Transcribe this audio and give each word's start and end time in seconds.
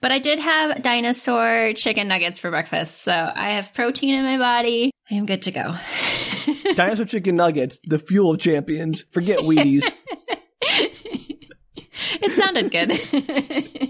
But 0.00 0.12
I 0.12 0.18
did 0.18 0.38
have 0.38 0.82
dinosaur 0.82 1.72
chicken 1.74 2.08
nuggets 2.08 2.40
for 2.40 2.50
breakfast, 2.50 3.02
so 3.02 3.12
I 3.12 3.50
have 3.50 3.74
protein 3.74 4.14
in 4.14 4.24
my 4.24 4.38
body. 4.38 4.90
I 5.10 5.14
am 5.14 5.26
good 5.26 5.42
to 5.42 5.50
go. 5.50 5.76
Dinosaur 6.74 7.04
chicken 7.04 7.36
nuggets, 7.36 7.80
the 7.84 7.98
fuel 7.98 8.32
of 8.32 8.40
champions. 8.40 9.04
Forget 9.10 9.40
Wheaties. 9.40 9.84
it 10.62 12.32
sounded 12.32 12.70
good. 12.70 13.89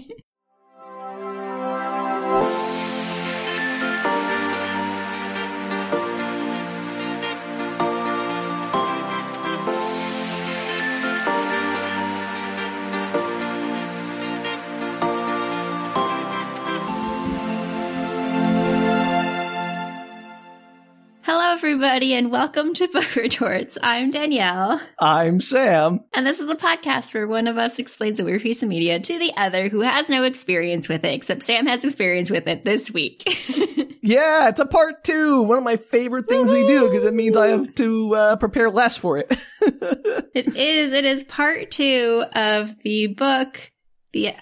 everybody, 21.83 22.13
and 22.13 22.29
welcome 22.29 22.75
to 22.75 22.87
Book 22.89 23.15
Retorts. 23.15 23.75
I'm 23.81 24.11
Danielle, 24.11 24.79
I'm 24.99 25.41
Sam. 25.41 26.01
and 26.13 26.27
this 26.27 26.39
is 26.39 26.47
a 26.47 26.53
podcast 26.53 27.11
where 27.11 27.27
one 27.27 27.47
of 27.47 27.57
us 27.57 27.79
explains 27.79 28.19
a 28.19 28.23
weird 28.23 28.43
piece 28.43 28.61
of 28.61 28.69
media 28.69 28.99
to 28.99 29.17
the 29.17 29.33
other 29.35 29.67
who 29.67 29.81
has 29.81 30.07
no 30.07 30.23
experience 30.23 30.87
with 30.87 31.03
it, 31.03 31.11
except 31.15 31.41
Sam 31.41 31.65
has 31.65 31.83
experience 31.83 32.29
with 32.29 32.47
it 32.47 32.65
this 32.65 32.91
week. 32.91 33.23
Yeah, 34.03 34.49
it's 34.49 34.59
a 34.59 34.65
part 34.65 35.03
two. 35.03 35.43
One 35.43 35.59
of 35.59 35.63
my 35.63 35.77
favorite 35.77 36.25
things 36.27 36.51
we 36.51 36.65
do 36.65 36.89
because 36.89 37.05
it 37.05 37.13
means 37.13 37.37
I 37.37 37.49
have 37.49 37.75
to 37.75 38.15
uh, 38.15 38.35
prepare 38.35 38.71
less 38.71 38.97
for 38.97 39.19
it. 39.19 39.31
it 39.61 40.55
is, 40.55 40.91
it 40.91 41.05
is 41.05 41.23
part 41.23 41.69
two 41.69 42.23
of 42.33 42.81
the 42.81 43.07
book, 43.07 43.71
The 44.11 44.33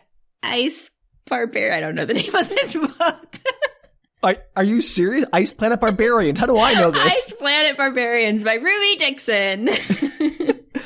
Ice 0.42 0.90
Barbarian. 1.26 1.74
I 1.74 1.82
don't 1.82 1.96
know 1.96 2.06
the 2.06 2.14
name 2.14 2.34
of 2.34 2.48
this 2.48 2.74
book. 2.98 3.40
Are, 4.22 4.36
are 4.56 4.64
you 4.64 4.82
serious? 4.82 5.26
Ice 5.34 5.54
Planet 5.54 5.80
Barbarians. 5.80 6.40
How 6.40 6.46
do 6.46 6.58
I 6.58 6.74
know 6.74 6.92
this? 6.92 7.02
Ice 7.02 7.34
Planet 7.34 7.78
Barbarians 7.78 8.44
by 8.44 8.56
Ruby 8.56 8.96
Dixon. 8.98 9.70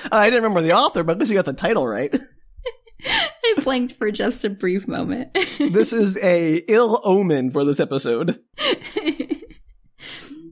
I 0.11 0.25
didn't 0.25 0.43
remember 0.43 0.61
the 0.61 0.73
author, 0.73 1.03
but 1.03 1.13
at 1.13 1.19
least 1.19 1.31
you 1.31 1.37
got 1.37 1.45
the 1.45 1.53
title 1.53 1.87
right. 1.87 2.15
I 3.05 3.29
blinked 3.63 3.97
for 3.97 4.11
just 4.11 4.45
a 4.45 4.49
brief 4.49 4.87
moment. 4.87 5.37
this 5.59 5.91
is 5.91 6.17
a 6.23 6.57
ill 6.71 7.01
omen 7.03 7.51
for 7.51 7.65
this 7.65 7.79
episode. 7.79 8.39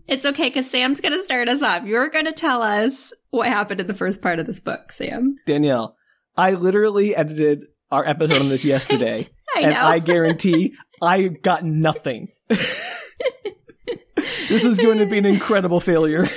it's 0.08 0.26
okay 0.26 0.50
because 0.50 0.70
Sam's 0.70 1.00
going 1.00 1.14
to 1.14 1.24
start 1.24 1.48
us 1.48 1.62
off. 1.62 1.86
You're 1.86 2.10
going 2.10 2.26
to 2.26 2.34
tell 2.34 2.62
us 2.62 3.14
what 3.30 3.48
happened 3.48 3.80
in 3.80 3.88
the 3.88 3.94
first 3.94 4.22
part 4.22 4.40
of 4.40 4.48
this 4.48 4.60
book, 4.60 4.92
Sam. 4.92 5.38
Danielle, 5.46 5.96
I 6.36 6.52
literally 6.52 7.16
edited 7.16 7.66
our 7.90 8.06
episode 8.06 8.42
on 8.42 8.50
this 8.50 8.66
yesterday, 8.66 9.30
I 9.56 9.62
and. 9.62 9.76
I 9.76 10.00
guarantee 10.00 10.74
I 11.02 11.28
got 11.28 11.64
nothing. 11.64 12.30
this 14.50 14.64
is 14.64 14.78
going 14.78 15.00
to 15.00 15.06
be 15.06 15.18
an 15.18 15.26
incredible 15.26 15.80
failure. 15.80 16.28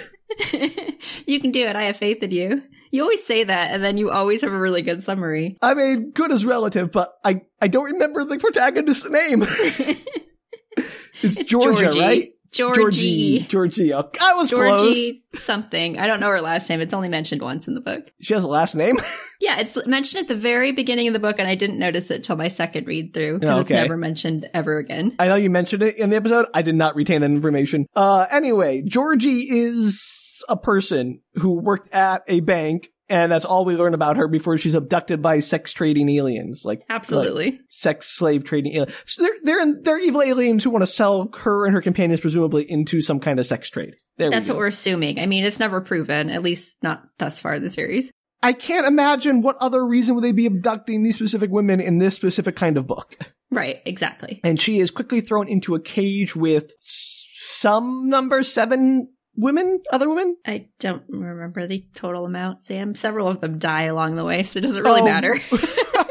you 1.26 1.40
can 1.40 1.50
do 1.50 1.64
it. 1.66 1.76
I 1.76 1.84
have 1.84 1.96
faith 1.96 2.22
in 2.22 2.30
you. 2.30 2.62
You 2.90 3.02
always 3.02 3.24
say 3.26 3.42
that, 3.44 3.72
and 3.72 3.82
then 3.82 3.96
you 3.98 4.10
always 4.10 4.42
have 4.42 4.52
a 4.52 4.58
really 4.58 4.82
good 4.82 5.02
summary. 5.02 5.56
I 5.60 5.74
mean, 5.74 6.12
good 6.12 6.30
is 6.30 6.44
relative, 6.44 6.92
but 6.92 7.12
I, 7.24 7.40
I 7.60 7.66
don't 7.66 7.92
remember 7.92 8.24
the 8.24 8.38
protagonist's 8.38 9.08
name. 9.10 9.42
it's 11.22 11.36
Georgia, 11.44 11.82
Georgie. 11.82 11.98
right? 12.00 12.33
Georgie. 12.54 13.40
Georgie. 13.40 13.92
Oh, 13.92 14.08
I 14.20 14.34
was 14.34 14.50
close. 14.50 14.82
Georgie 14.94 15.24
something. 15.34 15.98
I 15.98 16.06
don't 16.06 16.20
know 16.20 16.28
her 16.28 16.40
last 16.40 16.68
name. 16.68 16.80
It's 16.80 16.94
only 16.94 17.08
mentioned 17.08 17.42
once 17.42 17.66
in 17.68 17.74
the 17.74 17.80
book. 17.80 18.12
She 18.20 18.34
has 18.34 18.44
a 18.44 18.48
last 18.48 18.74
name. 18.74 18.96
Yeah, 19.40 19.58
it's 19.60 19.76
mentioned 19.86 20.22
at 20.22 20.28
the 20.28 20.36
very 20.36 20.72
beginning 20.72 21.06
of 21.08 21.12
the 21.12 21.18
book, 21.18 21.38
and 21.38 21.46
I 21.46 21.54
didn't 21.54 21.78
notice 21.78 22.10
it 22.10 22.24
till 22.24 22.36
my 22.36 22.48
second 22.48 22.86
read 22.86 23.12
through 23.12 23.40
because 23.40 23.58
Oh, 23.58 23.60
it's 23.60 23.68
never 23.68 23.94
mentioned 23.94 24.48
ever 24.54 24.78
again. 24.78 25.14
I 25.18 25.28
know 25.28 25.34
you 25.34 25.50
mentioned 25.50 25.82
it 25.82 25.98
in 25.98 26.08
the 26.08 26.16
episode. 26.16 26.46
I 26.54 26.62
did 26.62 26.76
not 26.76 26.96
retain 26.96 27.20
that 27.20 27.30
information. 27.30 27.86
Uh, 27.94 28.24
anyway, 28.30 28.80
Georgie 28.80 29.40
is 29.50 30.42
a 30.48 30.56
person 30.56 31.20
who 31.34 31.60
worked 31.60 31.92
at 31.92 32.22
a 32.26 32.40
bank, 32.40 32.88
and 33.14 33.32
that's 33.32 33.44
all 33.44 33.64
we 33.64 33.76
learn 33.76 33.94
about 33.94 34.16
her 34.16 34.28
before 34.28 34.58
she's 34.58 34.74
abducted 34.74 35.22
by 35.22 35.40
sex 35.40 35.72
trading 35.72 36.10
aliens, 36.10 36.62
like 36.64 36.74
like 36.74 36.86
Absolutely. 36.90 37.60
sex 37.68 38.08
slave 38.08 38.44
trading 38.44 38.74
aliens. 38.74 38.94
So 39.06 39.22
they're 39.22 39.34
they're 39.42 39.82
they're 39.82 39.98
evil 39.98 40.22
aliens 40.22 40.64
who 40.64 40.70
want 40.70 40.82
to 40.82 40.86
sell 40.86 41.30
her 41.38 41.64
and 41.64 41.74
her 41.74 41.82
companions 41.82 42.20
presumably 42.20 42.68
into 42.68 43.00
some 43.00 43.20
kind 43.20 43.38
of 43.38 43.46
sex 43.46 43.70
trade. 43.70 43.94
There 44.16 44.30
That's 44.30 44.48
we 44.48 44.52
what 44.52 44.58
we're 44.58 44.66
assuming. 44.66 45.18
I 45.18 45.26
mean, 45.26 45.44
it's 45.44 45.58
never 45.58 45.80
proven, 45.80 46.30
at 46.30 46.42
least 46.42 46.76
not 46.82 47.04
thus 47.18 47.40
far 47.40 47.54
in 47.54 47.62
the 47.62 47.70
series. 47.70 48.10
I 48.42 48.52
can't 48.52 48.86
imagine 48.86 49.40
what 49.40 49.56
other 49.56 49.84
reason 49.86 50.14
would 50.14 50.24
they 50.24 50.32
be 50.32 50.46
abducting 50.46 51.02
these 51.02 51.14
specific 51.14 51.50
women 51.50 51.80
in 51.80 51.98
this 51.98 52.14
specific 52.14 52.56
kind 52.56 52.76
of 52.76 52.86
book. 52.86 53.16
Right, 53.50 53.78
exactly. 53.86 54.40
And 54.44 54.60
she 54.60 54.80
is 54.80 54.90
quickly 54.90 55.20
thrown 55.20 55.48
into 55.48 55.76
a 55.76 55.80
cage 55.80 56.34
with 56.36 56.72
some 56.80 58.08
number 58.08 58.42
seven 58.42 59.13
women, 59.36 59.80
other 59.90 60.08
women. 60.08 60.36
I 60.46 60.68
don't 60.78 61.02
remember 61.08 61.66
the 61.66 61.84
total 61.94 62.24
amount, 62.24 62.62
Sam. 62.62 62.94
Several 62.94 63.28
of 63.28 63.40
them 63.40 63.58
die 63.58 63.84
along 63.84 64.16
the 64.16 64.24
way, 64.24 64.42
so 64.42 64.58
it 64.58 64.62
doesn't 64.62 64.82
really 64.82 65.00
Oh, 65.02 65.04
matter. 65.04 65.34
I 65.52 65.56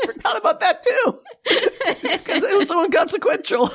forgot 0.06 0.38
about 0.38 0.60
that 0.62 0.84
too. 0.84 1.20
Because 2.04 2.44
it 2.44 2.58
was 2.58 2.68
so 2.70 2.84
inconsequential. 2.86 3.70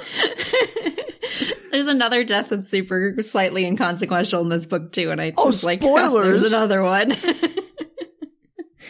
There's 1.70 1.86
another 1.88 2.24
death 2.24 2.48
that's 2.48 2.70
super 2.70 3.14
slightly 3.20 3.66
inconsequential 3.66 4.40
in 4.42 4.48
this 4.48 4.64
book 4.66 4.92
too, 4.92 5.10
and 5.10 5.20
I 5.20 5.32
Oh, 5.36 5.46
was 5.46 5.64
like, 5.64 5.80
spoilers. 5.80 6.40
there's 6.40 6.52
another 6.52 6.82
one. 6.82 7.14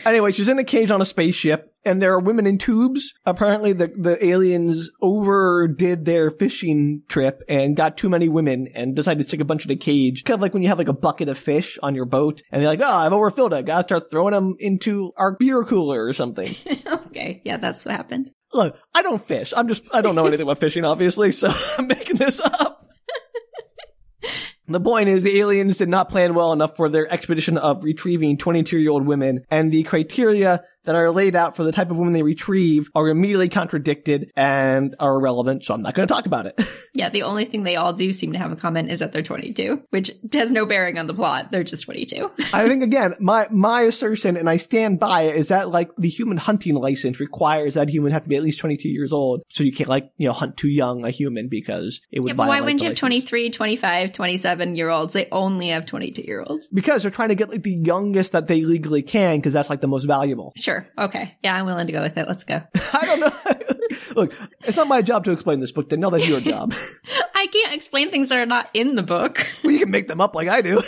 Anyway, 0.05 0.33
she's 0.33 0.49
in 0.49 0.59
a 0.59 0.65
cage 0.65 0.91
on 0.91 1.01
a 1.01 1.05
spaceship, 1.05 1.73
and 1.85 2.01
there 2.01 2.13
are 2.13 2.21
women 2.21 2.47
in 2.47 2.59
tubes. 2.59 3.13
Apparently, 3.25 3.73
the, 3.73 3.89
the 3.89 4.25
aliens 4.25 4.91
overdid 5.01 6.05
their 6.05 6.31
fishing 6.31 7.03
trip 7.09 7.43
and 7.49 7.77
got 7.77 7.97
too 7.97 8.09
many 8.09 8.29
women 8.29 8.69
and 8.75 8.95
decided 8.95 9.23
to 9.23 9.29
stick 9.29 9.41
a 9.41 9.45
bunch 9.45 9.65
in 9.65 9.71
a 9.71 9.77
cage. 9.77 10.25
Kind 10.25 10.37
of 10.37 10.43
like 10.43 10.55
when 10.55 10.63
you 10.63 10.69
have 10.69 10.79
like 10.79 10.89
a 10.89 10.93
bucket 10.93 11.29
of 11.29 11.39
fish 11.39 11.79
on 11.83 11.95
your 11.95 12.05
boat, 12.05 12.43
and 12.51 12.61
they're 12.61 12.69
like, 12.69 12.81
oh, 12.83 12.85
I've 12.85 13.13
overfilled 13.13 13.53
it. 13.53 13.57
I 13.57 13.63
gotta 13.63 13.87
start 13.87 14.11
throwing 14.11 14.33
them 14.33 14.55
into 14.59 15.13
our 15.17 15.37
beer 15.39 15.65
cooler 15.65 16.05
or 16.05 16.13
something. 16.13 16.55
okay, 16.87 17.43
yeah, 17.45 17.57
that's 17.57 17.85
what 17.85 17.95
happened. 17.95 18.31
Look, 18.53 18.77
I 18.95 19.03
don't 19.03 19.21
fish. 19.21 19.53
I'm 19.57 19.69
just, 19.69 19.85
I 19.93 20.01
don't 20.01 20.15
know 20.15 20.27
anything 20.27 20.45
about 20.45 20.59
fishing, 20.59 20.85
obviously, 20.85 21.33
so 21.33 21.53
I'm 21.79 21.87
making 21.87 22.17
this 22.17 22.41
up. 22.41 22.78
The 24.71 24.81
point 24.81 25.09
is, 25.09 25.23
the 25.23 25.41
aliens 25.41 25.79
did 25.79 25.89
not 25.89 26.11
plan 26.11 26.35
well 26.35 26.53
enough 26.53 26.77
for 26.77 26.91
their 26.91 27.11
expedition 27.11 27.57
of 27.57 27.85
retrieving 27.85 28.37
22 28.37 28.77
year 28.77 28.91
old 28.91 29.07
women, 29.07 29.47
and 29.51 29.73
the 29.73 29.83
criteria 29.83 30.63
that 30.89 30.95
are 30.95 31.11
laid 31.11 31.37
out 31.37 31.55
for 31.55 31.65
the 31.65 31.71
type 31.71 31.91
of 31.91 31.99
women 31.99 32.15
they 32.15 32.23
retrieve 32.23 32.91
are 32.95 33.11
immediately 33.11 33.51
contradicted 33.51 34.33
and 34.35 34.97
are 34.99 35.17
irrelevant, 35.17 35.63
so 35.63 35.75
I'm 35.75 35.83
not 35.83 35.93
going 35.93 36.09
to 36.09 36.15
talk 36.15 36.25
about 36.25 36.47
it. 36.47 36.59
Yeah, 36.95 37.11
the 37.11 37.23
only 37.23 37.45
thing 37.45 37.63
they 37.63 37.77
all 37.77 37.93
do 37.93 38.13
seem 38.13 38.33
to 38.33 38.39
have 38.41 38.51
in 38.51 38.57
common 38.57 38.91
is 38.91 38.99
that 38.99 39.13
they're 39.13 39.23
22, 39.23 39.83
which 39.91 40.11
has 40.33 40.51
no 40.51 40.67
bearing 40.67 40.99
on 40.99 41.07
the 41.07 41.15
plot. 41.15 41.53
They're 41.53 41.63
just 41.63 41.85
22. 41.85 42.29
I 42.53 42.67
think, 42.67 42.83
again, 42.83 43.15
my, 43.21 43.47
my 43.53 43.83
assertion, 43.83 44.37
and 44.37 44.51
I 44.51 44.57
stand 44.57 44.99
by 44.99 45.25
it, 45.25 45.37
is 45.37 45.49
that, 45.49 45.71
like, 45.71 45.91
the 45.97 46.09
human 46.09 46.39
hunting 46.39 46.75
license 46.75 47.21
requires 47.21 47.75
that 47.75 47.89
human 47.89 48.11
have 48.11 48.25
to 48.25 48.29
be 48.29 48.35
at 48.35 48.43
least 48.43 48.59
22 48.59 48.89
years 48.89 49.13
old, 49.13 49.43
so 49.49 49.63
you 49.63 49.71
can't, 49.71 49.89
like, 49.89 50.11
you 50.17 50.27
know, 50.27 50.33
hunt 50.33 50.57
too 50.57 50.69
young 50.69 51.05
a 51.05 51.11
human 51.11 51.49
because 51.49 52.01
it 52.11 52.19
would 52.19 52.31
Yeah, 52.31 52.35
why 52.35 52.61
wouldn't 52.63 52.81
you 52.81 52.89
have 52.89 52.99
23, 52.99 53.51
25, 53.51 54.13
27 54.13 54.75
year 54.75 54.89
olds? 54.89 55.13
They 55.13 55.29
only 55.31 55.69
have 55.69 55.87
22 55.87 56.23
year 56.23 56.43
olds. 56.45 56.67
Because 56.73 57.03
they're 57.03 57.13
trying 57.13 57.29
to 57.29 57.37
get 57.37 57.49
like 57.49 57.63
the 57.63 57.75
youngest 57.75 58.33
that 58.33 58.49
they 58.49 58.63
legally 58.63 59.03
can, 59.03 59.37
because 59.37 59.53
that's 59.53 59.71
like 59.71 59.83
the 59.83 59.87
most 59.87 60.05
valuable. 60.05 60.53
Sure. 60.57 60.78
Okay. 60.97 61.37
Yeah, 61.43 61.55
I'm 61.55 61.67
willing 61.67 61.87
to 61.87 61.93
go 61.93 62.03
with 62.03 62.17
it. 62.17 62.29
Let's 62.29 62.45
go. 62.45 62.63
I 62.93 63.05
don't 63.05 63.21
know. 63.21 63.89
Look, 64.15 64.35
it's 64.65 64.77
not 64.77 64.89
my 64.89 65.03
job 65.03 65.25
to 65.25 65.33
explain 65.33 65.61
this 65.61 65.73
book. 65.73 65.89
Danielle, 65.89 66.11
that's 66.11 66.29
your 66.29 66.41
job. 66.41 66.75
I 67.35 67.47
can't 67.47 67.75
explain 67.75 68.11
things 68.11 68.31
that 68.31 68.39
are 68.39 68.47
not 68.47 68.69
in 68.75 68.95
the 68.95 69.03
book. 69.03 69.47
well, 69.63 69.73
you 69.73 69.79
can 69.79 69.91
make 69.91 70.09
them 70.09 70.21
up 70.21 70.35
like 70.35 70.49
I 70.49 70.63
do. 70.63 70.83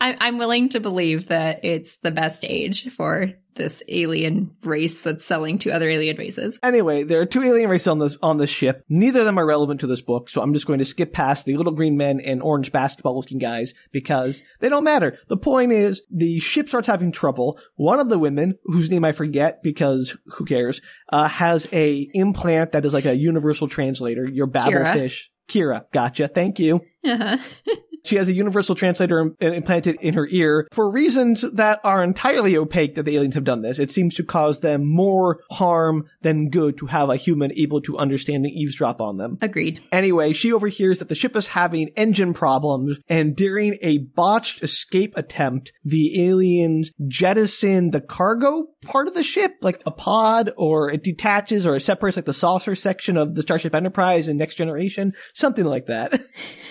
I, 0.00 0.16
I'm 0.20 0.38
willing 0.38 0.70
to 0.70 0.80
believe 0.80 1.28
that 1.28 1.64
it's 1.64 1.96
the 2.02 2.10
best 2.10 2.44
age 2.44 2.90
for 2.94 3.30
this 3.54 3.82
alien 3.88 4.54
race 4.62 5.02
that's 5.02 5.24
selling 5.24 5.58
to 5.58 5.70
other 5.70 5.88
alien 5.88 6.16
races. 6.16 6.58
Anyway, 6.62 7.02
there 7.02 7.20
are 7.20 7.26
two 7.26 7.42
alien 7.42 7.70
races 7.70 7.88
on 7.88 7.98
this 7.98 8.16
on 8.22 8.38
this 8.38 8.50
ship. 8.50 8.84
Neither 8.88 9.20
of 9.20 9.26
them 9.26 9.38
are 9.38 9.46
relevant 9.46 9.80
to 9.80 9.86
this 9.86 10.00
book, 10.00 10.30
so 10.30 10.42
I'm 10.42 10.52
just 10.52 10.66
going 10.66 10.78
to 10.78 10.84
skip 10.84 11.12
past 11.12 11.46
the 11.46 11.56
little 11.56 11.72
green 11.72 11.96
men 11.96 12.20
and 12.20 12.42
orange 12.42 12.72
basketball 12.72 13.16
looking 13.16 13.38
guys 13.38 13.74
because 13.92 14.42
they 14.60 14.68
don't 14.68 14.84
matter. 14.84 15.18
The 15.28 15.36
point 15.36 15.72
is 15.72 16.02
the 16.10 16.38
ship 16.38 16.68
starts 16.68 16.88
having 16.88 17.12
trouble. 17.12 17.58
One 17.76 18.00
of 18.00 18.08
the 18.08 18.18
women, 18.18 18.58
whose 18.64 18.90
name 18.90 19.04
I 19.04 19.12
forget 19.12 19.62
because 19.62 20.16
who 20.26 20.44
cares, 20.44 20.80
uh, 21.10 21.28
has 21.28 21.66
a 21.72 22.08
implant 22.14 22.72
that 22.72 22.84
is 22.84 22.92
like 22.92 23.06
a 23.06 23.16
universal 23.16 23.68
translator. 23.68 24.28
Your 24.28 24.46
Kira. 24.46 24.52
Babel 24.52 24.92
fish. 24.92 25.30
Kira, 25.48 25.84
gotcha. 25.92 26.28
Thank 26.28 26.58
you. 26.58 26.80
Uh-huh. 27.04 27.36
She 28.04 28.16
has 28.16 28.28
a 28.28 28.34
universal 28.34 28.74
translator 28.74 29.20
im- 29.20 29.36
uh, 29.42 29.46
implanted 29.46 29.96
in 30.00 30.14
her 30.14 30.28
ear 30.30 30.68
for 30.72 30.90
reasons 30.92 31.42
that 31.52 31.80
are 31.84 32.02
entirely 32.02 32.56
opaque 32.56 32.94
that 32.94 33.04
the 33.04 33.16
aliens 33.16 33.34
have 33.34 33.44
done 33.44 33.62
this. 33.62 33.78
It 33.78 33.90
seems 33.90 34.14
to 34.16 34.24
cause 34.24 34.60
them 34.60 34.84
more 34.84 35.40
harm 35.50 36.04
than 36.22 36.50
good 36.50 36.76
to 36.78 36.86
have 36.86 37.08
a 37.08 37.16
human 37.16 37.52
able 37.56 37.80
to 37.82 37.96
understand 37.98 38.44
and 38.44 38.54
eavesdrop 38.54 39.00
on 39.00 39.16
them. 39.16 39.38
Agreed. 39.40 39.80
Anyway, 39.90 40.32
she 40.32 40.52
overhears 40.52 40.98
that 40.98 41.08
the 41.08 41.14
ship 41.14 41.34
is 41.36 41.48
having 41.48 41.88
engine 41.96 42.34
problems, 42.34 42.98
and 43.08 43.34
during 43.34 43.76
a 43.82 43.98
botched 43.98 44.62
escape 44.62 45.14
attempt, 45.16 45.72
the 45.84 46.28
aliens 46.28 46.90
jettison 47.08 47.90
the 47.90 48.00
cargo 48.00 48.66
part 48.82 49.08
of 49.08 49.14
the 49.14 49.22
ship, 49.22 49.52
like 49.60 49.82
a 49.86 49.90
pod, 49.90 50.50
or 50.56 50.90
it 50.90 51.02
detaches 51.02 51.66
or 51.66 51.76
it 51.76 51.80
separates 51.80 52.16
like 52.16 52.26
the 52.26 52.32
saucer 52.32 52.74
section 52.74 53.16
of 53.16 53.34
the 53.34 53.42
Starship 53.42 53.74
Enterprise 53.74 54.28
in 54.28 54.36
Next 54.36 54.56
Generation, 54.56 55.12
something 55.32 55.64
like 55.64 55.86
that. 55.86 56.20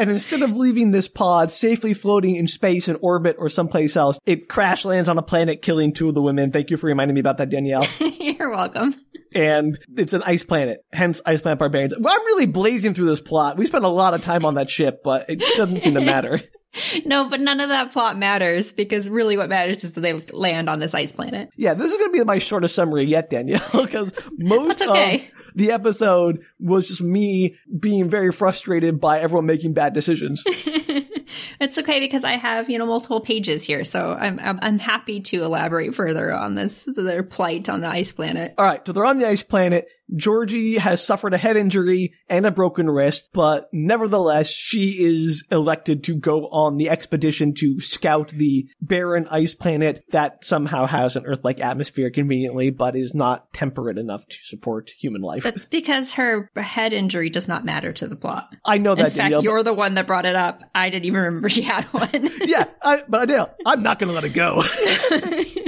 And 0.00 0.08
instead 0.10 0.40
of 0.40 0.56
leaving 0.56 0.92
this 0.92 1.08
pod 1.08 1.50
safely 1.50 1.92
floating 1.92 2.34
in 2.36 2.46
space 2.48 2.88
in 2.88 2.96
orbit 3.02 3.36
or 3.38 3.50
someplace 3.50 3.96
else, 3.96 4.18
it 4.24 4.48
crash 4.48 4.86
lands 4.86 5.10
on 5.10 5.18
a 5.18 5.22
planet, 5.22 5.60
killing 5.60 5.92
two 5.92 6.08
of 6.08 6.14
the 6.14 6.22
women. 6.22 6.52
Thank 6.52 6.70
you 6.70 6.78
for 6.78 6.86
reminding 6.86 7.14
me 7.14 7.20
about 7.20 7.36
that, 7.36 7.50
Danielle. 7.50 7.86
You're 8.00 8.48
welcome. 8.48 8.94
and 9.34 9.78
it's 9.98 10.14
an 10.14 10.22
ice 10.24 10.42
planet, 10.42 10.86
hence 10.90 11.20
Ice 11.26 11.42
Planet 11.42 11.58
Barbarians. 11.58 11.94
Well, 11.98 12.14
I'm 12.14 12.24
really 12.24 12.46
blazing 12.46 12.94
through 12.94 13.04
this 13.06 13.20
plot. 13.20 13.58
We 13.58 13.66
spent 13.66 13.84
a 13.84 13.88
lot 13.88 14.14
of 14.14 14.22
time 14.22 14.46
on 14.46 14.54
that 14.54 14.70
ship, 14.70 15.02
but 15.04 15.28
it 15.28 15.38
doesn't 15.56 15.82
seem 15.82 15.92
to 15.94 16.00
matter. 16.00 16.40
No, 17.04 17.28
but 17.28 17.40
none 17.40 17.60
of 17.60 17.68
that 17.68 17.92
plot 17.92 18.18
matters 18.18 18.72
because 18.72 19.08
really 19.08 19.36
what 19.36 19.48
matters 19.48 19.84
is 19.84 19.92
that 19.92 20.00
they 20.00 20.12
land 20.12 20.68
on 20.68 20.78
this 20.78 20.94
ice 20.94 21.12
planet. 21.12 21.50
Yeah, 21.56 21.74
this 21.74 21.90
is 21.90 21.98
going 21.98 22.12
to 22.12 22.18
be 22.18 22.24
my 22.24 22.38
shortest 22.38 22.74
summary 22.74 23.04
yet, 23.04 23.30
Danielle, 23.30 23.60
because 23.72 24.12
most 24.38 24.82
okay. 24.82 25.16
of 25.16 25.54
the 25.54 25.72
episode 25.72 26.44
was 26.58 26.88
just 26.88 27.00
me 27.00 27.56
being 27.78 28.08
very 28.08 28.32
frustrated 28.32 29.00
by 29.00 29.20
everyone 29.20 29.46
making 29.46 29.72
bad 29.72 29.94
decisions. 29.94 30.44
it's 31.60 31.78
okay 31.78 32.00
because 32.00 32.24
I 32.24 32.32
have, 32.32 32.70
you 32.70 32.78
know, 32.78 32.86
multiple 32.86 33.20
pages 33.20 33.64
here, 33.64 33.84
so 33.84 34.12
I'm 34.12 34.38
I'm, 34.40 34.58
I'm 34.62 34.78
happy 34.78 35.20
to 35.20 35.42
elaborate 35.42 35.94
further 35.94 36.32
on 36.32 36.54
this 36.54 36.86
their 36.86 37.22
plight 37.22 37.68
on 37.68 37.80
the 37.80 37.88
ice 37.88 38.12
planet. 38.12 38.54
All 38.58 38.64
right, 38.64 38.80
so 38.86 38.92
they're 38.92 39.04
on 39.04 39.18
the 39.18 39.28
ice 39.28 39.42
planet. 39.42 39.88
Georgie 40.16 40.78
has 40.78 41.04
suffered 41.04 41.34
a 41.34 41.38
head 41.38 41.56
injury 41.56 42.14
and 42.28 42.46
a 42.46 42.50
broken 42.50 42.88
wrist, 42.90 43.30
but 43.32 43.68
nevertheless, 43.72 44.48
she 44.48 45.04
is 45.04 45.44
elected 45.50 46.04
to 46.04 46.16
go 46.16 46.48
on 46.48 46.76
the 46.76 46.90
expedition 46.90 47.54
to 47.54 47.80
scout 47.80 48.28
the 48.28 48.68
barren 48.80 49.26
ice 49.30 49.54
planet 49.54 50.04
that 50.10 50.44
somehow 50.44 50.86
has 50.86 51.16
an 51.16 51.26
Earth-like 51.26 51.60
atmosphere 51.60 52.10
conveniently, 52.10 52.70
but 52.70 52.96
is 52.96 53.14
not 53.14 53.52
temperate 53.52 53.98
enough 53.98 54.26
to 54.26 54.36
support 54.42 54.90
human 54.90 55.22
life. 55.22 55.42
That's 55.42 55.66
because 55.66 56.12
her 56.12 56.50
head 56.56 56.92
injury 56.92 57.30
does 57.30 57.48
not 57.48 57.64
matter 57.64 57.92
to 57.92 58.08
the 58.08 58.16
plot. 58.16 58.54
I 58.64 58.78
know 58.78 58.94
that. 58.94 59.06
In 59.06 59.10
fact, 59.10 59.16
Danielle. 59.16 59.42
you're 59.42 59.62
the 59.62 59.74
one 59.74 59.94
that 59.94 60.06
brought 60.06 60.26
it 60.26 60.36
up. 60.36 60.62
I 60.74 60.90
didn't 60.90 61.06
even 61.06 61.20
remember 61.20 61.48
she 61.48 61.62
had 61.62 61.84
one. 61.86 62.10
yeah, 62.42 62.64
I, 62.82 63.02
but 63.08 63.26
Danielle, 63.26 63.54
I'm 63.64 63.82
not 63.82 63.98
going 63.98 64.08
to 64.08 64.14
let 64.14 64.24
it 64.24 64.30
go. 64.30 64.62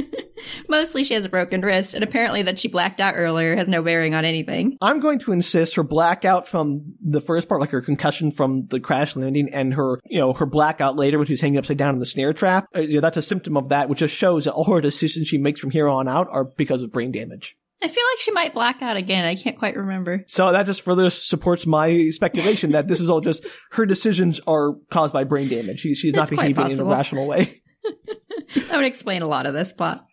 Mostly 0.69 1.05
she 1.05 1.15
has 1.15 1.25
a 1.25 1.29
broken 1.29 1.61
wrist, 1.61 1.95
and 1.95 2.05
apparently 2.05 2.43
that 2.43 2.59
she 2.59 2.69
blacked 2.69 3.01
out 3.01 3.15
earlier 3.17 3.57
has 3.57 3.69
no 3.69 3.83
bearing 3.83 4.15
on 4.15 4.25
anything. 4.25 4.77
I'm 4.81 5.01
going 5.01 5.19
to 5.21 5.33
insist 5.33 5.77
her 5.77 5.83
blackout 5.83 6.49
from 6.49 6.95
the 7.01 7.21
first 7.21 7.49
part, 7.49 7.61
like 7.61 7.71
her 7.71 7.81
concussion 7.81 8.31
from 8.31 8.67
the 8.67 8.81
crash 8.81 9.17
landing, 9.17 9.51
and 9.53 9.75
her, 9.75 10.01
you 10.07 10.21
know, 10.21 10.33
her 10.33 10.47
blackout 10.47 10.97
later 10.97 11.19
when 11.19 11.27
she's 11.27 11.41
hanging 11.41 11.59
upside 11.59 11.79
down 11.79 11.95
in 11.95 12.01
the 12.01 12.07
snare 12.07 12.33
trap. 12.33 12.67
Uh, 12.75 12.81
you 12.81 12.95
know, 12.95 13.01
that's 13.01 13.17
a 13.17 13.23
symptom 13.23 13.57
of 13.57 13.71
that, 13.71 13.89
which 13.89 14.01
just 14.01 14.15
shows 14.15 14.45
that 14.45 14.53
all 14.53 14.65
her 14.65 14.81
decisions 14.81 15.29
she 15.29 15.39
makes 15.39 15.61
from 15.61 15.71
here 15.71 15.89
on 15.89 16.09
out 16.09 16.29
are 16.31 16.45
because 16.45 16.83
of 16.83 16.93
brain 16.93 17.13
damage. 17.13 17.57
I 17.83 17.89
feel 17.89 18.05
like 18.13 18.21
she 18.21 18.31
might 18.31 18.55
black 18.55 18.81
out 18.81 18.97
again. 18.97 19.25
I 19.25 19.35
can't 19.35 19.59
quite 19.59 19.77
remember. 19.77 20.23
So 20.29 20.53
that 20.53 20.67
just 20.67 20.83
further 20.83 21.11
supports 21.11 21.67
my 21.67 22.11
speculation 22.11 22.73
that 22.73 22.87
this 22.87 23.01
is 23.01 23.11
all 23.11 23.21
just 23.21 23.45
her 23.73 23.87
decisions 23.87 24.41
are 24.47 24.75
caused 24.91 25.13
by 25.13 25.25
brain 25.25 25.49
damage. 25.49 25.81
She, 25.81 25.95
she's 25.95 26.15
not 26.15 26.31
It's 26.31 26.39
quite 26.39 26.55
behaving 26.55 26.79
in 26.79 26.81
a 26.81 26.85
rational 26.85 27.27
way. 27.27 27.61
That 28.55 28.77
would 28.77 28.85
explain 28.85 29.23
a 29.23 29.27
lot 29.27 29.47
of 29.47 29.55
this 29.55 29.73
plot. 29.73 30.07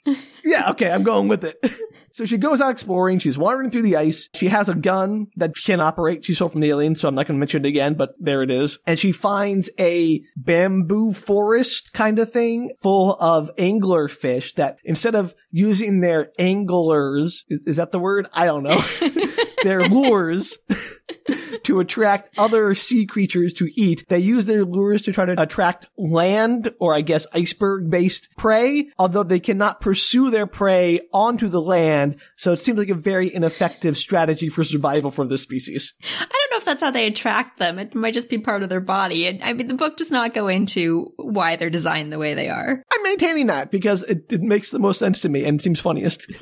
Yeah, 0.46 0.72
okay, 0.72 0.90
I'm 0.90 1.04
going 1.04 1.28
with 1.28 1.44
it. 1.44 1.58
So 2.12 2.26
she 2.26 2.38
goes 2.38 2.60
out 2.60 2.72
exploring. 2.72 3.20
She's 3.20 3.38
wandering 3.38 3.70
through 3.70 3.84
the 3.84 3.96
ice. 3.96 4.30
She 4.36 4.48
has 4.48 4.68
a 4.68 4.76
gun 4.76 5.28
that 5.38 5.56
she 5.56 5.72
can 5.72 5.80
operate. 5.80 6.26
She 6.26 6.34
stole 6.34 6.50
from 6.50 6.60
the 6.60 6.70
alien, 6.70 6.96
so 6.96 7.08
I'm 7.08 7.16
not 7.16 7.28
going 7.28 7.38
to 7.38 7.40
mention 7.40 7.64
it 7.64 7.70
again, 7.70 7.94
but 7.94 8.10
there 8.20 8.42
it 8.44 8.52
is. 8.52 8.78
And 8.86 9.00
she 9.00 9.12
finds 9.12 9.70
a 9.80 10.22
bamboo 10.36 11.14
forest 11.14 11.94
kind 11.94 12.20
of 12.20 12.32
thing 12.32 12.72
full 12.82 13.16
of 13.22 13.52
angler 13.58 14.08
fish 14.08 14.54
that 14.56 14.80
instead 14.84 15.16
of 15.16 15.36
using 15.52 16.02
their 16.02 16.32
anglers, 16.40 17.46
is, 17.48 17.66
is 17.68 17.76
that 17.78 17.92
the 17.92 18.00
word? 18.00 18.28
I 18.34 18.46
don't 18.46 18.64
know. 18.64 18.82
their 19.64 19.88
lures 19.88 20.58
to 21.64 21.80
attract 21.80 22.38
other 22.38 22.74
sea 22.74 23.06
creatures 23.06 23.54
to 23.54 23.70
eat. 23.76 24.06
They 24.08 24.20
use 24.20 24.46
their 24.46 24.66
lures 24.66 25.02
to 25.04 25.12
try 25.12 25.26
to 25.26 25.42
attract 25.42 25.88
land 25.98 26.74
or 26.80 26.94
I 26.94 27.02
guess 27.02 27.28
iceberg 27.34 27.90
based 27.90 28.30
prey, 28.38 28.90
although 28.98 29.24
they 29.24 29.40
cannot 29.40 29.82
pursue 29.82 30.30
their 30.30 30.48
prey 30.48 31.02
onto 31.14 31.48
the 31.48 31.62
land. 31.62 32.18
So 32.38 32.54
it 32.54 32.58
seems 32.58 32.80
like 32.80 32.90
a 32.90 32.96
very 32.96 33.34
ineffective 33.34 33.98
strategy 33.98 34.50
for 34.50 34.64
survival 34.64 35.12
for 35.12 35.26
this 35.26 35.42
species. 35.42 35.94
I 36.02 36.26
don't 36.26 36.52
know 36.52 36.58
if 36.58 36.66
that's 36.66 36.84
how 36.84 36.92
they 36.92 37.08
attract 37.08 37.60
them. 37.60 37.80
It 37.80 37.96
might 37.96 38.14
just 38.14 38.30
be 38.30 38.38
part 38.38 38.64
of 38.64 38.70
their 38.70 38.80
body. 38.80 39.28
And 39.28 39.44
I 39.44 39.54
mean, 39.54 39.68
the 39.68 39.74
book 39.74 39.98
does 39.98 40.12
not 40.12 40.34
go 40.34 40.48
into 40.48 41.14
why 41.18 41.56
they're 41.56 41.70
designed 41.70 42.12
the 42.12 42.20
way 42.20 42.34
they 42.34 42.50
are. 42.50 42.84
I'm 42.92 43.04
maintaining 43.04 43.48
that 43.48 43.72
because 43.72 44.04
it, 44.04 44.32
it 44.32 44.42
makes 44.42 44.72
the 44.72 44.80
most 44.80 45.00
sense 45.00 45.22
to 45.22 45.30
me 45.30 45.46
and 45.46 45.62
seems 45.62 45.80
funniest. 45.80 46.32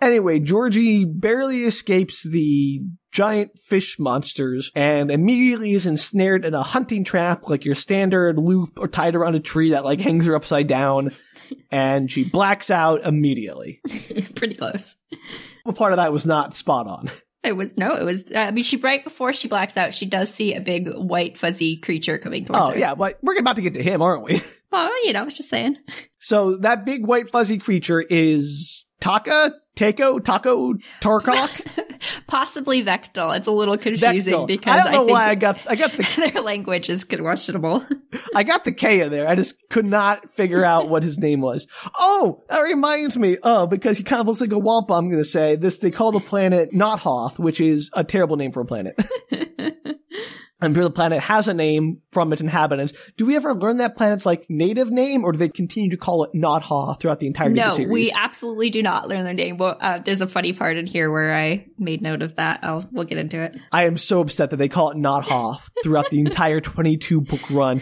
Anyway, 0.00 0.38
Georgie 0.38 1.04
barely 1.04 1.64
escapes 1.64 2.22
the 2.22 2.80
giant 3.10 3.58
fish 3.58 3.98
monsters 3.98 4.70
and 4.76 5.10
immediately 5.10 5.72
is 5.72 5.86
ensnared 5.86 6.44
in 6.44 6.54
a 6.54 6.62
hunting 6.62 7.02
trap, 7.02 7.48
like 7.48 7.64
your 7.64 7.74
standard 7.74 8.38
loop 8.38 8.78
or 8.78 8.86
tied 8.86 9.16
around 9.16 9.34
a 9.34 9.40
tree 9.40 9.70
that 9.70 9.84
like 9.84 10.00
hangs 10.00 10.26
her 10.26 10.36
upside 10.36 10.68
down. 10.68 11.10
And 11.70 12.12
she 12.12 12.24
blacks 12.24 12.70
out 12.70 13.04
immediately. 13.04 13.80
Pretty 14.36 14.54
close. 14.54 14.94
Well, 15.64 15.72
part 15.74 15.92
of 15.92 15.96
that 15.96 16.12
was 16.12 16.26
not 16.26 16.56
spot 16.56 16.86
on. 16.86 17.10
It 17.44 17.52
was 17.52 17.76
no, 17.76 17.94
it 17.94 18.02
was. 18.04 18.24
I 18.34 18.50
mean, 18.50 18.64
she 18.64 18.76
right 18.76 19.02
before 19.02 19.32
she 19.32 19.48
blacks 19.48 19.76
out, 19.76 19.94
she 19.94 20.06
does 20.06 20.28
see 20.28 20.54
a 20.54 20.60
big 20.60 20.88
white 20.94 21.38
fuzzy 21.38 21.78
creature 21.78 22.18
coming 22.18 22.44
towards 22.44 22.68
Oh, 22.68 22.72
her. 22.72 22.78
yeah, 22.78 22.94
but 22.96 23.18
we're 23.22 23.38
about 23.38 23.56
to 23.56 23.62
get 23.62 23.74
to 23.74 23.82
him, 23.82 24.02
aren't 24.02 24.24
we? 24.24 24.42
Well, 24.70 24.90
you 25.06 25.12
know, 25.14 25.20
I 25.20 25.24
was 25.24 25.34
just 25.34 25.48
saying. 25.48 25.76
So 26.18 26.56
that 26.58 26.84
big 26.84 27.06
white 27.06 27.30
fuzzy 27.30 27.56
creature 27.56 28.00
is 28.02 28.84
Taka, 29.00 29.54
Tako, 29.78 30.18
Taco, 30.18 30.74
Tarkok, 31.00 31.50
Possibly 32.26 32.84
Vektal. 32.84 33.36
It's 33.36 33.46
a 33.46 33.52
little 33.52 33.78
confusing 33.78 34.34
Vektal. 34.34 34.46
because 34.48 34.80
I 34.80 34.82
don't 34.82 34.92
know 34.92 34.98
think 35.00 35.10
why 35.12 35.28
I 35.28 35.34
got 35.36 35.60
I 35.68 35.76
got 35.76 35.92
the 35.92 36.02
their 36.32 36.42
language 36.42 36.90
is 36.90 37.04
questionable. 37.04 37.86
I 38.34 38.42
got 38.42 38.64
the 38.64 38.72
K 38.72 39.02
in 39.02 39.12
there. 39.12 39.28
I 39.28 39.36
just 39.36 39.54
could 39.68 39.86
not 39.86 40.34
figure 40.34 40.64
out 40.64 40.88
what 40.88 41.04
his 41.04 41.16
name 41.16 41.40
was. 41.40 41.68
Oh, 41.96 42.42
that 42.48 42.58
reminds 42.60 43.16
me. 43.16 43.38
Oh, 43.44 43.68
because 43.68 43.96
he 43.96 44.02
kind 44.02 44.20
of 44.20 44.26
looks 44.26 44.40
like 44.40 44.50
a 44.50 44.58
wampa. 44.58 44.94
I'm 44.94 45.10
going 45.10 45.22
to 45.22 45.24
say 45.24 45.54
this. 45.54 45.78
They 45.78 45.92
call 45.92 46.10
the 46.10 46.20
planet 46.20 46.72
Not 46.72 46.98
Hoth, 46.98 47.38
which 47.38 47.60
is 47.60 47.90
a 47.92 48.02
terrible 48.02 48.36
name 48.36 48.50
for 48.50 48.62
a 48.62 48.66
planet. 48.66 48.98
I'm 50.60 50.74
sure 50.74 50.82
the 50.82 50.90
planet 50.90 51.20
has 51.20 51.46
a 51.46 51.54
name 51.54 52.02
from 52.10 52.32
its 52.32 52.42
inhabitants. 52.42 52.92
Do 53.16 53.26
we 53.26 53.36
ever 53.36 53.54
learn 53.54 53.76
that 53.76 53.96
planet's 53.96 54.26
like 54.26 54.46
native 54.48 54.90
name, 54.90 55.24
or 55.24 55.32
do 55.32 55.38
they 55.38 55.48
continue 55.48 55.90
to 55.90 55.96
call 55.96 56.24
it 56.24 56.30
Not 56.34 56.62
Hoth 56.62 57.00
throughout 57.00 57.20
the 57.20 57.28
entirety 57.28 57.60
of 57.60 57.68
no, 57.68 57.74
series? 57.74 57.92
we 57.92 58.12
absolutely 58.12 58.70
do 58.70 58.82
not 58.82 59.08
learn 59.08 59.24
their 59.24 59.34
name. 59.34 59.56
Well, 59.58 59.76
uh, 59.80 59.98
there's 59.98 60.20
a 60.20 60.26
funny 60.26 60.52
part 60.52 60.76
in 60.76 60.86
here 60.86 61.10
where 61.12 61.34
I 61.34 61.66
made 61.78 62.02
note 62.02 62.22
of 62.22 62.36
that. 62.36 62.60
I'll 62.62 62.88
we'll 62.90 63.04
get 63.04 63.18
into 63.18 63.40
it. 63.40 63.56
I 63.70 63.84
am 63.84 63.96
so 63.96 64.20
upset 64.20 64.50
that 64.50 64.56
they 64.56 64.68
call 64.68 64.90
it 64.90 64.96
Not 64.96 65.24
Hoth 65.24 65.70
throughout 65.82 66.10
the 66.10 66.18
entire 66.20 66.60
22 66.60 67.20
book 67.20 67.50
run. 67.50 67.80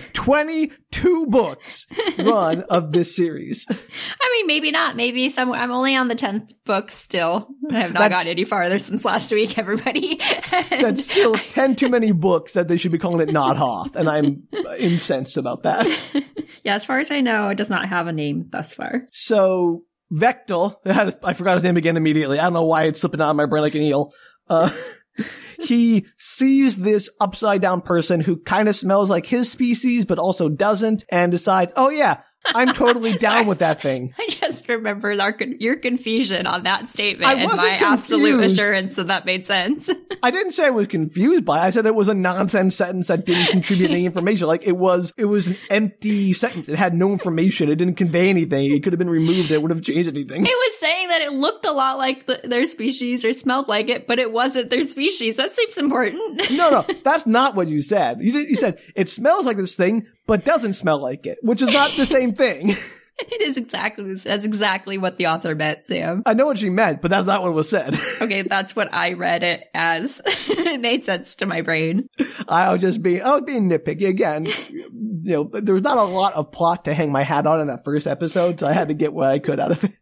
22 0.97 1.27
books 1.27 1.87
run 2.19 2.63
of 2.63 2.93
this 2.93 3.15
series. 3.15 3.67
I 3.71 4.31
mean, 4.33 4.47
maybe 4.47 4.71
not. 4.71 4.97
Maybe 4.97 5.29
some. 5.29 5.53
I'm 5.53 5.71
only 5.71 5.95
on 5.97 6.09
the 6.09 6.15
tenth 6.15 6.53
book 6.65 6.91
still. 6.91 7.49
I 7.71 7.81
have 7.81 7.93
not 7.93 8.11
gotten 8.11 8.31
any 8.31 8.45
farther 8.45 8.79
since 8.79 9.05
last 9.05 9.31
week. 9.33 9.59
Everybody. 9.59 10.17
That's 10.71 11.11
still 11.11 11.35
10 11.35 11.77
too 11.77 11.89
many 11.89 12.13
books 12.13 12.53
that 12.53 12.69
they 12.69 12.77
should 12.77 12.93
be 12.93 12.99
calling 12.99 13.27
it 13.27 13.33
Not 13.33 13.57
Hoth, 13.57 13.97
and 13.97 14.09
I'm 14.09 14.45
incensed 14.79 15.37
about 15.37 15.65
that. 15.65 15.87
yeah, 16.65 16.75
as 16.75 16.85
far 16.85 16.99
as 16.99 17.11
I 17.11 17.21
know, 17.21 17.49
it 17.49 17.57
does 17.57 17.71
not 17.71 17.89
have 17.89 18.07
a 18.07 18.13
name 18.13 18.47
thus 18.51 18.73
far. 18.73 19.03
So, 19.13 19.85
Vektal, 20.13 20.77
I 21.23 21.33
forgot 21.35 21.55
his 21.55 21.65
name 21.65 21.77
again 21.77 21.97
immediately. 21.97 22.39
I 22.39 22.45
don't 22.45 22.53
know 22.53 22.65
why 22.65 22.85
it's 22.85 23.01
slipping 23.01 23.21
out 23.21 23.31
of 23.31 23.37
my 23.37 23.47
brain 23.47 23.63
like 23.63 23.75
an 23.75 23.83
eel. 23.83 24.13
Uh, 24.49 24.71
he 25.59 26.07
sees 26.17 26.77
this 26.77 27.11
upside 27.21 27.63
down 27.63 27.81
person 27.81 28.21
who 28.21 28.37
kind 28.37 28.69
of 28.69 28.77
smells 28.77 29.11
like 29.11 29.27
his 29.27 29.51
species, 29.51 30.05
but 30.05 30.19
also 30.19 30.49
doesn't, 30.49 31.05
and 31.09 31.33
decides, 31.33 31.73
oh 31.77 31.91
yeah, 31.91 32.23
I'm 32.55 32.73
totally 32.75 33.13
down 33.19 33.47
with 33.47 33.59
that 33.61 33.83
thing. 33.83 34.15
I 34.19 34.27
just 34.29 34.69
remembered 34.69 35.21
our 35.21 35.33
con- 35.33 35.57
your 35.61 35.77
confusion 35.77 36.47
on 36.47 36.63
that 36.65 36.89
statement 36.89 37.31
and 37.41 37.51
my 37.53 37.79
absolute 37.81 38.43
assurance 38.45 38.97
that 38.97 39.09
that 39.09 39.27
made 39.27 39.47
sense. 39.47 39.89
I 40.23 40.31
didn't 40.31 40.53
say 40.53 40.67
I 40.67 40.71
was 40.71 40.87
confused 40.87 41.45
by 41.45 41.59
it. 41.59 41.67
I 41.67 41.71
said 41.71 41.87
it 41.87 41.95
was 41.95 42.09
a 42.09 42.15
nonsense 42.15 42.77
sentence 42.77 43.09
that 43.09 43.27
didn't 43.27 43.51
contribute 43.53 43.91
any 43.91 44.07
information. 44.07 44.47
Like 44.47 44.67
it 44.67 44.77
was, 44.77 45.13
it 45.17 45.27
was 45.27 45.47
an 45.49 45.57
empty 45.71 46.33
sentence. 46.33 46.69
It 46.69 46.79
had 46.79 46.95
no 46.95 47.13
information. 47.13 47.69
It 47.69 47.77
didn't 47.77 47.97
convey 47.97 48.29
anything. 48.31 48.73
It 48.73 48.83
could 48.83 48.93
have 48.93 48.99
been 48.99 49.11
removed. 49.11 49.51
It 49.51 49.61
would 49.63 49.71
have 49.71 49.83
changed 49.83 50.09
anything. 50.09 50.45
It 50.45 50.49
was 50.49 50.81
saying 50.81 51.09
that 51.09 51.21
it 51.23 51.33
looked 51.33 51.65
a 51.65 51.73
lot 51.73 51.99
like 51.99 52.27
the, 52.27 52.41
their 52.45 52.67
species 52.67 53.25
or 53.25 53.33
smelled 53.33 53.69
like 53.69 53.89
it, 53.89 54.07
but 54.07 54.19
it 54.19 54.33
wasn't 54.33 54.71
their 54.71 54.87
species. 54.87 55.37
That 55.37 55.53
seems 55.55 55.77
important. 55.77 56.51
No, 56.53 56.71
no, 56.71 56.87
that's 57.05 57.27
not 57.27 57.55
what 57.55 57.69
you 57.69 57.83
said. 57.83 58.21
You, 58.21 58.33
did- 58.33 58.49
you 58.49 58.57
said 58.57 58.79
it 58.95 59.09
smells 59.09 59.47
like 59.47 59.57
this 59.57 59.77
thing, 59.77 60.07
but 60.27 60.45
doesn't 60.45 60.75
smell 60.75 61.01
like 61.01 61.27
it, 61.27 61.39
which 61.43 61.63
is 61.63 61.71
not 61.71 61.93
the 61.97 62.07
same 62.17 62.35
thing. 62.35 62.71
it 63.19 63.41
is 63.41 63.57
exactly 63.57 64.13
that's 64.15 64.45
exactly 64.45 64.99
what 64.99 65.17
the 65.17 65.27
author 65.29 65.55
meant, 65.55 65.85
Sam. 65.87 66.23
I 66.27 66.35
know 66.35 66.47
what 66.47 66.59
she 66.59 66.69
meant, 66.71 67.01
but 67.01 67.11
that's 67.11 67.27
not 67.27 67.43
what 67.43 67.55
was 67.55 67.69
said. 67.69 67.97
Okay, 68.21 68.43
that's 68.43 68.75
what 68.75 68.93
I 68.93 69.13
read 69.13 69.43
it 69.43 69.65
as. 69.75 70.21
it 70.27 70.81
made 70.81 71.05
sense 71.05 71.37
to 71.37 71.47
my 71.47 71.61
brain. 71.63 72.09
I 72.49 72.73
was 72.73 72.81
just 72.81 73.03
being, 73.03 73.23
I 73.23 73.33
was 73.33 73.43
being 73.43 73.69
nitpicky 73.71 74.09
again. 74.09 74.47
You 74.71 74.91
know, 75.25 75.51
there 75.53 75.75
was 75.75 75.83
not 75.83 75.99
a 75.99 76.03
lot 76.03 76.35
of 76.35 76.51
plot 76.51 76.87
to 76.87 76.95
hang 76.95 77.13
my 77.13 77.23
hat 77.23 77.47
on 77.47 77.61
in 77.61 77.67
that 77.69 77.85
first 77.85 78.07
episode, 78.07 78.59
so 78.61 78.67
I 78.67 78.73
had 78.73 78.89
to 78.89 78.95
get 78.95 79.13
what 79.13 79.29
I 79.29 79.39
could 79.39 79.61
out 79.61 79.73
of 79.73 79.85
it. 79.85 79.93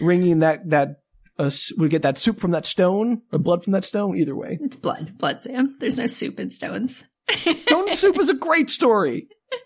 Wringing 0.00 0.40
that 0.40 0.68
that 0.70 1.00
uh, 1.38 1.50
we 1.78 1.88
get 1.88 2.02
that 2.02 2.18
soup 2.18 2.40
from 2.40 2.52
that 2.52 2.66
stone 2.66 3.22
or 3.32 3.38
blood 3.38 3.62
from 3.64 3.72
that 3.74 3.84
stone. 3.84 4.16
Either 4.16 4.34
way, 4.34 4.58
It's 4.60 4.76
blood, 4.76 5.16
blood, 5.18 5.40
Sam. 5.42 5.76
There's 5.78 5.98
no 5.98 6.06
soup 6.06 6.40
in 6.40 6.50
stones. 6.50 7.04
stone 7.58 7.88
soup 7.90 8.18
is 8.18 8.28
a 8.28 8.34
great 8.34 8.70
story. 8.70 9.28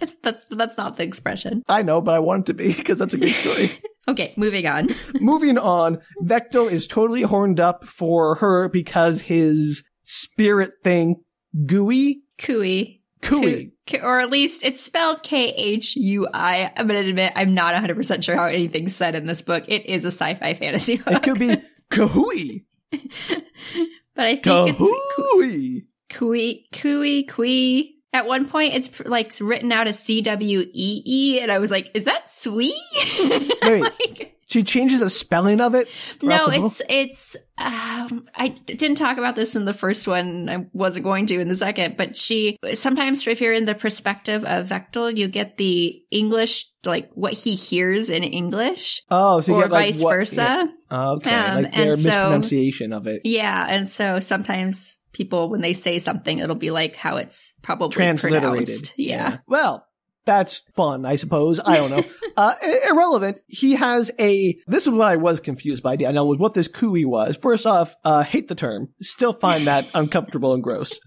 It's, 0.00 0.14
that's 0.22 0.44
that's 0.50 0.76
not 0.76 0.96
the 0.98 1.02
expression. 1.02 1.62
I 1.66 1.80
know, 1.82 2.00
but 2.02 2.14
I 2.14 2.18
want 2.18 2.42
it 2.48 2.52
to 2.52 2.54
be 2.54 2.72
because 2.74 2.98
that's 2.98 3.14
a 3.14 3.18
good 3.18 3.34
story. 3.34 3.72
Okay, 4.08 4.32
moving 4.36 4.66
on. 4.66 4.88
Moving 5.14 5.58
on, 5.58 5.98
Vektal 6.22 6.70
is 6.70 6.86
totally 6.86 7.22
horned 7.22 7.58
up 7.58 7.84
for 7.84 8.36
her 8.36 8.68
because 8.68 9.22
his 9.22 9.82
spirit 10.02 10.74
thing, 10.84 11.24
gooey, 11.66 12.20
Kui. 12.38 13.02
cooey. 13.22 13.72
Ku- 13.88 13.98
Or 13.98 14.20
at 14.20 14.30
least 14.30 14.62
it's 14.62 14.80
spelled 14.80 15.24
K 15.24 15.46
H 15.48 15.96
U 15.96 16.28
I. 16.32 16.70
I'm 16.76 16.86
going 16.86 17.02
to 17.02 17.08
admit 17.08 17.32
I'm 17.34 17.54
not 17.54 17.74
100% 17.74 18.22
sure 18.22 18.36
how 18.36 18.44
anything's 18.46 18.94
said 18.94 19.16
in 19.16 19.26
this 19.26 19.42
book. 19.42 19.64
It 19.66 19.86
is 19.86 20.04
a 20.04 20.12
sci 20.12 20.34
fi 20.34 20.54
fantasy 20.54 21.02
It 21.04 21.22
could 21.24 21.40
be 21.40 21.56
kahooey, 21.90 22.64
but 22.92 24.24
I 24.26 24.36
think 24.36 24.46
it's 24.46 24.78
kahooey. 24.78 25.86
Kui, 26.10 26.66
Kui, 26.72 27.24
Kui. 27.24 27.92
At 28.12 28.26
one 28.26 28.48
point, 28.48 28.74
it's 28.74 29.00
like 29.04 29.32
written 29.40 29.72
out 29.72 29.88
as 29.88 29.98
C 29.98 30.22
W 30.22 30.60
E 30.60 31.02
E, 31.04 31.40
and 31.40 31.52
I 31.52 31.58
was 31.58 31.70
like, 31.70 31.90
"Is 31.94 32.04
that 32.04 32.30
sweet?" 32.38 32.74
Like, 33.62 34.32
She 34.48 34.62
changes 34.62 35.00
the 35.00 35.10
spelling 35.10 35.60
of 35.60 35.74
it. 35.74 35.88
no, 36.22 36.46
throughout 36.46 36.52
the 36.52 36.58
book? 36.60 36.72
it's 36.72 36.82
it's. 36.88 37.36
Um, 37.58 38.26
I 38.34 38.48
didn't 38.48 38.94
talk 38.96 39.18
about 39.18 39.34
this 39.34 39.56
in 39.56 39.64
the 39.64 39.74
first 39.74 40.06
one. 40.06 40.48
I 40.48 40.66
wasn't 40.72 41.04
going 41.04 41.26
to 41.26 41.40
in 41.40 41.48
the 41.48 41.56
second, 41.56 41.96
but 41.96 42.16
she 42.16 42.56
sometimes, 42.74 43.26
if 43.26 43.40
you're 43.40 43.52
in 43.52 43.64
the 43.64 43.74
perspective 43.74 44.44
of 44.44 44.68
Vektal, 44.68 45.14
you 45.16 45.26
get 45.28 45.56
the 45.56 46.00
English, 46.10 46.70
like 46.84 47.10
what 47.14 47.32
he 47.32 47.54
hears 47.54 48.08
in 48.08 48.22
English, 48.22 49.02
oh, 49.10 49.40
so 49.40 49.52
you 49.52 49.58
or 49.58 49.62
get 49.62 49.72
like 49.72 49.94
vice 49.94 50.02
what- 50.02 50.14
versa. 50.14 50.36
yeah. 50.36 51.08
Okay, 51.16 51.30
Um, 51.34 51.62
like 51.64 51.74
their 51.74 51.92
and 51.94 52.02
so- 52.02 52.08
mispronunciation 52.08 52.92
of 52.92 53.06
it. 53.08 53.22
Yeah, 53.24 53.66
and 53.68 53.90
so 53.90 54.20
sometimes 54.20 55.00
people, 55.16 55.48
when 55.48 55.62
they 55.62 55.72
say 55.72 55.98
something, 55.98 56.38
it'll 56.38 56.54
be 56.54 56.70
like 56.70 56.94
how 56.94 57.16
it's 57.16 57.54
probably 57.62 57.94
transliterated. 57.94 58.66
pronounced. 58.66 58.92
Yeah. 58.98 59.38
Well, 59.46 59.86
that's 60.26 60.58
fun, 60.74 61.06
I 61.06 61.16
suppose. 61.16 61.58
I 61.58 61.76
don't 61.76 61.90
know. 61.90 62.04
uh, 62.36 62.54
irrelevant. 62.90 63.38
He 63.46 63.76
has 63.76 64.10
a. 64.18 64.58
This 64.66 64.86
is 64.86 64.92
what 64.92 65.08
I 65.08 65.16
was 65.16 65.40
confused 65.40 65.82
by. 65.82 65.92
I 65.92 66.12
know 66.12 66.26
with 66.26 66.40
what 66.40 66.52
this 66.52 66.68
cooey 66.68 67.06
was. 67.06 67.36
First 67.36 67.66
off, 67.66 67.96
uh, 68.04 68.22
hate 68.24 68.48
the 68.48 68.54
term. 68.54 68.88
Still 69.00 69.32
find 69.32 69.66
that 69.66 69.88
uncomfortable 69.94 70.52
and 70.52 70.62
gross. 70.62 71.00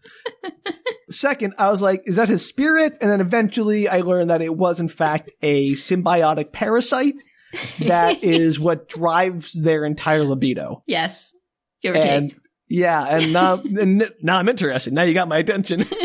Second, 1.12 1.54
I 1.58 1.70
was 1.70 1.82
like, 1.82 2.04
is 2.06 2.16
that 2.16 2.30
his 2.30 2.48
spirit? 2.48 2.98
And 3.02 3.12
then 3.12 3.22
eventually 3.22 3.88
I 3.88 4.02
learned 4.02 4.30
that 4.30 4.42
it 4.42 4.56
was 4.56 4.80
in 4.80 4.88
fact 4.88 5.32
a 5.42 5.74
symbiotic 5.74 6.52
parasite 6.52 7.16
that 7.80 8.24
is 8.24 8.60
what 8.60 8.88
drives 8.88 9.54
their 9.54 9.86
entire 9.86 10.24
libido. 10.24 10.84
Yes. 10.88 11.32
Give 11.82 11.96
or 11.96 11.98
And 11.98 12.36
yeah, 12.70 13.04
and 13.04 13.34
now, 13.34 13.56
and 13.80 14.12
now 14.22 14.38
I'm 14.38 14.50
interested. 14.50 14.94
Now 14.94 15.04
you 15.04 15.14
got 15.14 15.28
my 15.28 15.38
attention. 15.38 15.86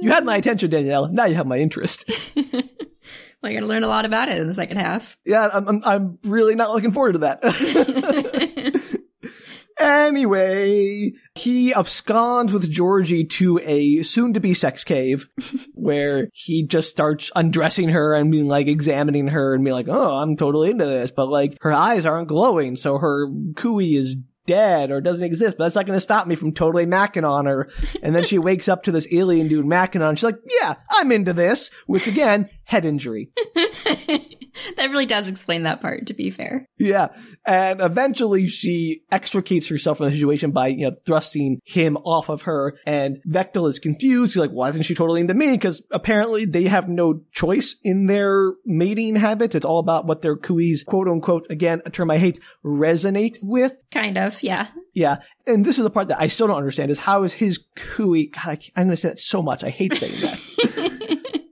You 0.00 0.10
had 0.10 0.24
my 0.24 0.36
attention, 0.36 0.70
Danielle. 0.70 1.08
Now 1.08 1.26
you 1.26 1.34
have 1.34 1.46
my 1.46 1.58
interest. 1.58 2.10
well, 2.36 3.52
you're 3.52 3.60
to 3.60 3.66
learn 3.66 3.84
a 3.84 3.88
lot 3.88 4.06
about 4.06 4.30
it 4.30 4.38
in 4.38 4.48
the 4.48 4.54
second 4.54 4.78
half. 4.78 5.16
Yeah, 5.26 5.48
I'm, 5.52 5.68
I'm, 5.68 5.82
I'm 5.84 6.18
really 6.24 6.54
not 6.54 6.70
looking 6.70 6.92
forward 6.92 7.12
to 7.12 7.18
that. 7.18 7.44
anyway, 9.78 11.12
he 11.34 11.74
absconds 11.74 12.50
with 12.50 12.70
Georgie 12.70 13.26
to 13.26 13.60
a 13.62 14.02
soon 14.02 14.32
to 14.32 14.40
be 14.40 14.54
sex 14.54 14.84
cave 14.84 15.28
where 15.74 16.28
he 16.32 16.66
just 16.66 16.88
starts 16.88 17.30
undressing 17.36 17.90
her 17.90 18.14
and 18.14 18.32
being 18.32 18.48
like 18.48 18.68
examining 18.68 19.28
her 19.28 19.54
and 19.54 19.62
being 19.62 19.74
like, 19.74 19.88
oh, 19.88 20.16
I'm 20.16 20.38
totally 20.38 20.70
into 20.70 20.86
this. 20.86 21.10
But 21.10 21.28
like 21.28 21.58
her 21.60 21.72
eyes 21.72 22.06
aren't 22.06 22.28
glowing, 22.28 22.76
so 22.76 22.96
her 22.96 23.28
cooey 23.56 23.96
is 23.96 24.16
dead 24.46 24.90
or 24.90 25.00
doesn't 25.00 25.24
exist, 25.24 25.56
but 25.56 25.64
that's 25.64 25.74
not 25.74 25.86
going 25.86 25.96
to 25.96 26.00
stop 26.00 26.26
me 26.26 26.34
from 26.34 26.52
totally 26.52 26.86
macking 26.86 27.28
on 27.28 27.46
her. 27.46 27.70
And 28.02 28.14
then 28.14 28.24
she 28.24 28.38
wakes 28.40 28.68
up 28.68 28.84
to 28.84 28.92
this 28.92 29.08
alien 29.12 29.48
dude 29.48 29.66
macking 29.66 30.06
on. 30.06 30.16
She's 30.16 30.24
like, 30.24 30.38
yeah, 30.60 30.76
I'm 30.90 31.12
into 31.12 31.32
this, 31.32 31.70
which 31.86 32.06
again, 32.06 32.48
head 32.64 32.84
injury. 32.84 33.30
that 34.76 34.90
really 34.90 35.06
does 35.06 35.26
explain 35.26 35.64
that 35.64 35.80
part, 35.80 36.06
to 36.06 36.14
be 36.14 36.30
fair. 36.30 36.66
Yeah. 36.78 37.08
And 37.46 37.80
eventually 37.80 38.46
she 38.46 39.02
extricates 39.10 39.68
herself 39.68 39.98
from 39.98 40.06
the 40.06 40.12
situation 40.12 40.50
by, 40.50 40.68
you 40.68 40.88
know, 40.88 40.96
thrusting 41.06 41.60
him 41.64 41.96
off 41.98 42.28
of 42.28 42.42
her. 42.42 42.78
And 42.86 43.18
Vektal 43.28 43.68
is 43.68 43.78
confused. 43.78 44.34
He's 44.34 44.40
like, 44.40 44.50
why 44.50 44.68
isn't 44.70 44.82
she 44.82 44.94
totally 44.94 45.20
into 45.20 45.34
me? 45.34 45.52
Because 45.52 45.82
apparently 45.90 46.44
they 46.44 46.64
have 46.64 46.88
no 46.88 47.22
choice 47.32 47.76
in 47.82 48.06
their 48.06 48.52
mating 48.64 49.16
habits. 49.16 49.54
It's 49.54 49.66
all 49.66 49.78
about 49.78 50.06
what 50.06 50.22
their 50.22 50.36
cooeys, 50.36 50.84
quote 50.84 51.08
unquote, 51.08 51.46
again, 51.50 51.82
a 51.84 51.90
term 51.90 52.10
I 52.10 52.18
hate, 52.18 52.40
resonate 52.64 53.38
with. 53.42 53.72
Kind 53.92 54.18
of, 54.18 54.42
yeah. 54.42 54.68
Yeah. 54.94 55.18
And 55.46 55.64
this 55.64 55.78
is 55.78 55.84
the 55.84 55.90
part 55.90 56.08
that 56.08 56.20
I 56.20 56.28
still 56.28 56.46
don't 56.46 56.56
understand 56.56 56.90
is 56.90 56.98
how 56.98 57.22
is 57.22 57.32
his 57.32 57.66
kui, 57.76 58.26
God, 58.28 58.46
I, 58.46 58.58
I'm 58.76 58.86
going 58.86 58.90
to 58.90 58.96
say 58.96 59.08
that 59.08 59.20
so 59.20 59.42
much. 59.42 59.64
I 59.64 59.70
hate 59.70 59.94
saying 59.94 60.20
that. 60.20 60.38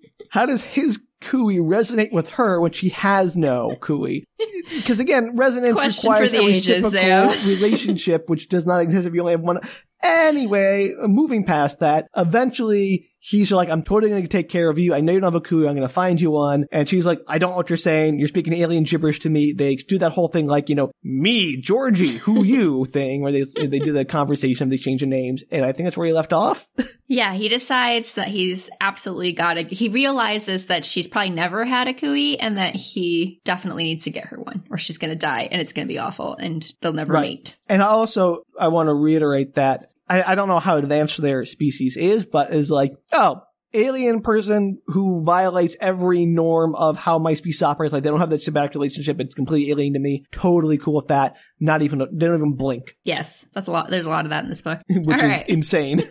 how 0.30 0.46
does 0.46 0.62
his 0.62 0.98
cooey 1.20 1.58
resonate 1.58 2.12
with 2.12 2.28
her 2.30 2.60
when 2.60 2.72
she 2.72 2.90
has 2.90 3.36
no 3.36 3.76
cooey? 3.80 4.24
Because 4.70 5.00
again, 5.00 5.36
resonance 5.36 5.74
Question 5.74 6.10
requires 6.10 6.32
a 6.32 6.40
ages, 6.40 6.82
reciprocal 6.82 7.42
relationship, 7.46 8.28
which 8.28 8.48
does 8.48 8.66
not 8.66 8.82
exist 8.82 9.06
if 9.06 9.14
you 9.14 9.20
only 9.20 9.32
have 9.32 9.40
one. 9.40 9.60
Anyway, 10.02 10.94
moving 11.02 11.44
past 11.44 11.80
that, 11.80 12.06
eventually 12.16 13.07
he's 13.20 13.50
like, 13.52 13.68
I'm 13.68 13.82
totally 13.82 14.10
going 14.10 14.22
to 14.22 14.28
take 14.28 14.48
care 14.48 14.68
of 14.70 14.78
you. 14.78 14.94
I 14.94 15.00
know 15.00 15.12
you 15.12 15.20
don't 15.20 15.32
have 15.32 15.42
a 15.42 15.44
cooey. 15.44 15.68
I'm 15.68 15.74
going 15.74 15.86
to 15.86 15.92
find 15.92 16.20
you 16.20 16.30
one. 16.30 16.66
And 16.70 16.88
she's 16.88 17.04
like, 17.06 17.20
I 17.26 17.38
don't 17.38 17.50
know 17.50 17.56
what 17.56 17.68
you're 17.70 17.76
saying. 17.76 18.18
You're 18.18 18.28
speaking 18.28 18.52
alien 18.54 18.84
gibberish 18.84 19.20
to 19.20 19.30
me. 19.30 19.52
They 19.52 19.76
do 19.76 19.98
that 19.98 20.12
whole 20.12 20.28
thing 20.28 20.46
like, 20.46 20.68
you 20.68 20.74
know, 20.74 20.90
me, 21.02 21.60
Georgie, 21.60 22.18
who 22.18 22.44
you 22.44 22.84
thing 22.84 23.22
where 23.22 23.32
they, 23.32 23.44
they 23.44 23.78
do 23.78 23.92
the 23.92 24.04
conversation, 24.04 24.68
they 24.68 24.76
change 24.78 25.00
the 25.00 25.06
names. 25.06 25.42
And 25.50 25.64
I 25.64 25.72
think 25.72 25.86
that's 25.86 25.96
where 25.96 26.06
he 26.06 26.12
left 26.12 26.32
off. 26.32 26.68
Yeah, 27.10 27.32
he 27.32 27.48
decides 27.48 28.16
that 28.16 28.28
he's 28.28 28.68
absolutely 28.82 29.32
got 29.32 29.54
to, 29.54 29.62
he 29.62 29.88
realizes 29.88 30.66
that 30.66 30.84
she's 30.84 31.08
probably 31.08 31.30
never 31.30 31.64
had 31.64 31.88
a 31.88 31.94
cooey 31.94 32.36
and 32.38 32.58
that 32.58 32.76
he 32.76 33.40
definitely 33.46 33.84
needs 33.84 34.04
to 34.04 34.10
get 34.10 34.26
her 34.26 34.36
one 34.36 34.64
or 34.70 34.76
she's 34.76 34.98
going 34.98 35.08
to 35.08 35.16
die 35.16 35.48
and 35.50 35.58
it's 35.62 35.72
going 35.72 35.88
to 35.88 35.90
be 35.90 35.96
awful 35.96 36.36
and 36.36 36.70
they'll 36.82 36.92
never 36.92 37.14
Right. 37.14 37.22
mate. 37.22 37.56
And 37.66 37.80
also, 37.80 38.42
I 38.60 38.68
want 38.68 38.88
to 38.88 38.94
reiterate 38.94 39.54
that 39.54 39.90
I, 40.08 40.32
I 40.32 40.34
don't 40.34 40.48
know 40.48 40.58
how 40.58 40.76
advanced 40.76 41.20
their 41.20 41.44
species 41.44 41.96
is, 41.96 42.24
but 42.24 42.52
is 42.52 42.70
like, 42.70 42.92
oh, 43.12 43.42
alien 43.74 44.22
person 44.22 44.78
who 44.86 45.22
violates 45.24 45.76
every 45.80 46.24
norm 46.24 46.74
of 46.74 46.96
how 46.96 47.18
my 47.18 47.34
species 47.34 47.62
operates. 47.62 47.92
Like 47.92 48.02
they 48.02 48.08
don't 48.10 48.20
have 48.20 48.30
that 48.30 48.40
symbiotic 48.40 48.74
relationship. 48.74 49.20
It's 49.20 49.34
completely 49.34 49.70
alien 49.70 49.92
to 49.92 49.98
me. 49.98 50.24
Totally 50.32 50.78
cool 50.78 50.94
with 50.94 51.08
that. 51.08 51.36
Not 51.60 51.82
even, 51.82 51.98
they 51.98 52.26
don't 52.26 52.36
even 52.36 52.54
blink, 52.56 52.96
Yes, 53.04 53.46
that's 53.54 53.66
a 53.66 53.70
lot. 53.70 53.90
There's 53.90 54.06
a 54.06 54.10
lot 54.10 54.24
of 54.24 54.30
that 54.30 54.44
in 54.44 54.50
this 54.50 54.62
book. 54.62 54.80
which 54.88 55.20
All 55.22 55.30
is 55.30 55.32
right. 55.40 55.48
insane. 55.48 56.02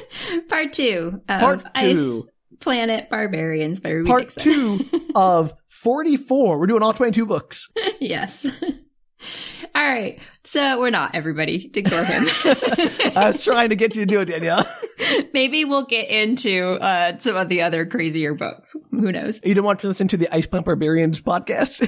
Part 0.48 0.72
two 0.72 1.20
of 1.28 1.40
Part 1.40 1.60
two. 1.76 2.24
Ice 2.26 2.30
Planet 2.60 3.10
Barbarians 3.10 3.80
by 3.80 3.90
Ruby 3.90 4.08
Part 4.08 4.34
Dixon. 4.34 4.52
two 4.88 5.10
of 5.14 5.52
44. 5.68 6.58
We're 6.58 6.66
doing 6.66 6.82
all 6.82 6.94
22 6.94 7.26
books. 7.26 7.68
yes. 8.00 8.44
All 9.74 9.88
right. 9.88 10.18
So 10.46 10.78
we're 10.78 10.90
not 10.90 11.14
everybody. 11.14 11.70
Ignore 11.74 12.04
him. 12.04 12.24
I 13.16 13.24
was 13.32 13.42
trying 13.42 13.70
to 13.70 13.76
get 13.76 13.94
you 13.96 14.02
to 14.02 14.06
do 14.06 14.20
it, 14.20 14.26
Danielle. 14.26 14.66
Maybe 15.32 15.64
we'll 15.64 15.86
get 15.86 16.08
into 16.08 16.74
uh, 16.74 17.18
some 17.18 17.34
of 17.36 17.48
the 17.48 17.62
other 17.62 17.86
crazier 17.86 18.34
books. 18.34 18.76
Who 18.90 19.10
knows? 19.10 19.40
You 19.42 19.54
don't 19.54 19.64
want 19.64 19.80
to 19.80 19.88
listen 19.88 20.06
to 20.08 20.16
the 20.16 20.32
Ice 20.34 20.46
Planet 20.46 20.66
Barbarians 20.66 21.20
podcast? 21.20 21.82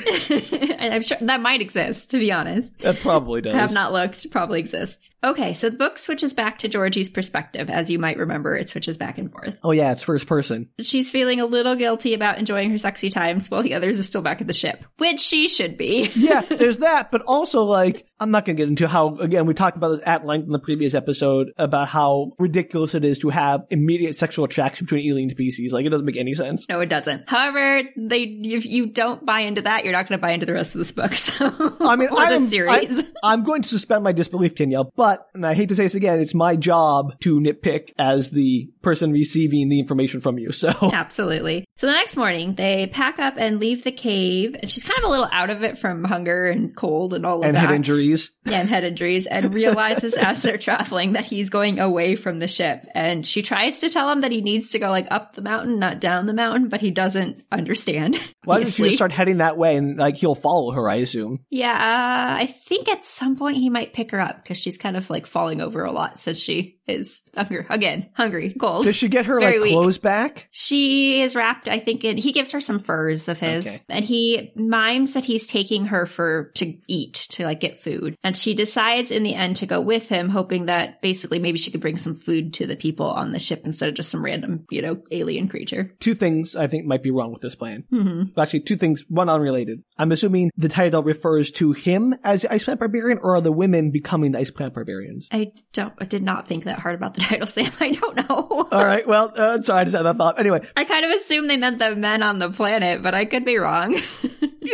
I'm 0.81 1.03
sure 1.03 1.19
that 1.21 1.41
might 1.41 1.61
exist, 1.61 2.11
to 2.13 2.19
be 2.19 2.33
honest. 2.33 2.71
that 2.81 2.99
probably 3.01 3.43
does. 3.43 3.55
I 3.55 3.59
have 3.59 3.73
not 3.73 3.93
looked, 3.93 4.31
probably 4.31 4.59
exists. 4.59 5.11
Okay, 5.23 5.53
so 5.55 5.69
the 5.71 5.77
book 5.77 5.99
switches 5.99 6.33
back 6.33 6.59
to 6.61 6.69
Georgie's 6.69 7.11
perspective. 7.11 7.69
As 7.71 7.91
you 7.91 7.99
might 7.99 8.17
remember, 8.17 8.57
it 8.57 8.71
switches 8.71 8.97
back 8.97 9.19
and 9.19 9.31
forth. 9.31 9.57
Oh 9.63 9.73
yeah, 9.73 9.93
it's 9.93 10.03
first 10.03 10.27
person. 10.27 10.69
She's 10.81 11.11
feeling 11.11 11.41
a 11.41 11.47
little 11.47 11.77
guilty 11.77 12.15
about 12.15 12.39
enjoying 12.39 12.71
her 12.71 12.79
sexy 12.79 13.11
times 13.11 13.51
while 13.51 13.63
the 13.63 13.75
others 13.75 14.01
are 14.01 14.05
still 14.05 14.23
back 14.23 14.41
at 14.41 14.47
the 14.47 14.53
ship, 14.53 14.85
which 14.99 15.21
she 15.21 15.47
should 15.49 15.77
be. 15.77 16.11
yeah, 16.17 16.41
there's 16.41 16.79
that, 16.79 17.11
but 17.11 17.23
also 17.23 17.65
like 17.65 18.07
I'm 18.19 18.31
not 18.31 18.46
going 18.47 18.57
to 18.57 18.63
get 18.63 18.69
into 18.69 18.89
how 18.89 19.17
again 19.17 19.47
we 19.47 19.55
talked 19.55 19.77
about 19.77 19.89
this 19.91 20.01
at 20.07 20.25
length 20.25 20.47
in 20.47 20.53
the 20.53 20.59
previous 20.59 20.95
episode 20.95 21.53
about 21.57 21.89
how 21.89 22.33
ridiculous 22.39 22.95
it 22.95 23.05
is 23.05 23.19
to 23.21 23.29
have 23.29 23.63
immediate 23.71 24.15
sexual 24.17 24.45
attraction 24.45 24.87
between 24.87 25.07
alien 25.09 25.31
species. 25.31 25.73
Like 25.73 25.85
it 25.85 25.91
doesn't 25.91 26.07
make 26.07 26.17
any 26.17 26.35
sense. 26.35 26.69
No, 26.69 26.81
it 26.81 26.89
doesn't. 26.89 27.29
However, 27.29 27.83
they 27.97 28.23
if 28.23 28.65
you 28.65 28.87
don't 28.87 29.25
buy 29.27 29.41
into 29.41 29.63
that, 29.63 29.85
you're 29.85 29.93
not 29.93 30.09
going 30.09 30.19
to 30.19 30.23
buy 30.23 30.33
into 30.33 30.47
the 30.47 30.53
rest 30.55 30.75
of 30.75 30.79
this 30.79 30.93
book. 30.93 31.13
So 31.27 31.77
I 31.81 31.97
mean, 31.97 32.09
or 32.11 32.21
I 32.21 32.31
the 32.31 32.37
am, 32.37 32.49
series. 32.49 32.69
I, 32.71 33.05
I'm 33.23 33.43
going 33.43 33.63
to 33.63 33.69
suspend 33.69 34.05
my 34.05 34.13
disbelief, 34.13 34.55
Danielle, 34.55 34.93
but, 34.95 35.27
and 35.35 35.45
I 35.45 35.55
hate 35.55 35.71
to 35.71 35.75
say 35.75 35.83
this 35.83 35.95
again, 35.95 36.21
it's 36.21 36.35
my 36.35 36.55
job 36.57 37.19
to 37.21 37.41
nitpick 37.41 37.91
as 37.99 38.31
the 38.31 38.71
person 38.83 39.11
receiving 39.13 39.69
the 39.69 39.81
information 39.81 40.21
from 40.21 40.39
you. 40.39 40.53
So 40.53 40.73
Absolutely. 40.93 41.65
So 41.77 41.87
the 41.89 41.95
next 41.95 42.17
morning, 42.17 42.55
they 42.55 42.87
pack 42.87 43.19
up 43.19 43.35
and 43.37 43.59
leave 43.59 43.83
the 43.83 43.91
cave, 43.93 44.55
and 44.59 44.71
she's 44.71 44.85
kind 44.85 44.99
of 44.99 45.05
a 45.05 45.09
little 45.09 45.29
out 45.33 45.51
of 45.51 45.63
it 45.63 45.79
from 45.79 46.05
hunger 46.05 46.47
and 46.47 46.77
cold 46.77 47.13
and 47.13 47.27
all 47.27 47.39
of 47.41 47.45
and 47.45 47.57
that. 47.57 47.61
head 47.61 47.71
injuries. 47.73 48.31
Yeah, 48.47 48.61
and 48.61 48.69
head 48.69 48.85
injuries, 48.85 49.27
and 49.27 49.53
realizes 49.55 50.15
as 50.15 50.43
they're 50.43 50.59
traveling 50.59 51.13
that 51.13 51.25
he's 51.25 51.51
going 51.51 51.79
away 51.79 52.17
from 52.17 52.39
the 52.39 52.49
ship. 52.49 52.87
And 52.95 53.27
she 53.27 53.43
tries 53.43 53.81
to 53.81 53.91
tell 53.91 54.11
him 54.11 54.23
that 54.23 54.33
he 54.33 54.41
needs 54.41 54.71
to 54.71 54.79
go 54.79 54.91
like 54.91 55.09
up 55.11 55.35
the 55.35 55.43
mountain, 55.43 55.79
not 55.79 56.01
down 56.01 56.27
the 56.27 56.35
mountain, 56.35 56.69
but 56.69 56.81
he 56.81 56.91
doesn't 56.91 57.43
understand. 57.51 58.21
Why 58.45 58.63
don't 58.63 58.79
you 58.79 58.91
start 58.93 59.13
heading 59.13 59.39
that 59.39 59.59
way 59.59 59.77
and 59.77 59.97
like 59.99 60.17
he'll 60.17 60.35
follow 60.35 60.73
her, 60.73 60.89
I 60.89 60.97
assume. 60.97 61.41
Yeah, 61.51 61.73
uh, 61.73 62.41
I 62.43 62.47
think 62.47 62.89
at 62.89 63.05
some 63.05 63.37
point 63.37 63.57
he 63.57 63.71
might 63.71 63.93
pick 63.93 64.13
her 64.13 64.21
up 64.21 64.43
because 64.43 64.59
she's 64.59 64.79
kind 64.79 64.97
of 64.97 65.11
like 65.11 65.27
falling 65.27 65.61
over 65.61 65.85
a 65.85 65.93
lot 65.93 66.21
since 66.21 66.39
she 66.39 66.76
is 66.89 67.23
hungry 67.37 67.67
again, 67.69 68.09
hungry, 68.15 68.55
cold. 68.59 68.85
Does 68.85 68.97
she 68.97 69.09
get 69.09 69.27
her 69.27 69.41
like 69.41 69.61
weak. 69.61 69.73
clothes 69.73 69.99
back? 69.99 70.49
She 70.53 71.21
is 71.23 71.35
wrapped, 71.35 71.69
I 71.69 71.79
think, 71.81 72.05
in, 72.05 72.17
he 72.17 72.33
gives 72.33 72.53
her 72.53 72.61
some 72.61 72.81
furs 72.81 73.29
of 73.29 73.41
his 73.41 73.67
Okay. 73.67 73.83
and 73.89 74.05
he 74.05 74.53
mimes 74.57 75.15
that 75.15 75.25
he's 75.25 75.47
taking 75.47 75.87
her 75.87 76.07
for, 76.07 76.51
to 76.57 76.75
eat, 76.89 77.15
to 77.31 77.45
like 77.45 77.61
get 77.61 77.83
food. 77.83 78.17
And 78.23 78.37
she 78.37 78.55
decides 78.55 79.11
in 79.11 79.23
the 79.23 79.35
end 79.35 79.57
to 79.57 79.67
go 79.67 79.81
with 79.81 80.09
him, 80.09 80.29
hoping 80.29 80.67
that 80.67 81.01
basically 81.03 81.39
maybe 81.39 81.59
she 81.59 81.71
could 81.71 81.81
bring 81.81 81.99
some 81.99 82.17
food 82.17 82.55
to 82.55 82.67
the 82.67 82.77
people 82.77 83.07
on 83.11 83.33
the 83.33 83.39
ship 83.39 83.63
instead 83.65 83.89
of 83.89 83.95
just 83.95 84.11
some 84.11 84.25
random, 84.25 84.65
you 84.71 84.83
know, 84.83 85.03
alien 85.11 85.49
creature. 85.49 85.93
Two 86.01 86.15
things 86.15 86.55
I 86.57 86.67
think 86.67 86.87
might 86.87 87.03
be 87.03 87.11
wrong 87.11 87.33
with 87.33 87.43
this 87.43 87.55
plan. 87.55 87.85
hmm 87.91 88.23
Actually, 88.39 88.61
two 88.61 88.77
things, 88.77 89.05
one 89.09 89.29
unrelated. 89.29 89.83
I'm 89.99 90.13
assuming 90.13 90.51
the 90.57 90.69
title 90.69 91.03
refers 91.03 91.51
to 91.53 91.73
him 91.73 92.15
as 92.23 92.43
the 92.43 92.53
Ice 92.53 92.65
Planet 92.65 92.81
Barbarian 92.81 93.19
or 93.23 93.37
are 93.37 93.41
the 93.41 93.53
women 93.53 93.91
becoming 93.91 94.33
the 94.33 94.39
Ice 94.39 94.51
Planet 94.51 94.75
Barbarians? 94.75 95.27
I 95.33 95.53
don't, 95.73 95.95
I 95.99 96.05
did 96.05 96.23
not 96.23 96.49
think 96.49 96.65
that 96.65 96.79
hard 96.79 96.95
about 96.95 97.15
the 97.15 97.21
title, 97.23 97.47
Sam. 97.47 97.73
I 97.81 97.91
don't 97.93 98.17
know. 98.29 98.69
All 98.71 98.85
right, 98.85 99.07
well, 99.07 99.33
uh, 99.35 99.61
sorry, 99.63 99.81
I 99.81 99.85
just 99.85 99.97
had 99.97 100.03
that 100.05 100.17
thought. 100.17 100.39
Anyway, 100.39 100.61
I 100.77 100.85
kind 100.85 101.05
of 101.05 101.11
assumed 101.13 101.49
they 101.49 101.57
meant 101.57 101.79
the 101.79 101.95
men 101.97 102.23
on 102.23 102.39
the 102.39 102.51
planet, 102.51 103.03
but 103.03 103.15
I 103.15 103.25
could 103.25 103.45
be 103.45 103.57
wrong. 103.57 104.01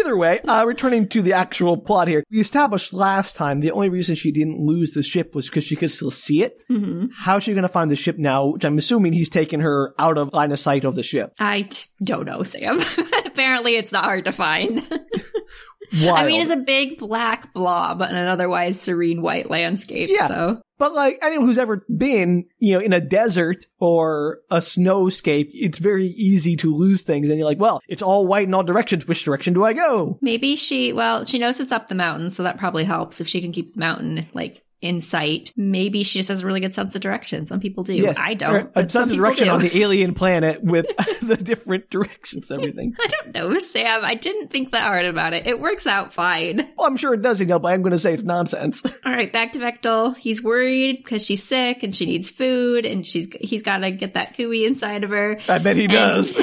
Either 0.00 0.16
way, 0.16 0.40
uh, 0.40 0.64
returning 0.64 1.06
to 1.06 1.20
the 1.20 1.34
actual 1.34 1.76
plot 1.76 2.08
here, 2.08 2.24
we 2.30 2.40
established 2.40 2.94
last 2.94 3.36
time 3.36 3.60
the 3.60 3.72
only 3.72 3.90
reason 3.90 4.14
she 4.14 4.32
didn't 4.32 4.58
lose 4.58 4.92
the 4.92 5.02
ship 5.02 5.34
was 5.34 5.46
because 5.48 5.64
she 5.64 5.76
could 5.76 5.90
still 5.90 6.10
see 6.10 6.42
it. 6.42 6.56
hmm 6.68 7.06
How's 7.14 7.42
she 7.44 7.52
going 7.52 7.62
to 7.62 7.68
find 7.68 7.90
the 7.90 7.96
ship 7.96 8.16
now? 8.18 8.52
Which 8.52 8.64
I'm 8.64 8.78
assuming 8.78 9.12
he's 9.12 9.28
taken 9.28 9.60
her 9.60 9.94
out 9.98 10.16
of 10.16 10.32
line 10.32 10.50
of 10.50 10.58
sight 10.58 10.84
of 10.86 10.94
the 10.94 11.02
ship. 11.02 11.34
I 11.38 11.62
t- 11.62 11.84
don't 12.02 12.24
know, 12.24 12.42
Sam. 12.42 12.80
Apparently, 13.32 13.76
it's 13.76 13.92
not 13.92 14.04
hard 14.04 14.24
to 14.26 14.32
find. 14.32 14.86
I 15.92 16.26
mean, 16.26 16.40
it's 16.40 16.50
a 16.50 16.56
big 16.56 16.98
black 16.98 17.52
blob 17.52 18.00
on 18.00 18.14
an 18.14 18.26
otherwise 18.26 18.80
serene 18.80 19.20
white 19.20 19.50
landscape. 19.50 20.08
Yeah. 20.10 20.28
So 20.28 20.62
but 20.82 20.94
like 20.94 21.20
anyone 21.22 21.46
who's 21.46 21.58
ever 21.58 21.86
been, 21.96 22.46
you 22.58 22.74
know, 22.74 22.80
in 22.80 22.92
a 22.92 23.00
desert 23.00 23.66
or 23.78 24.40
a 24.50 24.56
snowscape, 24.56 25.48
it's 25.52 25.78
very 25.78 26.06
easy 26.06 26.56
to 26.56 26.74
lose 26.74 27.02
things. 27.02 27.28
And 27.28 27.38
you're 27.38 27.46
like, 27.46 27.60
well, 27.60 27.80
it's 27.86 28.02
all 28.02 28.26
white 28.26 28.48
in 28.48 28.54
all 28.54 28.64
directions. 28.64 29.06
Which 29.06 29.22
direction 29.22 29.54
do 29.54 29.64
I 29.64 29.74
go? 29.74 30.18
maybe 30.20 30.56
she, 30.56 30.92
well, 30.92 31.24
she 31.24 31.38
knows 31.38 31.60
it's 31.60 31.70
up 31.70 31.86
the 31.86 31.94
mountain, 31.94 32.32
so 32.32 32.42
that 32.42 32.58
probably 32.58 32.82
helps 32.82 33.20
if 33.20 33.28
she 33.28 33.40
can 33.40 33.52
keep 33.52 33.74
the 33.74 33.78
mountain 33.78 34.26
like 34.34 34.64
in 34.82 35.00
sight. 35.00 35.52
Maybe 35.56 36.02
she 36.02 36.18
just 36.18 36.28
has 36.28 36.42
a 36.42 36.46
really 36.46 36.60
good 36.60 36.74
sense 36.74 36.94
of 36.94 37.00
direction. 37.00 37.46
Some 37.46 37.60
people 37.60 37.84
do. 37.84 37.94
Yes. 37.94 38.16
I 38.18 38.34
don't. 38.34 38.70
A 38.74 38.90
sense 38.90 39.10
of 39.10 39.16
direction 39.16 39.46
do. 39.46 39.52
on 39.52 39.62
the 39.62 39.78
alien 39.80 40.12
planet 40.12 40.62
with 40.62 40.86
the 41.22 41.36
different 41.36 41.88
directions, 41.88 42.50
everything. 42.50 42.94
I 43.00 43.06
don't 43.06 43.34
know, 43.34 43.58
Sam. 43.60 44.04
I 44.04 44.16
didn't 44.16 44.48
think 44.48 44.72
that 44.72 44.82
hard 44.82 45.06
about 45.06 45.32
it. 45.32 45.46
It 45.46 45.60
works 45.60 45.86
out 45.86 46.12
fine. 46.12 46.56
Well, 46.56 46.68
oh, 46.80 46.86
I'm 46.86 46.96
sure 46.96 47.14
it 47.14 47.22
does, 47.22 47.40
you 47.40 47.46
know, 47.46 47.60
but 47.60 47.72
I'm 47.72 47.82
going 47.82 47.92
to 47.92 47.98
say 47.98 48.12
it's 48.12 48.24
nonsense. 48.24 48.82
All 48.84 49.12
right, 49.12 49.32
back 49.32 49.52
to 49.52 49.60
Vektal. 49.60 50.16
He's 50.16 50.42
worried 50.42 50.96
because 51.02 51.24
she's 51.24 51.44
sick 51.44 51.84
and 51.84 51.94
she 51.94 52.04
needs 52.04 52.28
food, 52.28 52.84
and 52.84 53.06
she's 53.06 53.28
he's 53.40 53.62
got 53.62 53.78
to 53.78 53.92
get 53.92 54.14
that 54.14 54.36
cooey 54.36 54.66
inside 54.66 55.04
of 55.04 55.10
her. 55.10 55.38
I 55.48 55.58
bet 55.58 55.76
he 55.76 55.86
does. 55.86 56.36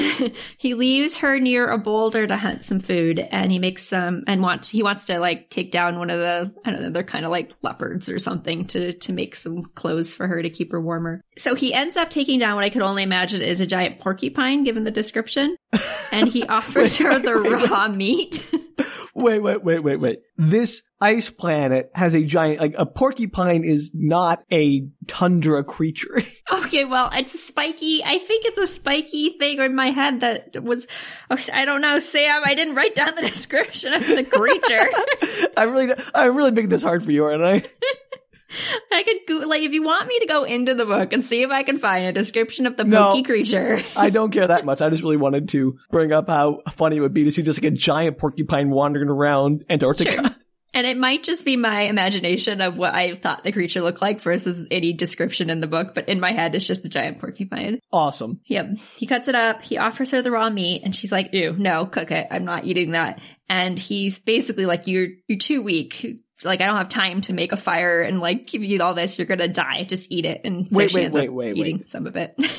He 0.56 0.74
leaves 0.74 1.18
her 1.18 1.38
near 1.38 1.70
a 1.70 1.78
boulder 1.78 2.26
to 2.26 2.36
hunt 2.36 2.64
some 2.64 2.80
food, 2.80 3.18
and 3.18 3.52
he 3.52 3.58
makes 3.58 3.86
some 3.86 4.24
and 4.26 4.40
wants 4.40 4.70
he 4.70 4.82
wants 4.82 5.06
to 5.06 5.18
like 5.18 5.50
take 5.50 5.70
down 5.70 5.98
one 5.98 6.08
of 6.08 6.18
the 6.18 6.52
I 6.64 6.70
don't 6.70 6.82
know 6.82 6.90
they're 6.90 7.02
kind 7.02 7.24
of 7.24 7.30
like 7.30 7.52
leopards 7.62 8.08
or 8.08 8.18
something 8.18 8.29
to 8.38 8.92
to 8.92 9.12
make 9.12 9.36
some 9.36 9.64
clothes 9.74 10.14
for 10.14 10.26
her 10.26 10.42
to 10.42 10.50
keep 10.50 10.72
her 10.72 10.80
warmer. 10.80 11.22
So 11.38 11.54
he 11.54 11.74
ends 11.74 11.96
up 11.96 12.10
taking 12.10 12.38
down 12.38 12.56
what 12.56 12.64
I 12.64 12.70
could 12.70 12.82
only 12.82 13.02
imagine 13.02 13.42
is 13.42 13.60
a 13.60 13.66
giant 13.66 14.00
porcupine, 14.00 14.64
given 14.64 14.84
the 14.84 14.90
description, 14.90 15.56
and 16.12 16.28
he 16.28 16.46
offers 16.46 16.96
her 16.98 17.18
the 17.18 17.34
raw 17.34 17.88
meat. 17.88 18.44
Wait, 19.14 19.40
wait, 19.40 19.62
wait, 19.62 19.80
wait, 19.80 19.96
wait. 19.96 20.20
This 20.36 20.82
ice 21.00 21.30
planet 21.30 21.90
has 21.94 22.14
a 22.14 22.22
giant, 22.22 22.60
like, 22.60 22.74
a 22.78 22.86
porcupine 22.86 23.64
is 23.64 23.90
not 23.92 24.42
a 24.52 24.86
tundra 25.06 25.64
creature. 25.64 26.22
Okay, 26.52 26.84
well, 26.84 27.10
it's 27.12 27.34
a 27.34 27.38
spiky. 27.38 28.02
I 28.04 28.18
think 28.18 28.44
it's 28.44 28.58
a 28.58 28.66
spiky 28.66 29.36
thing 29.38 29.58
in 29.60 29.74
my 29.74 29.90
head 29.90 30.20
that 30.20 30.62
was. 30.62 30.86
I 31.28 31.64
don't 31.64 31.80
know, 31.80 31.98
Sam. 32.00 32.42
I 32.44 32.54
didn't 32.54 32.74
write 32.74 32.94
down 32.94 33.14
the 33.14 33.22
description 33.28 33.92
of 33.92 34.06
the 34.06 34.24
creature. 34.24 35.50
I 35.56 35.64
really, 35.64 35.94
I'm 36.14 36.36
really 36.36 36.50
making 36.50 36.70
this 36.70 36.82
hard 36.82 37.04
for 37.04 37.10
you, 37.10 37.24
aren't 37.24 37.42
I? 37.42 37.64
I 38.92 39.02
could 39.02 39.16
go, 39.28 39.46
like 39.46 39.62
if 39.62 39.72
you 39.72 39.82
want 39.82 40.08
me 40.08 40.18
to 40.20 40.26
go 40.26 40.44
into 40.44 40.74
the 40.74 40.84
book 40.84 41.12
and 41.12 41.24
see 41.24 41.42
if 41.42 41.50
I 41.50 41.62
can 41.62 41.78
find 41.78 42.06
a 42.06 42.12
description 42.12 42.66
of 42.66 42.76
the 42.76 42.84
No. 42.84 43.10
pokey 43.10 43.22
creature. 43.22 43.80
I 43.96 44.10
don't 44.10 44.30
care 44.32 44.46
that 44.48 44.64
much. 44.64 44.80
I 44.80 44.90
just 44.90 45.02
really 45.02 45.16
wanted 45.16 45.48
to 45.50 45.78
bring 45.90 46.12
up 46.12 46.28
how 46.28 46.60
funny 46.74 46.96
it 46.96 47.00
would 47.00 47.14
be 47.14 47.24
to 47.24 47.32
see 47.32 47.42
just 47.42 47.62
like 47.62 47.72
a 47.72 47.74
giant 47.74 48.18
porcupine 48.18 48.70
wandering 48.70 49.08
around 49.08 49.64
Antarctica. 49.70 50.10
Sure. 50.12 50.24
And 50.72 50.86
it 50.86 50.96
might 50.96 51.24
just 51.24 51.44
be 51.44 51.56
my 51.56 51.80
imagination 51.82 52.60
of 52.60 52.76
what 52.76 52.94
I 52.94 53.16
thought 53.16 53.42
the 53.42 53.50
creature 53.50 53.80
looked 53.80 54.00
like 54.00 54.20
versus 54.20 54.68
any 54.70 54.92
description 54.92 55.50
in 55.50 55.58
the 55.60 55.66
book, 55.66 55.96
but 55.96 56.08
in 56.08 56.20
my 56.20 56.30
head 56.30 56.54
it's 56.54 56.64
just 56.66 56.84
a 56.84 56.88
giant 56.88 57.18
porcupine. 57.18 57.80
Awesome. 57.92 58.40
Yep. 58.46 58.76
He 58.96 59.06
cuts 59.08 59.26
it 59.26 59.34
up, 59.34 59.62
he 59.62 59.78
offers 59.78 60.12
her 60.12 60.22
the 60.22 60.30
raw 60.30 60.48
meat, 60.48 60.82
and 60.84 60.94
she's 60.94 61.10
like, 61.10 61.30
Ew, 61.32 61.56
no, 61.58 61.86
cook 61.86 62.12
it. 62.12 62.28
I'm 62.30 62.44
not 62.44 62.66
eating 62.66 62.92
that. 62.92 63.20
And 63.48 63.76
he's 63.76 64.20
basically 64.20 64.64
like, 64.64 64.86
You're 64.86 65.08
you're 65.26 65.38
too 65.38 65.60
weak. 65.60 66.06
Like 66.44 66.60
I 66.60 66.66
don't 66.66 66.76
have 66.76 66.88
time 66.88 67.20
to 67.22 67.32
make 67.32 67.52
a 67.52 67.56
fire 67.56 68.02
and 68.02 68.20
like 68.20 68.46
give 68.46 68.62
you 68.62 68.82
all 68.82 68.94
this, 68.94 69.18
you're 69.18 69.26
gonna 69.26 69.48
die. 69.48 69.84
Just 69.84 70.10
eat 70.10 70.24
it. 70.24 70.42
And 70.44 70.68
so 70.68 70.76
Wait, 70.76 70.92
wait, 70.92 71.12
wait, 71.12 71.28
wait, 71.28 71.56
eating 71.56 71.84
some 71.86 72.06
of 72.06 72.16
it. 72.16 72.34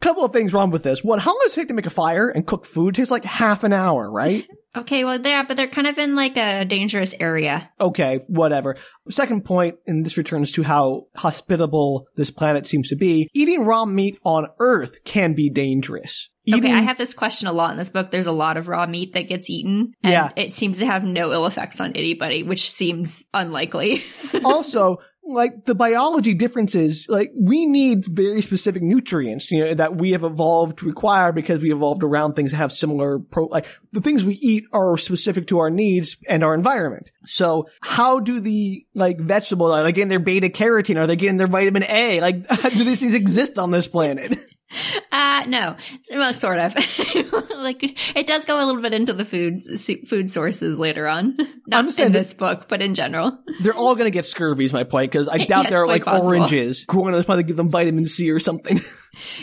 Couple 0.00 0.24
of 0.24 0.32
things 0.32 0.52
wrong 0.54 0.70
with 0.70 0.82
this. 0.82 1.02
One, 1.02 1.18
how 1.18 1.30
long 1.32 1.40
does 1.44 1.52
it 1.56 1.60
take 1.62 1.68
to 1.68 1.74
make 1.74 1.86
a 1.86 1.90
fire 1.90 2.28
and 2.28 2.46
cook 2.46 2.64
food? 2.66 2.94
It 2.94 3.00
takes 3.00 3.10
like 3.10 3.24
half 3.24 3.64
an 3.64 3.72
hour, 3.72 4.10
right? 4.10 4.46
okay, 4.76 5.04
well 5.04 5.20
yeah, 5.20 5.42
but 5.42 5.56
they're 5.56 5.66
kind 5.66 5.86
of 5.86 5.98
in 5.98 6.14
like 6.14 6.36
a 6.36 6.64
dangerous 6.64 7.14
area. 7.18 7.70
Okay, 7.80 8.20
whatever. 8.28 8.76
Second 9.10 9.44
point, 9.44 9.76
and 9.86 10.04
this 10.06 10.16
returns 10.16 10.52
to 10.52 10.62
how 10.62 11.06
hospitable 11.16 12.06
this 12.16 12.30
planet 12.30 12.66
seems 12.66 12.88
to 12.90 12.96
be, 12.96 13.28
eating 13.34 13.64
raw 13.64 13.84
meat 13.84 14.18
on 14.24 14.46
Earth 14.58 15.02
can 15.04 15.34
be 15.34 15.50
dangerous. 15.50 16.28
Eating, 16.44 16.64
Okay, 16.64 16.72
I 16.72 16.80
have 16.80 16.96
this 16.96 17.12
question 17.12 17.46
a 17.46 17.52
lot 17.52 17.72
in 17.72 17.76
this 17.76 17.90
book. 17.90 18.10
There's 18.10 18.26
a 18.26 18.32
lot 18.32 18.56
of 18.56 18.68
raw 18.68 18.86
meat 18.86 19.12
that 19.12 19.28
gets 19.28 19.50
eaten, 19.50 19.92
and 20.02 20.12
Yeah. 20.12 20.30
it 20.36 20.54
seems 20.54 20.78
to 20.78 20.86
have 20.86 21.04
no 21.04 21.30
ill 21.32 21.44
effects 21.46 21.78
on 21.80 21.92
anybody, 21.92 22.42
which 22.42 22.70
seems 22.70 23.24
unlikely. 23.34 24.02
also, 24.44 24.96
like 25.28 25.64
the 25.64 25.74
biology 25.74 26.34
differences, 26.34 27.06
like 27.08 27.30
we 27.38 27.66
need 27.66 28.04
very 28.06 28.42
specific 28.42 28.82
nutrients, 28.82 29.50
you 29.50 29.64
know, 29.64 29.74
that 29.74 29.96
we 29.96 30.12
have 30.12 30.24
evolved 30.24 30.78
to 30.78 30.86
require 30.86 31.32
because 31.32 31.62
we 31.62 31.72
evolved 31.72 32.02
around 32.02 32.34
things 32.34 32.50
that 32.50 32.58
have 32.58 32.72
similar 32.72 33.18
pro, 33.18 33.46
like 33.46 33.66
the 33.92 34.00
things 34.00 34.24
we 34.24 34.34
eat 34.34 34.64
are 34.72 34.96
specific 34.96 35.46
to 35.48 35.58
our 35.58 35.70
needs 35.70 36.16
and 36.28 36.42
our 36.42 36.54
environment. 36.54 37.10
So 37.26 37.68
how 37.80 38.20
do 38.20 38.40
the, 38.40 38.86
like 38.94 39.18
vegetable, 39.20 39.70
they 39.82 39.92
getting 39.92 40.08
their 40.08 40.18
beta 40.18 40.48
carotene? 40.48 40.98
Are 40.98 41.06
they 41.06 41.16
getting 41.16 41.36
their 41.36 41.46
vitamin 41.46 41.84
A? 41.84 42.20
Like, 42.20 42.48
do 42.62 42.84
these 42.84 43.00
things 43.00 43.14
exist 43.14 43.58
on 43.58 43.70
this 43.70 43.86
planet? 43.86 44.38
Uh, 45.10 45.44
no. 45.46 45.76
Well, 46.10 46.34
sort 46.34 46.58
of. 46.58 46.74
like, 47.56 47.82
it 48.16 48.26
does 48.26 48.44
go 48.44 48.62
a 48.62 48.66
little 48.66 48.82
bit 48.82 48.92
into 48.92 49.12
the 49.14 49.24
food, 49.24 49.62
food 50.06 50.32
sources 50.32 50.78
later 50.78 51.08
on. 51.08 51.36
Not 51.66 51.84
I'm 51.84 51.90
saying 51.90 52.08
in 52.08 52.12
this 52.12 52.34
book, 52.34 52.68
but 52.68 52.82
in 52.82 52.94
general. 52.94 53.38
They're 53.62 53.74
all 53.74 53.94
going 53.94 54.04
to 54.04 54.10
get 54.10 54.26
scurvy 54.26 54.64
is 54.64 54.72
my 54.72 54.84
point 54.84 55.10
because 55.10 55.28
I 55.28 55.38
doubt 55.38 55.64
Yes, 55.64 55.70
they're 55.70 55.86
like 55.86 56.04
possible. 56.04 56.28
oranges. 56.28 56.84
Going 56.84 57.14
to 57.14 57.24
probably 57.24 57.44
give 57.44 57.56
them 57.56 57.70
vitamin 57.70 58.06
C 58.06 58.30
or 58.30 58.38
something. 58.38 58.80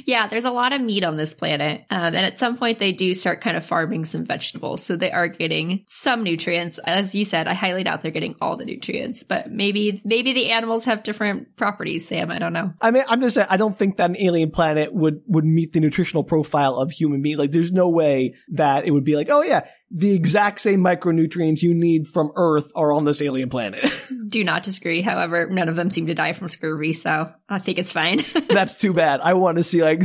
Yeah, 0.06 0.28
there's 0.28 0.46
a 0.46 0.52
lot 0.52 0.72
of 0.74 0.82
meat 0.82 1.04
on 1.04 1.18
this 1.18 1.34
planet. 1.34 1.86
Um, 1.90 2.16
and 2.16 2.18
at 2.18 2.40
some 2.40 2.58
point 2.58 2.80
they 2.80 2.92
do 2.94 3.14
start 3.14 3.42
kind 3.42 3.58
of 3.58 3.66
farming 3.66 4.06
some 4.06 4.26
vegetables. 4.26 4.84
So 4.84 4.96
they 4.96 5.12
are 5.12 5.28
getting 5.28 5.84
some 5.88 6.24
nutrients. 6.24 6.80
As 6.80 7.14
you 7.14 7.26
said, 7.26 7.48
I 7.48 7.54
highly 7.54 7.84
doubt 7.84 8.02
they're 8.02 8.12
getting 8.12 8.36
all 8.40 8.56
the 8.56 8.66
nutrients, 8.66 9.24
but 9.24 9.52
maybe, 9.52 10.02
maybe 10.06 10.34
the 10.34 10.52
animals 10.52 10.86
have 10.86 11.04
different 11.04 11.56
properties, 11.58 12.08
Sam. 12.08 12.32
I 12.32 12.40
don't 12.40 12.54
know. 12.54 12.72
I 12.82 12.92
mean, 12.92 13.04
I'm 13.08 13.22
just 13.22 13.36
saying, 13.36 13.48
I 13.50 13.58
don't 13.58 13.78
think 13.78 13.98
that 13.98 14.10
an 14.10 14.18
alien 14.18 14.52
planet 14.52 14.94
would, 14.94 15.15
would 15.28 15.46
meet 15.46 15.74
the 15.74 15.80
nutritional 15.80 16.24
profile 16.24 16.76
of 16.76 16.92
human 16.92 17.22
being. 17.22 17.38
Like 17.38 17.52
there's 17.52 17.72
no 17.72 17.90
way 17.90 18.36
that 18.50 18.86
it 18.86 18.92
would 18.92 19.04
be 19.04 19.16
like, 19.16 19.30
oh 19.30 19.42
yeah, 19.42 19.68
the 19.92 20.14
exact 20.14 20.62
same 20.62 20.82
micronutrients 20.82 21.62
you 21.62 21.74
need 21.74 22.08
from 22.08 22.32
Earth 22.36 22.72
are 22.76 22.92
on 22.92 23.06
this 23.06 23.22
alien 23.22 23.50
planet. 23.50 23.90
Do 24.28 24.44
not 24.44 24.64
disagree. 24.64 25.02
However, 25.02 25.48
none 25.50 25.70
of 25.70 25.76
them 25.76 25.90
seem 25.90 26.08
to 26.08 26.16
die 26.16 26.34
from 26.34 26.50
scurvy, 26.50 26.94
so 26.94 27.32
I 27.48 27.60
think 27.60 27.78
it's 27.78 27.92
fine. 27.92 28.26
That's 28.50 28.76
too 28.76 28.94
bad. 28.94 29.22
I 29.22 29.36
want 29.36 29.58
to 29.58 29.64
see 29.64 29.84
like 29.84 30.02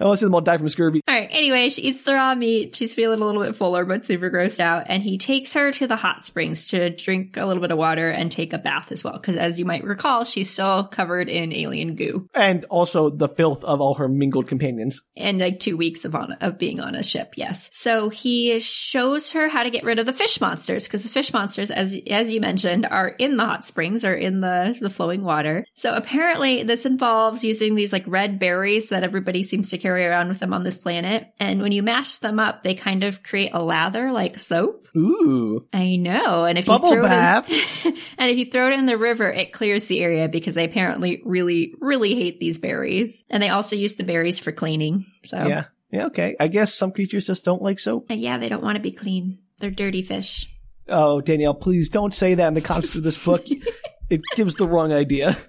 I 0.00 0.04
want 0.04 0.18
to 0.18 0.20
see 0.20 0.26
them 0.26 0.34
all 0.34 0.40
die 0.40 0.58
from 0.58 0.68
scurvy. 0.68 1.02
All 1.06 1.14
right. 1.14 1.28
Anyway, 1.30 1.68
she 1.68 1.82
eats 1.82 2.02
the 2.02 2.14
raw 2.14 2.34
meat. 2.34 2.74
She's 2.74 2.94
feeling 2.94 3.20
a 3.20 3.24
little 3.26 3.42
bit 3.42 3.56
fuller, 3.56 3.84
but 3.84 4.06
super 4.06 4.30
grossed 4.30 4.60
out. 4.60 4.84
And 4.86 5.02
he 5.02 5.18
takes 5.18 5.52
her 5.52 5.72
to 5.72 5.86
the 5.86 5.96
hot 5.96 6.26
springs 6.26 6.68
to 6.68 6.90
drink 6.90 7.36
a 7.36 7.44
little 7.44 7.60
bit 7.60 7.70
of 7.70 7.78
water 7.78 8.08
and 8.10 8.32
take 8.32 8.52
a 8.52 8.58
bath 8.58 8.90
as 8.92 9.04
well. 9.04 9.14
Because 9.14 9.36
as 9.36 9.58
you 9.58 9.64
might 9.64 9.84
recall, 9.84 10.24
she's 10.24 10.50
still 10.50 10.84
covered 10.84 11.28
in 11.28 11.52
alien 11.52 11.96
goo 11.96 12.26
And 12.34 12.64
also 12.66 13.10
the 13.10 13.28
filth 13.28 13.62
of 13.64 13.80
all 13.80 13.94
her 13.94 14.08
mingled 14.08 14.48
companions. 14.48 15.02
and 15.16 15.38
like 15.38 15.60
two 15.60 15.76
weeks 15.76 16.04
of 16.04 16.14
on 16.14 16.32
of 16.40 16.58
being 16.58 16.80
on 16.80 16.94
a 16.94 17.02
ship. 17.02 17.34
Yes. 17.36 17.68
So 17.72 18.08
he 18.08 18.58
shows 18.60 19.30
her 19.30 19.48
how 19.48 19.62
to 19.62 19.70
get 19.70 19.84
rid 19.84 19.98
of 19.98 20.06
the 20.06 20.12
fish 20.12 20.40
monsters 20.40 20.84
because 20.84 21.02
the 21.02 21.10
fish 21.10 21.32
monsters, 21.32 21.70
as 21.70 21.96
as 22.08 22.32
you 22.32 22.40
mentioned, 22.40 22.86
are 22.86 23.08
in 23.08 23.36
the 23.36 23.44
hot 23.44 23.66
springs 23.66 24.04
or 24.04 24.14
in 24.14 24.40
the 24.40 24.76
the 24.80 24.90
flowing 24.90 25.22
water. 25.22 25.64
So 25.74 25.92
apparently, 25.92 26.62
this 26.62 26.86
involves 26.86 27.44
using 27.44 27.74
these 27.74 27.92
like 27.92 28.04
red 28.06 28.38
berries 28.38 28.88
that 28.88 29.04
everybody 29.04 29.42
seems 29.42 29.70
to 29.70 29.78
carry 29.90 30.06
around 30.06 30.28
with 30.28 30.38
them 30.38 30.54
on 30.54 30.62
this 30.62 30.78
planet. 30.78 31.26
And 31.40 31.60
when 31.60 31.72
you 31.72 31.82
mash 31.82 32.16
them 32.16 32.38
up, 32.38 32.62
they 32.62 32.76
kind 32.76 33.02
of 33.02 33.24
create 33.24 33.50
a 33.52 33.60
lather 33.60 34.12
like 34.12 34.38
soap. 34.38 34.86
Ooh. 34.96 35.66
I 35.72 35.96
know. 35.96 36.44
And 36.44 36.56
if 36.56 36.66
Bubble 36.66 36.90
you 36.90 36.94
throw 36.94 37.02
bath. 37.02 37.50
it 37.50 37.64
in, 37.84 37.96
and 38.18 38.30
if 38.30 38.38
you 38.38 38.50
throw 38.50 38.68
it 38.70 38.78
in 38.78 38.86
the 38.86 38.96
river, 38.96 39.28
it 39.28 39.52
clears 39.52 39.84
the 39.86 40.00
area 40.00 40.28
because 40.28 40.54
they 40.54 40.64
apparently 40.64 41.22
really, 41.24 41.74
really 41.80 42.14
hate 42.14 42.38
these 42.38 42.58
berries. 42.58 43.24
And 43.28 43.42
they 43.42 43.48
also 43.48 43.74
use 43.74 43.94
the 43.94 44.04
berries 44.04 44.38
for 44.38 44.52
cleaning. 44.52 45.06
So 45.24 45.44
Yeah. 45.46 45.64
Yeah, 45.90 46.06
okay. 46.06 46.36
I 46.38 46.46
guess 46.46 46.72
some 46.72 46.92
creatures 46.92 47.26
just 47.26 47.44
don't 47.44 47.62
like 47.62 47.80
soap. 47.80 48.06
But 48.06 48.18
yeah, 48.18 48.38
they 48.38 48.48
don't 48.48 48.62
want 48.62 48.76
to 48.76 48.82
be 48.82 48.92
clean. 48.92 49.38
They're 49.58 49.72
dirty 49.72 50.02
fish. 50.02 50.48
Oh, 50.88 51.20
Danielle, 51.20 51.54
please 51.54 51.88
don't 51.88 52.14
say 52.14 52.34
that 52.34 52.46
in 52.46 52.54
the 52.54 52.60
context 52.60 52.94
of 52.94 53.02
this 53.02 53.18
book. 53.18 53.44
it 54.10 54.20
gives 54.36 54.54
the 54.54 54.68
wrong 54.68 54.92
idea. 54.92 55.36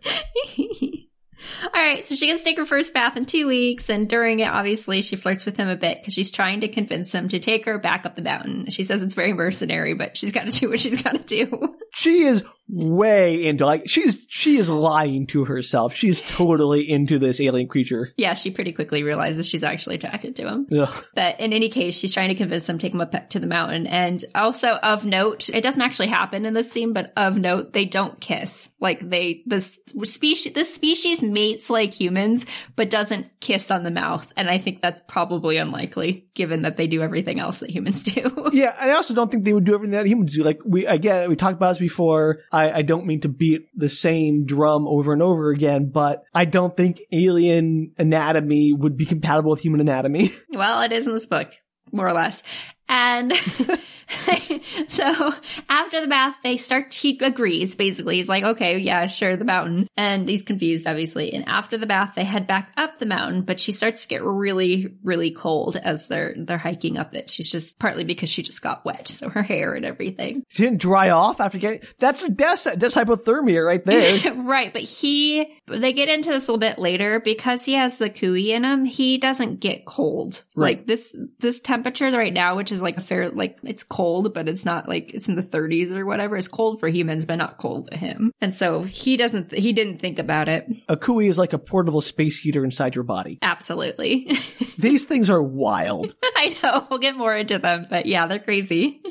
All 1.63 1.69
right, 1.73 2.07
so 2.07 2.15
she 2.15 2.27
gets 2.27 2.43
to 2.43 2.49
take 2.49 2.57
her 2.57 2.65
first 2.65 2.93
bath 2.93 3.17
in 3.17 3.25
two 3.25 3.47
weeks, 3.47 3.89
and 3.89 4.09
during 4.09 4.39
it, 4.39 4.47
obviously, 4.47 5.01
she 5.01 5.15
flirts 5.15 5.45
with 5.45 5.57
him 5.57 5.67
a 5.69 5.75
bit 5.75 5.99
because 5.99 6.13
she's 6.13 6.31
trying 6.31 6.61
to 6.61 6.67
convince 6.67 7.13
him 7.13 7.27
to 7.29 7.39
take 7.39 7.65
her 7.65 7.77
back 7.77 8.05
up 8.05 8.15
the 8.15 8.21
mountain. 8.21 8.69
She 8.69 8.83
says 8.83 9.01
it's 9.03 9.15
very 9.15 9.33
mercenary, 9.33 9.93
but 9.93 10.17
she's 10.17 10.31
got 10.31 10.45
to 10.45 10.51
do 10.51 10.69
what 10.69 10.79
she's 10.79 11.01
got 11.01 11.13
to 11.13 11.19
do. 11.19 11.75
She 11.93 12.23
is 12.23 12.41
way 12.69 13.45
into 13.45 13.65
like 13.65 13.89
she's 13.89 14.17
she 14.29 14.55
is 14.55 14.69
lying 14.69 15.27
to 15.27 15.43
herself. 15.43 15.93
She's 15.93 16.21
totally 16.21 16.89
into 16.89 17.19
this 17.19 17.41
alien 17.41 17.67
creature. 17.67 18.13
yeah, 18.15 18.33
she 18.33 18.49
pretty 18.49 18.71
quickly 18.71 19.03
realizes 19.03 19.45
she's 19.45 19.61
actually 19.65 19.95
attracted 19.95 20.37
to 20.37 20.47
him. 20.47 20.67
Ugh. 20.71 21.03
But 21.15 21.41
in 21.41 21.51
any 21.51 21.67
case, 21.67 21.97
she's 21.97 22.13
trying 22.13 22.29
to 22.29 22.35
convince 22.35 22.69
him 22.69 22.77
to 22.77 22.81
take 22.81 22.93
him 22.93 23.01
up 23.01 23.29
to 23.31 23.39
the 23.39 23.45
mountain. 23.45 23.87
And 23.87 24.23
also 24.33 24.75
of 24.75 25.03
note, 25.03 25.49
it 25.49 25.59
doesn't 25.59 25.81
actually 25.81 26.07
happen 26.07 26.45
in 26.45 26.53
this 26.53 26.71
scene, 26.71 26.93
but 26.93 27.11
of 27.17 27.37
note, 27.37 27.73
they 27.73 27.83
don't 27.83 28.21
kiss. 28.21 28.69
Like 28.79 29.01
they, 29.09 29.43
this 29.45 29.77
species, 30.03 30.53
this 30.53 30.73
species 30.73 31.21
like 31.69 31.93
humans, 31.93 32.45
but 32.75 32.89
doesn't 32.89 33.27
kiss 33.39 33.71
on 33.71 33.83
the 33.83 33.91
mouth. 33.91 34.27
And 34.35 34.49
I 34.49 34.57
think 34.57 34.81
that's 34.81 35.01
probably 35.07 35.57
unlikely 35.57 36.27
given 36.33 36.61
that 36.63 36.77
they 36.77 36.87
do 36.87 37.01
everything 37.01 37.39
else 37.39 37.59
that 37.59 37.69
humans 37.69 38.03
do. 38.03 38.49
Yeah, 38.51 38.75
and 38.79 38.91
I 38.91 38.95
also 38.95 39.13
don't 39.13 39.31
think 39.31 39.45
they 39.45 39.53
would 39.53 39.65
do 39.65 39.75
everything 39.75 39.91
that 39.91 40.05
humans 40.05 40.35
do. 40.35 40.43
Like 40.43 40.59
we 40.65 40.85
again, 40.85 41.29
we 41.29 41.35
talked 41.35 41.55
about 41.55 41.71
this 41.71 41.79
before. 41.79 42.39
I, 42.51 42.71
I 42.71 42.81
don't 42.81 43.05
mean 43.05 43.21
to 43.21 43.29
beat 43.29 43.67
the 43.75 43.89
same 43.89 44.45
drum 44.45 44.87
over 44.87 45.13
and 45.13 45.21
over 45.21 45.51
again, 45.51 45.89
but 45.91 46.23
I 46.33 46.45
don't 46.45 46.75
think 46.75 47.01
alien 47.11 47.93
anatomy 47.97 48.73
would 48.73 48.97
be 48.97 49.05
compatible 49.05 49.51
with 49.51 49.61
human 49.61 49.79
anatomy. 49.81 50.31
well, 50.49 50.81
it 50.81 50.91
is 50.91 51.07
in 51.07 51.13
this 51.13 51.25
book, 51.25 51.49
more 51.91 52.07
or 52.07 52.13
less. 52.13 52.41
And 52.87 53.33
so 54.89 55.33
after 55.69 56.01
the 56.01 56.07
bath, 56.07 56.35
they 56.43 56.57
start, 56.57 56.93
he 56.93 57.17
agrees 57.19 57.75
basically. 57.75 58.17
He's 58.17 58.29
like, 58.29 58.43
okay, 58.43 58.77
yeah, 58.77 59.07
sure, 59.07 59.35
the 59.35 59.45
mountain. 59.45 59.87
And 59.97 60.27
he's 60.27 60.41
confused, 60.41 60.87
obviously. 60.87 61.33
And 61.33 61.47
after 61.47 61.77
the 61.77 61.85
bath, 61.85 62.13
they 62.15 62.23
head 62.23 62.47
back 62.47 62.71
up 62.77 62.99
the 62.99 63.05
mountain, 63.05 63.43
but 63.43 63.59
she 63.59 63.71
starts 63.71 64.03
to 64.03 64.07
get 64.07 64.23
really, 64.23 64.93
really 65.03 65.31
cold 65.31 65.77
as 65.77 66.07
they're, 66.07 66.35
they're 66.37 66.57
hiking 66.57 66.97
up 66.97 67.13
it. 67.13 67.29
She's 67.29 67.51
just 67.51 67.79
partly 67.79 68.03
because 68.03 68.29
she 68.29 68.43
just 68.43 68.61
got 68.61 68.85
wet. 68.85 69.07
So 69.07 69.29
her 69.29 69.43
hair 69.43 69.73
and 69.73 69.85
everything. 69.85 70.43
She 70.49 70.63
didn't 70.63 70.79
dry 70.79 71.09
off 71.09 71.39
after 71.39 71.57
getting 71.57 71.81
that's 71.99 72.23
that's 72.29 72.63
that's 72.63 72.95
hypothermia 72.95 73.65
right 73.65 73.85
there. 73.85 74.33
right. 74.35 74.73
But 74.73 74.83
he, 74.83 75.57
they 75.67 75.93
get 75.93 76.09
into 76.09 76.29
this 76.29 76.47
a 76.47 76.51
little 76.51 76.57
bit 76.57 76.79
later 76.79 77.19
because 77.19 77.63
he 77.65 77.73
has 77.73 77.97
the 77.97 78.09
kui 78.09 78.51
in 78.51 78.63
him. 78.63 78.85
He 78.85 79.17
doesn't 79.17 79.59
get 79.59 79.85
cold. 79.85 80.43
Right. 80.55 80.77
Like 80.77 80.87
this, 80.87 81.15
this 81.39 81.59
temperature 81.59 82.09
right 82.11 82.33
now, 82.33 82.55
which 82.55 82.71
is 82.71 82.81
like 82.81 82.97
a 82.97 83.01
fair, 83.01 83.29
like 83.29 83.59
it's 83.63 83.83
cold, 83.83 84.00
but 84.01 84.49
it's 84.49 84.65
not 84.65 84.87
like 84.87 85.13
it's 85.13 85.27
in 85.27 85.35
the 85.35 85.43
30s 85.43 85.91
or 85.91 86.05
whatever. 86.05 86.35
It's 86.35 86.47
cold 86.47 86.79
for 86.79 86.89
humans, 86.89 87.25
but 87.25 87.35
not 87.35 87.57
cold 87.57 87.89
to 87.91 87.97
him. 87.97 88.31
And 88.41 88.55
so 88.55 88.83
he 88.83 89.17
doesn't, 89.17 89.53
he 89.53 89.73
didn't 89.73 89.99
think 89.99 90.19
about 90.19 90.49
it. 90.49 90.67
A 90.89 90.97
kui 90.97 91.27
is 91.27 91.37
like 91.37 91.53
a 91.53 91.59
portable 91.59 92.01
space 92.01 92.39
heater 92.39 92.63
inside 92.63 92.95
your 92.95 93.03
body. 93.03 93.37
Absolutely. 93.41 94.37
These 94.77 95.05
things 95.05 95.29
are 95.29 95.41
wild. 95.41 96.15
I 96.23 96.57
know. 96.63 96.87
We'll 96.89 96.99
get 96.99 97.15
more 97.15 97.35
into 97.35 97.59
them, 97.59 97.87
but 97.89 98.05
yeah, 98.05 98.25
they're 98.27 98.39
crazy. 98.39 99.01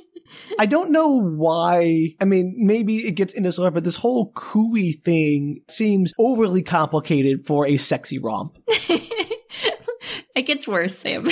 I 0.58 0.66
don't 0.66 0.90
know 0.90 1.20
why. 1.20 2.14
I 2.20 2.24
mean, 2.24 2.54
maybe 2.58 3.06
it 3.06 3.12
gets 3.12 3.32
into 3.32 3.52
some, 3.52 3.72
but 3.72 3.84
this 3.84 3.96
whole 3.96 4.32
kui 4.32 4.92
thing 4.92 5.62
seems 5.68 6.12
overly 6.18 6.62
complicated 6.62 7.46
for 7.46 7.66
a 7.66 7.76
sexy 7.76 8.18
romp. 8.18 8.56
it 8.68 10.42
gets 10.46 10.68
worse, 10.68 10.96
Sam. 10.98 11.28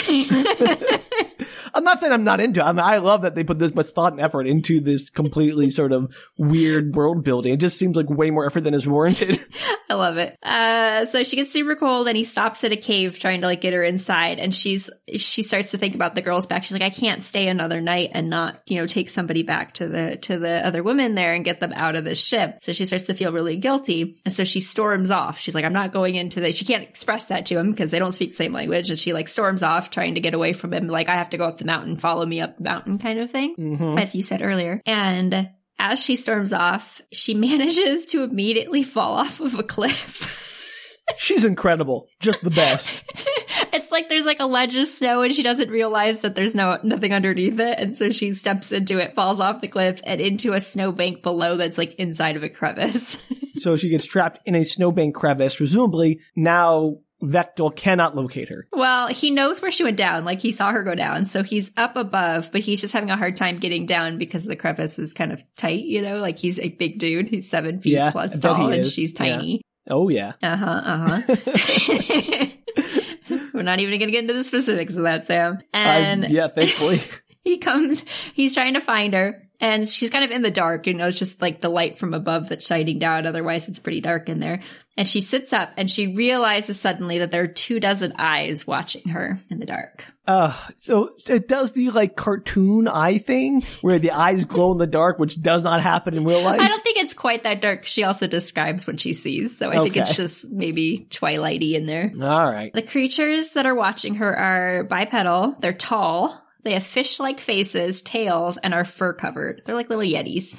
I'm 1.74 1.85
not 1.85 2.00
saying 2.00 2.12
I'm 2.12 2.24
not 2.24 2.40
into 2.40 2.61
it. 2.61 2.64
I 2.64 2.72
mean, 2.72 2.85
I 2.85 2.98
love 2.98 3.22
that 3.22 3.35
they 3.35 3.44
put 3.44 3.59
this 3.59 3.74
much 3.74 3.88
thought 3.88 4.12
and 4.12 4.20
effort 4.20 4.46
into 4.46 4.81
this 4.81 5.11
completely 5.11 5.70
sort 5.70 5.92
of 5.92 6.14
weird 6.37 6.94
world 6.94 7.24
building. 7.24 7.52
It 7.54 7.59
just 7.59 7.78
seems 7.78 7.96
like 7.96 8.11
way 8.11 8.31
more 8.31 8.46
effort 8.46 8.62
than 8.62 8.74
is 8.74 8.87
warranted. 8.87 9.40
I 9.90 9.94
love 9.94 10.18
it. 10.18 10.37
Uh, 10.42 11.07
so 11.07 11.22
she 11.22 11.37
gets 11.37 11.52
super 11.52 11.74
cold 11.74 12.09
and 12.09 12.16
he 12.16 12.24
stops 12.24 12.62
at 12.64 12.72
a 12.72 12.76
cave 12.76 13.18
trying 13.18 13.40
to 13.40 13.46
like 13.46 13.62
get 13.62 13.72
her 13.72 13.83
inside. 13.83 14.38
And 14.38 14.54
she's, 14.54 14.90
she 15.16 15.42
starts 15.42 15.70
to 15.70 15.78
think 15.78 15.94
about 15.94 16.14
the 16.14 16.20
girls 16.20 16.46
back. 16.46 16.64
She's 16.64 16.72
like, 16.72 16.83
I 16.83 16.90
can't 16.90 17.22
stay 17.22 17.48
another 17.48 17.81
night 17.81 18.11
and 18.12 18.28
not, 18.28 18.61
you 18.66 18.76
know, 18.76 18.87
take 18.87 19.09
somebody 19.09 19.42
back 19.42 19.74
to 19.74 19.88
the, 19.88 20.16
to 20.22 20.38
the 20.38 20.66
other 20.66 20.83
women 20.83 21.14
there 21.14 21.33
and 21.33 21.44
get 21.44 21.61
them 21.61 21.72
out 21.72 21.96
of 21.96 22.04
this 22.04 22.18
ship. 22.22 22.59
So 22.62 22.72
she 22.72 22.85
starts 22.85 23.07
to 23.07 23.14
feel 23.14 23.33
really 23.33 23.57
guilty. 23.57 24.20
And 24.26 24.37
so 24.37 24.44
she 24.44 24.61
storms 24.61 25.11
off. 25.11 25.38
She's 25.38 25.54
like, 25.54 25.64
I'm 25.64 25.72
not 25.72 25.92
going 25.92 26.16
into 26.16 26.40
the, 26.40 26.52
she 26.52 26.66
can't 26.66 26.83
express 26.83 27.24
that 27.26 27.46
to 27.46 27.59
him 27.59 27.70
because 27.70 27.90
they 27.90 27.98
don't 27.98 28.12
speak 28.12 28.31
the 28.31 28.37
same 28.37 28.52
language. 28.52 28.90
And 28.90 28.98
she 28.98 29.14
like 29.14 29.28
storms 29.28 29.62
off 29.62 29.90
trying 29.90 30.16
to 30.16 30.20
get 30.20 30.35
away 30.35 30.52
from 30.52 30.74
him. 30.74 30.87
Like, 30.87 31.09
I 31.09 31.16
have 31.16 31.31
to 31.31 31.38
go 31.38 31.46
up 31.46 31.58
the 31.59 31.64
mountain, 31.64 31.97
follow 31.97 32.25
me 32.27 32.40
up 32.40 32.57
the 32.57 32.64
mountain 32.64 32.99
kind 32.99 33.18
of 33.21 33.31
thing, 33.31 33.55
Mhm. 33.59 34.01
as 34.01 34.14
you 34.14 34.23
said 34.23 34.42
earlier. 34.42 34.81
And 34.87 35.51
as 35.79 36.01
she 36.03 36.16
storms 36.16 36.53
off, 36.53 37.01
she 37.12 37.35
manages 37.47 38.07
to 38.07 38.23
immediately 38.23 38.83
fall 38.83 39.14
off 39.14 39.40
of 39.40 39.59
a 39.59 39.62
cliff. 39.62 40.44
She's 41.16 41.44
incredible. 41.44 42.07
Just 42.21 42.42
the 42.44 42.51
best. 42.51 43.03
it's 43.73 43.90
like 43.90 44.11
there's 44.11 44.27
like 44.27 44.40
a 44.40 44.47
ledge 44.47 44.77
of 44.77 44.88
snow 44.88 45.23
and 45.23 45.33
she 45.33 45.42
doesn't 45.42 45.71
realize 45.71 46.18
that 46.18 46.35
there's 46.35 46.55
no 46.55 46.79
nothing 46.83 47.14
underneath 47.14 47.59
it 47.59 47.79
and 47.79 47.97
so 47.97 48.11
she 48.11 48.33
steps 48.33 48.71
into 48.73 48.99
it 48.99 49.14
falls 49.14 49.40
off 49.40 49.62
the 49.62 49.68
cliff 49.68 50.01
and 50.05 50.21
into 50.21 50.53
a 50.53 50.61
snowbank 50.61 51.23
below 51.23 51.57
that's 51.57 51.79
like 51.79 51.94
inside 51.94 52.37
of 52.37 52.42
a 52.42 52.49
crevice 52.51 53.16
so 53.57 53.75
she 53.77 53.88
gets 53.88 54.05
trapped 54.05 54.38
in 54.47 54.55
a 54.55 54.64
snowbank 54.64 55.14
crevice. 55.14 55.55
Presumably 55.57 56.21
now 56.37 56.99
Vektal 57.22 57.74
cannot 57.74 58.14
locate 58.14 58.48
her. 58.48 58.66
well 58.72 59.09
he 59.09 59.31
knows 59.31 59.61
where 59.61 59.70
she 59.72 59.83
went 59.85 59.96
down. 59.96 60.24
Like 60.24 60.40
he 60.40 60.52
saw 60.52 60.70
her 60.72 60.83
go 60.85 60.94
down. 60.94 61.24
So 61.26 61.42
he's 61.42 61.70
up 61.76 61.96
above 61.96 62.50
but 62.52 62.61
he's 62.61 62.81
just 62.81 62.92
having 62.92 63.11
a 63.11 63.16
hard 63.16 63.37
time 63.37 63.59
getting 63.59 63.87
down 63.87 64.18
because 64.18 64.44
the 64.44 64.54
crevice 64.57 64.98
is 64.98 65.12
kind 65.12 65.33
of 65.33 65.42
tight 65.57 65.85
you 65.85 66.00
know? 66.02 66.18
Like 66.18 66.38
he's 66.38 66.59
a 66.61 66.68
big 66.68 66.98
dude. 67.00 67.28
He's 67.28 67.50
seven 67.50 67.81
feet 67.81 67.94
Yeah, 67.94 68.12
plus 68.12 68.38
tall 68.38 68.70
and 68.70 68.87
she's 68.87 69.12
Yeah. 69.12 69.18
tiny. 69.18 69.62
Oh 69.90 70.09
yeah. 70.09 70.35
uh-huh 70.42 71.26
uh-huh. 71.26 72.46
We're 73.52 73.62
not 73.62 73.81
even 73.81 73.98
gonna 73.98 74.12
get 74.12 74.22
into 74.22 74.35
the 74.35 74.44
specifics 74.44 74.94
of 74.94 75.02
that 75.02 75.26
sam. 75.26 75.59
And 75.72 76.31
yeah, 76.31 76.48
thankfully. 76.48 77.00
he 77.42 77.59
comes, 77.59 78.04
he's 78.35 78.54
trying 78.54 78.74
to 78.74 78.81
find 78.81 79.14
her, 79.14 79.48
and 79.61 79.88
she's 79.88 80.11
kind 80.11 80.25
of 80.25 80.31
in 80.31 80.42
the 80.42 80.51
dark, 80.51 80.87
you 80.87 80.94
know, 80.94 81.09
it's 81.09 81.18
just 81.18 81.42
like 81.42 81.61
the 81.61 81.68
light 81.68 81.99
from 81.99 82.14
above 82.14 82.49
that's 82.49 82.66
shining 82.66 82.99
down. 82.99 83.27
Otherwise, 83.27 83.68
it's 83.68 83.81
pretty 83.81 84.01
dark 84.01 84.29
in 84.29 84.38
there. 84.38 84.62
And 84.97 85.09
she 85.09 85.21
sits 85.21 85.53
up 85.53 85.71
and 85.77 85.88
she 85.88 86.09
realizes 86.09 86.81
suddenly 86.81 87.18
that 87.21 87.31
there 87.31 87.42
are 87.42 87.49
two 87.49 87.79
dozen 87.79 88.14
eyes 88.18 88.66
watching 88.66 89.11
her 89.11 89.40
in 89.49 89.61
the 89.61 89.66
dark. 89.66 90.05
Uh, 90.27 90.53
so 90.77 91.14
it 91.27 91.49
does 91.49 91.73
the 91.73 91.90
like 91.90 92.16
cartoon 92.16 92.87
eye 92.87 93.18
thing 93.18 93.64
where 93.81 93.99
the 93.99 94.11
eyes 94.11 94.44
glow 94.44 94.73
in 94.73 94.79
the 94.79 94.87
dark, 94.87 95.18
which 95.18 95.40
does 95.40 95.62
not 95.62 95.83
happen 95.83 96.14
in 96.14 96.25
real 96.25 96.42
life. 96.42 96.61
I 96.61 96.68
don't 96.68 96.83
think 96.83 96.99
it's 96.99 97.14
quite 97.14 97.44
that 97.44 97.61
dark. 97.62 97.85
She 97.85 98.03
also 98.03 98.27
describes 98.27 98.87
what 98.87 99.01
she 99.01 99.12
sees. 99.12 99.57
So 99.57 99.71
I 99.71 99.79
think 99.79 99.97
it's 99.97 100.16
just 100.16 100.49
maybe 100.49 101.07
twilighty 101.11 101.75
in 101.75 101.87
there. 101.87 102.12
All 102.21 102.51
right. 102.51 102.73
The 102.73 102.83
creatures 102.83 103.51
that 103.53 103.66
are 103.66 103.75
watching 103.75 104.16
her 104.16 104.37
are 104.37 104.85
bipedal. 104.85 105.57
They're 105.61 105.73
tall. 105.73 106.44
They 106.68 106.74
have 106.74 106.85
fish-like 106.85 107.40
faces, 107.40 108.02
tails, 108.02 108.59
and 108.59 108.74
are 108.74 108.85
fur 108.85 109.14
covered. 109.14 109.62
They're 109.64 109.74
like 109.74 109.88
little 109.88 110.04
yetis. 110.04 110.54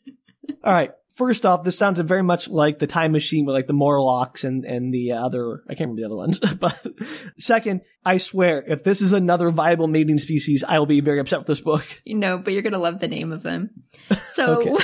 All 0.62 0.72
right. 0.72 0.92
first 1.14 1.44
off, 1.44 1.64
this 1.64 1.76
sounds 1.76 1.98
very 1.98 2.22
much 2.22 2.48
like 2.48 2.78
the 2.78 2.86
time 2.86 3.10
machine 3.10 3.44
with 3.44 3.52
like 3.52 3.66
the 3.66 3.72
Morlocks 3.72 4.44
and, 4.44 4.64
and 4.64 4.94
the 4.94 5.10
other, 5.10 5.64
I 5.68 5.74
can't 5.74 5.90
remember 5.90 6.02
the 6.02 6.06
other 6.06 6.16
ones. 6.16 6.38
but 6.60 6.86
second, 7.36 7.80
I 8.04 8.18
swear, 8.18 8.62
if 8.64 8.84
this 8.84 9.00
is 9.00 9.12
another 9.12 9.50
viable 9.50 9.88
mating 9.88 10.18
species, 10.18 10.62
I 10.62 10.78
will 10.78 10.86
be 10.86 11.00
very 11.00 11.18
upset 11.18 11.40
with 11.40 11.48
this 11.48 11.60
book. 11.60 11.84
You 12.04 12.16
know, 12.16 12.38
but 12.38 12.52
you're 12.52 12.62
going 12.62 12.74
to 12.74 12.78
love 12.78 13.00
the 13.00 13.08
name 13.08 13.32
of 13.32 13.42
them. 13.42 13.70
So 14.34 14.78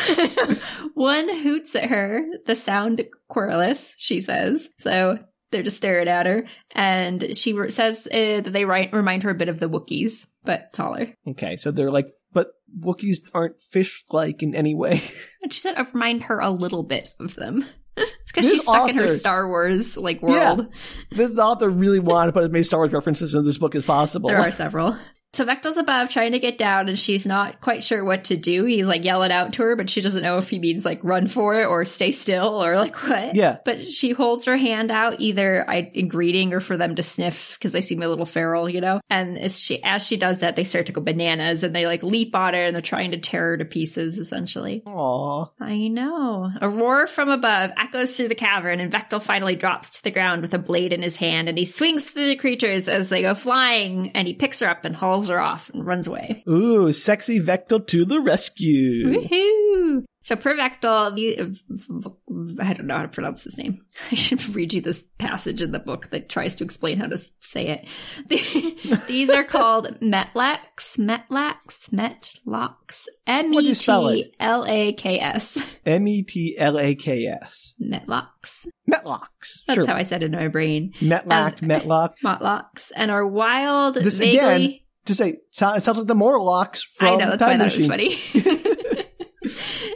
one 0.94 1.28
hoots 1.42 1.76
at 1.76 1.90
her, 1.90 2.24
the 2.46 2.56
sound 2.56 3.04
querulous, 3.28 3.94
she 3.98 4.20
says. 4.20 4.68
So 4.80 5.20
they're 5.50 5.62
just 5.62 5.76
staring 5.76 6.08
at 6.08 6.26
her. 6.26 6.46
And 6.72 7.36
she 7.36 7.56
says 7.70 8.06
uh, 8.06 8.40
that 8.40 8.52
they 8.52 8.64
ri- 8.64 8.90
remind 8.92 9.22
her 9.24 9.30
a 9.30 9.34
bit 9.34 9.48
of 9.48 9.60
the 9.60 9.68
Wookiees, 9.68 10.26
but 10.44 10.72
taller. 10.72 11.14
Okay, 11.26 11.56
so 11.56 11.70
they're 11.70 11.90
like, 11.90 12.06
but 12.32 12.48
Wookiees 12.78 13.18
aren't 13.34 13.60
fish-like 13.60 14.42
in 14.42 14.54
any 14.54 14.74
way. 14.74 15.02
And 15.42 15.50
she 15.50 15.60
said, 15.60 15.76
I 15.76 15.86
remind 15.90 16.24
her 16.24 16.38
a 16.38 16.50
little 16.50 16.82
bit 16.82 17.08
of 17.18 17.34
them. 17.34 17.64
it's 17.96 18.12
because 18.26 18.50
she's 18.50 18.60
stuck 18.60 18.90
in 18.90 18.96
her 18.96 19.08
Star 19.08 19.48
Wars 19.48 19.96
like 19.96 20.20
world. 20.20 20.66
this 21.10 21.36
author 21.38 21.70
really 21.70 21.98
wanted 21.98 22.26
to 22.26 22.32
put 22.34 22.44
as 22.44 22.50
many 22.50 22.62
Star 22.62 22.80
Wars 22.80 22.92
references 22.92 23.34
in 23.34 23.42
this 23.42 23.56
book 23.56 23.74
as 23.74 23.84
possible. 23.84 24.28
There 24.28 24.38
are 24.38 24.52
several. 24.52 24.98
So 25.32 25.46
Vektal's 25.46 25.76
above 25.76 26.10
trying 26.10 26.32
to 26.32 26.38
get 26.38 26.58
down 26.58 26.88
and 26.88 26.98
she's 26.98 27.24
not 27.24 27.60
quite 27.60 27.84
sure 27.84 28.04
what 28.04 28.24
to 28.24 28.36
do. 28.36 28.64
He's 28.64 28.86
like 28.86 29.04
yelling 29.04 29.30
out 29.30 29.52
to 29.54 29.62
her, 29.62 29.76
but 29.76 29.88
she 29.88 30.00
doesn't 30.00 30.22
know 30.22 30.38
if 30.38 30.50
he 30.50 30.58
means 30.58 30.84
like 30.84 30.98
run 31.04 31.28
for 31.28 31.60
it 31.60 31.66
or 31.66 31.84
stay 31.84 32.10
still 32.10 32.62
or 32.62 32.76
like 32.76 32.96
what. 32.96 33.36
Yeah. 33.36 33.58
But 33.64 33.80
she 33.80 34.10
holds 34.10 34.46
her 34.46 34.56
hand 34.56 34.90
out 34.90 35.20
either 35.20 35.60
in 35.94 36.08
greeting 36.08 36.52
or 36.52 36.60
for 36.60 36.76
them 36.76 36.96
to 36.96 37.02
sniff 37.02 37.56
because 37.58 37.72
they 37.72 37.80
seem 37.80 38.02
a 38.02 38.08
little 38.08 38.26
feral, 38.26 38.68
you 38.68 38.80
know? 38.80 39.00
And 39.08 39.38
as 39.38 39.60
she, 39.60 39.82
as 39.84 40.04
she 40.04 40.16
does 40.16 40.40
that, 40.40 40.56
they 40.56 40.64
start 40.64 40.86
to 40.86 40.92
go 40.92 41.00
bananas 41.00 41.62
and 41.62 41.74
they 41.74 41.86
like 41.86 42.02
leap 42.02 42.34
on 42.34 42.54
her 42.54 42.64
and 42.64 42.74
they're 42.74 42.82
trying 42.82 43.12
to 43.12 43.18
tear 43.18 43.50
her 43.50 43.56
to 43.58 43.64
pieces 43.64 44.18
essentially. 44.18 44.82
Aw. 44.84 45.46
I 45.60 45.88
know. 45.88 46.50
A 46.60 46.68
roar 46.68 47.06
from 47.06 47.28
above 47.28 47.70
echoes 47.76 48.16
through 48.16 48.28
the 48.28 48.34
cavern, 48.34 48.80
and 48.80 48.92
Vektal 48.92 49.22
finally 49.22 49.54
drops 49.54 49.90
to 49.90 50.02
the 50.02 50.10
ground 50.10 50.42
with 50.42 50.54
a 50.54 50.58
blade 50.58 50.92
in 50.92 51.02
his 51.02 51.16
hand, 51.16 51.48
and 51.48 51.56
he 51.56 51.64
swings 51.64 52.04
through 52.04 52.26
the 52.26 52.36
creatures 52.36 52.88
as 52.88 53.08
they 53.08 53.22
go 53.22 53.34
flying, 53.34 54.10
and 54.14 54.26
he 54.26 54.34
picks 54.34 54.60
her 54.60 54.68
up 54.68 54.84
and 54.84 54.96
hauls 54.96 55.19
her 55.28 55.40
off 55.40 55.70
and 55.70 55.86
runs 55.86 56.06
away. 56.06 56.42
Ooh, 56.48 56.92
sexy 56.92 57.40
Vektal 57.40 57.86
to 57.88 58.04
the 58.04 58.20
rescue. 58.20 59.06
Woohoo! 59.06 60.04
So 60.22 60.36
per 60.36 60.54
Vektal, 60.54 61.14
the, 61.16 62.62
I 62.62 62.74
don't 62.74 62.86
know 62.86 62.96
how 62.96 63.02
to 63.02 63.08
pronounce 63.08 63.42
his 63.44 63.56
name. 63.56 63.80
I 64.12 64.14
should 64.16 64.54
read 64.54 64.74
you 64.74 64.82
this 64.82 65.02
passage 65.18 65.62
in 65.62 65.72
the 65.72 65.78
book 65.78 66.10
that 66.10 66.28
tries 66.28 66.56
to 66.56 66.64
explain 66.64 66.98
how 66.98 67.06
to 67.06 67.18
say 67.40 67.68
it. 67.68 67.86
The- 68.28 69.00
These 69.08 69.30
are 69.30 69.44
called 69.44 69.98
Metlax, 70.02 70.98
Metlax, 70.98 71.88
Metlocks, 71.90 73.06
M-E-T-L-A-K-S. 73.26 73.26
M-E-T-L-A-K-S. 73.26 73.54
What 73.54 73.60
do 73.60 73.66
E 73.66 73.68
you 73.68 73.74
spell 73.74 74.10
T 74.12 74.20
it? 74.20 74.34
L 74.40 74.64
A 74.66 74.92
K 74.92 75.18
S. 75.20 75.58
M 75.86 76.06
E 76.08 76.22
T 76.22 76.56
L 76.58 76.78
A 76.78 76.94
K 76.94 77.26
S. 77.26 77.74
Metlocks. 77.80 78.66
Metlocks. 78.90 79.62
That's 79.66 79.76
sure. 79.76 79.86
how 79.86 79.94
I 79.94 80.02
said 80.02 80.22
it 80.22 80.26
in 80.26 80.32
my 80.32 80.48
brain. 80.48 80.92
Metlack, 81.00 81.62
Um, 81.62 81.68
Metlock. 81.68 82.14
Motlocks 82.24 82.90
and 82.94 83.10
are 83.10 83.26
wild, 83.26 83.94
This 83.94 84.18
vaguely. 84.18 84.36
again, 84.38 84.78
Just 85.06 85.18
say, 85.18 85.30
it 85.30 85.38
sounds 85.52 85.86
like 85.88 86.06
the 86.06 86.14
Morlocks 86.14 86.82
from 86.82 87.08
I 87.08 87.16
know 87.16 87.30
that's 87.30 87.42
why 87.42 87.56
Time 87.56 87.58
that 87.58 87.64
was 87.64 87.88
Machine. 87.88 88.18
funny. 88.34 89.06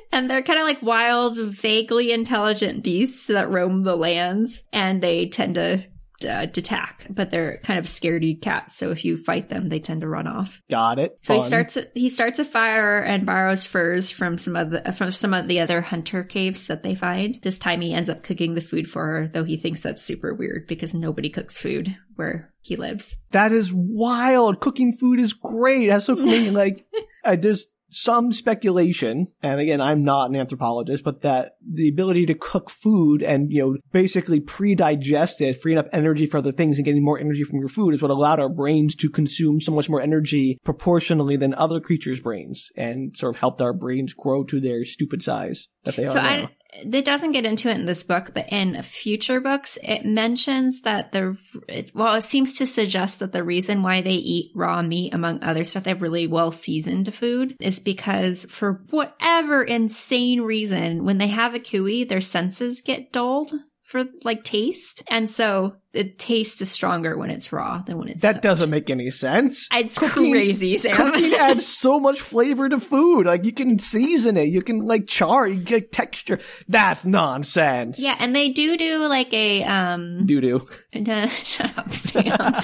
and 0.13 0.31
they're 0.31 0.43
kind 0.43 0.59
of 0.59 0.65
like 0.65 0.83
wild, 0.83 1.37
vaguely 1.39 2.13
intelligent 2.13 2.83
beasts 2.83 3.27
that 3.27 3.51
roam 3.51 3.83
the 3.83 3.97
lands, 3.97 4.63
and 4.73 5.03
they 5.03 5.29
tend 5.29 5.57
to 5.57 5.85
uh, 6.25 6.47
to 6.47 6.61
attack, 6.61 7.07
but 7.11 7.31
they're 7.31 7.59
kind 7.65 7.79
of 7.79 7.87
scaredy 7.87 8.41
cats. 8.41 8.77
So 8.77 8.91
if 8.91 9.05
you 9.05 9.17
fight 9.17 9.49
them, 9.49 9.69
they 9.69 9.81
tend 9.81 10.01
to 10.03 10.09
run 10.09 10.27
off. 10.27 10.61
Got 10.71 10.99
it. 10.99 11.19
So 11.23 11.35
he 11.35 11.41
Fun. 11.41 11.49
starts 11.49 11.79
he 11.95 12.09
starts 12.09 12.39
a 12.39 12.45
fire 12.45 12.99
and 13.01 13.27
borrows 13.27 13.65
furs 13.65 14.11
from 14.11 14.39
some 14.39 14.57
of 14.57 14.71
the 14.71 14.93
from 14.93 15.13
some 15.13 15.35
of 15.35 15.49
the 15.49 15.61
other 15.61 15.81
hunter 15.81 16.25
caves 16.25 16.67
that 16.69 16.83
they 16.83 16.95
find. 16.95 17.39
This 17.43 17.59
time 17.59 17.81
he 17.81 17.93
ends 17.95 18.11
up 18.11 18.23
cooking 18.23 18.55
the 18.55 18.61
food 18.61 18.89
for 18.91 19.05
her, 19.07 19.29
though 19.29 19.45
he 19.45 19.57
thinks 19.57 19.81
that's 19.81 20.03
super 20.03 20.35
weird 20.35 20.67
because 20.67 20.95
nobody 20.95 21.31
cooks 21.31 21.57
food 21.57 21.97
where 22.17 22.53
he 22.61 22.77
lives. 22.77 23.17
That 23.33 23.53
is 23.53 23.73
wild. 23.75 24.61
Cooking 24.61 24.97
food 24.97 25.19
is 25.21 25.33
great. 25.33 25.89
That's 25.89 26.07
so 26.07 26.17
cool. 26.17 26.53
like, 26.53 26.87
uh, 27.25 27.37
there's 27.37 27.67
some 27.95 28.33
speculation, 28.33 29.29
and 29.43 29.61
again, 29.61 29.81
I'm 29.81 30.03
not 30.03 30.29
an 30.31 30.37
anthropologist, 30.37 31.05
but 31.05 31.23
that 31.23 31.57
the 31.65 31.89
ability 31.89 32.27
to 32.27 32.35
cook 32.35 32.69
food 32.69 33.23
and, 33.23 33.53
you 33.53 33.63
know, 33.63 33.77
basically 33.93 34.41
pre-digest 34.41 35.41
it, 35.41 35.63
freeing 35.63 35.79
up 35.79 35.89
energy 35.93 36.27
for 36.27 36.39
other 36.39 36.53
things 36.53 36.77
and 36.77 36.85
getting 36.85 37.05
more 37.05 37.21
energy 37.21 37.45
from 37.45 37.61
your 37.61 37.69
food 37.69 37.95
is 37.95 38.03
what 38.03 38.11
allowed 38.11 38.41
our 38.41 38.49
brains 38.49 38.97
to 38.97 39.09
consume 39.09 39.61
so 39.61 39.73
much 39.73 39.89
more 39.89 40.01
energy 40.01 40.59
proportionally 40.65 41.37
than 41.37 41.55
other 41.55 41.81
creatures' 41.81 42.21
brains 42.21 42.71
and 42.77 43.17
sort 43.17 43.35
of 43.35 43.41
helped 43.41 43.63
our 43.63 43.73
brains 43.73 44.13
grow 44.13 44.43
to 44.45 44.61
their 44.61 44.85
stupid 44.85 45.23
size 45.23 45.69
that 45.85 45.95
they 45.97 46.07
So 46.07 46.11
are 46.11 46.15
now. 46.15 46.29
I, 46.47 46.49
it 46.75 47.05
doesn't 47.05 47.33
get 47.33 47.47
into 47.47 47.71
it 47.71 47.77
in 47.77 47.85
this 47.85 48.03
book, 48.03 48.33
but 48.35 48.49
in 48.51 48.81
future 48.83 49.41
books, 49.41 49.79
it 49.83 50.05
mentions 50.05 50.81
that 50.83 51.13
the, 51.13 51.37
it, 51.69 51.95
well, 51.95 52.15
it 52.15 52.23
seems 52.23 52.59
to 52.59 52.67
suggest 52.67 53.21
that 53.21 53.33
the 53.33 53.45
reason 53.45 53.83
why 53.83 54.01
they 54.01 54.15
eat 54.15 54.53
raw 54.55 54.83
meat, 54.83 55.15
among 55.15 55.43
other 55.43 55.65
stuff, 55.65 55.85
they 55.85 55.91
have 55.91 56.03
really 56.03 56.27
well 56.27 56.51
seasoned 56.51 57.15
food, 57.15 57.57
is 57.61 57.79
because 57.79 58.45
for 58.49 58.85
whatever 58.91 59.63
insane 59.63 60.41
reason, 60.41 61.05
when 61.05 61.19
they 61.19 61.29
have 61.29 61.55
a 61.55 61.61
cooey, 61.61 62.05
their 62.05 62.21
senses 62.21 62.83
get 62.83 63.13
dulled 63.13 63.53
for 63.95 64.05
like 64.25 64.43
taste. 64.43 65.05
And 65.09 65.31
so 65.31 65.77
the 65.93 66.03
taste 66.03 66.61
is 66.61 66.69
stronger 66.69 67.17
when 67.17 67.31
it's 67.31 67.53
raw 67.53 67.81
than 67.87 67.97
when 67.97 68.09
it's 68.09 68.23
that 68.23 68.33
cooked. 68.33 68.43
doesn't 68.43 68.69
make 68.71 68.91
any 68.91 69.09
sense. 69.11 69.69
It's 69.73 69.97
cooking- 69.97 70.33
crazy, 70.33 70.77
Sam. 70.79 70.97
Cooking 70.97 71.33
adds 71.39 71.65
so 71.65 72.01
much 72.01 72.21
flavor 72.21 72.69
to 72.69 72.81
food. 72.81 73.27
Like 73.27 73.45
you 73.45 73.53
can 73.53 73.79
season 73.79 74.37
it, 74.37 74.49
you 74.49 74.63
can 74.63 74.81
like 74.81 75.07
char, 75.07 75.47
you 75.49 75.61
get 75.63 75.93
texture. 75.93 76.41
That's 76.67 77.05
nonsense. 77.05 78.01
yeah, 78.03 78.17
and 78.19 78.35
they 78.35 78.49
do 78.51 78.77
do 78.77 79.07
like 79.07 79.33
a 79.33 79.63
um 79.63 80.27
Doo 80.27 80.41
doo. 80.41 80.67
No, 80.93 81.29
shut 81.29 81.79
up, 81.79 81.93
Sam. 81.93 82.63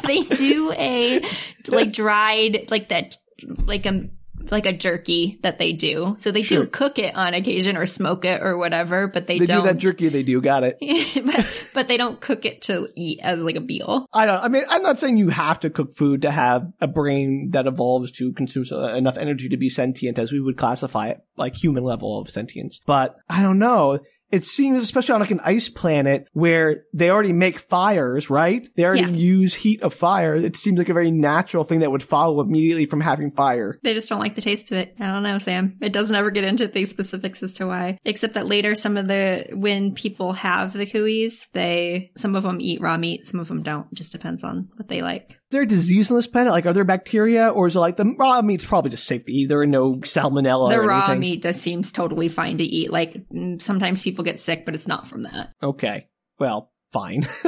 they 0.04 0.22
do 0.22 0.70
a 0.72 1.20
like 1.66 1.92
dried 1.92 2.70
like 2.70 2.90
that 2.90 3.16
like 3.64 3.86
a 3.86 4.08
like 4.50 4.66
a 4.66 4.72
jerky 4.72 5.38
that 5.42 5.58
they 5.58 5.72
do. 5.72 6.16
So 6.18 6.30
they 6.30 6.42
Sure. 6.42 6.64
do 6.64 6.70
cook 6.70 6.98
it 6.98 7.14
on 7.16 7.34
occasion 7.34 7.76
or 7.76 7.86
smoke 7.86 8.24
it 8.24 8.42
or 8.42 8.56
whatever, 8.58 9.06
but 9.06 9.26
they, 9.26 9.38
They 9.38 9.46
don't 9.46 9.62
do 9.62 9.66
that 9.68 9.78
jerky. 9.78 10.08
They 10.08 10.22
do. 10.22 10.40
Got 10.40 10.64
it. 10.64 10.78
but, 11.24 11.64
but 11.74 11.88
they 11.88 11.96
don't 11.96 12.20
cook 12.20 12.44
it 12.44 12.62
to 12.62 12.88
eat 12.96 13.20
as 13.22 13.40
like 13.40 13.56
a 13.56 13.60
meal. 13.60 14.06
I 14.12 14.26
don't. 14.26 14.38
I 14.42 14.48
mean, 14.48 14.64
I'm 14.68 14.82
not 14.82 14.98
saying 14.98 15.16
you 15.16 15.28
have 15.28 15.60
to 15.60 15.70
cook 15.70 15.94
food 15.96 16.22
to 16.22 16.30
have 16.30 16.66
a 16.80 16.86
brain 16.86 17.50
that 17.52 17.66
evolves 17.66 18.10
to 18.12 18.32
consume 18.32 18.64
so- 18.64 18.84
uh, 18.84 18.94
enough 18.94 19.16
energy 19.18 19.48
to 19.50 19.56
be 19.56 19.68
sentient, 19.68 20.18
as 20.18 20.32
we 20.32 20.40
would 20.40 20.56
classify 20.56 21.08
it, 21.08 21.18
like 21.36 21.54
human 21.56 21.84
level 21.84 22.18
of 22.18 22.28
sentience. 22.30 22.80
But 22.86 23.16
I 23.28 23.42
don't 23.42 23.58
know. 23.58 23.98
It 24.30 24.44
seems, 24.44 24.82
especially 24.82 25.14
on 25.14 25.20
like 25.20 25.30
an 25.30 25.40
ice 25.44 25.68
planet 25.68 26.28
where 26.32 26.84
they 26.94 27.10
already 27.10 27.32
make 27.32 27.58
fires, 27.58 28.30
right? 28.30 28.68
They 28.76 28.84
already 28.84 29.00
Yeah. 29.02 29.08
use 29.08 29.54
heat 29.54 29.82
of 29.82 29.92
fire. 29.92 30.36
It 30.36 30.56
seems 30.56 30.78
like 30.78 30.88
a 30.88 30.94
very 30.94 31.10
natural 31.10 31.64
thing 31.64 31.80
that 31.80 31.90
would 31.90 32.02
follow 32.02 32.40
immediately 32.40 32.86
from 32.86 33.00
having 33.00 33.32
fire. 33.32 33.78
They 33.82 33.94
just 33.94 34.08
don't 34.08 34.20
like 34.20 34.36
the 34.36 34.40
taste 34.42 34.70
of 34.70 34.78
it. 34.78 34.94
I 35.00 35.06
don't 35.08 35.22
know, 35.22 35.38
Sam. 35.38 35.76
It 35.80 35.92
doesn't 35.92 36.14
ever 36.14 36.30
get 36.30 36.44
into 36.44 36.68
the 36.68 36.84
specifics 36.84 37.42
as 37.42 37.52
to 37.54 37.66
why. 37.66 37.98
Except 38.04 38.34
that 38.34 38.46
later, 38.46 38.74
some 38.74 38.96
of 38.96 39.08
the 39.08 39.46
when 39.52 39.94
people 39.94 40.32
have 40.34 40.72
the 40.72 40.86
cooies, 40.86 41.48
they 41.52 42.12
some 42.16 42.36
of 42.36 42.44
them 42.44 42.60
eat 42.60 42.80
raw 42.80 42.96
meat, 42.96 43.26
some 43.26 43.40
of 43.40 43.48
them 43.48 43.62
don't. 43.62 43.92
Just 43.94 44.12
depends 44.12 44.44
on 44.44 44.68
what 44.76 44.88
they 44.88 45.02
like. 45.02 45.39
Is 45.50 45.52
there 45.52 45.62
a 45.62 45.66
disease 45.66 46.12
on 46.12 46.16
this 46.16 46.28
planet? 46.28 46.52
Like, 46.52 46.64
are 46.66 46.72
there 46.72 46.84
bacteria, 46.84 47.48
or 47.48 47.66
is 47.66 47.74
it 47.74 47.80
like 47.80 47.96
the 47.96 48.14
raw 48.16 48.40
meat's 48.40 48.64
probably 48.64 48.92
just 48.92 49.04
safe 49.04 49.24
to 49.24 49.32
eat? 49.32 49.48
There 49.48 49.58
are 49.58 49.66
no 49.66 49.96
salmonella 49.96 50.70
the 50.70 50.80
raw 50.80 51.06
anything. 51.06 51.18
meat 51.18 51.42
just 51.42 51.60
seems 51.60 51.90
totally 51.90 52.28
fine 52.28 52.58
to 52.58 52.62
eat. 52.62 52.92
Like 52.92 53.28
mm, 53.30 53.60
sometimes 53.60 54.04
people 54.04 54.22
get 54.22 54.38
sick, 54.38 54.64
but 54.64 54.76
it's 54.76 54.86
not 54.86 55.08
from 55.08 55.24
that. 55.24 55.48
Okay, 55.60 56.06
well, 56.38 56.70
fine. 56.92 57.26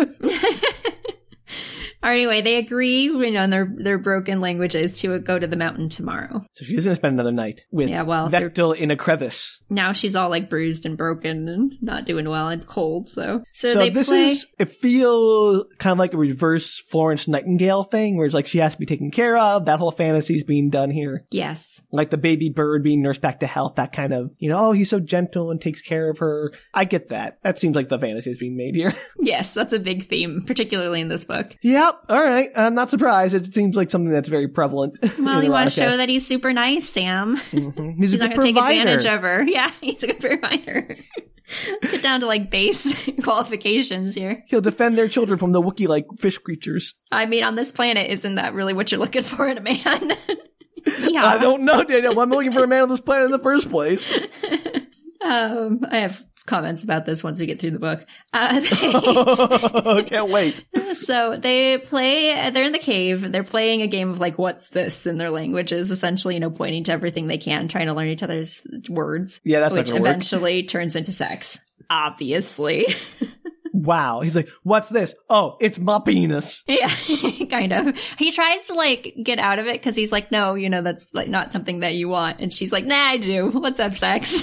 or 2.02 2.10
anyway, 2.10 2.40
they 2.40 2.56
agree, 2.56 3.02
you 3.04 3.30
know, 3.30 3.42
in 3.44 3.50
their 3.50 3.72
their 3.78 3.98
broken 3.98 4.40
languages 4.40 4.98
to 5.00 5.18
go 5.20 5.38
to 5.38 5.46
the 5.46 5.56
mountain 5.56 5.88
tomorrow. 5.88 6.44
so 6.52 6.64
she's 6.64 6.84
gonna 6.84 6.94
spend 6.96 7.14
another 7.14 7.32
night 7.32 7.62
with 7.70 7.88
Yeah, 7.88 8.02
well, 8.02 8.28
Vektal 8.28 8.76
in 8.76 8.90
a 8.90 8.96
crevice. 8.96 9.60
Now 9.70 9.92
she's 9.92 10.14
all 10.16 10.28
like 10.30 10.50
bruised 10.50 10.84
and 10.86 10.96
broken 10.96 11.48
and 11.48 11.74
not 11.80 12.04
doing 12.04 12.28
well 12.28 12.48
and 12.48 12.66
cold. 12.66 13.08
So 13.08 13.42
so, 13.52 13.72
So, 13.72 13.78
they 13.78 13.90
this 13.90 14.08
play. 14.08 14.22
is 14.30 14.46
it 14.58 14.70
feels 14.70 15.64
kind 15.78 15.92
of 15.92 15.98
like 15.98 16.12
a 16.14 16.18
reverse 16.18 16.78
Florence 16.78 17.28
Nightingale 17.28 17.84
thing, 17.84 18.16
where 18.16 18.26
it's 18.26 18.34
like 18.34 18.46
she 18.46 18.58
has 18.58 18.72
to 18.74 18.78
be 18.78 18.86
taken 18.86 19.10
care 19.10 19.36
of. 19.36 19.66
That 19.66 19.78
whole 19.78 19.90
fantasy 19.92 20.36
is 20.36 20.44
being 20.44 20.70
done 20.70 20.90
here, 20.90 21.24
yes, 21.30 21.80
like 21.90 22.10
the 22.10 22.18
baby 22.18 22.50
bird 22.50 22.82
being 22.82 23.02
nursed 23.02 23.20
back 23.20 23.40
to 23.40 23.46
health. 23.46 23.76
That 23.76 23.92
kind 23.92 24.12
of 24.12 24.30
you 24.38 24.48
know, 24.48 24.58
oh, 24.68 24.72
he's 24.72 24.90
so 24.90 25.00
gentle 25.00 25.50
and 25.50 25.60
takes 25.60 25.82
care 25.82 26.10
of 26.10 26.18
her. 26.18 26.52
I 26.74 26.84
get 26.84 27.08
that. 27.10 27.38
That 27.42 27.58
seems 27.58 27.76
like 27.76 27.88
the 27.88 27.98
fantasy 27.98 28.30
is 28.30 28.38
being 28.38 28.56
made 28.56 28.74
here. 28.74 28.94
yes, 29.20 29.54
that's 29.54 29.72
a 29.72 29.78
big 29.78 30.08
theme, 30.08 30.44
particularly 30.46 31.00
in 31.00 31.08
this 31.08 31.24
book. 31.24 31.56
All 32.08 32.22
right. 32.22 32.50
I'm 32.56 32.74
not 32.74 32.90
surprised. 32.90 33.34
It 33.34 33.52
seems 33.54 33.76
like 33.76 33.90
something 33.90 34.10
that's 34.10 34.28
very 34.28 34.48
prevalent. 34.48 34.98
Well, 35.18 35.40
he 35.40 35.48
wants 35.48 35.74
to 35.74 35.80
show 35.82 35.96
that 35.96 36.08
he's 36.08 36.26
super 36.26 36.52
nice, 36.52 36.88
Sam. 36.88 37.36
Mhm. 37.50 37.96
He's, 37.96 38.12
He's 38.12 38.20
a 38.20 38.24
not 38.28 38.34
going 38.36 38.54
to 38.54 38.60
take 38.60 38.62
advantage 38.62 39.06
of 39.06 39.22
her. 39.22 39.42
Yeah, 39.46 39.70
he's 39.80 40.02
a 40.02 40.08
good 40.08 40.20
provider. 40.20 40.96
Get 41.82 42.02
down 42.02 42.20
to 42.20 42.26
like 42.26 42.50
base 42.50 42.94
qualifications 43.22 44.14
here. 44.14 44.42
He'll 44.48 44.60
defend 44.62 44.96
their 44.96 45.08
children 45.08 45.38
from 45.38 45.52
the 45.52 45.60
Wookiee 45.60 45.88
like 45.88 46.06
fish 46.18 46.38
creatures. 46.38 46.94
I 47.10 47.26
mean, 47.26 47.44
on 47.44 47.56
this 47.56 47.70
planet, 47.72 48.10
isn't 48.10 48.36
that 48.36 48.54
really 48.54 48.72
what 48.72 48.90
you're 48.90 49.00
looking 49.00 49.22
for 49.24 49.46
in 49.48 49.58
a 49.58 49.60
man? 49.60 50.12
yeah. 51.10 51.26
I 51.26 51.38
don't 51.38 51.62
know, 51.62 51.84
Danielle. 51.84 52.18
I'm 52.20 52.30
looking 52.30 52.52
for 52.52 52.64
a 52.64 52.66
man 52.68 52.82
on 52.82 52.88
this 52.88 53.00
planet 53.00 53.26
in 53.26 53.30
the 53.32 53.38
first 53.38 53.70
place. 53.70 54.10
Um, 55.20 55.80
I 55.88 55.98
have 55.98 56.20
comments 56.46 56.82
about 56.84 57.06
this 57.06 57.22
once 57.24 57.38
we 57.40 57.46
get 57.46 57.60
through 57.60 57.70
the 57.72 57.78
book. 57.78 58.04
Uh, 58.32 58.60
they- 59.94 60.02
Can't 60.08 60.30
wait. 60.30 60.64
so 60.94 61.36
they 61.36 61.78
play, 61.78 62.50
they're 62.50 62.64
in 62.64 62.72
the 62.72 62.78
cave, 62.78 63.30
they're 63.32 63.44
playing 63.44 63.82
a 63.82 63.86
game 63.86 64.10
of 64.10 64.18
like, 64.20 64.38
what's 64.38 64.68
this 64.70 65.06
in 65.06 65.18
their 65.18 65.30
languages, 65.30 65.90
essentially, 65.90 66.34
you 66.34 66.40
know, 66.40 66.50
pointing 66.50 66.84
to 66.84 66.92
everything 66.92 67.26
they 67.26 67.38
can, 67.38 67.68
trying 67.68 67.86
to 67.86 67.94
learn 67.94 68.08
each 68.08 68.22
other's 68.22 68.62
words, 68.88 69.40
Yeah, 69.44 69.60
that's 69.60 69.74
which 69.74 69.88
gonna 69.90 70.00
work. 70.02 70.08
eventually 70.10 70.62
turns 70.64 70.96
into 70.96 71.12
sex. 71.12 71.58
Obviously. 71.90 72.86
Wow. 73.74 74.20
He's 74.20 74.36
like, 74.36 74.48
what's 74.62 74.88
this? 74.90 75.14
Oh, 75.30 75.56
it's 75.60 75.78
my 75.78 75.98
penis. 75.98 76.62
yeah, 76.68 76.88
kind 77.50 77.72
of. 77.72 77.96
He 78.18 78.30
tries 78.30 78.66
to 78.66 78.74
like 78.74 79.14
get 79.22 79.38
out 79.38 79.58
of 79.58 79.66
it 79.66 79.72
because 79.74 79.96
he's 79.96 80.12
like, 80.12 80.30
no, 80.30 80.54
you 80.54 80.68
know, 80.70 80.82
that's 80.82 81.04
like 81.12 81.28
not 81.28 81.52
something 81.52 81.80
that 81.80 81.94
you 81.94 82.08
want. 82.08 82.40
And 82.40 82.52
she's 82.52 82.70
like, 82.70 82.84
nah, 82.84 82.96
I 82.96 83.16
do. 83.16 83.50
Let's 83.50 83.80
have 83.80 83.96
sex. 83.98 84.42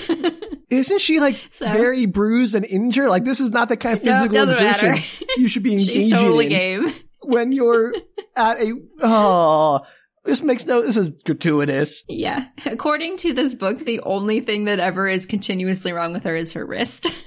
Isn't 0.69 1.01
she 1.01 1.19
like 1.19 1.37
So- 1.51 1.71
very 1.71 2.05
bruised 2.05 2.55
and 2.55 2.65
injured? 2.65 3.09
Like 3.09 3.25
this 3.25 3.39
is 3.39 3.51
not 3.51 3.69
the 3.69 3.77
kind 3.77 3.95
of 3.97 4.03
physical 4.03 4.45
doesn't 4.45 4.65
exertion 4.67 5.03
you 5.37 5.47
should 5.47 5.63
be 5.63 5.71
engaging 5.73 5.93
she's 6.03 6.11
totally 6.11 6.45
in 6.45 6.51
game. 6.51 6.93
when 7.21 7.51
you're 7.51 7.93
at 8.35 8.61
a. 8.61 8.73
Oh, 9.01 9.81
this 10.25 10.41
makes 10.43 10.65
no. 10.65 10.81
This 10.81 10.97
is 10.97 11.09
gratuitous. 11.25 12.03
Yeah. 12.07 12.45
According 12.65 13.17
to 13.17 13.33
this 13.33 13.55
book, 13.55 13.79
the 13.79 14.01
only 14.01 14.41
thing 14.41 14.65
that 14.65 14.79
ever 14.79 15.07
is 15.07 15.25
continuously 15.25 15.91
wrong 15.91 16.13
with 16.13 16.23
her 16.23 16.35
is 16.35 16.53
her 16.53 16.65
wrist. 16.65 17.07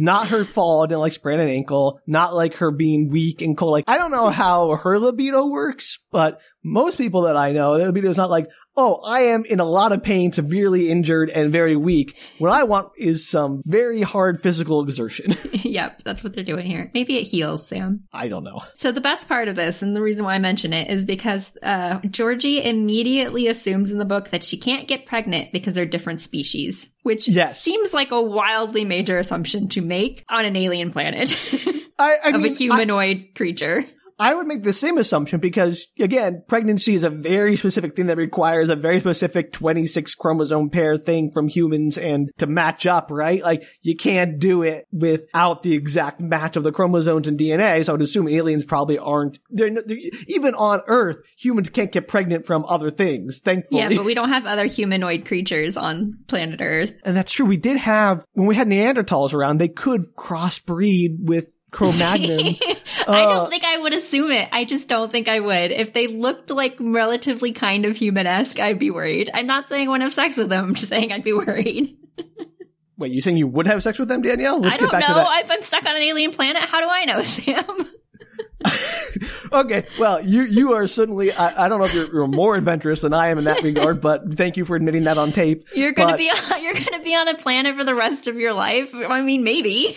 Not 0.00 0.28
her 0.28 0.44
fall, 0.44 0.86
didn't 0.86 1.00
like 1.00 1.12
sprain 1.12 1.40
an 1.40 1.48
ankle. 1.48 2.00
Not 2.06 2.32
like 2.32 2.54
her 2.56 2.70
being 2.70 3.10
weak 3.10 3.42
and 3.42 3.56
cold. 3.56 3.72
Like 3.72 3.84
I 3.88 3.98
don't 3.98 4.12
know 4.12 4.28
how 4.28 4.76
her 4.76 4.96
libido 5.00 5.46
works, 5.46 5.98
but 6.12 6.40
most 6.62 6.96
people 6.96 7.22
that 7.22 7.36
I 7.36 7.50
know, 7.50 7.76
their 7.76 7.88
libido 7.88 8.08
is 8.08 8.16
not 8.16 8.30
like, 8.30 8.46
oh, 8.80 9.00
I 9.04 9.20
am 9.22 9.44
in 9.44 9.58
a 9.58 9.64
lot 9.64 9.90
of 9.92 10.04
pain, 10.04 10.30
severely 10.32 10.88
injured, 10.88 11.30
and 11.30 11.50
very 11.50 11.74
weak. 11.74 12.16
What 12.38 12.52
I 12.52 12.62
want 12.62 12.92
is 12.96 13.28
some 13.28 13.60
very 13.66 14.02
hard 14.02 14.40
physical 14.40 14.82
exertion. 14.84 15.34
yep, 15.52 16.00
that's 16.04 16.22
what 16.22 16.32
they're 16.32 16.44
doing 16.44 16.64
here. 16.64 16.88
Maybe 16.94 17.16
it 17.18 17.24
heals, 17.24 17.66
Sam. 17.66 18.04
I 18.12 18.28
don't 18.28 18.44
know. 18.44 18.60
So 18.76 18.92
the 18.92 19.00
best 19.00 19.26
part 19.28 19.48
of 19.48 19.56
this, 19.56 19.82
and 19.82 19.96
the 19.96 20.00
reason 20.00 20.24
why 20.24 20.34
I 20.34 20.38
mention 20.38 20.72
it, 20.72 20.88
is 20.90 21.04
because 21.04 21.50
uh, 21.60 21.98
Georgie 22.08 22.62
immediately 22.64 23.48
assumes 23.48 23.90
in 23.90 23.98
the 23.98 24.04
book 24.04 24.30
that 24.30 24.44
she 24.44 24.56
can't 24.56 24.86
get 24.86 25.06
pregnant 25.06 25.52
because 25.52 25.74
they're 25.74 25.84
different 25.84 26.20
species, 26.20 26.88
which 27.02 27.28
Yes. 27.28 27.60
seems 27.60 27.92
like 27.92 28.12
a 28.12 28.22
wildly 28.22 28.84
major 28.84 29.18
assumption 29.18 29.68
to 29.70 29.80
make 29.82 30.24
on 30.30 30.44
an 30.44 30.54
alien 30.54 30.92
planet 30.92 31.36
I, 31.98 32.16
I 32.24 32.28
of 32.30 32.42
mean, 32.42 32.52
a 32.52 32.54
humanoid 32.54 33.30
creature. 33.34 33.84
I 34.18 34.34
would 34.34 34.46
make 34.46 34.62
the 34.64 34.72
same 34.72 34.98
assumption 34.98 35.40
because, 35.40 35.86
again, 35.98 36.42
pregnancy 36.48 36.94
is 36.94 37.02
a 37.02 37.10
very 37.10 37.56
specific 37.56 37.94
thing 37.94 38.06
that 38.06 38.16
requires 38.16 38.68
a 38.68 38.76
very 38.76 39.00
specific 39.00 39.52
26 39.52 40.14
chromosome 40.14 40.70
pair 40.70 40.96
thing 40.98 41.30
from 41.32 41.48
humans 41.48 41.96
and 41.96 42.30
to 42.38 42.46
match 42.46 42.86
up, 42.86 43.10
right? 43.10 43.42
Like, 43.42 43.62
you 43.82 43.96
can't 43.96 44.38
do 44.38 44.62
it 44.62 44.86
without 44.92 45.62
the 45.62 45.74
exact 45.74 46.20
match 46.20 46.56
of 46.56 46.64
the 46.64 46.72
chromosomes 46.72 47.28
and 47.28 47.38
DNA. 47.38 47.84
So 47.84 47.92
I 47.92 47.94
would 47.94 48.02
assume 48.02 48.28
aliens 48.28 48.64
probably 48.64 48.98
aren't, 48.98 49.38
they're, 49.50 49.70
they're- 49.70 49.98
even 50.26 50.54
on 50.54 50.80
Earth, 50.88 51.18
humans 51.36 51.68
can't 51.70 51.92
get 51.92 52.08
pregnant 52.08 52.46
from 52.46 52.64
other 52.66 52.90
things, 52.90 53.38
thankfully. 53.38 53.80
Yeah, 53.82 53.88
but 53.90 54.04
we 54.04 54.14
don't 54.14 54.30
have 54.30 54.46
other 54.46 54.66
humanoid 54.66 55.26
creatures 55.26 55.76
on 55.76 56.18
planet 56.26 56.60
Earth. 56.60 56.92
and 57.04 57.16
that's 57.16 57.32
true. 57.32 57.46
We 57.46 57.56
did 57.56 57.76
have, 57.76 58.24
when 58.32 58.46
we 58.46 58.54
had 58.56 58.66
Neanderthals 58.68 59.32
around, 59.32 59.58
they 59.58 59.68
could 59.68 60.14
crossbreed 60.16 61.16
with 61.20 61.54
Cro-Magnon. 61.70 62.56
I 63.06 63.24
Uh, 63.24 63.34
don't 63.40 63.50
think 63.50 63.64
I 63.64 63.78
would 63.78 63.92
assume 63.94 64.30
it. 64.30 64.48
I 64.52 64.64
just 64.64 64.88
don't 64.88 65.10
think 65.12 65.28
I 65.28 65.40
would. 65.40 65.70
If 65.72 65.92
they 65.92 66.06
looked 66.06 66.50
like 66.50 66.76
relatively 66.80 67.52
kind 67.52 67.84
of 67.84 67.96
human-esque, 67.96 68.58
I'd 68.58 68.78
be 68.78 68.90
worried. 68.90 69.30
I'm 69.34 69.46
not 69.46 69.68
saying 69.68 69.86
I 69.88 69.90
wouldn't 69.90 70.04
have 70.04 70.14
sex 70.14 70.36
with 70.36 70.48
them. 70.48 70.64
I'm 70.64 70.74
just 70.74 70.88
saying 70.88 71.12
I'd 71.12 71.24
be 71.24 71.32
worried. 71.34 71.96
Wait, 72.96 73.12
you 73.12 73.20
saying 73.20 73.36
you 73.36 73.46
would 73.46 73.66
have 73.66 73.82
sex 73.82 73.98
with 73.98 74.08
them, 74.08 74.22
Danielle? 74.22 74.60
Let's 74.60 74.76
I 74.76 74.78
don't 74.80 74.90
get 74.90 75.00
back 75.00 75.08
know. 75.08 75.14
to 75.14 75.20
that. 75.20 75.44
If 75.44 75.50
I'm 75.50 75.62
stuck 75.62 75.84
on 75.86 75.94
an 75.94 76.02
alien 76.02 76.32
planet, 76.32 76.62
how 76.62 76.80
do 76.80 76.88
I 76.88 77.04
know, 77.04 77.22
Sam? 77.22 77.86
okay, 79.52 79.86
well, 80.00 80.20
you 80.24 80.42
you 80.42 80.72
are 80.74 80.86
certainly. 80.88 81.32
I, 81.32 81.66
I 81.66 81.68
don't 81.68 81.78
know 81.78 81.84
if 81.84 81.94
you're, 81.94 82.12
you're 82.12 82.26
more 82.26 82.56
adventurous 82.56 83.02
than 83.02 83.14
I 83.14 83.28
am 83.28 83.38
in 83.38 83.44
that 83.44 83.62
regard, 83.62 84.00
but 84.00 84.34
thank 84.36 84.56
you 84.56 84.64
for 84.64 84.74
admitting 84.74 85.04
that 85.04 85.16
on 85.16 85.32
tape. 85.32 85.68
You're 85.76 85.92
gonna 85.92 86.12
But- 86.12 86.18
be 86.18 86.28
on, 86.30 86.62
you're 86.62 86.74
gonna 86.74 87.02
be 87.04 87.14
on 87.14 87.28
a 87.28 87.36
planet 87.36 87.76
for 87.76 87.84
the 87.84 87.94
rest 87.94 88.26
of 88.26 88.36
your 88.36 88.52
life. 88.52 88.90
I 88.94 89.20
mean, 89.22 89.44
maybe. 89.44 89.96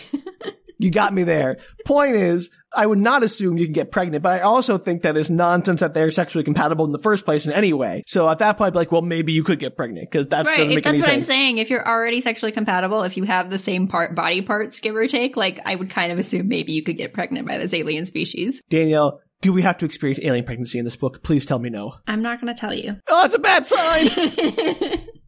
You 0.82 0.90
got 0.90 1.14
me 1.14 1.22
there. 1.22 1.58
Point 1.86 2.16
is, 2.16 2.50
I 2.74 2.86
would 2.86 2.98
not 2.98 3.22
assume 3.22 3.56
you 3.56 3.66
can 3.66 3.72
get 3.72 3.90
pregnant, 3.92 4.22
but 4.22 4.32
I 4.32 4.40
also 4.40 4.78
think 4.78 5.02
that 5.02 5.16
it's 5.16 5.30
nonsense 5.30 5.80
that 5.80 5.94
they're 5.94 6.10
sexually 6.10 6.44
compatible 6.44 6.84
in 6.84 6.92
the 6.92 6.98
first 6.98 7.24
place 7.24 7.46
in 7.46 7.52
any 7.52 7.72
way. 7.72 8.02
So 8.06 8.28
at 8.28 8.38
that 8.38 8.58
point, 8.58 8.68
I'd 8.68 8.72
be 8.72 8.78
like, 8.78 8.92
well, 8.92 9.02
maybe 9.02 9.32
you 9.32 9.44
could 9.44 9.60
get 9.60 9.76
pregnant 9.76 10.10
because 10.10 10.28
that 10.28 10.44
doesn't 10.44 10.58
right. 10.58 10.68
make 10.68 10.78
If 10.78 10.84
that's 10.84 10.94
any 10.94 11.02
what 11.02 11.10
I'm 11.10 11.22
saying. 11.22 11.58
If 11.58 11.70
you're 11.70 11.86
already 11.86 12.20
sexually 12.20 12.52
compatible, 12.52 13.02
if 13.02 13.16
you 13.16 13.24
have 13.24 13.50
the 13.50 13.58
same 13.58 13.88
part 13.88 14.14
body 14.14 14.42
parts, 14.42 14.80
give 14.80 14.96
or 14.96 15.06
take, 15.06 15.36
like 15.36 15.60
I 15.64 15.74
would 15.74 15.90
kind 15.90 16.10
of 16.10 16.18
assume 16.18 16.48
maybe 16.48 16.72
you 16.72 16.82
could 16.82 16.96
get 16.96 17.12
pregnant 17.12 17.46
by 17.46 17.58
this 17.58 17.72
alien 17.72 18.06
species. 18.06 18.60
Danielle, 18.68 19.20
do 19.40 19.52
we 19.52 19.62
have 19.62 19.78
to 19.78 19.84
experience 19.84 20.20
alien 20.22 20.44
pregnancy 20.44 20.78
in 20.78 20.84
this 20.84 20.96
book? 20.96 21.22
Please 21.22 21.46
tell 21.46 21.58
me 21.58 21.70
no. 21.70 21.94
I'm 22.06 22.22
not 22.22 22.40
gonna 22.40 22.54
tell 22.54 22.74
you. 22.74 22.96
Oh, 23.08 23.24
it's 23.24 23.34
a 23.34 23.38
bad 23.38 23.66
sign. 23.66 24.08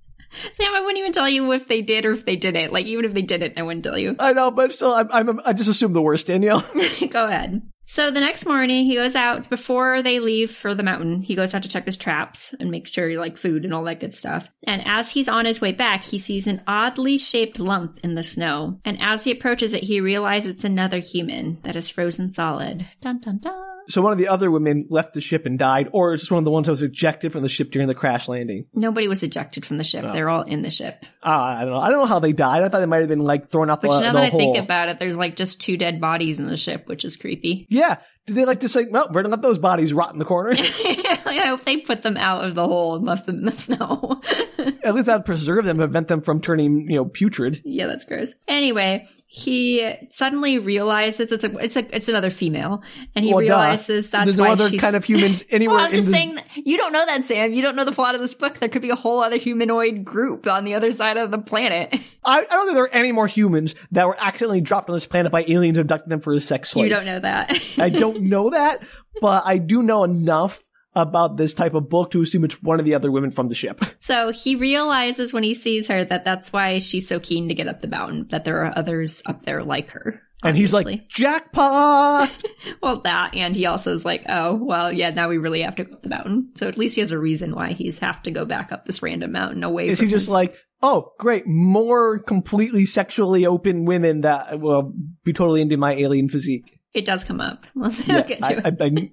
Sam, 0.54 0.74
I 0.74 0.80
wouldn't 0.80 0.98
even 0.98 1.12
tell 1.12 1.28
you 1.28 1.52
if 1.52 1.68
they 1.68 1.82
did 1.82 2.04
or 2.04 2.12
if 2.12 2.24
they 2.24 2.36
didn't. 2.36 2.72
Like, 2.72 2.86
even 2.86 3.04
if 3.04 3.14
they 3.14 3.22
didn't, 3.22 3.58
I 3.58 3.62
wouldn't 3.62 3.84
tell 3.84 3.98
you. 3.98 4.16
I 4.18 4.32
know, 4.32 4.50
but 4.50 4.72
still, 4.72 4.92
I'm, 4.92 5.08
I'm 5.12 5.40
I 5.44 5.52
just 5.52 5.70
assume 5.70 5.92
the 5.92 6.02
worst, 6.02 6.26
Danielle. 6.26 6.60
Go 7.10 7.26
ahead. 7.26 7.62
So 7.86 8.10
the 8.10 8.20
next 8.20 8.46
morning, 8.46 8.86
he 8.86 8.94
goes 8.94 9.14
out 9.14 9.50
before 9.50 10.02
they 10.02 10.18
leave 10.18 10.50
for 10.50 10.74
the 10.74 10.82
mountain. 10.82 11.20
He 11.22 11.34
goes 11.34 11.54
out 11.54 11.62
to 11.62 11.68
check 11.68 11.84
his 11.84 11.96
traps 11.96 12.54
and 12.58 12.70
make 12.70 12.88
sure, 12.88 13.18
like, 13.18 13.36
food 13.36 13.64
and 13.64 13.74
all 13.74 13.84
that 13.84 14.00
good 14.00 14.14
stuff. 14.14 14.48
And 14.64 14.82
as 14.86 15.10
he's 15.10 15.28
on 15.28 15.44
his 15.44 15.60
way 15.60 15.72
back, 15.72 16.02
he 16.02 16.18
sees 16.18 16.46
an 16.46 16.62
oddly 16.66 17.18
shaped 17.18 17.60
lump 17.60 18.00
in 18.02 18.14
the 18.14 18.24
snow. 18.24 18.80
And 18.84 18.98
as 19.00 19.24
he 19.24 19.30
approaches 19.30 19.74
it, 19.74 19.84
he 19.84 20.00
realizes 20.00 20.54
it's 20.54 20.64
another 20.64 20.98
human 20.98 21.58
that 21.62 21.76
is 21.76 21.90
frozen 21.90 22.32
solid. 22.32 22.88
Dun 23.00 23.20
dun 23.20 23.38
dun. 23.38 23.73
So 23.88 24.00
one 24.02 24.12
of 24.12 24.18
the 24.18 24.28
other 24.28 24.50
women 24.50 24.86
left 24.88 25.12
the 25.14 25.20
ship 25.20 25.44
and 25.46 25.58
died, 25.58 25.88
or 25.92 26.14
is 26.14 26.22
this 26.22 26.30
one 26.30 26.38
of 26.38 26.44
the 26.44 26.50
ones 26.50 26.66
that 26.66 26.72
was 26.72 26.82
ejected 26.82 27.32
from 27.32 27.42
the 27.42 27.48
ship 27.48 27.70
during 27.70 27.88
the 27.88 27.94
crash 27.94 28.28
landing? 28.28 28.66
Nobody 28.74 29.08
was 29.08 29.22
ejected 29.22 29.66
from 29.66 29.78
the 29.78 29.84
ship. 29.84 30.04
Oh. 30.08 30.12
They're 30.12 30.30
all 30.30 30.42
in 30.42 30.62
the 30.62 30.70
ship. 30.70 31.04
Ah, 31.22 31.58
I 31.58 31.60
don't 31.64 31.70
know. 31.74 31.78
I 31.78 31.90
don't 31.90 31.98
know 31.98 32.06
how 32.06 32.18
they 32.18 32.32
died. 32.32 32.62
I 32.62 32.68
thought 32.68 32.80
they 32.80 32.86
might 32.86 33.00
have 33.00 33.08
been 33.08 33.20
like 33.20 33.48
thrown 33.50 33.70
out 33.70 33.82
the, 33.82 33.88
Which 33.88 34.00
now 34.00 34.12
the 34.12 34.20
that 34.20 34.24
I 34.24 34.30
think 34.30 34.56
about 34.56 34.88
it, 34.88 34.98
there's 34.98 35.16
like 35.16 35.36
just 35.36 35.60
two 35.60 35.76
dead 35.76 36.00
bodies 36.00 36.38
in 36.38 36.46
the 36.46 36.56
ship, 36.56 36.86
which 36.86 37.04
is 37.04 37.16
creepy. 37.16 37.66
yeah. 37.68 37.98
Did 38.26 38.36
they 38.36 38.46
like 38.46 38.60
to 38.60 38.70
say, 38.70 38.86
well, 38.90 39.08
we're 39.12 39.20
gonna 39.20 39.34
let 39.34 39.42
those 39.42 39.58
bodies 39.58 39.92
rot 39.92 40.14
in 40.14 40.18
the 40.18 40.24
corner? 40.24 40.54
I 40.58 41.42
hope 41.44 41.64
they 41.66 41.76
put 41.76 42.02
them 42.02 42.16
out 42.16 42.46
of 42.46 42.54
the 42.54 42.66
hole 42.66 42.96
and 42.96 43.04
left 43.04 43.26
them 43.26 43.36
in 43.40 43.44
the 43.44 43.52
snow. 43.52 44.22
At 44.82 44.94
least 44.94 45.06
that'd 45.06 45.26
preserve 45.26 45.66
them, 45.66 45.76
prevent 45.76 46.08
them 46.08 46.22
from 46.22 46.40
turning, 46.40 46.88
you 46.88 46.96
know, 46.96 47.04
putrid. 47.04 47.60
yeah, 47.66 47.86
that's 47.86 48.06
gross. 48.06 48.32
Anyway, 48.48 49.06
he 49.36 49.92
suddenly 50.10 50.60
realizes 50.60 51.32
it's 51.32 51.42
a 51.42 51.58
it's 51.58 51.74
a 51.74 51.96
it's 51.96 52.08
another 52.08 52.30
female, 52.30 52.82
and 53.16 53.24
he 53.24 53.32
Well, 53.34 53.40
duh. 53.40 53.46
realizes 53.46 54.08
that's 54.08 54.26
There's 54.26 54.36
why 54.36 54.46
no 54.46 54.52
other 54.52 54.68
she's 54.70 54.80
kind 54.80 54.94
of 54.94 55.04
humans 55.04 55.42
anywhere 55.50 55.78
Well, 55.78 55.86
I'm 55.86 55.92
just 55.92 56.06
this. 56.06 56.14
saying 56.14 56.38
you 56.54 56.76
don't 56.76 56.92
know 56.92 57.04
that, 57.04 57.24
Sam. 57.24 57.52
You 57.52 57.60
don't 57.60 57.74
know 57.74 57.84
the 57.84 57.90
plot 57.90 58.14
of 58.14 58.20
this 58.20 58.32
book. 58.32 58.60
There 58.60 58.68
could 58.68 58.80
be 58.82 58.90
a 58.90 58.94
whole 58.94 59.24
other 59.24 59.36
humanoid 59.36 60.04
group 60.04 60.46
on 60.46 60.64
the 60.64 60.74
other 60.74 60.92
side 60.92 61.16
of 61.16 61.32
the 61.32 61.38
planet. 61.38 61.92
I, 62.24 62.38
I 62.38 62.44
don't 62.44 62.66
think 62.66 62.74
there 62.76 62.84
are 62.84 62.88
any 62.94 63.10
more 63.10 63.26
humans 63.26 63.74
that 63.90 64.06
were 64.06 64.16
accidentally 64.20 64.60
dropped 64.60 64.88
on 64.88 64.94
this 64.94 65.04
planet 65.06 65.32
by 65.32 65.44
aliens 65.48 65.78
abducting 65.78 66.10
them 66.10 66.20
for 66.20 66.32
a 66.32 66.40
sex 66.40 66.70
slave. 66.70 66.84
You 66.88 66.94
don't 66.94 67.04
know 67.04 67.18
that. 67.18 67.58
I 67.76 67.90
don't 67.90 68.22
know 68.30 68.50
that, 68.50 68.84
but 69.20 69.42
I 69.44 69.58
do 69.58 69.82
know 69.82 70.04
enough 70.04 70.62
about 70.94 71.36
this 71.36 71.54
type 71.54 71.74
of 71.74 71.88
book 71.88 72.10
to 72.12 72.22
assume 72.22 72.44
it's 72.44 72.62
one 72.62 72.78
of 72.78 72.84
the 72.84 72.94
other 72.94 73.10
women 73.10 73.30
from 73.30 73.48
the 73.48 73.54
ship. 73.54 73.80
So 74.00 74.32
he 74.32 74.54
realizes 74.54 75.32
when 75.32 75.42
he 75.44 75.54
sees 75.54 75.88
her 75.88 76.04
that 76.04 76.24
that's 76.26 76.52
why 76.52 76.78
she's 76.78 77.08
so 77.08 77.18
keen 77.18 77.48
to 77.48 77.54
get 77.54 77.68
up 77.68 77.80
the 77.80 77.88
mountain, 77.88 78.26
that 78.30 78.44
there 78.44 78.62
are 78.64 78.72
others 78.76 79.22
up 79.26 79.44
there 79.46 79.64
like 79.64 79.88
her. 79.90 80.20
And 80.42 80.56
he's 80.58 80.74
like, 80.74 81.08
jackpot! 81.08 82.44
well, 82.82 83.00
that, 83.00 83.34
and 83.34 83.56
he 83.56 83.64
also 83.64 83.92
is 83.92 84.04
like, 84.04 84.24
oh, 84.28 84.54
well, 84.54 84.92
yeah, 84.92 85.08
now 85.10 85.28
we 85.30 85.38
really 85.38 85.62
have 85.62 85.76
to 85.76 85.84
go 85.84 85.94
up 85.94 86.02
the 86.02 86.10
mountain. 86.10 86.50
So 86.56 86.68
at 86.68 86.76
least 86.76 86.96
he 86.96 87.00
has 87.00 87.12
a 87.12 87.18
reason 87.18 87.54
why 87.54 87.72
he's 87.72 87.98
have 88.00 88.22
to 88.24 88.30
go 88.30 88.44
back 88.44 88.72
up 88.72 88.84
this 88.84 89.02
random 89.02 89.32
mountain 89.32 89.64
away 89.64 89.88
Is 89.88 89.98
from 90.00 90.08
he 90.08 90.12
just 90.12 90.24
his- 90.26 90.28
like, 90.30 90.54
oh, 90.82 91.12
great, 91.18 91.46
more 91.46 92.18
completely 92.18 92.84
sexually 92.84 93.46
open 93.46 93.86
women 93.86 94.20
that 94.20 94.60
will 94.60 94.92
be 95.24 95.32
totally 95.32 95.62
into 95.62 95.76
my 95.78 95.94
alien 95.94 96.28
physique? 96.28 96.78
it 96.92 97.04
does 97.04 97.24
come 97.24 97.40
up. 97.40 97.64
Let's 97.74 98.06
Yeah, 98.06 98.22
get 98.22 98.40
to 98.42 98.46
I, 98.46 98.50
it. 98.52 98.76
I, 98.80 98.84
I, 98.84 99.10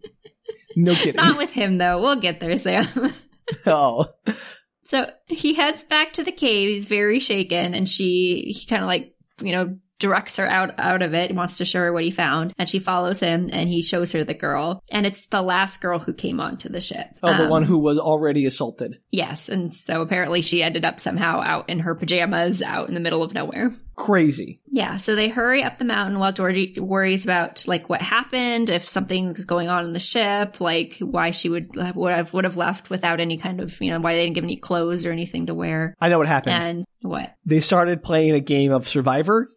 no 0.76 0.94
kidding. 0.96 1.16
Not 1.16 1.38
with 1.38 1.52
him, 1.52 1.78
though. 1.78 2.02
We'll 2.02 2.20
get 2.20 2.40
there, 2.40 2.58
Sam. 2.58 2.88
oh, 3.66 4.08
So 4.84 5.10
he 5.28 5.54
heads 5.54 5.84
back 5.84 6.14
to 6.14 6.24
the 6.24 6.32
cave. 6.32 6.70
He's 6.70 6.86
very 6.86 7.20
shaken, 7.20 7.74
and 7.74 7.88
she 7.88 8.54
he 8.56 8.66
kind 8.66 8.82
of 8.82 8.88
like 8.88 9.14
you 9.42 9.52
know 9.52 9.78
directs 10.02 10.36
her 10.36 10.46
out 10.48 10.74
out 10.78 11.02
of 11.02 11.14
it, 11.14 11.34
wants 11.34 11.58
to 11.60 11.66
show 11.66 11.80
her 11.80 11.94
what 11.94 12.04
he 12.04 12.12
found, 12.12 12.54
and 12.58 12.68
she 12.68 12.80
follows 12.80 13.22
him 13.22 13.50
and 13.54 13.70
he 13.70 13.82
shows 13.82 14.12
her 14.12 14.26
the 14.26 14.34
girl. 14.34 14.84
And 14.92 15.06
it's 15.06 15.26
the 15.28 15.42
last 15.42 15.80
girl 15.80 16.00
who 16.00 16.14
came 16.14 16.42
onto 16.42 16.68
the 16.68 16.82
ship. 16.82 17.08
Oh, 17.24 17.38
the 17.38 17.44
Um, 17.46 17.50
one 17.50 17.64
who 17.64 17.78
was 17.78 17.98
already 17.98 18.46
assaulted. 18.46 18.98
Yes, 19.12 19.48
and 19.48 19.74
so 19.74 20.02
apparently 20.02 20.42
she 20.42 20.62
ended 20.62 20.84
up 20.84 21.00
somehow 21.00 21.42
out 21.42 21.70
in 21.70 21.80
her 21.80 21.96
pajamas 21.96 22.62
out 22.62 22.90
in 22.90 22.94
the 22.96 23.00
middle 23.00 23.24
of 23.24 23.34
nowhere. 23.34 23.74
Crazy. 23.96 24.62
Yeah, 24.72 24.98
so 24.98 25.16
they 25.16 25.28
hurry 25.30 25.64
up 25.64 25.78
the 25.78 25.86
mountain 25.86 26.18
while 26.18 26.32
Georgie 26.32 26.76
worries 26.80 27.24
about 27.24 27.68
like 27.68 27.88
what 27.88 28.02
happened, 28.02 28.70
if 28.72 28.88
something's 28.88 29.46
going 29.46 29.70
on 29.70 29.86
in 29.86 29.94
the 29.94 30.00
ship, 30.00 30.60
like 30.60 30.98
why 31.00 31.30
she 31.32 31.50
would 31.50 31.70
would 31.96 32.14
have 32.14 32.34
would 32.34 32.46
have 32.46 32.58
left 32.58 32.90
without 32.90 33.20
any 33.20 33.38
kind 33.38 33.60
of 33.60 33.80
you 33.80 33.92
know 33.92 34.00
why 34.00 34.14
they 34.16 34.24
didn't 34.24 34.36
give 34.36 34.44
any 34.44 34.58
clothes 34.58 35.06
or 35.06 35.12
anything 35.12 35.46
to 35.48 35.54
wear, 35.54 35.94
I 36.00 36.10
know 36.10 36.18
what 36.18 36.28
happened. 36.28 36.56
and 36.64 36.86
what 37.04 37.36
they 37.46 37.60
started 37.60 38.02
playing 38.02 38.32
a 38.34 38.40
game 38.40 38.72
of 38.72 38.88
Survivor, 38.88 39.48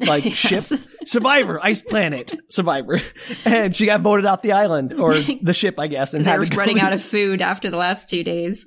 like 0.00 0.24
Yes. 0.32 0.36
ship 0.36 0.64
Survivor, 1.04 1.60
Ice 1.62 1.82
Planet, 1.82 2.32
Survivor, 2.48 3.00
and 3.44 3.74
she 3.74 3.86
got 3.86 4.00
voted 4.00 4.24
off 4.26 4.42
the 4.42 4.52
island 4.52 4.92
or 4.94 5.14
the 5.42 5.52
ship, 5.52 5.78
I 5.78 5.86
guess, 5.88 6.14
and 6.14 6.24
they 6.24 6.38
were 6.38 6.44
running 6.46 6.80
out 6.80 6.92
of 6.92 7.02
food 7.02 7.42
after 7.42 7.70
the 7.70 7.76
last 7.76 8.08
two 8.08 8.22
days. 8.24 8.64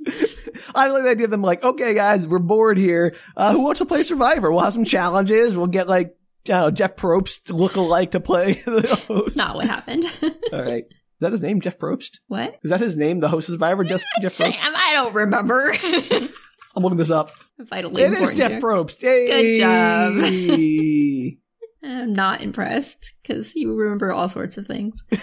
I 0.73 0.87
like 0.87 1.03
the 1.03 1.09
idea 1.09 1.25
of 1.25 1.31
them 1.31 1.41
like, 1.41 1.63
okay, 1.63 1.93
guys, 1.93 2.27
we're 2.27 2.39
bored 2.39 2.77
here. 2.77 3.15
Uh, 3.35 3.53
who 3.53 3.61
wants 3.61 3.79
to 3.79 3.85
play 3.85 4.03
Survivor? 4.03 4.51
We'll 4.51 4.63
have 4.63 4.73
some 4.73 4.85
challenges. 4.85 5.55
We'll 5.57 5.67
get 5.67 5.87
like, 5.87 6.15
I 6.45 6.49
don't 6.49 6.61
know, 6.61 6.71
Jeff 6.71 6.95
Probst 6.95 7.51
look 7.51 7.75
alike 7.75 8.11
to 8.11 8.19
play 8.19 8.61
the 8.65 8.95
host. 9.07 9.35
Not 9.35 9.55
what 9.55 9.65
happened. 9.65 10.05
All 10.53 10.61
right. 10.63 10.83
Is 10.83 11.19
that 11.21 11.31
his 11.31 11.41
name, 11.41 11.61
Jeff 11.61 11.79
Probst? 11.79 12.19
what? 12.27 12.59
Is 12.63 12.71
that 12.71 12.81
his 12.81 12.97
name, 12.97 13.21
the 13.21 13.29
host 13.29 13.47
of 13.49 13.53
Survivor? 13.53 13.83
Jeff, 13.85 14.03
Jeff 14.21 14.31
Sam, 14.31 14.51
Probst? 14.51 14.71
I 14.75 14.93
don't 14.93 15.13
remember. 15.15 15.73
I'm 16.75 16.83
looking 16.83 16.97
this 16.97 17.11
up. 17.11 17.31
Vitally 17.59 18.03
It 18.03 18.11
is 18.11 18.17
important 18.19 18.37
Jeff 18.37 18.51
here. 18.51 18.61
Probst. 18.61 18.99
Good 18.99 19.27
I'm 21.83 22.13
not 22.13 22.41
impressed 22.41 23.13
because 23.21 23.55
you 23.55 23.73
remember 23.73 24.11
all 24.11 24.27
sorts 24.27 24.57
of 24.57 24.65
things. 24.67 25.03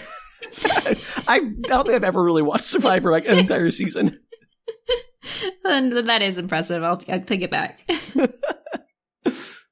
I, 0.64 0.96
I 1.26 1.40
don't 1.40 1.86
think 1.86 1.96
I've 1.96 2.04
ever 2.04 2.22
really 2.22 2.42
watched 2.42 2.66
Survivor 2.66 3.10
like 3.10 3.26
an 3.28 3.38
entire 3.38 3.70
season. 3.70 4.18
And 5.64 6.08
that 6.08 6.20
is 6.20 6.36
impressive. 6.36 6.82
I'll, 6.82 7.00
I'll 7.08 7.20
take 7.20 7.42
it 7.42 7.50
back. 7.50 7.88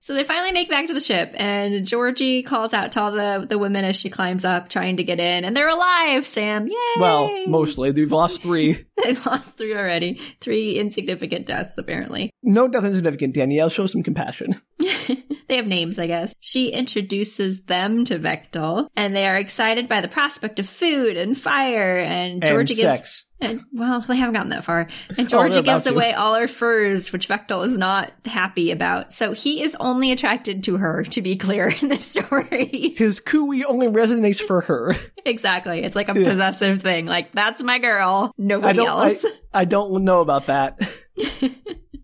So 0.00 0.14
they 0.14 0.24
finally 0.24 0.52
make 0.52 0.70
back 0.70 0.86
to 0.86 0.94
the 0.94 1.00
ship, 1.00 1.32
and 1.34 1.86
Georgie 1.86 2.42
calls 2.42 2.72
out 2.72 2.92
to 2.92 3.00
all 3.02 3.12
the, 3.12 3.46
the 3.48 3.58
women 3.58 3.84
as 3.84 3.96
she 3.96 4.08
climbs 4.08 4.44
up, 4.44 4.68
trying 4.68 4.96
to 4.96 5.04
get 5.04 5.20
in, 5.20 5.44
and 5.44 5.56
they're 5.56 5.68
alive, 5.68 6.26
Sam. 6.26 6.66
Yay! 6.66 6.74
Well, 6.98 7.46
mostly. 7.46 7.92
They've 7.92 8.10
lost 8.10 8.42
three. 8.42 8.84
They've 9.02 9.26
lost 9.26 9.56
three 9.56 9.74
already. 9.74 10.20
Three 10.40 10.78
insignificant 10.78 11.46
deaths, 11.46 11.76
apparently. 11.78 12.30
No 12.42 12.66
death 12.66 12.84
insignificant. 12.84 13.34
Danielle, 13.34 13.68
show 13.68 13.86
some 13.86 14.02
compassion. 14.02 14.54
they 15.48 15.56
have 15.56 15.66
names, 15.66 15.98
I 15.98 16.06
guess. 16.06 16.32
She 16.40 16.68
introduces 16.68 17.62
them 17.62 18.04
to 18.06 18.18
Vektal, 18.18 18.88
and 18.96 19.14
they 19.14 19.26
are 19.26 19.36
excited 19.36 19.88
by 19.88 20.00
the 20.00 20.08
prospect 20.08 20.58
of 20.58 20.68
food 20.68 21.16
and 21.16 21.36
fire, 21.38 21.98
and 21.98 22.42
And 22.42 22.42
Georgie 22.42 22.74
gives 22.74 22.80
sex. 22.82 23.26
And 23.42 23.62
well, 23.72 24.00
they 24.02 24.16
haven't 24.16 24.34
gotten 24.34 24.50
that 24.50 24.64
far. 24.66 24.88
And 25.16 25.20
Oh, 25.20 25.24
Georgie 25.24 25.54
they're 25.54 25.62
gives 25.62 25.86
away 25.86 26.12
all 26.12 26.34
her 26.34 26.46
furs, 26.46 27.10
which 27.10 27.26
Vektal 27.26 27.66
is 27.66 27.78
not 27.78 28.12
happy 28.26 28.70
about. 28.70 29.12
So 29.14 29.32
he 29.32 29.62
is 29.62 29.74
only 29.80 30.12
attracted 30.12 30.64
to 30.64 30.76
her, 30.76 31.04
to 31.04 31.22
be 31.22 31.36
clear 31.36 31.68
in 31.80 31.88
this 31.88 32.04
story. 32.04 32.94
His 32.98 33.18
khui 33.20 33.64
only 33.64 33.86
resonates 33.86 34.40
for 34.42 34.60
her. 34.62 34.94
exactly. 35.24 35.82
It's 35.82 35.96
like 35.96 36.10
a 36.10 36.18
Yeah. 36.20 36.28
possessive 36.28 36.82
thing. 36.82 37.06
Like, 37.06 37.32
that's 37.32 37.62
my 37.62 37.78
girl. 37.78 38.32
Nobody. 38.36 38.80
I, 38.80 38.84
else. 38.84 39.24
I 39.54 39.64
don't 39.64 40.04
know 40.04 40.20
about 40.20 40.46
that. 40.48 40.78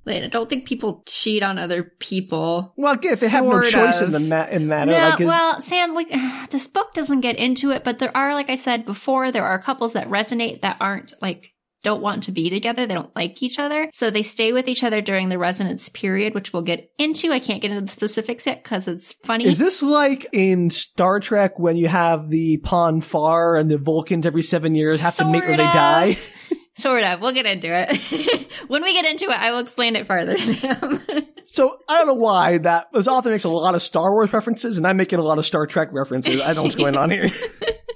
Like, 0.07 0.22
I 0.22 0.28
don't 0.28 0.48
think 0.48 0.66
people 0.66 1.02
cheat 1.07 1.42
on 1.42 1.59
other 1.59 1.82
people. 1.82 2.72
Well, 2.76 2.96
if 3.02 3.20
they 3.20 3.28
have 3.28 3.44
no 3.44 3.61
choice 3.61 4.00
of. 4.00 4.07
in 4.07 4.12
the 4.12 4.20
ma- 4.20 4.46
in 4.46 4.68
matter, 4.68 4.92
No, 4.92 4.98
like 4.98 5.20
is, 5.20 5.26
well, 5.26 5.61
Sam, 5.61 5.96
we, 5.96 6.07
this 6.50 6.68
book 6.68 6.94
doesn't 6.94 7.20
get 7.20 7.36
into 7.36 7.72
it, 7.72 7.82
but 7.82 7.98
there 7.98 8.16
are, 8.16 8.32
like 8.34 8.48
I 8.48 8.57
said 8.57 8.86
before, 8.86 9.32
there 9.32 9.44
are 9.44 9.61
couples 9.61 9.94
that 9.94 10.09
resonate 10.09 10.62
that 10.62 10.76
aren't 10.80 11.12
like 11.20 11.52
don't 11.86 12.02
want 12.02 12.24
to 12.24 12.32
be 12.32 12.50
together. 12.50 12.84
They 12.84 12.94
don't 12.94 13.14
like 13.14 13.40
each 13.44 13.61
other. 13.61 13.88
So 13.92 14.11
they 14.11 14.24
stay 14.24 14.52
with 14.52 14.66
each 14.66 14.82
other 14.82 15.00
during 15.00 15.28
the 15.28 15.38
resonance 15.38 15.88
period, 15.88 16.34
which 16.34 16.52
we'll 16.52 16.62
get 16.62 16.90
into. 16.98 17.30
I 17.30 17.38
can't 17.38 17.62
get 17.62 17.70
into 17.70 17.82
the 17.82 17.92
specifics 17.92 18.44
yet 18.44 18.64
because 18.64 18.88
it's 18.88 19.12
funny. 19.24 19.46
is 19.46 19.61
this 19.61 19.84
like 19.84 20.26
in 20.32 20.70
Star 20.70 21.20
Trek 21.20 21.61
when 21.61 21.76
you 21.76 21.86
have 21.86 22.28
the 22.28 22.57
Pon 22.59 23.00
farr 23.00 23.57
and 23.57 23.70
the 23.70 23.78
Vulcans 23.78 24.26
every 24.26 24.42
seven 24.42 24.74
years 24.74 25.00
have 25.00 25.14
to 25.16 25.24
mate 25.24 25.44
or 25.44 25.57
they 25.57 25.64
of. 25.64 25.72
die? 25.72 26.18
sort 26.76 27.04
of. 27.04 27.20
We'll 27.20 27.32
get 27.32 27.46
into 27.46 27.68
it. 27.70 28.50
when 28.68 28.82
we 28.82 28.92
get 28.92 29.04
into 29.04 29.26
it, 29.26 29.38
I 29.38 29.50
will 29.50 29.60
explain 29.60 29.96
it 29.96 30.06
further, 30.06 30.36
Sam. 30.38 31.00
So 31.46 31.78
I 31.88 31.98
don't 31.98 32.06
know 32.06 32.14
why 32.14 32.58
that 32.58 32.88
this 32.92 33.08
author 33.08 33.30
makes 33.30 33.44
a 33.44 33.48
lot 33.48 33.74
of 33.74 33.82
Star 33.82 34.12
Wars 34.12 34.32
references, 34.32 34.76
and 34.76 34.86
I'm 34.86 34.96
making 34.96 35.18
a 35.18 35.22
lot 35.22 35.38
of 35.38 35.46
Star 35.46 35.66
Trek 35.66 35.88
references. 35.92 36.40
I 36.40 36.48
don't 36.48 36.56
know 36.56 36.62
what's 36.64 36.74
going 36.74 36.96
on 36.96 37.10
here. 37.10 37.30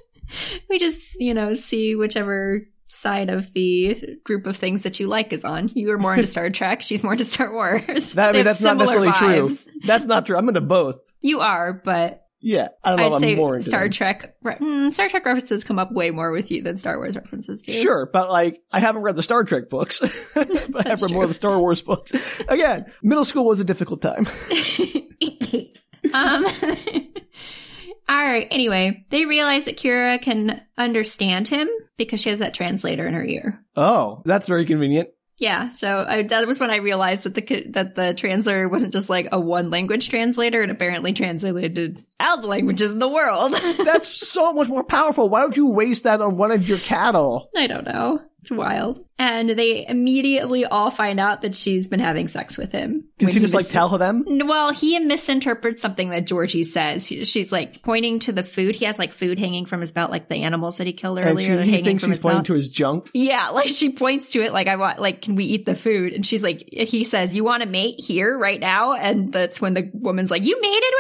we 0.71 0.79
just, 0.79 1.15
you 1.19 1.35
know, 1.35 1.55
see 1.55 1.95
whichever 1.95 2.61
side 2.89 3.31
of 3.31 3.53
the 3.53 4.19
group 4.25 4.47
of 4.47 4.57
things 4.57 4.83
that 4.85 4.99
you 5.01 5.09
like 5.09 5.33
is 5.33 5.45
on. 5.45 5.71
You 5.75 5.91
are 5.93 5.99
more 5.99 6.15
into 6.15 6.27
Star 6.27 6.51
Trek. 6.51 6.83
She's 6.83 7.03
more 7.03 7.13
into 7.13 7.25
Star 7.25 7.53
Wars. 7.53 8.15
That 8.15 8.31
I 8.31 8.33
mean, 8.33 8.45
that's 8.45 8.61
not 8.61 8.77
necessarily 8.77 9.09
vibes. 9.09 9.17
true. 9.17 9.57
That's 9.85 10.05
not 10.05 10.27
true. 10.27 10.37
I'm 10.37 10.49
into 10.49 10.61
both. 10.61 10.97
You 11.21 11.41
are, 11.41 11.73
but 11.73 12.23
Yeah, 12.43 12.69
I 12.83 12.91
don't 12.91 12.99
know. 12.99 13.07
I'd 13.07 13.13
if 13.15 13.21
say 13.21 13.33
I'm 13.33 13.37
more 13.37 13.57
into 13.57 13.69
Star 13.69 13.83
them. 13.83 13.91
Trek. 13.93 14.35
re- 14.43 14.57
mm, 14.57 14.93
Star 14.93 15.09
Trek 15.09 15.25
references 15.27 15.63
come 15.63 15.79
up 15.79 15.93
way 15.93 16.11
more 16.11 16.33
with 16.33 16.51
you 16.51 16.63
than 16.63 16.79
Star 16.79 16.97
Wars 16.97 17.15
references 17.15 17.63
do. 17.63 17.73
Sure, 17.73 18.09
but 18.11 18.31
like 18.31 18.63
I 18.73 18.81
haven't 18.81 19.03
read 19.03 19.17
the 19.17 19.23
Star 19.23 19.45
Trek 19.45 19.69
books, 19.69 20.01
but 20.35 20.87
I 20.87 20.89
have 20.89 21.03
read 21.03 21.13
more 21.13 21.25
of 21.25 21.29
the 21.31 21.35
Star 21.35 21.59
Wars 21.59 21.83
books. 21.83 22.13
Again, 22.49 22.87
middle 23.03 23.25
school 23.25 23.45
was 23.45 23.61
a 23.61 23.65
difficult 23.65 24.01
time. 24.01 24.27
um. 26.15 26.47
all 28.09 28.25
right. 28.25 28.49
Anyway, 28.51 29.05
they 29.11 29.27
realize 29.27 29.67
that 29.67 29.77
Kira 29.77 30.21
can 30.21 30.63
understand 30.79 31.49
him 31.49 31.69
because 31.97 32.21
she 32.21 32.31
has 32.31 32.39
that 32.39 32.55
translator 32.55 33.07
in 33.07 33.15
her 33.15 33.25
ear. 33.25 33.63
Oh, 33.77 34.23
that's 34.25 34.49
very 34.49 34.65
convenient. 34.65 35.11
Yeah, 35.41 35.71
so 35.71 36.05
I, 36.07 36.23
that 36.25 36.47
was 36.47 36.61
when 36.61 36.71
I 36.71 36.77
realized 36.77 37.23
that 37.23 37.35
the 37.35 37.65
that 37.71 37.95
the 37.95 38.13
translator 38.13 38.69
wasn't 38.69 38.93
just 38.93 39.09
like 39.09 39.29
a 39.33 39.41
one 39.41 39.71
language 39.71 40.11
translator, 40.11 40.61
and 40.61 40.71
apparently 40.71 41.15
translated 41.15 42.05
all 42.21 42.43
the 42.43 42.47
languages 42.47 42.91
in 42.91 42.99
the 42.99 43.09
world. 43.09 43.53
That's 43.85 44.11
so 44.11 44.53
much 44.53 44.69
more 44.69 44.85
powerful. 44.85 45.31
Why 45.31 45.41
don't 45.41 45.57
you 45.57 45.71
waste 45.71 46.03
that 46.03 46.21
on 46.21 46.37
one 46.37 46.53
of 46.53 46.69
your 46.69 46.79
cattle? 46.79 47.49
I 47.57 47.67
don't 47.67 47.87
know. 47.87 48.21
It's 48.43 48.51
wild. 48.51 49.05
And 49.19 49.51
they 49.51 49.87
immediately 49.87 50.65
all 50.65 50.91
find 50.91 51.21
out 51.21 51.43
that 51.43 51.55
she's 51.55 51.87
been 51.89 52.01
having 52.01 52.27
sex 52.27 52.57
with 52.57 52.73
him. 52.73 53.05
Does 53.19 53.27
When 53.27 53.35
he 53.35 53.41
just 53.41 53.53
like 53.53 53.69
tell 53.69 53.99
them? 53.99 54.25
Well, 54.27 54.73
he 54.73 54.99
misinterprets 54.99 55.83
something 55.83 56.09
that 56.09 56.25
Georgie 56.27 56.63
says. 56.65 57.07
She's 57.07 57.53
like 57.53 57.83
pointing 57.83 58.19
to 58.21 58.33
the 58.33 58.43
food. 58.43 58.77
He 58.77 58.87
has 58.87 58.99
like 58.99 59.13
food 59.13 59.39
hanging 59.39 59.67
from 59.67 59.83
his 59.83 59.93
belt, 59.93 60.11
like 60.11 60.31
the 60.31 60.37
animals 60.37 60.79
that 60.79 60.87
he 60.87 60.95
killed 60.95 61.19
And 61.19 61.29
earlier. 61.29 61.49
she, 61.49 61.55
they're 61.55 61.65
he 61.65 61.71
hanging 61.73 61.85
thinks 61.85 62.05
she's 62.05 62.17
pointing 62.19 62.39
mouth. 62.39 62.47
to 62.47 62.55
his 62.55 62.71
junk. 62.71 63.11
Yeah, 63.13 63.49
like 63.51 63.69
she 63.69 63.93
points 63.93 64.33
to 64.33 64.43
it, 64.43 64.55
like 64.55 64.69
I 64.69 64.77
want, 64.77 64.99
like, 65.01 65.21
can 65.21 65.35
we 65.35 65.45
eat 65.45 65.67
the 65.67 65.77
food? 65.77 66.15
And 66.15 66.25
she's 66.25 66.43
like, 66.43 66.67
he 66.73 67.05
says, 67.05 67.35
you 67.35 67.45
want 67.45 67.63
to 67.63 67.69
mate 67.69 68.01
here 68.01 68.39
right 68.39 68.59
now? 68.59 68.95
And 68.95 69.31
that's 69.35 69.61
when 69.61 69.75
the 69.75 69.91
woman's 69.93 70.31
like, 70.31 70.45
you 70.45 70.59
mated 70.63 70.95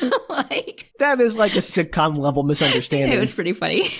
with 0.00 0.12
him? 0.12 0.12
like, 0.30 0.90
That 0.98 1.20
is 1.20 1.36
like 1.36 1.52
a 1.56 1.58
sitcom 1.58 2.16
level 2.16 2.42
misunderstanding. 2.42 3.14
it 3.18 3.20
was 3.20 3.34
pretty 3.34 3.52
funny. 3.52 3.90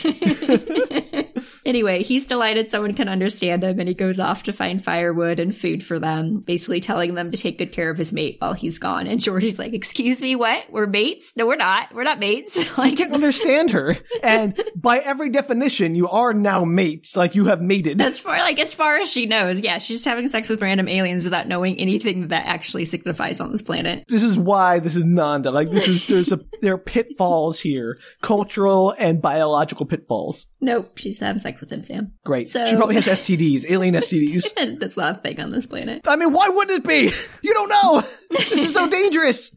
Anyway, 1.70 2.02
he's 2.02 2.26
delighted 2.26 2.70
someone 2.70 2.94
can 2.94 3.08
understand 3.08 3.64
him 3.64 3.78
and 3.78 3.88
he 3.88 3.94
goes 3.94 4.20
off 4.20 4.42
to 4.42 4.52
find 4.52 4.84
firewood 4.84 5.38
and 5.38 5.56
food 5.56 5.84
for 5.84 5.98
them, 5.98 6.40
basically 6.40 6.80
telling 6.80 7.14
them 7.14 7.30
to 7.30 7.38
take 7.38 7.58
good 7.58 7.72
care 7.72 7.90
of 7.90 7.96
his 7.96 8.12
mate 8.12 8.36
while 8.40 8.52
he's 8.52 8.78
gone. 8.78 9.06
And 9.06 9.20
Georgie's 9.20 9.58
like, 9.58 9.72
excuse 9.72 10.20
me, 10.20 10.34
what? 10.36 10.64
We're 10.70 10.86
mates? 10.86 11.32
No, 11.36 11.46
we're 11.46 11.56
not. 11.56 11.94
We're 11.94 12.04
not 12.04 12.18
mates. 12.18 12.58
I 12.78 12.94
can't 12.94 13.14
understand 13.14 13.70
her. 13.70 13.96
And 14.22 14.60
by 14.76 14.98
every 14.98 15.30
definition, 15.30 15.94
you 15.94 16.08
are 16.08 16.34
now 16.34 16.64
mates. 16.64 17.16
Like 17.16 17.34
you 17.34 17.46
have 17.46 17.62
mated. 17.62 18.02
as 18.02 18.20
far 18.20 18.38
like 18.38 18.58
as 18.58 18.74
far 18.74 18.96
as 18.96 19.10
she 19.10 19.24
knows, 19.24 19.60
yeah, 19.60 19.78
she's 19.78 19.96
just 19.96 20.04
having 20.04 20.28
sex 20.28 20.48
with 20.48 20.60
random 20.60 20.88
aliens 20.88 21.24
without 21.24 21.48
knowing 21.48 21.78
anything 21.78 22.28
that 22.28 22.46
actually 22.46 22.84
signifies 22.84 23.40
on 23.40 23.50
this 23.50 23.62
planet. 23.62 24.04
This 24.08 24.22
is 24.22 24.36
why 24.36 24.78
this 24.78 24.94
is 24.94 25.04
Nanda. 25.04 25.50
Like 25.50 25.70
this 25.70 25.88
is 25.88 26.06
there's 26.06 26.32
a 26.32 26.40
there 26.60 26.74
are 26.74 26.78
pitfalls 26.78 27.60
here, 27.60 27.98
cultural 28.20 28.94
and 28.98 29.22
biological 29.22 29.86
pitfalls. 29.86 30.46
Nope, 30.60 30.98
she's 30.98 31.18
having 31.18 31.40
sex 31.40 31.59
with 31.60 31.70
him, 31.70 31.84
Sam. 31.84 32.12
Great. 32.24 32.50
So- 32.50 32.64
she 32.66 32.76
probably 32.76 32.94
has 32.96 33.06
STDs, 33.06 33.70
alien 33.70 33.94
STDs. 33.94 34.54
That's 34.80 34.96
not 34.96 35.18
a 35.18 35.22
thing 35.22 35.40
on 35.40 35.50
this 35.50 35.66
planet. 35.66 36.02
I 36.06 36.16
mean, 36.16 36.32
why 36.32 36.48
wouldn't 36.48 36.84
it 36.84 36.88
be? 36.88 37.12
You 37.42 37.54
don't 37.54 37.68
know. 37.68 38.02
This 38.30 38.52
is 38.52 38.72
so 38.72 38.86
dangerous. 38.90 39.54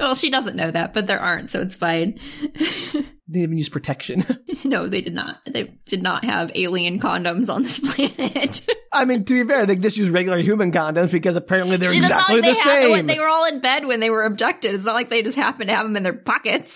Well, 0.00 0.14
she 0.16 0.30
doesn't 0.30 0.56
know 0.56 0.70
that, 0.70 0.94
but 0.94 1.06
there 1.06 1.20
aren't, 1.20 1.50
so 1.50 1.60
it's 1.60 1.74
fine. 1.76 2.18
They 3.30 3.40
didn't 3.40 3.44
even 3.50 3.58
use 3.58 3.68
protection. 3.68 4.24
no, 4.64 4.88
they 4.88 5.02
did 5.02 5.12
not. 5.12 5.36
They 5.46 5.64
did 5.84 6.02
not 6.02 6.24
have 6.24 6.50
alien 6.54 6.98
condoms 6.98 7.50
on 7.50 7.60
this 7.62 7.78
planet. 7.78 8.66
I 8.90 9.04
mean, 9.04 9.26
to 9.26 9.34
be 9.44 9.46
fair, 9.46 9.66
they 9.66 9.76
just 9.76 9.98
use 9.98 10.08
regular 10.08 10.38
human 10.38 10.72
condoms 10.72 11.12
because 11.12 11.36
apparently 11.36 11.76
they're 11.76 11.90
She- 11.90 11.98
exactly 11.98 12.36
like 12.36 12.44
the 12.44 12.52
they 12.54 12.58
had- 12.58 12.80
same. 12.96 13.06
they 13.06 13.18
were 13.18 13.28
all 13.28 13.44
in 13.44 13.60
bed 13.60 13.84
when 13.84 14.00
they 14.00 14.08
were 14.08 14.24
abducted. 14.24 14.74
It's 14.74 14.86
not 14.86 14.94
like 14.94 15.10
they 15.10 15.22
just 15.22 15.36
happened 15.36 15.68
to 15.68 15.76
have 15.76 15.84
them 15.84 15.94
in 15.98 16.04
their 16.04 16.14
pockets. 16.14 16.74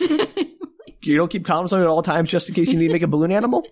You 1.05 1.17
don't 1.17 1.31
keep 1.31 1.47
condoms 1.47 1.73
on 1.73 1.81
at 1.81 1.87
all 1.87 2.03
times 2.03 2.29
just 2.31 2.51
in 2.51 2.55
case 2.55 2.69
you 2.69 2.79
need 2.79 2.89
to 2.89 2.93
make 2.93 3.03
a 3.03 3.07
balloon 3.09 3.33
animal? 3.33 3.67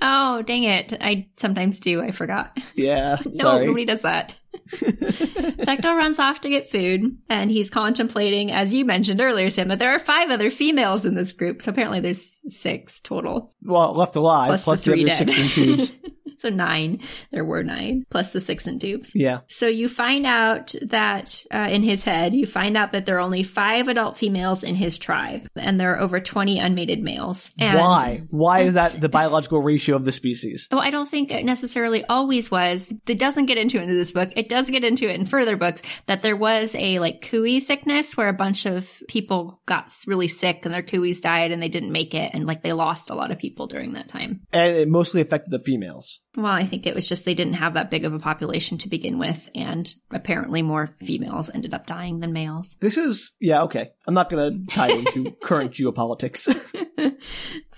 Oh, 0.00 0.42
dang 0.42 0.64
it. 0.64 0.92
I 1.00 1.28
sometimes 1.36 1.80
do. 1.80 2.02
I 2.02 2.10
forgot. 2.12 2.56
Yeah, 2.74 3.16
No, 3.26 3.42
sorry. 3.44 3.66
nobody 3.66 3.84
does 3.84 4.02
that. 4.02 4.36
Vektal 4.70 5.96
runs 5.96 6.18
off 6.18 6.40
to 6.42 6.48
get 6.50 6.70
food, 6.70 7.16
and 7.28 7.50
he's 7.50 7.70
contemplating, 7.70 8.52
as 8.52 8.74
you 8.74 8.84
mentioned 8.84 9.20
earlier, 9.20 9.50
Sam, 9.50 9.68
that 9.68 9.78
there 9.78 9.94
are 9.94 9.98
five 9.98 10.30
other 10.30 10.50
females 10.50 11.04
in 11.04 11.14
this 11.14 11.32
group. 11.32 11.62
So 11.62 11.70
apparently 11.70 12.00
there's 12.00 12.22
six 12.48 13.00
total. 13.00 13.52
well, 13.62 13.94
left 13.94 14.16
alive, 14.16 14.48
Plus 14.48 14.64
plus, 14.64 14.84
the 14.84 14.90
the, 14.90 14.96
three 14.96 15.10
other 15.10 15.24
dead. 15.24 15.30
six 15.30 15.38
in 15.38 15.48
tubes. 15.48 15.92
So 16.42 16.48
nine. 16.48 16.98
There 17.30 17.44
were 17.44 17.62
nine, 17.62 18.04
plus 18.10 18.32
the 18.32 18.40
six 18.40 18.66
in 18.66 18.80
tubes. 18.80 19.12
Yeah. 19.14 19.42
So 19.46 19.68
you 19.68 19.88
find 19.88 20.26
out 20.26 20.74
that 20.82 21.44
uh, 21.54 21.68
in 21.70 21.84
his 21.84 22.02
head, 22.02 22.34
you 22.34 22.46
find 22.46 22.76
out 22.76 22.90
that 22.90 23.06
there 23.06 23.16
are 23.18 23.20
only 23.20 23.44
five 23.44 23.86
adult 23.86 24.16
females 24.16 24.64
in 24.64 24.74
his 24.74 24.98
tribe, 24.98 25.46
and 25.54 25.78
there 25.78 25.94
are 25.94 26.00
over 26.00 26.18
20 26.18 26.58
unmated 26.58 27.00
males. 27.00 27.52
And 27.60 27.78
Why? 27.78 28.22
Why 28.30 28.62
is 28.62 28.74
that 28.74 29.00
the 29.00 29.08
biological 29.08 29.62
ratio 29.62 29.94
of 29.94 30.04
the 30.04 30.10
species? 30.10 30.66
Oh, 30.72 30.80
I 30.80 30.90
don't 30.90 31.08
think 31.08 31.30
it 31.30 31.44
necessarily 31.44 32.04
always 32.06 32.50
was. 32.50 32.92
It 33.06 33.20
doesn't 33.20 33.46
get 33.46 33.56
into 33.56 33.78
it 33.78 33.84
in 33.84 33.96
this 33.96 34.10
book. 34.10 34.30
It 34.34 34.48
does 34.48 34.68
get 34.68 34.82
into 34.82 35.08
it 35.08 35.14
in 35.14 35.26
further 35.26 35.56
books 35.56 35.80
that 36.06 36.22
there 36.22 36.36
was 36.36 36.74
a 36.74 36.98
like 36.98 37.22
khui 37.22 37.60
sickness 37.60 38.16
where 38.16 38.28
a 38.28 38.32
bunch 38.32 38.66
of 38.66 38.90
people 39.06 39.60
got 39.66 39.92
really 40.08 40.26
sick 40.26 40.64
and 40.64 40.74
their 40.74 40.82
khuis 40.82 41.20
died 41.20 41.52
and 41.52 41.62
they 41.62 41.68
didn't 41.68 41.92
make 41.92 42.14
it 42.14 42.32
and 42.34 42.46
like 42.46 42.64
they 42.64 42.72
lost 42.72 43.10
a 43.10 43.14
lot 43.14 43.30
of 43.30 43.38
people 43.38 43.68
during 43.68 43.92
that 43.92 44.08
time. 44.08 44.40
And 44.52 44.74
it 44.74 44.88
mostly 44.88 45.20
affected 45.20 45.52
the 45.52 45.60
females. 45.60 46.20
Well, 46.36 46.46
I 46.46 46.64
think 46.64 46.86
it 46.86 46.94
was 46.94 47.06
just 47.06 47.24
they 47.24 47.34
didn't 47.34 47.54
have 47.54 47.74
that 47.74 47.90
big 47.90 48.04
of 48.04 48.14
a 48.14 48.18
population 48.18 48.78
to 48.78 48.88
begin 48.88 49.18
with 49.18 49.50
and 49.54 49.92
apparently 50.10 50.62
more 50.62 50.94
females 50.98 51.50
ended 51.52 51.74
up 51.74 51.86
dying 51.86 52.20
than 52.20 52.32
males. 52.32 52.76
This 52.80 52.96
is, 52.96 53.32
yeah, 53.40 53.62
okay. 53.62 53.90
I'm 54.06 54.14
not 54.14 54.28
going 54.28 54.66
to 54.66 54.74
tie 54.74 54.90
into 54.90 55.30
current 55.42 55.72
geopolitics. 55.72 56.48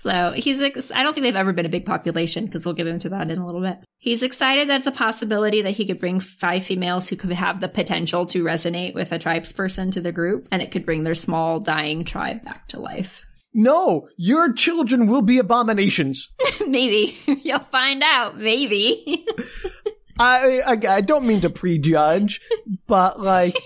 So 0.05 0.33
he's, 0.35 0.61
ex- 0.61 0.91
I 0.91 1.01
don't 1.01 1.15
think 1.15 1.23
they've 1.23 1.35
ever 1.35 1.51
been 1.51 1.65
a 1.65 1.69
big 1.69 1.87
population 1.87 2.45
because 2.45 2.63
we'll 2.63 2.75
get 2.75 2.85
into 2.85 3.09
that 3.09 3.31
in 3.31 3.39
a 3.39 3.45
little 3.45 3.61
bit. 3.61 3.79
He's 3.97 4.21
excited 4.21 4.69
that's 4.69 4.85
a 4.85 4.91
possibility 4.91 5.63
that 5.63 5.71
he 5.71 5.87
could 5.87 5.99
bring 5.99 6.19
five 6.19 6.63
females 6.63 7.07
who 7.07 7.15
could 7.15 7.31
have 7.31 7.59
the 7.59 7.67
potential 7.67 8.27
to 8.27 8.43
resonate 8.43 8.93
with 8.93 9.11
a 9.11 9.17
tribesperson 9.17 9.91
to 9.93 10.01
the 10.01 10.11
group 10.11 10.47
and 10.51 10.61
it 10.61 10.69
could 10.69 10.85
bring 10.85 11.05
their 11.05 11.15
small 11.15 11.59
dying 11.59 12.05
tribe 12.05 12.45
back 12.45 12.67
to 12.67 12.79
life. 12.79 13.23
No, 13.55 14.09
your 14.17 14.51
children 14.51 15.07
will 15.07 15.21
be 15.21 15.37
abominations. 15.37 16.33
maybe. 16.67 17.17
You'll 17.43 17.59
find 17.59 18.03
out. 18.03 18.37
Maybe. 18.37 19.25
I, 20.19 20.61
I, 20.61 20.95
I 20.95 21.01
don't 21.01 21.25
mean 21.25 21.41
to 21.41 21.49
prejudge, 21.49 22.41
but 22.85 23.19
like, 23.19 23.57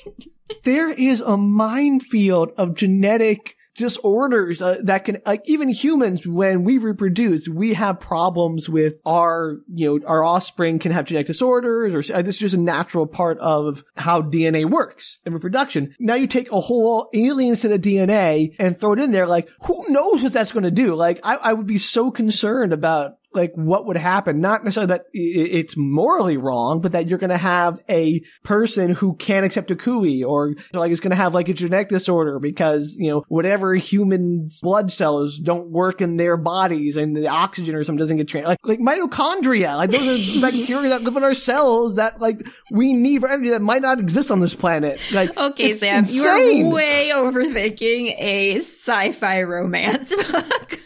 there 0.63 0.89
is 0.91 1.21
a 1.21 1.37
minefield 1.37 2.51
of 2.55 2.75
genetic 2.75 3.55
disorders 3.79 4.61
uh, 4.61 4.77
that 4.83 5.05
can, 5.05 5.17
like, 5.25 5.41
even 5.45 5.69
humans, 5.69 6.27
when 6.27 6.63
we 6.63 6.77
reproduce, 6.77 7.47
we 7.49 7.73
have 7.73 7.99
problems 7.99 8.69
with 8.69 8.95
our, 9.05 9.57
you 9.73 9.99
know, 9.99 10.07
our 10.07 10.23
offspring 10.23 10.79
can 10.79 10.91
have 10.91 11.05
genetic 11.05 11.27
disorders, 11.27 11.93
or 11.93 12.13
uh, 12.13 12.21
this 12.21 12.35
is 12.35 12.39
just 12.39 12.55
a 12.55 12.59
natural 12.59 13.07
part 13.07 13.37
of 13.39 13.83
how 13.97 14.21
DNA 14.21 14.69
works 14.69 15.17
in 15.25 15.33
reproduction. 15.33 15.95
Now 15.99 16.15
you 16.15 16.27
take 16.27 16.51
a 16.51 16.59
whole 16.59 17.09
alien 17.13 17.55
set 17.55 17.71
of 17.71 17.81
DNA 17.81 18.55
and 18.59 18.79
throw 18.79 18.93
it 18.93 18.99
in 18.99 19.11
there, 19.11 19.27
like, 19.27 19.49
who 19.61 19.85
knows 19.89 20.21
what 20.21 20.33
that's 20.33 20.51
going 20.51 20.63
to 20.63 20.71
do? 20.71 20.95
Like, 20.95 21.19
I, 21.23 21.35
I 21.35 21.53
would 21.53 21.67
be 21.67 21.79
so 21.79 22.11
concerned 22.11 22.73
about 22.73 23.18
like 23.33 23.51
what 23.53 23.85
would 23.85 23.97
happen. 23.97 24.41
Not 24.41 24.63
necessarily 24.63 24.87
that 24.87 25.05
it's 25.13 25.75
morally 25.77 26.37
wrong, 26.37 26.81
but 26.81 26.93
that 26.93 27.07
you're 27.07 27.19
going 27.19 27.29
to 27.29 27.37
have 27.37 27.79
a 27.89 28.21
person 28.43 28.91
who 28.91 29.15
can't 29.15 29.45
accept 29.45 29.71
a 29.71 29.75
khui 29.75 30.23
or 30.23 30.55
like 30.73 30.91
is 30.91 30.99
going 30.99 31.11
to 31.11 31.15
have 31.15 31.33
like 31.33 31.49
a 31.49 31.53
genetic 31.53 31.89
disorder 31.89 32.39
because, 32.39 32.95
you 32.97 33.09
know, 33.09 33.23
whatever 33.27 33.75
human 33.75 34.49
blood 34.61 34.91
cells 34.91 35.37
don't 35.37 35.69
work 35.69 36.01
in 36.01 36.17
their 36.17 36.37
bodies 36.37 36.95
and 36.95 37.15
the 37.15 37.27
oxygen 37.27 37.75
or 37.75 37.83
something 37.83 37.99
doesn't 37.99 38.17
get 38.17 38.27
trained. 38.27 38.47
Like, 38.47 38.59
like 38.63 38.79
mitochondria, 38.79 39.75
like 39.77 39.91
those 39.91 40.37
are 40.37 40.41
bacteria 40.41 40.89
that 40.89 41.03
live 41.03 41.15
in 41.15 41.23
our 41.23 41.35
cells 41.35 41.95
that 41.95 42.19
like 42.19 42.47
we 42.71 42.93
need 42.93 43.21
for 43.21 43.29
energy 43.29 43.49
that 43.49 43.61
might 43.61 43.81
not 43.81 43.99
exist 43.99 44.31
on 44.31 44.39
this 44.39 44.55
planet. 44.55 44.99
Like, 45.11 45.35
Okay, 45.37 45.73
Sam, 45.73 46.05
you 46.07 46.23
are 46.23 46.69
way 46.69 47.11
overthinking 47.13 48.15
a 48.17 48.59
sci-fi 48.59 49.41
romance 49.43 50.09
book. 50.31 50.79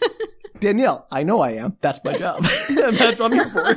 Danielle, 0.64 1.06
I 1.12 1.24
know 1.24 1.42
I 1.42 1.52
am. 1.54 1.78
That's 1.82 2.00
my 2.04 2.18
job. 2.18 2.44
That's 2.70 3.20
what 3.20 3.22
I'm 3.22 3.34
here 3.34 3.50
for. 3.50 3.76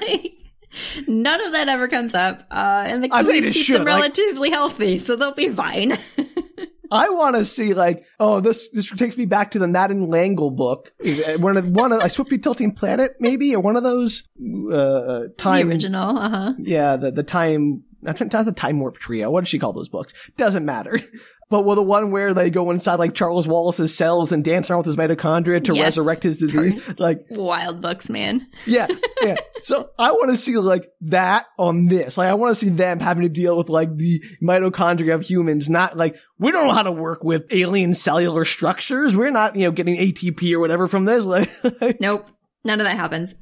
None 1.08 1.40
of 1.46 1.52
that 1.52 1.68
ever 1.68 1.88
comes 1.88 2.14
up, 2.14 2.46
uh, 2.50 2.84
and 2.86 3.02
the 3.04 3.08
I 3.12 3.22
think 3.22 3.44
cooties 3.44 3.48
it 3.48 3.52
keep 3.54 3.66
should, 3.66 3.76
them 3.80 3.86
like- 3.86 3.94
relatively 4.16 4.50
healthy, 4.50 4.98
so 4.98 5.16
they'll 5.16 5.34
be 5.34 5.48
fine. 5.48 5.98
I 6.92 7.08
want 7.10 7.34
to 7.34 7.44
see 7.44 7.74
like, 7.74 8.04
oh, 8.20 8.38
this 8.40 8.68
this 8.68 8.88
takes 8.92 9.16
me 9.16 9.26
back 9.26 9.50
to 9.52 9.58
the 9.58 9.66
Madeleine 9.66 10.08
L'Engle 10.08 10.52
book. 10.52 10.92
Uh, 11.04 11.38
One 11.38 11.56
of 11.56 11.66
one 11.66 11.90
of 11.92 12.00
a 12.00 12.08
swiftly 12.08 12.38
tilting 12.38 12.72
planet, 12.72 13.12
maybe, 13.18 13.54
or 13.56 13.60
one 13.60 13.76
of 13.76 13.82
those 13.82 14.22
uh, 14.38 15.26
the 15.26 15.34
time. 15.38 15.68
original, 15.68 16.16
uh 16.16 16.28
huh. 16.28 16.52
Yeah, 16.58 16.96
the 16.96 17.10
the 17.10 17.24
time. 17.24 17.82
Not 18.02 18.18
the 18.18 18.52
time 18.54 18.78
warp 18.78 18.98
trio. 18.98 19.30
What 19.32 19.40
does 19.40 19.48
she 19.48 19.58
call 19.58 19.72
those 19.72 19.88
books? 19.88 20.12
Doesn't 20.36 20.64
matter. 20.64 21.00
But 21.48 21.64
well, 21.64 21.76
the 21.76 21.82
one 21.82 22.10
where 22.10 22.34
they 22.34 22.50
go 22.50 22.72
inside 22.72 22.96
like 22.98 23.14
Charles 23.14 23.46
Wallace's 23.46 23.96
cells 23.96 24.32
and 24.32 24.44
dance 24.44 24.68
around 24.68 24.78
with 24.78 24.86
his 24.86 24.96
mitochondria 24.96 25.62
to 25.64 25.74
Yes. 25.76 25.84
resurrect 25.96 26.24
his 26.24 26.38
disease. 26.38 26.74
Like, 26.98 27.24
Wild 27.30 27.80
books, 27.80 28.08
man. 28.10 28.48
yeah, 28.66 28.88
yeah. 29.22 29.36
So 29.62 29.90
I 29.96 30.10
want 30.10 30.30
to 30.30 30.36
see 30.36 30.56
like 30.56 30.88
that 31.02 31.46
on 31.56 31.86
this. 31.86 32.18
Like 32.18 32.28
I 32.30 32.34
want 32.34 32.50
to 32.50 32.54
see 32.58 32.68
them 32.70 32.98
having 32.98 33.22
to 33.22 33.28
deal 33.28 33.56
with 33.56 33.68
like 33.68 33.94
the 33.96 34.24
mitochondria 34.42 35.14
of 35.14 35.22
humans, 35.22 35.68
not 35.68 35.96
like 35.96 36.16
we 36.38 36.50
don't 36.50 36.66
know 36.66 36.74
how 36.74 36.82
to 36.82 36.90
work 36.92 37.22
with 37.22 37.44
alien 37.52 37.94
cellular 37.94 38.44
structures. 38.44 39.14
We're 39.14 39.30
not, 39.30 39.54
you 39.54 39.66
know, 39.66 39.70
getting 39.70 39.96
ATP 39.96 40.52
or 40.52 40.58
whatever 40.60 40.88
from 40.88 41.04
this. 41.04 41.24
Like, 41.80 42.00
Nope, 42.00 42.26
none 42.64 42.80
of 42.80 42.86
that 42.86 42.96
happens. 42.96 43.36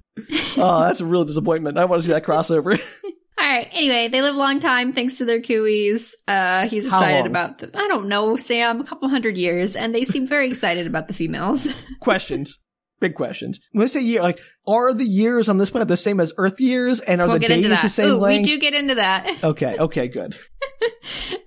oh, 0.59 0.81
that's 0.85 1.01
a 1.01 1.07
real 1.07 1.25
disappointment. 1.25 1.79
I 1.79 1.87
want 1.87 2.03
to 2.03 2.07
see 2.07 2.13
that 2.13 2.25
crossover. 2.27 2.79
All 3.37 3.47
right. 3.49 3.69
Anyway, 3.73 4.09
they 4.09 4.23
live 4.23 4.35
a 4.35 4.39
long 4.39 4.61
time 4.61 4.93
thanks 4.93 5.19
to 5.19 5.25
their 5.25 5.41
khuis. 5.41 6.13
Uh, 6.29 6.69
he's 6.69 6.89
How 6.89 6.99
excited 6.99 7.21
long? 7.21 7.27
about 7.27 7.59
the, 7.59 7.71
I 7.75 7.89
don't 7.89 8.09
know, 8.09 8.37
Sam, 8.37 8.81
a 8.81 8.85
couple 8.85 9.09
hundred 9.09 9.37
years, 9.37 9.75
and 9.75 9.95
they 9.95 10.05
seem 10.05 10.27
very 10.27 10.49
excited 10.49 10.87
about 10.87 11.09
the 11.09 11.15
females. 11.15 11.67
questions. 12.01 12.59
Big 13.01 13.17
questions. 13.17 13.59
When 13.73 13.83
I 13.83 13.87
say 13.87 14.01
year, 14.03 14.23
like, 14.23 14.39
are 14.69 14.95
the 14.95 15.05
years 15.05 15.49
on 15.49 15.59
this 15.59 15.71
planet 15.71 15.89
the 15.89 15.97
same 15.97 16.21
as 16.21 16.33
Earth 16.39 16.61
years, 16.61 17.01
and 17.01 17.21
are 17.21 17.27
we'll 17.27 17.41
the 17.41 17.47
days 17.49 17.83
the 17.83 17.89
same 17.89 18.13
Ooh, 18.13 18.17
length? 18.19 18.47
we 18.47 18.53
do 18.55 18.59
get 18.61 18.73
into 18.73 18.95
that. 18.95 19.39
Okay, 19.45 19.77
okay, 19.79 20.09
good. 20.09 20.37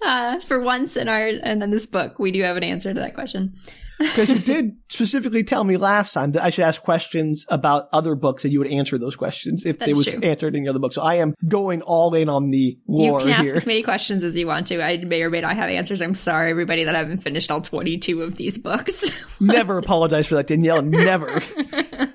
Uh, 0.05 0.39
for 0.41 0.59
once 0.59 0.95
in 0.95 1.09
our 1.09 1.25
and 1.25 1.63
in 1.63 1.69
this 1.69 1.85
book, 1.85 2.19
we 2.19 2.31
do 2.31 2.41
have 2.43 2.57
an 2.57 2.63
answer 2.63 2.93
to 2.93 2.99
that 2.99 3.13
question. 3.13 3.55
Because 4.00 4.30
you 4.30 4.39
did 4.39 4.76
specifically 4.89 5.43
tell 5.43 5.64
me 5.64 5.78
last 5.78 6.14
time 6.14 6.32
that 6.34 6.43
I 6.43 6.50
should 6.52 6.66
ask 6.66 6.82
questions 6.82 7.45
about 7.50 7.89
other 7.91 8.14
books 8.16 8.43
and 8.43 8.54
you 8.54 8.60
would 8.60 8.68
answer 8.72 8.98
those 8.98 9.16
questions 9.16 9.66
if 9.66 9.80
they 9.80 9.88
That's 9.88 9.98
was 9.98 10.08
true. 10.08 10.20
answered 10.22 10.56
in 10.56 10.64
the 10.64 10.70
other 10.70 10.80
book. 10.80 10.93
So 10.93 11.02
I 11.02 11.16
am 11.16 11.34
going 11.48 11.82
all 11.82 12.14
in 12.14 12.30
on 12.30 12.52
the 12.52 12.78
You 12.88 13.18
can 13.18 13.30
ask 13.30 13.43
here. 13.43 13.56
as 13.56 13.66
many 13.66 13.82
questions 13.84 14.24
as 14.24 14.36
you 14.38 14.45
want 14.48 14.68
to. 14.68 14.84
I 14.84 14.98
may 14.98 15.22
or 15.24 15.30
may 15.30 15.41
not 15.41 15.56
have 15.56 15.70
answers. 15.70 16.02
I'm 16.02 16.14
sorry, 16.14 16.52
everybody, 16.52 16.84
that 16.84 16.95
I 16.95 17.00
haven't 17.00 17.24
finished 17.24 17.50
all 17.50 17.62
22 17.62 18.22
of 18.22 18.36
these 18.36 18.58
books. 18.58 18.93
Never 19.39 19.78
apologize 19.78 20.28
for 20.28 20.36
that, 20.36 20.48
Danielle. 20.48 20.82
Never. 20.84 21.41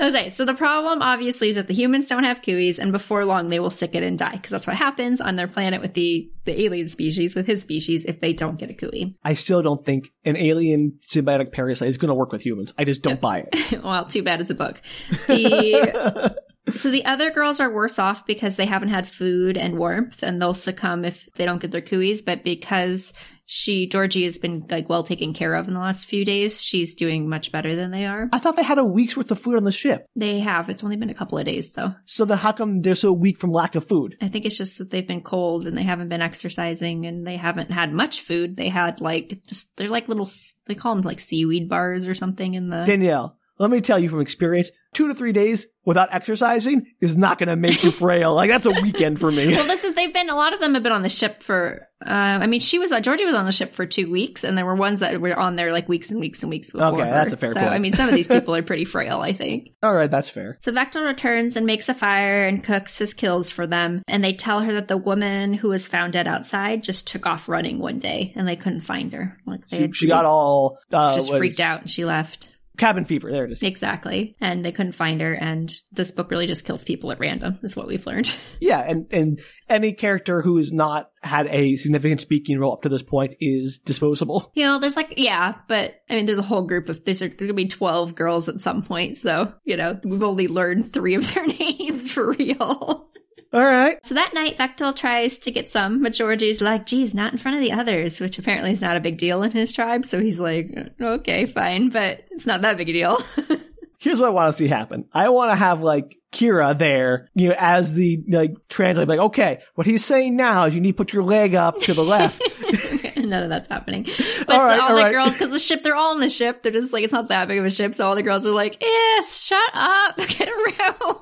okay, 0.00 0.30
so 0.30 0.44
the 0.44 0.54
problem 0.54 1.02
obviously 1.02 1.48
is 1.48 1.56
that 1.56 1.66
the 1.66 1.74
humans 1.74 2.06
don't 2.06 2.24
have 2.24 2.42
khuis, 2.42 2.78
and 2.78 2.92
before 2.92 3.24
long 3.24 3.50
they 3.50 3.60
will 3.60 3.70
sick 3.70 3.94
it 3.94 4.02
and 4.02 4.18
die 4.18 4.32
because 4.32 4.50
that's 4.50 4.66
what 4.66 4.76
happens 4.76 5.20
on 5.20 5.36
their 5.36 5.48
planet 5.48 5.80
with 5.80 5.94
the 5.94 6.30
the 6.44 6.60
alien 6.62 6.88
species, 6.88 7.34
with 7.34 7.46
his 7.46 7.62
species, 7.62 8.04
if 8.04 8.20
they 8.20 8.32
don't 8.32 8.58
get 8.58 8.70
a 8.70 8.74
khui. 8.74 9.14
I 9.22 9.34
still 9.34 9.62
don't 9.62 9.84
think 9.84 10.10
an 10.24 10.36
alien 10.36 10.98
symbiotic 11.08 11.52
parasite 11.52 11.88
is 11.88 11.98
going 11.98 12.08
to 12.08 12.14
work 12.14 12.32
with 12.32 12.44
humans. 12.44 12.72
I 12.78 12.84
just 12.84 13.02
don't 13.02 13.20
buy 13.20 13.46
it. 13.52 13.82
well, 13.84 14.06
too 14.06 14.22
bad 14.22 14.40
it's 14.40 14.50
a 14.50 14.54
book. 14.54 14.80
The 15.26 16.34
so 16.70 16.90
the 16.90 17.04
other 17.04 17.30
girls 17.30 17.60
are 17.60 17.72
worse 17.72 17.98
off 17.98 18.26
because 18.26 18.56
they 18.56 18.66
haven't 18.66 18.90
had 18.90 19.10
food 19.10 19.56
and 19.56 19.78
warmth, 19.78 20.22
and 20.22 20.40
they'll 20.40 20.54
succumb 20.54 21.04
if 21.04 21.28
they 21.36 21.44
don't 21.44 21.60
get 21.60 21.70
their 21.70 21.82
khuis. 21.82 22.24
But 22.24 22.44
because 22.44 23.12
she 23.52 23.88
Georgie 23.88 24.26
has 24.26 24.38
been 24.38 24.64
like 24.70 24.88
well 24.88 25.02
taken 25.02 25.34
care 25.34 25.56
of 25.56 25.66
in 25.66 25.74
the 25.74 25.80
last 25.80 26.06
few 26.06 26.24
days, 26.24 26.62
she's 26.62 26.94
doing 26.94 27.28
much 27.28 27.50
better 27.50 27.74
than 27.74 27.90
they 27.90 28.06
are. 28.06 28.28
I 28.32 28.38
thought 28.38 28.54
they 28.54 28.62
had 28.62 28.78
a 28.78 28.84
week's 28.84 29.16
worth 29.16 29.32
of 29.32 29.40
food 29.40 29.56
on 29.56 29.64
the 29.64 29.72
ship. 29.72 30.06
They 30.14 30.38
have. 30.38 30.70
It's 30.70 30.84
only 30.84 30.96
been 30.96 31.10
a 31.10 31.14
couple 31.14 31.36
of 31.36 31.46
days 31.46 31.72
though. 31.72 31.96
So 32.04 32.24
then 32.24 32.38
how 32.38 32.52
come 32.52 32.80
they're 32.80 32.94
so 32.94 33.12
weak 33.12 33.40
from 33.40 33.50
lack 33.50 33.74
of 33.74 33.88
food? 33.88 34.16
I 34.20 34.28
think 34.28 34.44
it's 34.44 34.56
just 34.56 34.78
that 34.78 34.90
they've 34.90 35.06
been 35.06 35.22
cold 35.22 35.66
and 35.66 35.76
they 35.76 35.82
haven't 35.82 36.10
been 36.10 36.22
exercising 36.22 37.06
and 37.06 37.26
they 37.26 37.36
haven't 37.36 37.72
had 37.72 37.92
much 37.92 38.20
food. 38.20 38.56
They 38.56 38.68
had 38.68 39.00
like 39.00 39.40
just 39.48 39.76
they're 39.76 39.88
like 39.88 40.06
little 40.06 40.30
they 40.68 40.76
call 40.76 40.94
them 40.94 41.02
like 41.02 41.18
seaweed 41.18 41.68
bars 41.68 42.06
or 42.06 42.14
something 42.14 42.54
in 42.54 42.70
the 42.70 42.84
Danielle, 42.84 43.36
let 43.58 43.70
me 43.70 43.80
tell 43.80 43.98
you 43.98 44.08
from 44.08 44.20
experience, 44.20 44.70
two 44.94 45.08
to 45.08 45.14
three 45.14 45.32
days 45.32 45.66
without 45.84 46.08
exercising 46.12 46.84
is 47.00 47.16
not 47.16 47.38
going 47.38 47.48
to 47.48 47.56
make 47.56 47.82
you 47.82 47.90
frail. 47.92 48.34
Like 48.34 48.50
that's 48.50 48.66
a 48.66 48.70
weekend 48.70 49.18
for 49.18 49.30
me. 49.30 49.48
well, 49.54 49.66
this 49.66 49.84
is 49.84 49.94
they've 49.94 50.12
been 50.12 50.28
a 50.30 50.34
lot 50.36 50.52
of 50.52 50.60
them 50.60 50.74
have 50.74 50.82
been 50.82 50.92
on 50.92 51.02
the 51.02 51.08
ship 51.08 51.42
for. 51.42 51.86
Uh, 52.04 52.08
I 52.40 52.46
mean, 52.46 52.60
she 52.60 52.78
was 52.78 52.92
uh, 52.92 53.00
Georgie 53.00 53.26
was 53.26 53.34
on 53.34 53.44
the 53.44 53.52
ship 53.52 53.74
for 53.74 53.84
two 53.86 54.10
weeks, 54.10 54.42
and 54.42 54.56
there 54.56 54.64
were 54.64 54.74
ones 54.74 55.00
that 55.00 55.20
were 55.20 55.38
on 55.38 55.56
there 55.56 55.70
like 55.72 55.88
weeks 55.88 56.10
and 56.10 56.18
weeks 56.18 56.42
and 56.42 56.50
weeks 56.50 56.70
before. 56.70 56.86
Okay, 56.94 57.04
her. 57.04 57.10
that's 57.10 57.32
a 57.32 57.36
fair 57.36 57.52
So 57.52 57.60
point. 57.60 57.72
I 57.72 57.78
mean, 57.78 57.94
some 57.94 58.08
of 58.08 58.14
these 58.14 58.28
people 58.28 58.54
are 58.56 58.62
pretty 58.62 58.84
frail. 58.84 59.20
I 59.20 59.32
think. 59.32 59.70
All 59.82 59.94
right, 59.94 60.10
that's 60.10 60.28
fair. 60.28 60.58
So 60.62 60.72
Vektal 60.72 61.06
returns 61.06 61.56
and 61.56 61.66
makes 61.66 61.88
a 61.88 61.94
fire 61.94 62.46
and 62.46 62.64
cooks 62.64 62.98
his 62.98 63.14
kills 63.14 63.50
for 63.50 63.66
them, 63.66 64.02
and 64.08 64.24
they 64.24 64.32
tell 64.32 64.60
her 64.60 64.72
that 64.74 64.88
the 64.88 64.96
woman 64.96 65.54
who 65.54 65.68
was 65.68 65.86
found 65.86 66.14
dead 66.14 66.26
outside 66.26 66.82
just 66.82 67.06
took 67.06 67.26
off 67.26 67.48
running 67.48 67.78
one 67.78 67.98
day, 67.98 68.32
and 68.34 68.48
they 68.48 68.56
couldn't 68.56 68.82
find 68.82 69.12
her. 69.12 69.36
Like 69.46 69.66
they 69.68 69.86
She, 69.88 69.92
she 69.92 70.06
got 70.08 70.24
all 70.24 70.78
uh, 70.92 71.14
just 71.14 71.32
freaked 71.32 71.60
out 71.60 71.82
and 71.82 71.90
she 71.90 72.04
left. 72.04 72.48
Cabin 72.80 73.04
fever. 73.04 73.30
There 73.30 73.44
it 73.44 73.52
is. 73.52 73.62
Exactly. 73.62 74.34
And 74.40 74.64
they 74.64 74.72
couldn't 74.72 74.92
find 74.92 75.20
her. 75.20 75.34
And 75.34 75.72
this 75.92 76.10
book 76.10 76.30
really 76.30 76.46
just 76.46 76.64
kills 76.64 76.82
people 76.82 77.12
at 77.12 77.20
random, 77.20 77.58
is 77.62 77.76
what 77.76 77.86
we've 77.86 78.06
learned. 78.06 78.34
Yeah, 78.62 78.80
and 78.80 79.06
and 79.10 79.40
any 79.70 79.94
character 79.94 80.42
who 80.42 80.56
has 80.58 80.70
not 80.70 81.10
had 81.22 81.46
a 81.46 81.76
significant 81.76 82.20
speaking 82.20 82.58
role 82.58 82.74
up 82.74 82.82
to 82.82 82.90
this 82.90 83.02
point 83.02 83.36
is 83.40 83.78
disposable. 83.78 84.50
You 84.54 84.66
know, 84.66 84.78
there's 84.78 84.96
like, 84.96 85.14
yeah, 85.16 85.54
but 85.66 85.94
I 86.10 86.14
mean, 86.14 86.26
there's 86.26 86.38
a 86.38 86.42
whole 86.42 86.66
group 86.66 86.90
of, 86.90 87.02
there's 87.04 87.20
going 87.20 87.48
to 87.48 87.54
be 87.54 87.68
12 87.68 88.14
girls 88.14 88.48
at 88.50 88.60
some 88.60 88.82
point. 88.82 89.16
So, 89.16 89.52
you 89.64 89.76
know, 89.78 89.98
we've 90.04 90.22
only 90.22 90.46
learned 90.46 90.92
three 90.92 91.14
of 91.14 91.32
their 91.32 91.46
names 91.58 92.10
for 92.10 92.32
real. 92.32 93.10
All 93.52 93.60
right. 93.64 93.98
So 94.06 94.14
that 94.14 94.32
night, 94.32 94.58
Vektal 94.58 94.94
tries 94.94 95.38
to 95.38 95.50
get 95.50 95.72
some, 95.72 96.02
but 96.02 96.12
Georgie's 96.12 96.62
like, 96.62 96.86
geez, 96.86 97.14
not 97.14 97.32
in 97.32 97.38
front 97.38 97.56
of 97.56 97.62
the 97.62 97.72
others, 97.72 98.20
which 98.20 98.38
apparently 98.38 98.70
is 98.72 98.80
not 98.80 98.96
a 98.96 99.00
big 99.00 99.18
deal 99.18 99.42
in 99.42 99.50
his 99.50 99.72
tribe. 99.72 100.04
So 100.06 100.20
he's 100.20 100.38
like, 100.38 100.70
okay, 101.00 101.46
fine, 101.46 101.88
but 101.90 102.24
it's 102.30 102.46
not 102.46 102.62
that 102.62 102.76
big 102.76 102.88
a 102.90 102.92
deal. 102.92 103.20
Here's 103.98 104.18
what 104.20 104.28
I 104.28 104.30
want 104.30 104.52
to 104.54 104.58
see 104.58 104.68
happen. 104.68 105.06
I 105.12 105.28
want 105.30 105.50
to 105.50 105.56
have 105.56 105.82
like 105.82 106.16
Kira 106.32 106.78
there, 106.78 107.28
you 107.34 107.48
know, 107.48 107.56
as 107.58 107.92
the 107.92 108.22
like 108.28 108.54
translator, 108.68 109.06
like, 109.06 109.18
okay, 109.18 109.60
what 109.74 109.86
he's 109.86 110.04
saying 110.04 110.36
now 110.36 110.64
is 110.66 110.74
you 110.74 110.80
need 110.80 110.92
to 110.92 110.96
put 110.96 111.12
your 111.12 111.24
leg 111.24 111.54
up 111.54 111.80
to 111.82 111.92
the 111.92 112.04
left. 112.04 112.40
None 113.18 113.42
of 113.42 113.48
that's 113.50 113.68
happening. 113.68 114.06
But 114.46 114.56
All 114.56 114.64
right, 114.64 114.80
all, 114.80 114.88
all 114.90 114.96
the 114.96 115.02
right. 115.02 115.12
girls, 115.12 115.32
because 115.34 115.50
the 115.50 115.58
ship, 115.58 115.82
they're 115.82 115.96
all 115.96 116.14
in 116.14 116.20
the 116.20 116.30
ship. 116.30 116.62
They're 116.62 116.72
just 116.72 116.92
like, 116.92 117.04
it's 117.04 117.12
not 117.12 117.28
that 117.28 117.46
big 117.48 117.58
of 117.58 117.64
a 117.66 117.70
ship. 117.70 117.94
So 117.94 118.06
all 118.06 118.14
the 118.14 118.22
girls 118.22 118.46
are 118.46 118.52
like, 118.52 118.78
yes, 118.80 119.44
shut 119.44 119.70
up, 119.74 120.16
get 120.16 120.48
a 120.48 120.52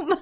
room. 0.07 0.19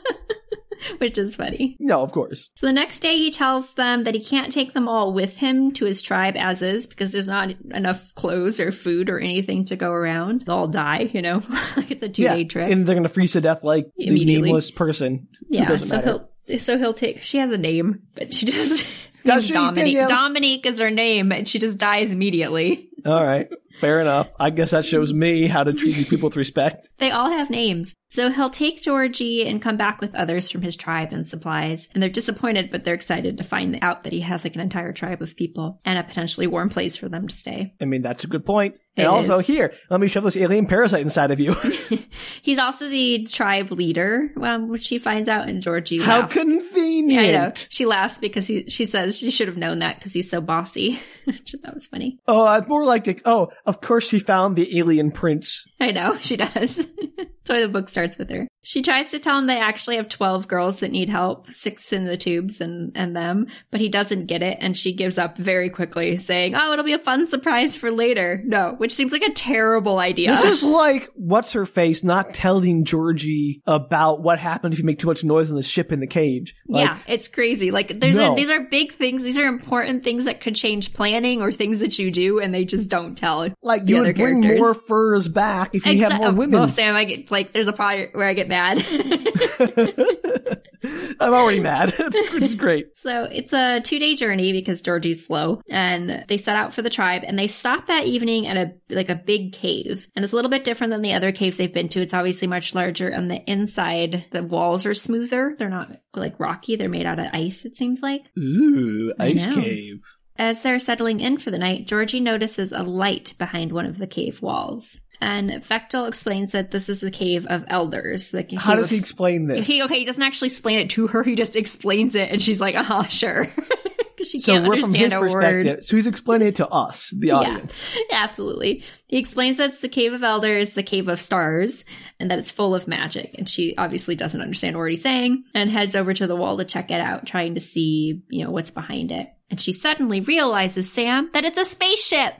Which 0.98 1.18
is 1.18 1.36
funny. 1.36 1.76
no, 1.78 2.02
of 2.02 2.12
course. 2.12 2.50
So 2.56 2.66
the 2.66 2.72
next 2.72 3.00
day, 3.00 3.16
he 3.18 3.30
tells 3.30 3.72
them 3.74 4.04
that 4.04 4.14
he 4.14 4.22
can't 4.22 4.52
take 4.52 4.74
them 4.74 4.88
all 4.88 5.12
with 5.12 5.36
him 5.36 5.72
to 5.72 5.84
his 5.84 6.02
tribe 6.02 6.34
as 6.36 6.62
is 6.62 6.86
because 6.86 7.12
there's 7.12 7.28
not 7.28 7.50
enough 7.70 8.14
clothes 8.14 8.60
or 8.60 8.72
food 8.72 9.08
or 9.08 9.18
anything 9.18 9.64
to 9.66 9.76
go 9.76 9.90
around. 9.90 10.42
They'll 10.46 10.56
all 10.56 10.68
die, 10.68 11.10
you 11.12 11.22
know? 11.22 11.42
like 11.76 11.90
it's 11.90 12.02
a 12.02 12.08
two 12.08 12.22
yeah, 12.22 12.36
day 12.36 12.44
trip. 12.44 12.70
and 12.70 12.86
they're 12.86 12.94
gonna 12.94 13.08
freeze 13.08 13.32
to 13.32 13.40
death 13.40 13.62
like 13.62 13.90
the 13.96 14.24
nameless 14.24 14.70
person. 14.70 15.28
yeah, 15.48 15.76
so 15.76 15.96
matter. 15.96 16.28
he'll 16.46 16.58
so 16.58 16.78
he'll 16.78 16.94
take. 16.94 17.22
She 17.22 17.38
has 17.38 17.52
a 17.52 17.58
name, 17.58 18.02
but 18.14 18.32
she 18.32 18.46
just 18.46 18.86
Does 19.26 19.46
she? 19.46 19.52
Dominique. 19.52 19.94
Yeah, 19.94 20.02
yeah. 20.02 20.08
Dominique 20.08 20.66
is 20.66 20.80
her 20.80 20.90
name, 20.90 21.32
and 21.32 21.48
she 21.48 21.58
just 21.58 21.78
dies 21.78 22.12
immediately. 22.12 22.88
All 23.04 23.24
right, 23.24 23.48
fair 23.80 24.00
enough. 24.00 24.30
I 24.38 24.50
guess 24.50 24.70
that 24.70 24.84
shows 24.84 25.12
me 25.12 25.48
how 25.48 25.64
to 25.64 25.72
treat 25.72 25.96
these 25.96 26.06
people 26.06 26.28
with 26.28 26.36
respect. 26.36 26.88
They 26.98 27.10
all 27.10 27.30
have 27.30 27.50
names. 27.50 27.94
So 28.08 28.30
he'll 28.30 28.50
take 28.50 28.82
Georgie 28.82 29.46
and 29.46 29.60
come 29.60 29.76
back 29.76 30.00
with 30.00 30.14
others 30.14 30.50
from 30.50 30.62
his 30.62 30.76
tribe 30.76 31.12
and 31.12 31.26
supplies. 31.26 31.88
And 31.92 32.02
they're 32.02 32.10
disappointed, 32.10 32.70
but 32.70 32.84
they're 32.84 32.94
excited 32.94 33.38
to 33.38 33.44
find 33.44 33.78
out 33.82 34.02
that 34.02 34.12
he 34.12 34.20
has 34.20 34.44
like 34.44 34.54
an 34.54 34.60
entire 34.60 34.92
tribe 34.92 35.22
of 35.22 35.36
people 35.36 35.80
and 35.84 35.98
a 35.98 36.04
potentially 36.04 36.46
warm 36.46 36.68
place 36.68 36.96
for 36.96 37.08
them 37.08 37.28
to 37.28 37.34
stay. 37.34 37.74
I 37.80 37.84
mean, 37.84 38.02
that's 38.02 38.24
a 38.24 38.28
good 38.28 38.46
point. 38.46 38.76
And 38.96 39.06
also, 39.08 39.40
is. 39.40 39.46
here, 39.46 39.74
let 39.90 40.00
me 40.00 40.08
shove 40.08 40.24
this 40.24 40.36
alien 40.36 40.66
parasite 40.66 41.02
inside 41.02 41.30
of 41.30 41.38
you. 41.38 41.54
He's 42.42 42.58
also 42.58 42.88
the 42.88 43.24
tribe 43.24 43.70
leader, 43.70 44.30
um, 44.40 44.68
which 44.68 44.84
she 44.84 44.98
finds 44.98 45.28
out, 45.28 45.48
and 45.48 45.60
Georgie 45.60 46.00
how 46.00 46.20
laughs. 46.20 46.32
convenient. 46.32 47.26
I 47.26 47.30
know. 47.32 47.52
She 47.68 47.84
laughs 47.84 48.16
because 48.16 48.46
he, 48.46 48.70
she 48.70 48.86
says 48.86 49.18
she 49.18 49.30
should 49.30 49.48
have 49.48 49.58
known 49.58 49.80
that 49.80 49.98
because 49.98 50.14
he's 50.14 50.30
so 50.30 50.40
bossy. 50.40 50.98
That 51.62 51.74
was 51.74 51.86
funny. 51.86 52.20
Oh, 52.28 52.52
it's 52.54 52.68
more 52.68 52.84
like, 52.84 53.04
the, 53.04 53.20
oh, 53.24 53.48
of 53.64 53.80
course 53.80 54.06
she 54.06 54.20
found 54.20 54.54
the 54.54 54.78
alien 54.78 55.10
prince. 55.10 55.66
I 55.80 55.90
know, 55.90 56.16
she 56.20 56.36
does. 56.36 56.76
That's 56.76 57.48
why 57.48 57.60
the 57.60 57.68
book 57.68 57.88
starts 57.96 58.18
with 58.18 58.28
her. 58.28 58.46
She 58.68 58.82
tries 58.82 59.12
to 59.12 59.20
tell 59.20 59.38
him 59.38 59.46
they 59.46 59.60
actually 59.60 59.94
have 59.94 60.08
12 60.08 60.48
girls 60.48 60.80
that 60.80 60.90
need 60.90 61.08
help, 61.08 61.48
six 61.52 61.92
in 61.92 62.04
the 62.04 62.16
tubes 62.16 62.60
and, 62.60 62.90
and 62.96 63.14
them, 63.14 63.46
but 63.70 63.80
he 63.80 63.88
doesn't 63.88 64.26
get 64.26 64.42
it, 64.42 64.58
and 64.60 64.76
she 64.76 64.92
gives 64.92 65.18
up 65.18 65.38
very 65.38 65.70
quickly, 65.70 66.16
saying, 66.16 66.56
Oh, 66.56 66.72
it'll 66.72 66.84
be 66.84 66.92
a 66.92 66.98
fun 66.98 67.30
surprise 67.30 67.76
for 67.76 67.92
later. 67.92 68.42
No, 68.44 68.74
which 68.78 68.92
seems 68.92 69.12
like 69.12 69.22
a 69.22 69.32
terrible 69.32 70.00
idea. 70.00 70.32
This 70.32 70.42
is 70.42 70.62
like, 70.64 71.08
what's 71.14 71.52
her 71.52 71.64
face 71.64 72.02
not 72.02 72.34
telling 72.34 72.84
Georgie 72.84 73.62
about 73.68 74.20
what 74.22 74.40
happened 74.40 74.72
if 74.74 74.80
you 74.80 74.84
make 74.84 74.98
too 74.98 75.06
much 75.06 75.22
noise 75.22 75.48
on 75.48 75.54
the 75.54 75.62
ship 75.62 75.92
in 75.92 76.00
the 76.00 76.08
cage. 76.08 76.56
Like, 76.66 76.86
yeah, 76.86 76.98
it's 77.06 77.28
crazy. 77.28 77.70
Like 77.70 78.00
there's 78.00 78.16
No. 78.16 78.32
a, 78.32 78.34
these 78.34 78.50
are 78.50 78.64
big 78.64 78.94
things. 78.94 79.22
These 79.22 79.38
are 79.38 79.46
important 79.46 80.02
things 80.02 80.24
that 80.24 80.40
could 80.40 80.56
change 80.56 80.92
planning 80.92 81.40
or 81.40 81.52
things 81.52 81.78
that 81.78 82.00
you 82.00 82.10
do, 82.10 82.40
and 82.40 82.52
they 82.52 82.64
just 82.64 82.88
don't 82.88 83.14
tell. 83.16 83.46
like 83.62 83.88
you 83.88 84.02
would 84.02 84.16
bring 84.16 84.42
characters. 84.42 84.58
more 84.60 84.74
furs 84.74 85.28
back 85.28 85.72
if 85.76 85.86
you 85.86 86.00
had 86.02 86.10
Exa- 86.10 86.18
more 86.18 86.32
women. 86.32 86.58
Oh, 86.58 86.66
Sam, 86.66 86.96
I 86.96 87.04
get 87.04 87.30
like 87.30 87.52
there's 87.52 87.68
a 87.68 87.72
part 87.72 88.10
where 88.12 88.26
I 88.26 88.34
get 88.34 88.48
mad. 88.48 88.55
I'm 91.20 91.34
already 91.34 91.60
mad. 91.60 91.88
it's, 91.98 92.16
it's 92.16 92.54
great. 92.54 92.96
So 92.98 93.24
it's 93.24 93.52
a 93.52 93.80
two 93.80 93.98
day 93.98 94.14
journey 94.14 94.52
because 94.52 94.82
Georgie's 94.82 95.26
slow 95.26 95.60
and 95.68 96.24
they 96.28 96.38
set 96.38 96.56
out 96.56 96.74
for 96.74 96.82
the 96.82 96.90
tribe 96.90 97.22
and 97.26 97.38
they 97.38 97.46
stop 97.46 97.86
that 97.86 98.04
evening 98.04 98.46
at 98.46 98.56
a, 98.56 98.72
like 98.90 99.08
a 99.08 99.14
big 99.14 99.52
cave. 99.52 100.06
And 100.14 100.24
it's 100.24 100.32
a 100.32 100.36
little 100.36 100.50
bit 100.50 100.64
different 100.64 100.92
than 100.92 101.02
the 101.02 101.14
other 101.14 101.32
caves 101.32 101.56
they've 101.56 101.72
been 101.72 101.88
to. 101.90 102.02
It's 102.02 102.14
obviously 102.14 102.48
much 102.48 102.74
larger 102.74 103.08
and 103.08 103.30
the 103.30 103.42
inside, 103.50 104.26
the 104.32 104.42
walls 104.42 104.86
are 104.86 104.94
smoother. 104.94 105.54
They're 105.58 105.68
not 105.68 105.90
like 106.14 106.38
rocky. 106.38 106.76
They're 106.76 106.88
made 106.88 107.06
out 107.06 107.18
of 107.18 107.26
ice, 107.32 107.64
it 107.64 107.76
seems 107.76 108.00
like. 108.00 108.22
Ooh, 108.38 109.12
ice 109.18 109.46
cave. 109.46 110.00
As 110.38 110.62
they're 110.62 110.78
settling 110.78 111.20
in 111.20 111.38
for 111.38 111.50
the 111.50 111.58
night, 111.58 111.86
Georgie 111.86 112.20
notices 112.20 112.70
a 112.70 112.82
light 112.82 113.34
behind 113.38 113.72
one 113.72 113.86
of 113.86 113.98
the 113.98 114.06
cave 114.06 114.42
walls. 114.42 114.98
And 115.20 115.50
Vektal 115.50 116.08
explains 116.08 116.52
that 116.52 116.70
this 116.70 116.88
is 116.88 117.00
the 117.00 117.10
cave 117.10 117.46
of 117.48 117.64
elders. 117.68 118.34
Like, 118.34 118.52
How 118.52 118.74
does 118.74 118.84
of- 118.86 118.90
he 118.90 118.98
explain 118.98 119.46
this? 119.46 119.66
He 119.66 119.82
okay, 119.82 119.98
he 119.98 120.04
doesn't 120.04 120.22
actually 120.22 120.48
explain 120.48 120.78
it 120.78 120.90
to 120.90 121.06
her. 121.08 121.22
He 121.22 121.34
just 121.34 121.56
explains 121.56 122.14
it, 122.14 122.30
and 122.30 122.42
she's 122.42 122.60
like, 122.60 122.74
"Uh 122.74 122.82
huh, 122.82 123.04
sure," 123.08 123.46
she 124.22 124.38
so 124.40 124.54
can't 124.54 124.66
we're 124.68 124.80
from 124.80 124.92
his 124.94 125.12
perspective. 125.14 125.66
word. 125.66 125.84
So 125.84 125.96
he's 125.96 126.06
explaining 126.06 126.48
it 126.48 126.56
to 126.56 126.68
us, 126.68 127.10
the 127.16 127.28
Yeah. 127.28 127.34
audience. 127.36 127.84
Absolutely, 128.12 128.84
he 129.06 129.18
explains 129.18 129.58
that 129.58 129.70
it's 129.70 129.80
the 129.80 129.88
cave 129.88 130.12
of 130.12 130.22
elders, 130.22 130.74
the 130.74 130.82
cave 130.82 131.08
of 131.08 131.20
stars, 131.20 131.84
and 132.20 132.30
that 132.30 132.38
it's 132.38 132.50
full 132.50 132.74
of 132.74 132.86
magic. 132.88 133.34
And 133.38 133.48
she 133.48 133.74
obviously 133.76 134.16
doesn't 134.16 134.40
understand 134.40 134.76
what 134.76 134.90
he's 134.90 135.02
saying, 135.02 135.44
and 135.54 135.70
heads 135.70 135.96
over 135.96 136.12
to 136.14 136.26
the 136.26 136.36
wall 136.36 136.56
to 136.58 136.64
check 136.64 136.90
it 136.90 137.00
out, 137.00 137.26
trying 137.26 137.54
to 137.54 137.60
see, 137.60 138.22
you 138.28 138.44
know, 138.44 138.50
what's 138.50 138.70
behind 138.70 139.10
it. 139.12 139.28
And 139.50 139.60
she 139.60 139.72
suddenly 139.72 140.20
realizes, 140.20 140.90
Sam, 140.92 141.30
that 141.32 141.44
it's 141.44 141.56
a 141.58 141.64
spaceship. 141.64 142.34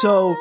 So 0.00 0.34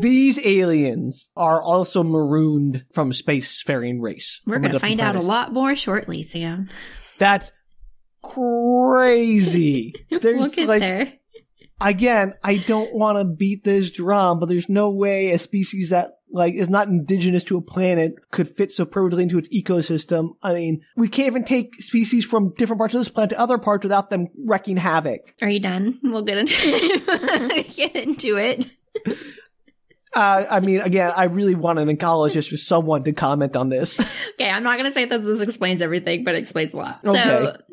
these 0.00 0.38
aliens 0.38 1.30
are 1.36 1.62
also 1.62 2.02
marooned 2.02 2.84
from 2.92 3.10
a 3.10 3.14
spacefaring 3.14 4.00
race. 4.00 4.40
We're 4.46 4.58
going 4.58 4.72
to 4.72 4.78
find 4.80 5.00
out 5.00 5.16
a 5.16 5.20
lot 5.20 5.52
more 5.52 5.76
shortly, 5.76 6.22
Sam. 6.22 6.68
That's 7.18 7.52
crazy. 8.22 9.94
There's 10.10 10.38
we'll 10.38 10.48
get 10.48 10.68
like 10.68 10.80
there. 10.80 11.12
again, 11.80 12.34
I 12.42 12.56
don't 12.56 12.94
want 12.94 13.18
to 13.18 13.24
beat 13.24 13.64
this 13.64 13.90
drum, 13.90 14.40
but 14.40 14.48
there's 14.48 14.68
no 14.68 14.90
way 14.90 15.30
a 15.30 15.38
species 15.38 15.90
that 15.90 16.12
like 16.32 16.54
is 16.54 16.68
not 16.68 16.88
indigenous 16.88 17.44
to 17.44 17.56
a 17.56 17.62
planet 17.62 18.14
could 18.30 18.48
fit 18.48 18.72
so 18.72 18.84
perfectly 18.84 19.24
into 19.24 19.38
its 19.38 19.48
ecosystem. 19.48 20.30
I 20.42 20.54
mean, 20.54 20.82
we 20.96 21.08
can't 21.08 21.26
even 21.26 21.44
take 21.44 21.82
species 21.82 22.24
from 22.24 22.54
different 22.56 22.78
parts 22.78 22.94
of 22.94 23.00
this 23.00 23.08
planet 23.08 23.30
to 23.30 23.40
other 23.40 23.58
parts 23.58 23.82
without 23.82 24.10
them 24.10 24.28
wrecking 24.46 24.76
havoc. 24.76 25.34
Are 25.42 25.48
you 25.48 25.60
done? 25.60 25.98
We'll 26.02 26.24
get 26.24 26.38
into 26.38 27.64
get 27.74 27.96
into 27.96 28.36
it. 28.36 28.66
Uh, 30.12 30.44
I 30.50 30.60
mean, 30.60 30.80
again, 30.80 31.12
I 31.14 31.24
really 31.24 31.54
want 31.54 31.78
an 31.78 31.88
ecologist 31.88 32.52
or 32.52 32.56
someone 32.56 33.04
to 33.04 33.12
comment 33.12 33.56
on 33.56 33.68
this. 33.68 33.98
Okay, 34.40 34.48
I'm 34.48 34.62
not 34.62 34.78
going 34.78 34.88
to 34.88 34.92
say 34.92 35.04
that 35.04 35.22
this 35.22 35.42
explains 35.42 35.82
everything, 35.82 36.24
but 36.24 36.34
it 36.34 36.38
explains 36.38 36.72
a 36.72 36.78
lot. 36.78 37.00
Okay. 37.04 37.22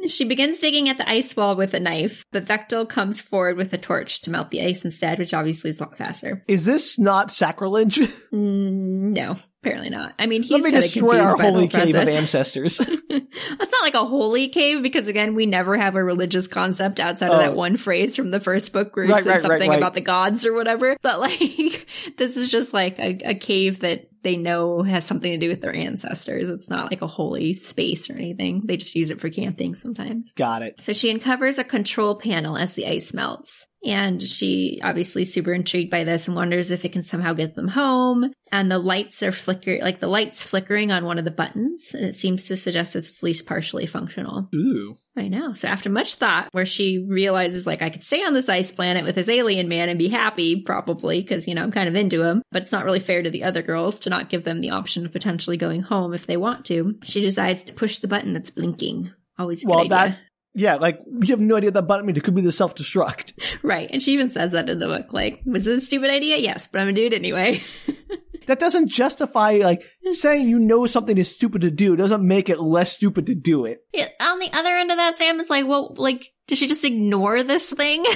So 0.01 0.07
she 0.07 0.25
begins 0.25 0.59
digging 0.59 0.89
at 0.89 0.97
the 0.97 1.09
ice 1.09 1.33
wall 1.33 1.55
with 1.55 1.73
a 1.73 1.79
knife, 1.79 2.25
but 2.33 2.43
Vektal 2.43 2.89
comes 2.89 3.21
forward 3.21 3.55
with 3.55 3.71
a 3.71 3.77
torch 3.77 4.21
to 4.23 4.31
melt 4.31 4.51
the 4.51 4.61
ice 4.61 4.83
instead, 4.83 5.17
which 5.17 5.33
obviously 5.33 5.69
is 5.69 5.79
a 5.79 5.83
lot 5.83 5.97
faster. 5.97 6.43
Is 6.45 6.65
this 6.65 6.99
not 6.99 7.31
sacrilege? 7.31 7.99
Mm, 8.33 9.13
no, 9.13 9.37
apparently 9.67 9.89
not. 9.89 10.13
I 10.17 10.25
mean, 10.25 10.43
he's 10.43 10.51
Let 10.51 10.63
me 10.63 10.71
destroy 10.71 11.19
our 11.19 11.37
holy 11.37 11.67
cave 11.67 11.95
of 11.95 12.07
ancestors. 12.07 12.77
That's 13.09 13.71
not 13.71 13.81
like 13.81 13.93
a 13.93 14.05
holy 14.05 14.49
cave 14.49 14.81
because 14.83 15.07
again, 15.07 15.35
we 15.35 15.45
never 15.45 15.77
have 15.77 15.95
a 15.95 16.03
religious 16.03 16.47
concept 16.47 16.99
outside 16.99 17.29
of 17.29 17.35
Oh. 17.35 17.39
that 17.39 17.55
one 17.55 17.77
phrase 17.77 18.15
from 18.15 18.31
the 18.31 18.39
first 18.39 18.73
book 18.73 18.95
where 18.95 19.05
he 19.05 19.11
Right, 19.11 19.23
said 19.23 19.29
right, 19.29 19.41
something 19.41 19.69
right. 19.69 19.77
about 19.77 19.93
the 19.93 20.01
gods 20.01 20.45
or 20.45 20.53
whatever. 20.53 20.97
But 21.01 21.19
like, 21.19 21.87
this 22.17 22.35
is 22.37 22.49
just 22.49 22.73
like 22.73 22.97
a, 22.99 23.31
a 23.31 23.35
cave 23.35 23.81
that 23.81 24.09
they 24.23 24.35
know 24.35 24.81
has 24.81 25.05
something 25.05 25.31
to 25.31 25.37
do 25.37 25.49
with 25.49 25.61
their 25.61 25.73
ancestors. 25.75 26.49
It's 26.49 26.69
not 26.69 26.91
like 26.91 27.01
a 27.01 27.07
holy 27.07 27.53
space 27.53 28.09
or 28.09 28.13
anything. 28.13 28.63
They 28.65 28.77
just 28.77 28.95
use 28.95 29.11
it 29.11 29.21
for 29.21 29.29
camping 29.29 29.75
sometimes. 29.75 30.31
Got 30.33 30.63
it. 30.63 30.83
So 30.83 30.93
she 30.93 31.11
uncovers 31.11 31.57
a 31.57 31.63
control 31.63 32.15
panel 32.15 32.57
as 32.57 32.73
the 32.73 32.87
ice 32.87 33.13
melts. 33.13 33.65
And 33.87 34.21
she 34.21 34.81
obviously 34.83 35.23
super 35.23 35.53
intrigued 35.53 35.89
by 35.89 36.03
this 36.03 36.27
and 36.27 36.35
wonders 36.35 36.71
if 36.71 36.83
it 36.83 36.91
can 36.91 37.03
somehow 37.03 37.33
get 37.33 37.55
them 37.55 37.69
home. 37.69 38.31
And 38.51 38.71
the 38.71 38.79
lights 38.79 39.23
are 39.23 39.31
flickering, 39.31 39.81
like 39.81 39.99
the 39.99 40.07
lights 40.07 40.43
flickering 40.43 40.91
on 40.91 41.05
one 41.05 41.17
of 41.17 41.25
the 41.25 41.31
buttons. 41.31 41.91
And 41.93 42.05
it 42.05 42.15
seems 42.15 42.45
to 42.45 42.57
suggest 42.57 42.95
it's 42.95 43.17
at 43.17 43.23
least 43.23 43.45
partially 43.45 43.85
functional. 43.85 44.49
Ooh. 44.53 44.95
I 45.17 45.29
know. 45.29 45.53
So 45.53 45.67
after 45.67 45.89
much 45.89 46.15
thought, 46.15 46.49
where 46.51 46.65
she 46.65 47.05
realizes 47.09 47.65
like 47.65 47.81
I 47.81 47.89
could 47.89 48.03
stay 48.03 48.23
on 48.23 48.33
this 48.33 48.49
ice 48.49 48.71
planet 48.71 49.03
with 49.03 49.15
this 49.15 49.29
alien 49.29 49.67
man 49.67 49.89
and 49.89 49.97
be 49.97 50.09
happy, 50.09 50.63
probably, 50.63 51.21
because, 51.21 51.47
you 51.47 51.55
know, 51.55 51.63
I'm 51.63 51.71
kind 51.71 51.89
of 51.89 51.95
into 51.95 52.21
him, 52.23 52.43
but 52.51 52.63
it's 52.63 52.71
not 52.71 52.85
really 52.85 52.99
fair 52.99 53.23
to 53.23 53.31
the 53.31 53.43
other 53.43 53.63
girls 53.63 53.99
to 53.99 54.09
not 54.09 54.29
give 54.29 54.43
them 54.43 54.61
the 54.61 54.69
option 54.71 55.05
of 55.05 55.11
potentially 55.11 55.57
going 55.57 55.81
home 55.81 56.13
if 56.13 56.27
they 56.27 56.37
want 56.37 56.65
to. 56.65 56.95
She 57.03 57.21
decides 57.21 57.63
to 57.63 57.73
push 57.73 57.99
the 57.99 58.07
button 58.07 58.33
that's 58.33 58.51
blinking. 58.51 59.11
Always 59.39 59.63
Well, 59.65 59.79
idea. 59.79 59.89
that 59.89 60.19
yeah, 60.57 60.75
like 60.75 60.99
you 61.21 61.27
have 61.33 61.39
no 61.39 61.55
idea 61.55 61.67
what 61.67 61.75
that 61.75 61.87
button 61.87 62.05
means. 62.05 62.17
It 62.17 62.23
could 62.23 62.35
be 62.35 62.41
the 62.41 62.51
self 62.51 62.75
destruct. 62.75 63.33
Right. 63.63 63.89
And 63.91 64.01
she 64.01 64.13
even 64.13 64.31
says 64.31 64.51
that 64.51 64.69
in 64.69 64.79
the 64.79 64.87
book. 64.87 65.11
Like, 65.11 65.41
was 65.45 65.65
this 65.65 65.83
a 65.83 65.85
stupid 65.85 66.09
idea? 66.09 66.37
Yes, 66.37 66.67
but 66.71 66.79
I'm 66.79 66.87
gonna 66.87 66.95
do 66.95 67.05
it 67.05 67.13
anyway. 67.13 67.63
that 68.47 68.59
doesn't 68.59 68.87
justify 68.87 69.59
like 69.63 69.83
saying 70.13 70.47
you 70.47 70.59
know 70.59 70.85
something 70.85 71.17
is 71.17 71.31
stupid 71.31 71.61
to 71.61 71.71
do 71.71 71.95
doesn't 71.95 72.25
make 72.25 72.49
it 72.49 72.59
less 72.59 72.91
stupid 72.91 73.27
to 73.27 73.35
do 73.35 73.65
it. 73.65 73.85
Yeah, 73.93 74.09
on 74.19 74.39
the 74.39 74.51
other 74.53 74.75
end 74.75 74.91
of 74.91 74.97
that, 74.97 75.17
Sam, 75.17 75.39
is 75.39 75.49
like, 75.49 75.67
well, 75.67 75.93
like, 75.97 76.31
does 76.47 76.57
she 76.57 76.67
just 76.67 76.85
ignore 76.85 77.43
this 77.43 77.71
thing? 77.71 78.05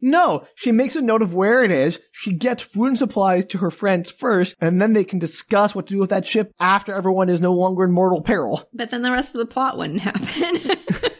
No, 0.00 0.46
she 0.54 0.70
makes 0.70 0.96
a 0.96 1.02
note 1.02 1.22
of 1.22 1.34
where 1.34 1.64
it 1.64 1.70
is. 1.70 1.98
She 2.12 2.32
gets 2.32 2.62
food 2.62 2.86
and 2.86 2.98
supplies 2.98 3.46
to 3.46 3.58
her 3.58 3.70
friends 3.70 4.10
first, 4.10 4.54
and 4.60 4.80
then 4.80 4.92
they 4.92 5.04
can 5.04 5.18
discuss 5.18 5.74
what 5.74 5.88
to 5.88 5.94
do 5.94 6.00
with 6.00 6.10
that 6.10 6.26
ship 6.26 6.52
after 6.60 6.94
everyone 6.94 7.28
is 7.28 7.40
no 7.40 7.52
longer 7.52 7.84
in 7.84 7.90
mortal 7.92 8.22
peril. 8.22 8.62
but 8.72 8.90
then 8.90 9.02
the 9.02 9.10
rest 9.10 9.34
of 9.34 9.40
the 9.40 9.46
plot 9.46 9.76
wouldn't 9.76 10.00
happen. 10.00 11.10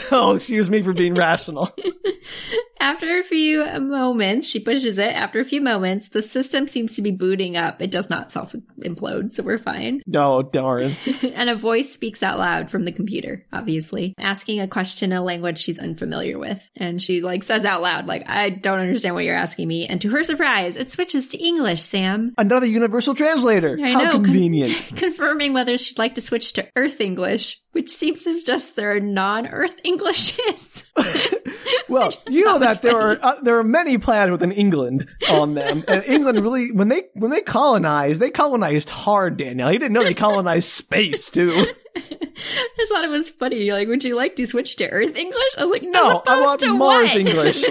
oh, 0.12 0.34
excuse 0.34 0.70
me 0.70 0.82
for 0.82 0.92
being 0.92 1.14
rational. 1.14 1.74
After 2.82 3.20
a 3.20 3.22
few 3.22 3.64
moments, 3.80 4.48
she 4.48 4.58
pushes 4.58 4.98
it. 4.98 5.14
After 5.14 5.38
a 5.38 5.44
few 5.44 5.60
moments, 5.60 6.08
the 6.08 6.20
system 6.20 6.66
seems 6.66 6.96
to 6.96 7.02
be 7.02 7.12
booting 7.12 7.56
up. 7.56 7.80
It 7.80 7.92
does 7.92 8.10
not 8.10 8.32
self 8.32 8.56
implode, 8.84 9.34
so 9.34 9.44
we're 9.44 9.58
fine. 9.58 10.02
No, 10.04 10.34
oh, 10.38 10.42
darn. 10.42 10.96
and 11.22 11.48
a 11.48 11.54
voice 11.54 11.94
speaks 11.94 12.24
out 12.24 12.40
loud 12.40 12.72
from 12.72 12.84
the 12.84 12.90
computer, 12.90 13.46
obviously, 13.52 14.14
asking 14.18 14.58
a 14.58 14.66
question 14.66 15.12
in 15.12 15.18
a 15.18 15.22
language 15.22 15.60
she's 15.60 15.78
unfamiliar 15.78 16.40
with. 16.40 16.60
And 16.76 17.00
she 17.00 17.22
like 17.22 17.44
says 17.44 17.64
out 17.64 17.82
loud, 17.82 18.06
like, 18.06 18.28
I 18.28 18.50
don't 18.50 18.80
understand 18.80 19.14
what 19.14 19.24
you're 19.24 19.36
asking 19.36 19.68
me. 19.68 19.86
And 19.86 20.00
to 20.00 20.10
her 20.10 20.24
surprise, 20.24 20.76
it 20.76 20.90
switches 20.92 21.28
to 21.28 21.38
English, 21.38 21.82
Sam. 21.82 22.34
Another 22.36 22.66
universal 22.66 23.14
translator. 23.14 23.78
I 23.80 23.92
How 23.92 24.02
know, 24.02 24.10
con- 24.12 24.24
convenient. 24.24 24.96
Confirming 24.96 25.52
whether 25.52 25.78
she'd 25.78 25.98
like 25.98 26.16
to 26.16 26.20
switch 26.20 26.54
to 26.54 26.68
Earth 26.74 27.00
English, 27.00 27.60
which 27.72 27.90
seems 27.90 28.22
to 28.22 28.34
suggest 28.34 28.76
there 28.76 28.94
are 28.94 29.00
non-Earth 29.00 29.76
Englishes. 29.84 30.84
Well, 31.88 32.10
you 32.28 32.44
know 32.44 32.58
that 32.58 32.80
there 32.82 32.98
are 32.98 33.18
uh, 33.20 33.40
there 33.42 33.58
are 33.58 33.64
many 33.64 33.98
planets 33.98 34.30
within 34.30 34.52
England 34.52 35.08
on 35.28 35.54
them, 35.54 35.84
and 35.86 36.02
England 36.04 36.40
really 36.40 36.72
when 36.72 36.88
they 36.88 37.04
when 37.14 37.30
they 37.30 37.40
colonized, 37.42 38.20
they 38.20 38.30
colonized 38.30 38.88
hard. 38.88 39.36
Daniel, 39.36 39.70
you 39.70 39.78
didn't 39.78 39.92
know 39.92 40.02
they 40.02 40.14
colonized 40.14 40.70
space 40.70 41.28
too. 41.28 41.52
I 41.96 42.68
just 42.78 42.92
thought 42.92 43.04
it 43.04 43.10
was 43.10 43.28
funny. 43.30 43.64
You're 43.64 43.76
like, 43.76 43.88
would 43.88 44.04
you 44.04 44.16
like 44.16 44.36
to 44.36 44.46
switch 44.46 44.76
to 44.76 44.88
Earth 44.88 45.16
English? 45.16 45.54
I 45.58 45.64
was 45.64 45.72
like, 45.80 45.88
No, 45.88 46.22
I 46.26 46.40
want 46.40 46.66
Mars 46.66 47.10
what? 47.10 47.16
English. 47.16 47.64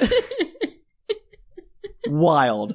Wild. 2.07 2.73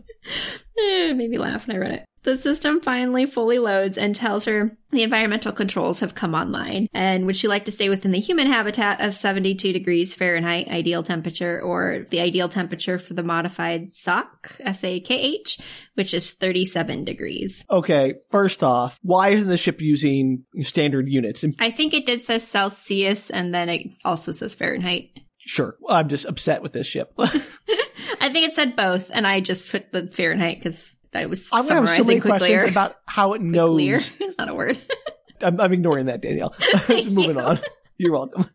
Eh, 0.78 1.10
it 1.10 1.16
made 1.16 1.30
me 1.30 1.38
laugh 1.38 1.66
when 1.66 1.76
I 1.76 1.78
read 1.78 1.92
it. 1.92 2.04
The 2.26 2.36
system 2.36 2.80
finally 2.80 3.24
fully 3.24 3.60
loads 3.60 3.96
and 3.96 4.12
tells 4.12 4.46
her 4.46 4.76
the 4.90 5.04
environmental 5.04 5.52
controls 5.52 6.00
have 6.00 6.16
come 6.16 6.34
online. 6.34 6.88
And 6.92 7.24
would 7.24 7.36
she 7.36 7.46
like 7.46 7.66
to 7.66 7.70
stay 7.70 7.88
within 7.88 8.10
the 8.10 8.18
human 8.18 8.48
habitat 8.48 9.00
of 9.00 9.14
72 9.14 9.72
degrees 9.72 10.12
Fahrenheit 10.12 10.66
ideal 10.66 11.04
temperature 11.04 11.62
or 11.62 12.04
the 12.10 12.18
ideal 12.18 12.48
temperature 12.48 12.98
for 12.98 13.14
the 13.14 13.22
modified 13.22 13.94
SOC, 13.94 14.56
S-A-K-H, 14.58 15.60
which 15.94 16.12
is 16.12 16.32
37 16.32 17.04
degrees. 17.04 17.64
Okay, 17.70 18.14
first 18.32 18.64
off, 18.64 18.98
why 19.02 19.28
isn't 19.28 19.48
the 19.48 19.56
ship 19.56 19.80
using 19.80 20.46
standard 20.62 21.08
units? 21.08 21.44
I 21.60 21.70
think 21.70 21.94
it 21.94 22.06
did 22.06 22.26
say 22.26 22.40
Celsius 22.40 23.30
and 23.30 23.54
then 23.54 23.68
it 23.68 23.86
also 24.04 24.32
says 24.32 24.56
Fahrenheit. 24.56 25.10
sure, 25.38 25.76
I'm 25.88 26.08
just 26.08 26.24
upset 26.24 26.60
with 26.60 26.72
this 26.72 26.88
ship. 26.88 27.12
I 27.18 28.32
think 28.32 28.48
it 28.48 28.56
said 28.56 28.74
both 28.74 29.12
and 29.14 29.28
I 29.28 29.40
just 29.40 29.70
put 29.70 29.92
the 29.92 30.08
Fahrenheit 30.12 30.58
because 30.58 30.95
I 31.14 31.26
was 31.26 31.48
I'm 31.52 31.66
gonna 31.66 31.80
have 31.80 31.88
so 31.88 31.94
summarizing 32.02 32.06
many 32.06 32.20
questions 32.20 32.64
about 32.64 32.96
how 33.06 33.32
it 33.34 33.40
knows. 33.42 33.76
Clear. 33.76 33.96
It's 34.20 34.38
not 34.38 34.48
a 34.48 34.54
word. 34.54 34.78
I'm, 35.40 35.60
I'm 35.60 35.72
ignoring 35.72 36.06
that, 36.06 36.22
Danielle. 36.22 36.54
just 36.88 37.10
moving 37.10 37.36
you. 37.36 37.40
on. 37.40 37.60
You're 37.98 38.12
welcome. 38.12 38.50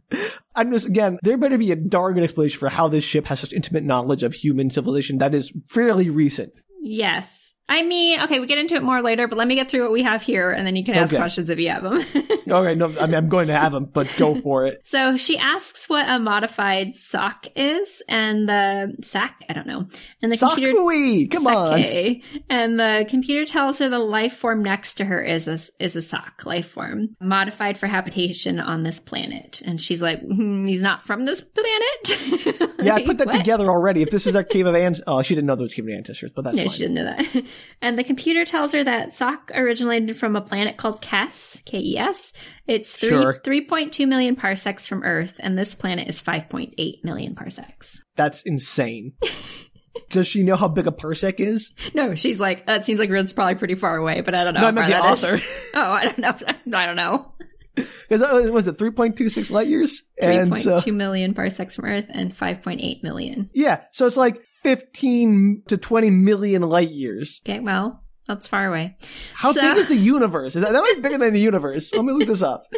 I'm 0.56 0.72
just 0.72 0.86
again, 0.86 1.18
there 1.24 1.38
better 1.38 1.58
be 1.58 1.72
a 1.72 1.76
darn 1.76 2.14
good 2.16 2.24
explanation 2.24 2.60
for 2.60 2.70
how 2.70 2.88
this 2.88 3.04
ship 3.04 3.26
has 3.28 3.40
such 3.40 3.54
intimate 3.54 3.84
knowledge 3.84 4.24
of 4.24 4.34
human 4.34 4.70
civilization 4.70 5.20
that 5.20 5.34
is 5.34 5.52
fairly 5.70 6.10
recent. 6.10 6.54
Yes. 6.82 7.28
I 7.70 7.84
mean, 7.84 8.20
okay, 8.24 8.42
we 8.42 8.48
get 8.48 8.58
into 8.58 8.76
it 8.76 8.84
more 8.84 9.02
later, 9.02 9.30
but 9.30 9.38
let 9.38 9.48
me 9.48 9.56
get 9.56 9.70
through 9.72 9.84
what 9.84 9.94
we 9.94 10.04
have 10.04 10.22
here 10.22 10.52
and 10.52 10.68
then 10.68 10.76
you 10.76 10.84
can 10.84 10.94
ask 10.94 11.12
Okay. 11.14 11.18
questions 11.22 11.50
if 11.50 11.58
you 11.58 11.70
have 11.70 11.84
them. 11.84 11.94
Okay, 11.94 12.42
no, 12.76 12.94
I 13.00 13.06
mean, 13.06 13.16
I'm 13.16 13.30
going 13.30 13.48
to 13.48 13.54
have 13.58 13.72
them, 13.72 13.86
but 13.86 14.10
go 14.18 14.36
for 14.36 14.66
it. 14.66 14.82
so 14.86 15.16
she 15.16 15.38
asks 15.38 15.88
what 15.88 16.06
a 16.10 16.20
modified 16.20 16.96
sock 16.98 17.48
is 17.56 18.02
and 18.10 18.50
the 18.50 18.94
sac, 19.02 19.46
I 19.48 19.54
don't 19.54 19.68
know. 19.68 19.86
And 20.22 20.32
the 20.34 20.38
computer 20.38 20.74
sa-khui, 20.74 21.28
come 21.32 21.48
on. 21.48 21.82
Sake. 21.82 22.24
And 22.50 22.78
the 22.78 23.06
computer 23.10 23.46
tells 23.46 23.80
her 23.80 23.88
the 23.88 24.00
life 24.00 24.36
form 24.36 24.62
next 24.64 24.96
to 24.96 25.06
her 25.06 25.24
is 25.24 25.48
a 25.48 25.58
is 25.80 25.96
a 25.96 26.02
sock 26.02 26.46
life 26.46 26.70
form 26.72 27.16
modified 27.22 27.78
for 27.78 27.88
habitation 27.88 28.60
on 28.60 28.84
this 28.84 29.00
planet. 29.00 29.62
And 29.66 29.80
she's 29.80 30.02
like, 30.02 30.20
hmm, 30.22 30.66
he's 30.68 30.82
not 30.82 31.04
from 31.04 31.24
this 31.26 31.40
planet. 31.42 32.68
Yeah, 32.82 32.96
I 32.96 33.06
put 33.06 33.20
that 33.20 33.28
what? 33.28 33.38
together 33.38 33.70
already. 33.70 34.02
If 34.02 34.10
this 34.10 34.26
is 34.26 34.36
our 34.36 34.44
cave 34.44 34.66
of 34.66 34.74
ancestors, 34.74 35.04
oh, 35.06 35.22
she 35.22 35.36
didn't 35.36 35.46
know 35.46 35.56
there 35.56 35.62
was 35.62 35.74
cave 35.74 35.86
of 35.86 35.92
ancestors, 35.94 36.32
but 36.36 36.44
that's 36.46 36.58
No, 36.58 36.64
fine. 36.64 36.70
she 36.72 36.80
didn't 36.80 36.96
know 36.96 37.04
that. 37.04 37.44
And 37.82 37.98
the 37.98 38.04
computer 38.04 38.46
tells 38.46 38.74
her 38.74 38.84
that 38.84 39.16
Sock 39.16 39.52
originated 39.54 40.18
from 40.18 40.36
a 40.36 40.42
planet 40.42 40.78
called 40.78 41.02
Kes, 41.02 41.64
K-E-S. 41.66 42.34
It's 42.68 42.92
three, 42.96 43.10
Sure. 43.10 43.42
3.2 43.44 44.08
million 44.08 44.36
parsecs 44.36 44.88
from 44.88 45.04
Earth, 45.04 45.34
and 45.40 45.58
this 45.58 45.74
planet 45.76 46.08
is 46.08 46.22
5.8 46.22 47.04
million 47.04 47.36
parsecs. 47.36 48.00
That's 48.16 48.44
insane. 48.44 49.14
Does 50.10 50.28
she 50.28 50.44
know 50.44 50.56
how 50.56 50.68
big 50.68 50.88
a 50.88 50.92
parsec 50.92 51.40
is? 51.40 51.74
No, 51.94 52.16
she's 52.16 52.40
like, 52.40 52.68
that 52.68 52.86
seems 52.86 53.00
like 53.00 53.10
it's 53.10 53.34
probably 53.34 53.56
pretty 53.56 53.76
far 53.76 53.98
away, 53.98 54.22
but 54.22 54.36
I 54.36 54.44
don't 54.44 54.54
know. 54.54 54.62
No, 54.62 54.68
I 54.68 54.72
meant 54.72 54.88
the 54.88 54.94
far 54.98 55.02
that 55.04 55.14
is. 55.18 55.24
author. 55.24 55.46
Oh, 55.74 55.92
I 55.92 56.04
don't 56.06 56.18
know. 56.20 56.36
I 56.78 56.86
don't 56.86 56.96
know. 56.98 57.34
Because 57.76 58.20
that 58.22 58.32
uh, 58.32 58.36
was, 58.36 58.52
was 58.52 58.68
it 58.68 58.78
3.26 58.78 59.52
light 59.52 59.68
years? 59.68 60.04
And 60.22 60.58
so, 60.62 60.78
3.2 60.78 60.94
million 60.94 61.34
parsecs 61.34 61.76
from 61.78 61.86
Earth 61.86 62.08
and 62.10 62.36
5.8 62.38 63.02
million. 63.04 63.50
yeah, 63.54 63.82
so 63.92 64.06
it's 64.06 64.18
like 64.18 64.42
15 64.64 65.64
to 65.68 65.78
20 65.78 66.10
million 66.10 66.62
light 66.64 66.92
years. 66.92 67.42
Okay, 67.46 67.60
well, 67.60 68.04
that's 68.28 68.48
far 68.48 68.66
away. 68.68 68.98
How 69.34 69.52
So- 69.52 69.62
big 69.62 69.78
is 69.78 69.88
the 69.88 69.96
universe? 69.96 70.56
Is 70.56 70.62
that, 70.62 70.72
that 70.72 70.80
might 70.82 70.94
be 70.96 71.02
bigger 71.02 71.18
than 71.18 71.34
the 71.34 71.40
universe. 71.40 71.94
Let 71.94 72.06
me 72.06 72.14
look 72.14 72.28
this 72.28 72.42
up. 72.42 72.66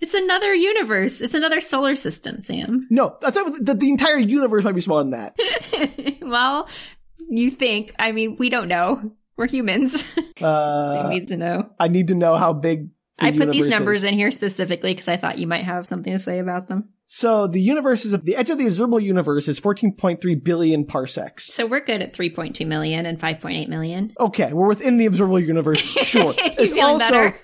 It's 0.00 0.12
another 0.12 0.52
universe. 0.52 1.22
It's 1.22 1.32
another 1.32 1.62
solar 1.62 1.96
system, 1.96 2.42
Sam. 2.42 2.86
No, 2.90 3.16
I 3.22 3.30
thought 3.30 3.54
the, 3.58 3.72
the 3.74 3.88
entire 3.88 4.18
universe 4.18 4.62
might 4.62 4.74
be 4.74 4.82
smaller 4.82 5.02
than 5.04 5.12
that. 5.12 6.18
well, 6.20 6.68
you 7.30 7.50
think. 7.50 7.94
I 7.98 8.12
mean, 8.12 8.36
we 8.36 8.50
don't 8.50 8.68
know. 8.68 9.12
We're 9.38 9.46
humans. 9.46 10.04
Sam 10.36 10.44
Uh, 10.46 11.08
needs 11.08 11.28
to 11.28 11.38
know. 11.38 11.70
I 11.80 11.88
need 11.88 12.08
to 12.08 12.14
know 12.14 12.36
how 12.36 12.52
big 12.52 12.90
the 13.18 13.26
I 13.26 13.36
put 13.36 13.50
these 13.50 13.68
numbers 13.68 13.98
is. 13.98 14.04
in 14.04 14.14
here 14.14 14.30
specifically 14.30 14.92
because 14.92 15.08
I 15.08 15.16
thought 15.16 15.38
you 15.38 15.46
might 15.46 15.64
have 15.64 15.86
something 15.88 16.12
to 16.12 16.18
say 16.18 16.38
about 16.38 16.68
them. 16.68 16.90
So 17.06 17.46
the 17.46 17.60
universe 17.60 18.04
is 18.04 18.12
the 18.12 18.34
edge 18.34 18.50
of 18.50 18.58
the 18.58 18.66
observable 18.66 18.98
universe 18.98 19.46
is 19.46 19.60
14.3 19.60 20.42
billion 20.42 20.84
parsecs. 20.84 21.52
So 21.52 21.66
we're 21.66 21.84
good 21.84 22.02
at 22.02 22.14
3.2 22.14 22.66
million 22.66 23.06
and 23.06 23.20
5.8 23.20 23.68
million. 23.68 24.12
Okay, 24.18 24.52
we're 24.52 24.66
within 24.66 24.96
the 24.96 25.06
observable 25.06 25.40
universe. 25.40 25.80
Sure, 25.80 26.34
it's 26.38 26.72
also 26.72 26.98
better? 26.98 27.40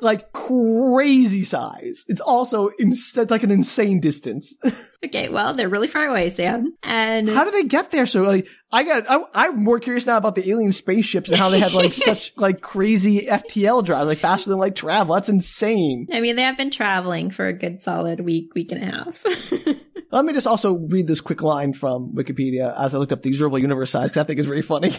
Like 0.00 0.32
crazy 0.32 1.44
size. 1.44 2.04
It's 2.08 2.20
also 2.20 2.68
in, 2.78 2.92
it's 2.92 3.16
like 3.16 3.42
an 3.42 3.50
insane 3.50 4.00
distance. 4.00 4.54
Okay, 5.04 5.28
well, 5.28 5.52
they're 5.52 5.68
really 5.68 5.86
far 5.86 6.06
away, 6.06 6.30
Sam. 6.30 6.72
And 6.82 7.28
How 7.28 7.44
do 7.44 7.50
they 7.50 7.64
get 7.64 7.90
there? 7.90 8.06
So 8.06 8.22
like, 8.22 8.48
I 8.72 8.84
got, 8.84 9.04
I, 9.06 9.22
I'm 9.34 9.62
more 9.62 9.78
curious 9.78 10.06
now 10.06 10.16
about 10.16 10.34
the 10.34 10.48
alien 10.48 10.72
spaceships 10.72 11.28
and 11.28 11.36
how 11.36 11.50
they 11.50 11.60
have 11.60 11.74
like 11.74 11.92
such 11.92 12.32
like 12.38 12.62
crazy 12.62 13.26
FTL 13.26 13.84
drive, 13.84 14.06
like 14.06 14.20
faster 14.20 14.48
than 14.48 14.58
light 14.58 14.76
travel. 14.76 15.14
That's 15.14 15.28
insane. 15.28 16.06
I 16.10 16.20
mean, 16.20 16.36
they 16.36 16.42
have 16.42 16.56
been 16.56 16.70
traveling 16.70 17.30
for 17.30 17.46
a 17.46 17.52
good 17.52 17.82
solid 17.82 18.20
week, 18.20 18.54
week 18.54 18.72
and 18.72 18.82
a 18.82 18.86
half. 18.86 19.22
Let 20.10 20.24
me 20.24 20.32
just 20.32 20.46
also 20.46 20.74
read 20.74 21.06
this 21.06 21.20
quick 21.20 21.42
line 21.42 21.74
from 21.74 22.14
Wikipedia 22.14 22.74
as 22.80 22.94
I 22.94 22.98
looked 22.98 23.12
up 23.12 23.20
the 23.20 23.30
observable 23.30 23.58
universe 23.58 23.90
size 23.90 24.10
because 24.10 24.22
I 24.22 24.24
think 24.24 24.38
it's 24.38 24.48
very 24.48 24.62
funny. 24.62 24.96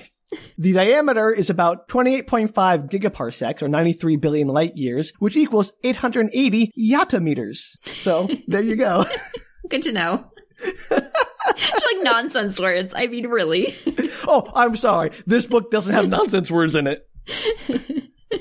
the 0.58 0.74
diameter 0.74 1.32
is 1.32 1.50
about 1.50 1.88
28.5 1.88 2.52
gigaparsecs 2.92 3.62
or 3.64 3.70
93 3.70 4.18
billion 4.18 4.50
light 4.50 4.76
years, 4.76 4.85
which 5.20 5.36
equals 5.36 5.72
880 5.84 6.72
yottameters. 6.78 7.78
So 7.96 8.28
there 8.48 8.62
you 8.62 8.76
go. 8.76 9.06
good 9.70 9.84
to 9.84 9.92
know. 9.92 10.26
it's 10.62 10.90
like 10.92 12.04
nonsense 12.04 12.60
words. 12.60 12.94
I 12.96 13.08
mean, 13.08 13.28
really. 13.28 13.76
oh, 14.28 14.52
I'm 14.56 14.76
sorry. 14.76 15.12
This 15.26 15.46
book 15.46 15.72
doesn't 15.72 15.94
have 15.94 16.08
nonsense 16.08 16.50
words 16.50 16.76
in 16.76 16.88
it. 16.88 17.08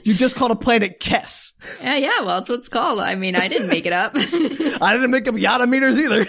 You 0.03 0.15
just 0.15 0.37
called 0.37 0.51
a 0.51 0.57
planet 0.57 1.01
Kes. 1.01 1.53
yeah, 1.81 1.97
yeah, 1.97 2.21
well, 2.23 2.39
it's 2.39 2.49
what 2.49 2.59
it's 2.59 2.69
called. 2.69 3.01
I 3.01 3.15
mean, 3.15 3.37
I 3.37 3.49
didn't 3.49 3.69
make 3.69 3.87
it 3.87 3.93
up. 3.93 4.13
I 4.15 4.93
didn't 4.93 5.11
make 5.11 5.29
up 5.29 5.35
yottameters 5.35 5.97
either. 5.99 6.27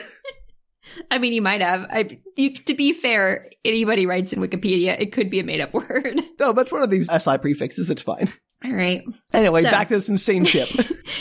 I 1.12 1.18
mean, 1.18 1.34
you 1.34 1.42
might 1.42 1.62
have. 1.62 1.86
I, 1.90 2.20
you, 2.36 2.56
to 2.56 2.74
be 2.74 2.94
fair, 2.94 3.50
anybody 3.64 4.06
writes 4.06 4.34
in 4.34 4.40
Wikipedia, 4.40 5.00
it 5.00 5.12
could 5.12 5.30
be 5.30 5.40
a 5.40 5.44
made 5.44 5.62
up 5.62 5.74
word. 5.74 6.22
No, 6.40 6.54
that's 6.54 6.72
one 6.72 6.84
of 6.84 6.90
these 6.90 7.08
SI 7.08 7.38
prefixes. 7.38 7.90
It's 7.90 8.02
fine. 8.02 8.30
All 8.64 8.74
right. 8.74 9.04
Anyway, 9.36 9.62
So- 9.64 9.72
back 9.72 9.90
to 9.90 9.96
this 9.96 10.10
insane 10.10 10.46
ship. 10.46 10.70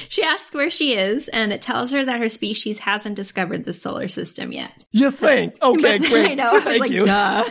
She 0.09 0.23
asks 0.23 0.55
where 0.55 0.71
she 0.71 0.95
is, 0.97 1.29
and 1.29 1.53
it 1.53 1.61
tells 1.61 1.91
her 1.91 2.05
that 2.05 2.19
her 2.19 2.29
species 2.31 2.79
hasn't 2.79 3.17
discovered 3.17 3.65
the 3.65 3.75
solar 3.75 4.09
system 4.09 4.51
yet. 4.51 4.85
you 4.93 5.11
think? 5.11 5.57
Okay, 5.63 5.99
But- 5.99 6.09
great. 6.09 6.31
I 6.31 6.35
know. 6.35 6.51
I 6.51 6.53
was 6.55 6.63
Thank 6.65 6.81
like, 6.81 6.91
you. 6.91 7.05
duh. 7.05 7.45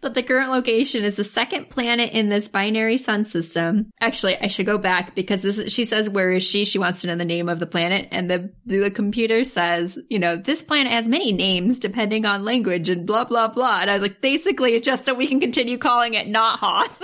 but 0.00 0.14
the 0.14 0.22
current 0.22 0.50
location 0.50 1.04
is 1.04 1.16
the 1.16 1.24
second 1.24 1.68
planet 1.70 2.12
in 2.12 2.28
this 2.28 2.48
binary 2.48 2.98
sun 2.98 3.24
system. 3.24 3.90
Actually, 4.00 4.38
I 4.38 4.46
should 4.46 4.66
go 4.66 4.78
back 4.78 5.14
because 5.14 5.42
this 5.42 5.58
is, 5.58 5.72
she 5.72 5.84
says, 5.84 6.08
where 6.08 6.30
is 6.30 6.42
she? 6.42 6.64
She 6.64 6.78
wants 6.78 7.02
to 7.02 7.08
know 7.08 7.16
the 7.16 7.24
name 7.24 7.48
of 7.48 7.60
the 7.60 7.66
planet. 7.66 8.08
And 8.10 8.30
the, 8.30 8.52
the 8.66 8.90
computer 8.90 9.44
says, 9.44 9.98
you 10.08 10.18
know, 10.18 10.36
this 10.36 10.62
planet 10.62 10.92
has 10.92 11.08
many 11.08 11.32
names 11.32 11.78
depending 11.78 12.24
on 12.24 12.44
language 12.44 12.88
and 12.88 13.06
blah, 13.06 13.24
blah, 13.24 13.48
blah. 13.48 13.80
And 13.80 13.90
I 13.90 13.94
was 13.94 14.02
like, 14.02 14.20
basically, 14.20 14.74
it's 14.74 14.86
just 14.86 15.04
so 15.04 15.14
we 15.14 15.26
can 15.26 15.40
continue 15.40 15.78
calling 15.78 16.14
it 16.14 16.26
not 16.28 16.58
Hoth. 16.58 17.02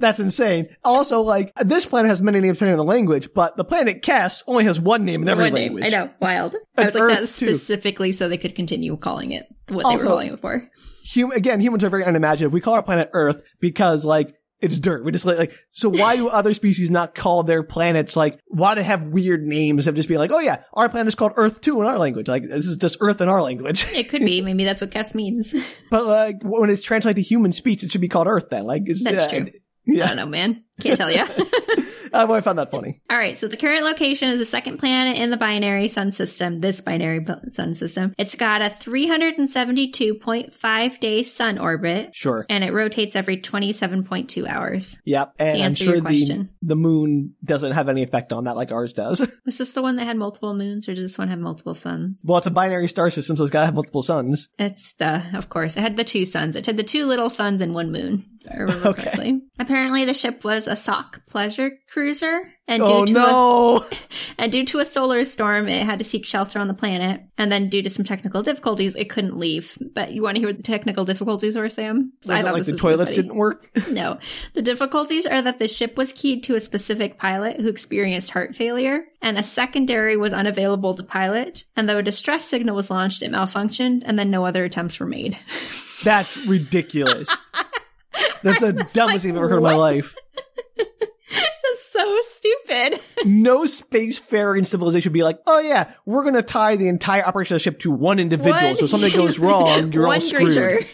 That's 0.00 0.18
insane. 0.18 0.68
Also, 0.84 1.20
like, 1.20 1.52
this 1.62 1.86
planet 1.86 2.08
has 2.08 2.20
many 2.22 2.40
names 2.40 2.56
depending 2.56 2.78
on 2.80 2.84
the 2.86 2.90
language, 2.90 3.28
but 3.34 3.56
the 3.56 3.64
planet 3.64 4.02
Kes 4.02 4.42
only 4.46 4.64
has 4.64 4.80
one 4.80 5.04
name 5.04 5.22
in 5.22 5.28
every 5.28 5.44
One 5.46 5.52
name. 5.54 5.74
language. 5.74 5.92
I 5.92 5.96
know. 5.96 6.10
Wild. 6.20 6.56
I 6.76 6.84
was 6.86 6.94
like, 6.94 7.02
Earth, 7.02 7.18
that's 7.20 7.38
too. 7.38 7.54
specifically 7.56 8.12
so 8.12 8.28
they 8.28 8.38
could 8.38 8.54
continue 8.54 8.96
calling 8.96 9.32
it 9.32 9.46
what 9.68 9.88
they 9.88 9.96
were 9.96 10.08
calling 10.08 10.32
it 10.32 10.40
for. 10.40 10.68
Hum- 11.14 11.32
again, 11.32 11.60
humans 11.60 11.84
are 11.84 11.90
very 11.90 12.02
unimaginative. 12.04 12.52
We 12.52 12.60
call 12.60 12.74
our 12.74 12.82
planet 12.82 13.10
Earth 13.12 13.42
because, 13.60 14.04
like, 14.04 14.34
it's 14.60 14.76
dirt. 14.76 15.04
We 15.06 15.10
just 15.12 15.24
like, 15.24 15.38
like, 15.38 15.54
so 15.72 15.88
why 15.88 16.16
do 16.16 16.28
other 16.28 16.52
species 16.52 16.90
not 16.90 17.14
call 17.14 17.42
their 17.44 17.62
planets, 17.62 18.14
like, 18.14 18.38
why 18.46 18.74
do 18.74 18.80
they 18.80 18.84
have 18.86 19.02
weird 19.04 19.42
names 19.42 19.86
of 19.86 19.94
just 19.94 20.06
being 20.06 20.20
like, 20.20 20.30
oh 20.32 20.38
yeah, 20.38 20.64
our 20.74 20.88
planet 20.90 21.08
is 21.08 21.14
called 21.14 21.32
Earth 21.36 21.62
too 21.62 21.80
in 21.80 21.86
our 21.86 21.98
language. 21.98 22.28
Like, 22.28 22.42
this 22.46 22.66
is 22.66 22.76
just 22.76 22.98
Earth 23.00 23.22
in 23.22 23.28
our 23.30 23.40
language. 23.40 23.86
It 23.92 24.10
could 24.10 24.22
be. 24.22 24.40
Maybe 24.42 24.64
that's 24.64 24.82
what 24.82 24.90
Kes 24.90 25.14
means. 25.14 25.54
but, 25.90 26.04
like, 26.06 26.36
when 26.42 26.68
it's 26.68 26.82
translated 26.82 27.16
to 27.16 27.26
human 27.26 27.52
speech, 27.52 27.82
it 27.82 27.90
should 27.90 28.02
be 28.02 28.08
called 28.08 28.26
Earth 28.26 28.48
then. 28.50 28.64
Like, 28.64 28.82
it's, 28.84 29.02
That's 29.02 29.24
uh, 29.24 29.28
true. 29.30 29.50
I 29.90 29.94
Yeah. 29.98 30.06
don't 30.08 30.16
know, 30.16 30.26
man. 30.26 30.64
Can't 30.80 30.96
tell 30.96 31.10
you. 31.12 31.22
I've 32.12 32.28
always 32.28 32.42
found 32.44 32.58
that 32.58 32.70
funny. 32.72 33.00
All 33.10 33.16
right, 33.18 33.38
so 33.38 33.46
the 33.46 33.56
current 33.56 33.84
location 33.84 34.30
is 34.30 34.38
the 34.40 34.44
second 34.46 34.78
planet 34.78 35.16
in 35.18 35.30
the 35.30 35.36
binary 35.36 35.86
sun 35.88 36.10
system, 36.10 36.60
this 36.60 36.80
binary 36.80 37.24
sun 37.52 37.74
system. 37.74 38.14
It's 38.18 38.34
got 38.34 38.62
a 38.62 38.70
372.5 39.90 41.00
day 41.00 41.22
sun 41.22 41.58
orbit, 41.58 42.10
Sure. 42.14 42.46
and 42.48 42.64
it 42.64 42.72
rotates 42.72 43.14
every 43.16 43.36
27.2 43.36 44.46
hours. 44.48 44.98
Yep. 45.04 45.34
And 45.38 45.62
I'm 45.62 45.74
sure 45.74 45.96
the, 45.96 46.00
question. 46.00 46.50
the 46.62 46.76
moon 46.76 47.34
doesn't 47.44 47.72
have 47.72 47.88
any 47.88 48.02
effect 48.02 48.32
on 48.32 48.44
that 48.44 48.56
like 48.56 48.72
ours 48.72 48.92
does. 48.92 49.20
Was 49.46 49.58
this 49.58 49.72
the 49.72 49.82
one 49.82 49.96
that 49.96 50.04
had 50.06 50.16
multiple 50.16 50.54
moons, 50.54 50.88
or 50.88 50.94
does 50.94 51.10
this 51.10 51.18
one 51.18 51.28
have 51.28 51.38
multiple 51.38 51.74
suns? 51.74 52.22
well, 52.24 52.38
it's 52.38 52.46
a 52.46 52.50
binary 52.50 52.88
star 52.88 53.10
system, 53.10 53.36
so 53.36 53.44
it's 53.44 53.52
gotta 53.52 53.66
have 53.66 53.74
multiple 53.74 54.02
suns. 54.02 54.48
It's 54.58 54.94
the, 54.94 55.22
of 55.36 55.48
course, 55.48 55.76
it 55.76 55.80
had 55.80 55.96
the 55.96 56.04
two 56.04 56.24
suns. 56.24 56.56
It 56.56 56.66
had 56.66 56.76
the 56.76 56.82
two 56.82 57.06
little 57.06 57.30
suns 57.30 57.60
and 57.60 57.74
one 57.74 57.92
moon. 57.92 58.24
I 58.50 58.56
remember 58.56 58.88
Okay. 58.88 59.02
correctly. 59.02 59.40
Apparently, 59.58 60.04
the 60.04 60.14
ship 60.14 60.44
was 60.44 60.66
a 60.66 60.76
sock 60.76 61.26
pleasure 61.26 61.72
cruiser, 61.92 62.52
and 62.66 62.80
due 62.80 62.86
Oh 62.86 63.80
to 63.80 63.92
a! 63.94 63.96
And 64.38 64.50
due 64.50 64.64
to 64.66 64.78
a 64.78 64.84
solar 64.84 65.24
storm, 65.26 65.68
it 65.68 65.84
had 65.84 65.98
to 65.98 66.04
seek 66.04 66.24
shelter 66.24 66.58
on 66.58 66.68
the 66.68 66.74
planet. 66.74 67.20
And 67.36 67.52
then 67.52 67.68
due 67.68 67.82
to 67.82 67.90
some 67.90 68.04
technical 68.06 68.42
difficulties, 68.42 68.94
it 68.96 69.10
couldn't 69.10 69.36
leave. 69.36 69.76
But 69.94 70.12
you 70.12 70.22
want 70.22 70.36
to 70.36 70.40
hear 70.40 70.48
what 70.48 70.56
the 70.56 70.62
technical 70.62 71.04
difficulties 71.04 71.56
were, 71.56 71.68
Sam? 71.68 72.12
Was 72.24 72.40
it 72.40 72.42
thought 72.44 72.54
like 72.54 72.64
the 72.64 72.72
really 72.72 72.78
toilets 72.78 73.14
didn't 73.14 73.34
work? 73.34 73.68
No. 73.90 74.18
The 74.54 74.62
difficulties 74.62 75.26
are 75.26 75.42
that 75.42 75.58
the 75.58 75.68
ship 75.68 75.96
was 75.98 76.12
keyed 76.12 76.44
to 76.44 76.54
a 76.54 76.60
specific 76.60 77.18
pilot 77.18 77.60
who 77.60 77.68
experienced 77.68 78.30
heart 78.30 78.54
failure, 78.56 79.02
and 79.20 79.36
a 79.36 79.42
secondary 79.42 80.16
was 80.16 80.32
unavailable 80.32 80.94
to 80.94 81.02
pilot. 81.02 81.64
And 81.76 81.88
though 81.88 81.98
a 81.98 82.02
distress 82.02 82.46
signal 82.46 82.76
was 82.76 82.90
launched, 82.90 83.20
it 83.22 83.32
malfunctioned, 83.32 84.02
and 84.06 84.18
then 84.18 84.30
no 84.30 84.46
other 84.46 84.64
attempts 84.64 84.98
were 85.00 85.06
made. 85.06 85.36
That's 86.04 86.36
ridiculous. 86.46 87.28
That's 88.42 88.60
the 88.60 88.72
dumbest 88.92 89.22
thing 89.24 89.32
I've 89.32 89.36
ever 89.38 89.48
heard 89.48 89.58
in 89.58 89.62
my 89.62 89.74
life. 89.74 90.14
That's 90.76 91.92
so 91.92 92.18
stupid. 92.36 93.00
No 93.26 93.64
spacefaring 93.64 94.66
civilization 94.66 95.10
would 95.10 95.14
be 95.14 95.22
like, 95.22 95.40
oh 95.46 95.58
yeah, 95.58 95.92
we're 96.06 96.24
gonna 96.24 96.42
tie 96.42 96.76
the 96.76 96.88
entire 96.88 97.22
operation 97.24 97.54
of 97.54 97.60
the 97.60 97.62
ship 97.64 97.80
to 97.80 97.90
one 97.90 98.18
individual. 98.18 98.54
One- 98.54 98.76
so 98.76 98.84
if 98.84 98.90
something 98.90 99.12
goes 99.12 99.38
wrong, 99.38 99.92
you're 99.92 100.08
all 100.08 100.20
screwed. 100.20 100.86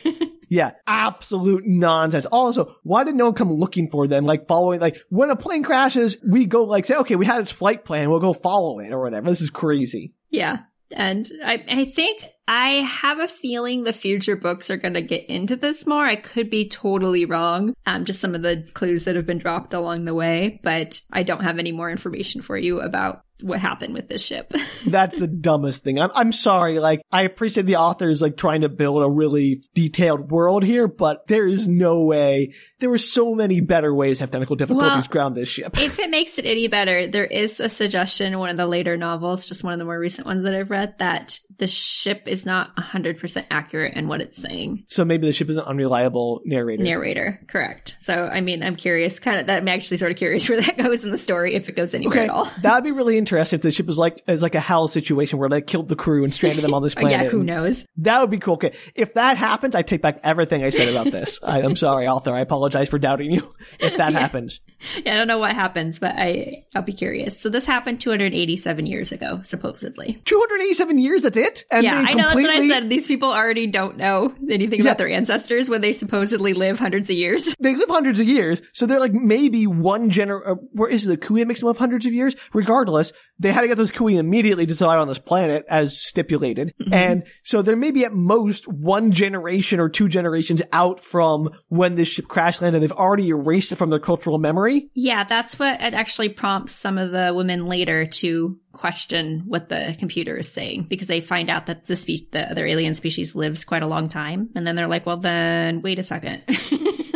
Yeah, 0.49 0.73
absolute 0.87 1.64
nonsense. 1.67 2.27
Also, 2.27 2.77
why 2.83 3.05
did 3.05 3.14
no 3.14 3.27
one 3.27 3.35
come 3.35 3.53
looking 3.53 3.89
for 3.91 4.07
them? 4.07 4.25
Like 4.27 4.47
following, 4.49 4.81
like 4.81 5.01
when 5.09 5.31
a 5.31 5.37
plane 5.37 5.62
crashes, 5.62 6.17
we 6.27 6.47
go 6.47 6.64
like 6.64 6.85
say, 6.87 6.97
okay, 6.97 7.17
we 7.17 7.27
had 7.27 7.41
its 7.43 7.53
flight 7.53 7.85
plan, 7.85 8.11
we'll 8.11 8.21
go 8.21 8.33
follow 8.33 8.79
it 8.81 8.93
or 8.93 9.01
whatever. 9.01 9.29
This 9.29 9.41
is 9.41 9.51
crazy. 9.51 10.14
Yeah. 10.31 10.59
And 10.93 11.31
I, 11.45 11.64
I 11.69 11.85
think 11.87 12.25
I 12.49 12.69
have 12.69 13.19
a 13.19 13.29
feeling 13.29 13.83
the 13.83 13.93
future 13.93 14.37
books 14.37 14.71
are 14.71 14.77
going 14.77 14.95
to 14.95 15.03
get 15.03 15.27
into 15.29 15.57
this 15.57 15.87
more. 15.87 16.07
I 16.07 16.17
could 16.17 16.49
be 16.49 16.69
totally 16.69 17.25
wrong. 17.25 17.75
Um, 17.87 18.05
just 18.05 18.21
some 18.21 18.35
of 18.35 18.43
the 18.43 18.65
clues 18.73 19.05
that 19.05 19.17
have 19.17 19.27
been 19.27 19.39
dropped 19.39 19.75
along 19.75 20.05
the 20.05 20.15
way, 20.15 20.61
but 20.63 21.01
I 21.13 21.25
don't 21.25 21.43
have 21.43 21.59
any 21.59 21.73
more 21.73 21.91
information 21.91 22.43
for 22.43 22.57
you 22.57 22.81
about 22.81 23.23
what 23.43 23.59
happened 23.61 23.95
with 23.95 24.09
this 24.09 24.22
ship. 24.22 24.53
That's 24.87 25.18
the 25.18 25.26
dumbest 25.26 25.84
thing. 25.84 25.99
I'm, 25.99 26.11
I'm 26.14 26.32
sorry. 26.32 26.78
Like, 26.78 27.03
I 27.12 27.22
appreciate 27.22 27.66
the 27.66 27.76
authors 27.76 28.22
like 28.22 28.37
trying 28.37 28.62
to 28.62 28.68
build 28.68 29.03
a 29.03 29.09
really 29.11 29.62
detailed 29.74 30.30
world 30.30 30.64
here, 30.64 30.89
but 30.89 31.26
there 31.28 31.47
is 31.47 31.68
no 31.68 32.03
way. 32.05 32.55
There 32.78 32.91
were 32.91 32.99
so 32.99 33.34
many 33.34 33.61
better 33.61 33.95
ways 33.95 34.18
to 34.18 34.22
have 34.24 34.30
technical 34.30 34.57
difficulties 34.57 34.91
Well, 34.93 35.03
ground 35.11 35.34
this 35.37 35.49
ship. 35.49 35.78
if 35.78 35.99
it 35.99 36.11
makes 36.11 36.39
it 36.39 36.47
any 36.47 36.66
better, 36.68 37.07
there 37.07 37.24
is 37.24 37.61
a 37.61 37.68
suggestion 37.68 38.32
in 38.32 38.39
one 38.39 38.51
of 38.51 38.57
the 38.57 38.66
later 38.66 38.97
novels, 38.97 39.47
just 39.47 39.64
one 39.64 39.72
of 39.72 39.78
the 39.78 39.84
more 39.84 39.99
recent 39.99 40.26
ones 40.26 40.45
that 40.45 40.55
I've 40.55 40.70
read, 40.70 40.95
that 40.99 41.39
the 41.59 41.66
ship 41.66 42.24
is 42.26 42.45
not 42.45 42.74
100% 42.76 43.45
accurate 43.51 43.95
in 43.97 44.09
what 44.09 44.20
it's 44.20 44.41
saying. 44.41 44.84
So 44.89 45.05
maybe 45.05 45.26
the 45.26 45.32
ship 45.32 45.49
is 45.49 45.57
an 45.57 45.64
unreliable 45.64 46.43
narrator. 46.45 46.82
Narrator, 46.82 47.41
correct. 47.49 47.97
So, 48.01 48.26
I 48.26 48.41
mean, 48.43 48.62
I'm 48.62 48.76
curious, 48.76 49.18
kind 49.18 49.41
of, 49.41 49.47
that 49.47 49.59
I'm 49.62 49.68
actually 49.68 49.97
sort 49.97 50.12
of 50.12 50.18
curious 50.18 50.49
where 50.51 50.61
that 50.61 50.76
goes 50.76 51.03
in 51.05 51.11
the 51.11 51.18
story, 51.18 51.55
if 51.55 51.68
it 51.70 51.76
goes 51.76 51.95
anywhere 51.95 52.16
Okay, 52.18 52.24
at 52.24 52.30
all. 52.30 52.51
that'd 52.62 52.84
be 52.84 52.93
really 52.93 53.16
interesting 53.16 53.26
if 53.33 53.62
the 53.62 53.72
ship 53.72 53.89
is 53.89 53.99
like 53.99 54.22
is 54.29 54.43
like 54.43 54.55
a 54.55 54.61
hell 54.61 54.89
situation 54.89 55.39
where 55.39 55.49
they 55.49 55.61
killed 55.61 55.89
the 55.89 55.97
crew 55.97 56.24
and 56.24 56.35
stranded 56.35 56.62
them 56.64 56.74
on 56.74 56.83
this 56.83 56.95
planet. 56.97 57.11
yeah, 57.11 57.24
who 57.29 57.43
knows? 57.43 57.85
That 57.99 58.20
would 58.20 58.31
be 58.31 58.39
cool. 58.39 58.55
Okay, 58.55 58.74
if 58.95 59.14
that 59.14 59.37
happens, 59.37 59.74
I 59.74 59.83
take 59.83 60.03
back 60.03 60.20
everything 60.22 60.62
I 60.64 60.70
said 60.70 60.89
about 60.89 61.11
this. 61.11 61.41
I, 61.43 61.62
I'm 61.62 61.77
sorry, 61.77 62.07
author. 62.07 62.33
I 62.33 62.41
apologize 62.41 62.89
for 62.89 62.99
doubting 62.99 63.31
you. 63.33 63.55
If 63.81 63.97
that 63.99 64.12
happens, 64.22 64.61
Yeah, 65.05 65.14
I 65.14 65.16
don't 65.18 65.29
know 65.29 65.39
what 65.39 65.53
happens, 65.55 65.99
but 65.99 66.12
I 66.16 66.64
I'll 66.74 66.83
be 66.83 66.93
curious. 66.93 67.41
So 67.41 67.49
this 67.49 67.64
happened 67.66 68.01
287 68.01 68.87
years 68.87 69.12
ago, 69.12 69.43
supposedly. 69.45 70.20
287 70.24 70.99
years. 70.99 71.22
That's 71.22 71.37
it. 71.37 71.64
And 71.70 71.85
yeah, 71.85 71.97
I 72.07 72.12
know. 72.14 72.24
That's 72.24 72.35
what 72.37 72.51
I 72.51 72.68
said. 72.68 72.89
These 72.89 73.07
people 73.09 73.31
already 73.33 73.66
don't 73.66 73.97
know 73.97 74.35
anything 74.51 74.79
Yeah. 74.81 74.87
about 74.87 74.99
their 74.99 75.09
ancestors 75.09 75.68
when 75.68 75.81
they 75.81 75.93
supposedly 75.93 76.53
live 76.55 76.79
hundreds 76.79 77.11
of 77.11 77.16
years. 77.16 77.55
They 77.59 77.74
live 77.74 77.89
hundreds 77.89 78.18
of 78.20 78.27
years, 78.29 78.62
so 78.72 78.87
they're 78.87 79.01
like 79.01 79.12
maybe 79.12 79.66
one 79.66 80.11
gener. 80.11 80.41
Uh, 80.47 80.55
where 80.72 80.89
is 80.91 81.07
it? 81.07 81.09
The 81.09 81.16
Khui 81.16 81.45
makes 81.47 81.61
them 81.61 81.68
live 81.68 81.79
hundreds 81.79 82.07
of 82.07 82.12
years. 82.12 82.37
Regardless, 82.53 83.12
they 83.39 83.53
had 83.53 83.61
to 83.62 83.69
get 83.69 83.77
those 83.77 83.93
Khui 83.93 84.17
immediately 84.17 84.64
to 84.67 84.75
survive 84.75 85.01
on 85.01 85.09
this 85.09 85.19
planet, 85.19 85.64
as 85.69 86.01
stipulated, 86.01 86.73
Mm-hmm. 86.81 86.93
and 86.95 87.27
so 87.43 87.62
there 87.62 87.77
may 87.77 87.91
be 87.91 88.05
at 88.05 88.12
most 88.12 88.67
one 88.69 89.12
generation 89.12 89.79
or 89.81 89.89
two 89.89 90.09
generations 90.09 90.62
out 90.73 91.01
from 91.01 91.51
when 91.69 91.95
this 91.97 92.09
ship 92.09 92.29
crash 92.29 92.61
landed. 92.62 92.81
They've 92.81 92.93
already 92.93 93.29
erased 93.29 93.73
it 93.73 93.77
from 93.77 93.91
their 93.91 93.99
cultural 93.99 94.39
memory. 94.39 94.89
Yeah, 94.95 95.25
that's 95.25 95.59
what 95.59 95.81
it 95.83 95.95
actually 95.95 96.31
prompts 96.31 96.73
some 96.73 96.97
of 96.99 97.11
the 97.11 97.33
women 97.35 97.67
later 97.67 98.07
to 98.07 98.59
question 98.73 99.43
what 99.47 99.69
the 99.71 99.97
computer 99.99 100.37
is 100.37 100.49
saying 100.53 100.87
because 100.89 101.07
they 101.07 101.21
find 101.23 101.49
out 101.49 101.67
that 101.67 101.87
the 101.87 101.97
spe- 101.97 102.31
the 102.31 102.51
other 102.51 102.67
alien 102.67 102.95
species 102.95 103.35
lives 103.35 103.64
quite 103.64 103.83
a 103.83 103.87
long 103.87 104.09
time, 104.09 104.51
and 104.55 104.67
then 104.67 104.77
they're 104.77 104.87
like, 104.87 105.07
"Well, 105.07 105.17
then 105.19 105.83
wait 105.83 105.99
a 105.99 106.05
second. 106.05 106.43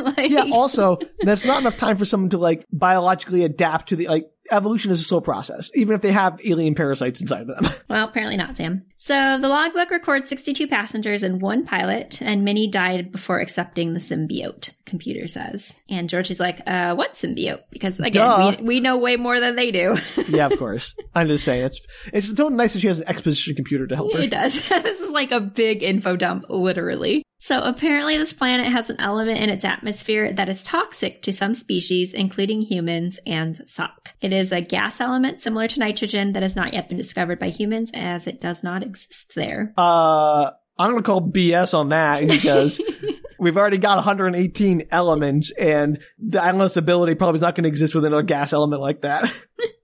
like, 0.16 0.30
Yeah. 0.30 0.46
Also, 0.52 0.98
that's 1.20 1.44
not 1.44 1.60
enough 1.60 1.76
time 1.76 1.96
for 1.96 2.04
someone 2.04 2.30
to 2.30 2.38
like 2.38 2.66
biologically 2.72 3.44
adapt 3.44 3.90
to 3.90 3.96
the 3.96 4.08
like 4.08 4.30
evolution 4.50 4.90
is 4.90 5.00
a 5.00 5.04
slow 5.04 5.20
process, 5.20 5.70
even 5.74 5.94
if 5.94 6.00
they 6.00 6.12
have 6.12 6.40
alien 6.44 6.74
parasites 6.74 7.20
inside 7.20 7.48
of 7.48 7.48
them. 7.48 7.72
Well, 7.90 8.06
apparently 8.06 8.36
not, 8.36 8.56
Sam. 8.56 8.84
So 8.98 9.38
the 9.40 9.48
logbook 9.48 9.90
records 9.90 10.28
62 10.28 10.68
passengers 10.68 11.24
and 11.24 11.42
one 11.42 11.66
pilot, 11.66 12.22
and 12.22 12.44
many 12.44 12.68
died 12.68 13.10
before 13.10 13.40
accepting 13.40 13.94
the 13.94 14.00
symbiote, 14.00 14.70
computer 14.86 15.26
says. 15.26 15.74
And 15.88 16.08
Georgie's 16.08 16.38
like, 16.38 16.60
uh, 16.68 16.94
what 16.94 17.14
symbiote? 17.14 17.62
Because 17.70 17.98
again, 17.98 18.58
we, 18.58 18.64
we 18.64 18.80
know 18.80 18.96
way 18.96 19.16
more 19.16 19.40
than 19.40 19.56
they 19.56 19.72
do. 19.72 19.98
yeah, 20.28 20.46
of 20.46 20.56
course. 20.56 20.94
I'm 21.16 21.26
just 21.26 21.44
saying 21.44 21.64
it's 21.64 21.84
it's 22.12 22.36
so 22.36 22.48
nice 22.48 22.74
that 22.74 22.78
she 22.78 22.86
has 22.86 23.00
an 23.00 23.08
exposition 23.08 23.56
computer 23.56 23.88
to 23.88 23.96
help 23.96 24.12
her. 24.12 24.20
it 24.20 24.30
does. 24.30 24.54
this 24.68 25.00
is 25.00 25.10
like 25.10 25.32
a 25.32 25.40
big 25.40 25.82
info 25.82 26.14
dump, 26.14 26.44
literally. 26.48 27.24
So 27.42 27.62
apparently 27.62 28.18
this 28.18 28.34
planet 28.34 28.66
has 28.66 28.90
an 28.90 29.00
element 29.00 29.38
in 29.38 29.48
its 29.48 29.64
atmosphere 29.64 30.30
that 30.34 30.50
is 30.50 30.62
toxic 30.62 31.22
to 31.22 31.32
some 31.32 31.54
species, 31.54 32.12
including 32.12 32.60
humans 32.60 33.18
and 33.26 33.62
Sock. 33.66 34.10
It 34.20 34.34
is 34.34 34.52
a 34.52 34.60
gas 34.60 35.00
element 35.00 35.42
similar 35.42 35.66
to 35.66 35.80
nitrogen 35.80 36.34
that 36.34 36.42
has 36.42 36.54
not 36.54 36.74
yet 36.74 36.90
been 36.90 36.98
discovered 36.98 37.38
by 37.38 37.48
humans 37.48 37.90
as 37.94 38.26
it 38.26 38.42
does 38.42 38.62
not 38.62 38.82
exist 38.82 39.32
there. 39.34 39.72
Uh, 39.78 40.50
I'm 40.78 40.90
gonna 40.90 41.02
call 41.02 41.22
BS 41.22 41.72
on 41.72 41.88
that 41.88 42.28
because 42.28 42.78
we've 43.40 43.56
already 43.56 43.78
got 43.78 43.96
118 43.96 44.88
elements, 44.90 45.50
and 45.52 45.98
the 46.18 46.44
endless 46.44 46.76
ability 46.76 47.14
probably 47.14 47.38
is 47.38 47.42
not 47.42 47.54
going 47.54 47.64
to 47.64 47.68
exist 47.68 47.94
with 47.94 48.04
another 48.04 48.22
gas 48.22 48.52
element 48.52 48.82
like 48.82 49.00
that. 49.00 49.32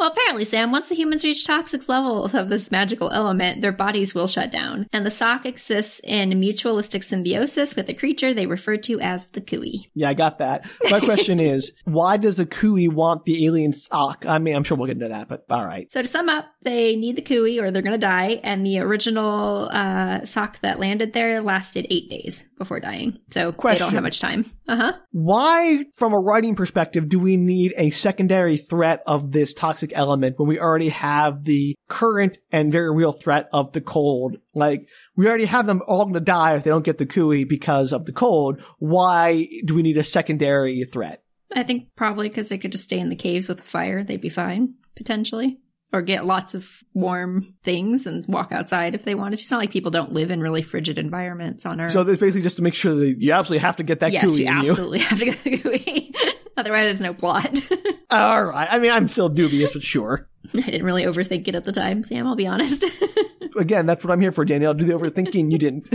Well, 0.00 0.08
apparently, 0.10 0.46
Sam, 0.46 0.72
once 0.72 0.88
the 0.88 0.94
humans 0.94 1.24
reach 1.24 1.46
toxic 1.46 1.86
levels 1.86 2.32
of 2.32 2.48
this 2.48 2.70
magical 2.70 3.10
element, 3.10 3.60
their 3.60 3.70
bodies 3.70 4.14
will 4.14 4.26
shut 4.26 4.50
down. 4.50 4.86
And 4.94 5.04
the 5.04 5.10
sock 5.10 5.44
exists 5.44 6.00
in 6.02 6.30
mutualistic 6.30 7.04
symbiosis 7.04 7.76
with 7.76 7.86
a 7.90 7.92
creature 7.92 8.32
they 8.32 8.46
refer 8.46 8.78
to 8.78 8.98
as 8.98 9.26
the 9.26 9.42
Khui. 9.42 9.90
Yeah, 9.94 10.08
I 10.08 10.14
got 10.14 10.38
that. 10.38 10.64
My 10.88 11.00
question 11.00 11.38
is, 11.40 11.72
why 11.84 12.16
does 12.16 12.38
the 12.38 12.46
Khui 12.46 12.88
want 12.88 13.26
the 13.26 13.44
alien 13.44 13.74
sock? 13.74 14.24
I 14.26 14.38
mean, 14.38 14.56
I'm 14.56 14.64
sure 14.64 14.78
we'll 14.78 14.86
get 14.86 14.96
into 14.96 15.08
that, 15.08 15.28
but 15.28 15.44
all 15.50 15.66
right. 15.66 15.92
So 15.92 16.00
to 16.00 16.08
sum 16.08 16.30
up, 16.30 16.46
they 16.62 16.96
need 16.96 17.16
the 17.16 17.22
Khui 17.22 17.60
or 17.60 17.70
they're 17.70 17.82
going 17.82 17.92
to 17.92 17.98
die. 17.98 18.40
And 18.42 18.64
the 18.64 18.78
original 18.78 19.68
uh, 19.70 20.24
sock 20.24 20.62
that 20.62 20.80
landed 20.80 21.12
there 21.12 21.42
lasted 21.42 21.86
eight 21.90 22.08
days 22.08 22.42
before 22.56 22.80
dying. 22.80 23.18
So 23.32 23.50
they 23.50 23.76
don't 23.76 23.92
have 23.92 24.02
much 24.02 24.20
time. 24.20 24.50
Uh 24.70 24.76
huh. 24.76 24.92
Why, 25.10 25.84
from 25.96 26.12
a 26.12 26.18
writing 26.18 26.54
perspective, 26.54 27.08
do 27.08 27.18
we 27.18 27.36
need 27.36 27.74
a 27.76 27.90
secondary 27.90 28.56
threat 28.56 29.02
of 29.04 29.32
this 29.32 29.52
toxic 29.52 29.90
element 29.96 30.38
when 30.38 30.48
we 30.48 30.60
already 30.60 30.90
have 30.90 31.42
the 31.42 31.74
current 31.88 32.38
and 32.52 32.70
very 32.70 32.94
real 32.94 33.10
threat 33.10 33.48
of 33.52 33.72
the 33.72 33.80
cold? 33.80 34.36
Like, 34.54 34.86
we 35.16 35.26
already 35.26 35.46
have 35.46 35.66
them 35.66 35.82
all 35.88 36.04
going 36.04 36.14
to 36.14 36.20
die 36.20 36.54
if 36.54 36.62
they 36.62 36.70
don't 36.70 36.84
get 36.84 36.98
the 36.98 37.06
Khui 37.06 37.48
because 37.48 37.92
of 37.92 38.06
the 38.06 38.12
cold. 38.12 38.62
Why 38.78 39.48
do 39.64 39.74
we 39.74 39.82
need 39.82 39.98
a 39.98 40.04
secondary 40.04 40.84
threat? 40.84 41.24
I 41.52 41.64
think 41.64 41.88
probably 41.96 42.28
because 42.28 42.48
they 42.48 42.58
could 42.58 42.70
just 42.70 42.84
stay 42.84 43.00
in 43.00 43.08
the 43.08 43.16
caves 43.16 43.48
with 43.48 43.58
a 43.58 43.64
fire, 43.64 44.04
they'd 44.04 44.20
be 44.20 44.28
fine, 44.28 44.74
potentially. 44.94 45.58
Or 45.92 46.02
get 46.02 46.24
lots 46.24 46.54
of 46.54 46.68
warm 46.94 47.54
things 47.64 48.06
and 48.06 48.24
walk 48.28 48.52
outside 48.52 48.94
if 48.94 49.02
they 49.02 49.16
wanted 49.16 49.38
to. 49.38 49.42
It's 49.42 49.50
not 49.50 49.58
like 49.58 49.72
people 49.72 49.90
don't 49.90 50.12
live 50.12 50.30
in 50.30 50.40
really 50.40 50.62
frigid 50.62 50.98
environments 50.98 51.66
on 51.66 51.80
Earth. 51.80 51.90
So 51.90 52.04
that's 52.04 52.20
basically 52.20 52.42
just 52.42 52.56
to 52.58 52.62
make 52.62 52.74
sure 52.74 52.94
that 52.94 53.20
you 53.20 53.32
absolutely 53.32 53.58
have 53.58 53.74
to 53.76 53.82
get 53.82 53.98
that 53.98 54.10
gooey. 54.10 54.14
yes, 54.14 54.24
Khui 54.24 54.38
you 54.38 54.46
in 54.48 54.62
you. 54.62 54.70
absolutely 54.70 54.98
have 55.00 55.18
to 55.18 55.24
get 55.24 55.42
the 55.42 55.56
GUI. 55.56 56.14
Otherwise, 56.56 56.84
there's 56.84 57.00
no 57.00 57.12
plot. 57.12 57.58
All 58.10 58.44
right. 58.44 58.68
I 58.70 58.78
mean, 58.78 58.92
I'm 58.92 59.08
still 59.08 59.28
dubious, 59.28 59.72
but 59.72 59.82
sure. 59.82 60.28
I 60.54 60.60
didn't 60.60 60.84
really 60.84 61.02
overthink 61.02 61.48
it 61.48 61.56
at 61.56 61.64
the 61.64 61.72
time, 61.72 62.04
Sam, 62.04 62.24
I'll 62.26 62.36
be 62.36 62.46
honest. 62.46 62.84
Again, 63.56 63.86
that's 63.86 64.04
what 64.04 64.12
I'm 64.12 64.20
here 64.20 64.30
for, 64.32 64.44
Danielle. 64.44 64.74
Do 64.74 64.84
the 64.84 64.92
overthinking. 64.92 65.50
You 65.50 65.58
didn't. 65.58 65.88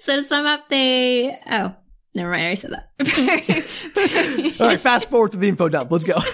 so 0.00 0.16
to 0.20 0.24
sum 0.24 0.44
up, 0.44 0.68
they. 0.68 1.38
Oh, 1.50 1.74
never 2.18 2.30
mind, 2.30 2.42
I 2.42 2.44
already 2.44 2.56
said 2.56 2.72
that. 2.72 4.56
All 4.60 4.66
right. 4.66 4.80
Fast 4.80 5.10
forward 5.10 5.32
to 5.32 5.38
the 5.38 5.48
info 5.48 5.68
dump. 5.68 5.90
Let's 5.90 6.04
go. 6.04 6.18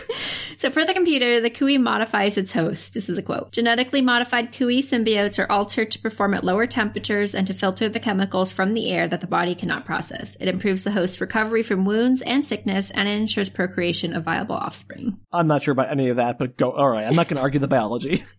So 0.56 0.70
for 0.70 0.84
the 0.84 0.94
computer, 0.94 1.40
the 1.40 1.50
Khui 1.50 1.78
modifies 1.78 2.38
its 2.38 2.52
host. 2.52 2.94
This 2.94 3.08
is 3.08 3.18
a 3.18 3.22
quote. 3.22 3.52
Genetically 3.52 4.00
modified 4.00 4.52
Khui 4.52 4.82
symbiotes 4.82 5.38
are 5.38 5.50
altered 5.50 5.90
to 5.90 5.98
perform 5.98 6.32
at 6.32 6.44
lower 6.44 6.66
temperatures 6.66 7.34
and 7.34 7.46
to 7.46 7.52
filter 7.54 7.88
the 7.88 8.00
chemicals 8.00 8.52
from 8.52 8.72
the 8.72 8.90
air 8.90 9.08
that 9.08 9.20
the 9.20 9.26
body 9.26 9.54
cannot 9.54 9.84
process. 9.84 10.36
It 10.40 10.48
improves 10.48 10.84
the 10.84 10.92
host's 10.92 11.20
recovery 11.20 11.62
from 11.62 11.84
wounds 11.84 12.22
and 12.22 12.46
sickness 12.46 12.90
and 12.90 13.08
it 13.08 13.12
ensures 13.12 13.48
procreation 13.48 14.14
of 14.14 14.24
viable 14.24 14.56
offspring. 14.56 15.18
I'm 15.32 15.48
not 15.48 15.62
sure 15.62 15.72
about 15.72 15.90
any 15.90 16.08
of 16.08 16.16
that, 16.16 16.38
but 16.38 16.56
go. 16.56 16.70
All 16.70 16.88
right. 16.88 17.06
I'm 17.06 17.16
not 17.16 17.28
going 17.28 17.36
to 17.36 17.42
argue 17.42 17.60
the 17.60 17.68
biology. 17.68 18.24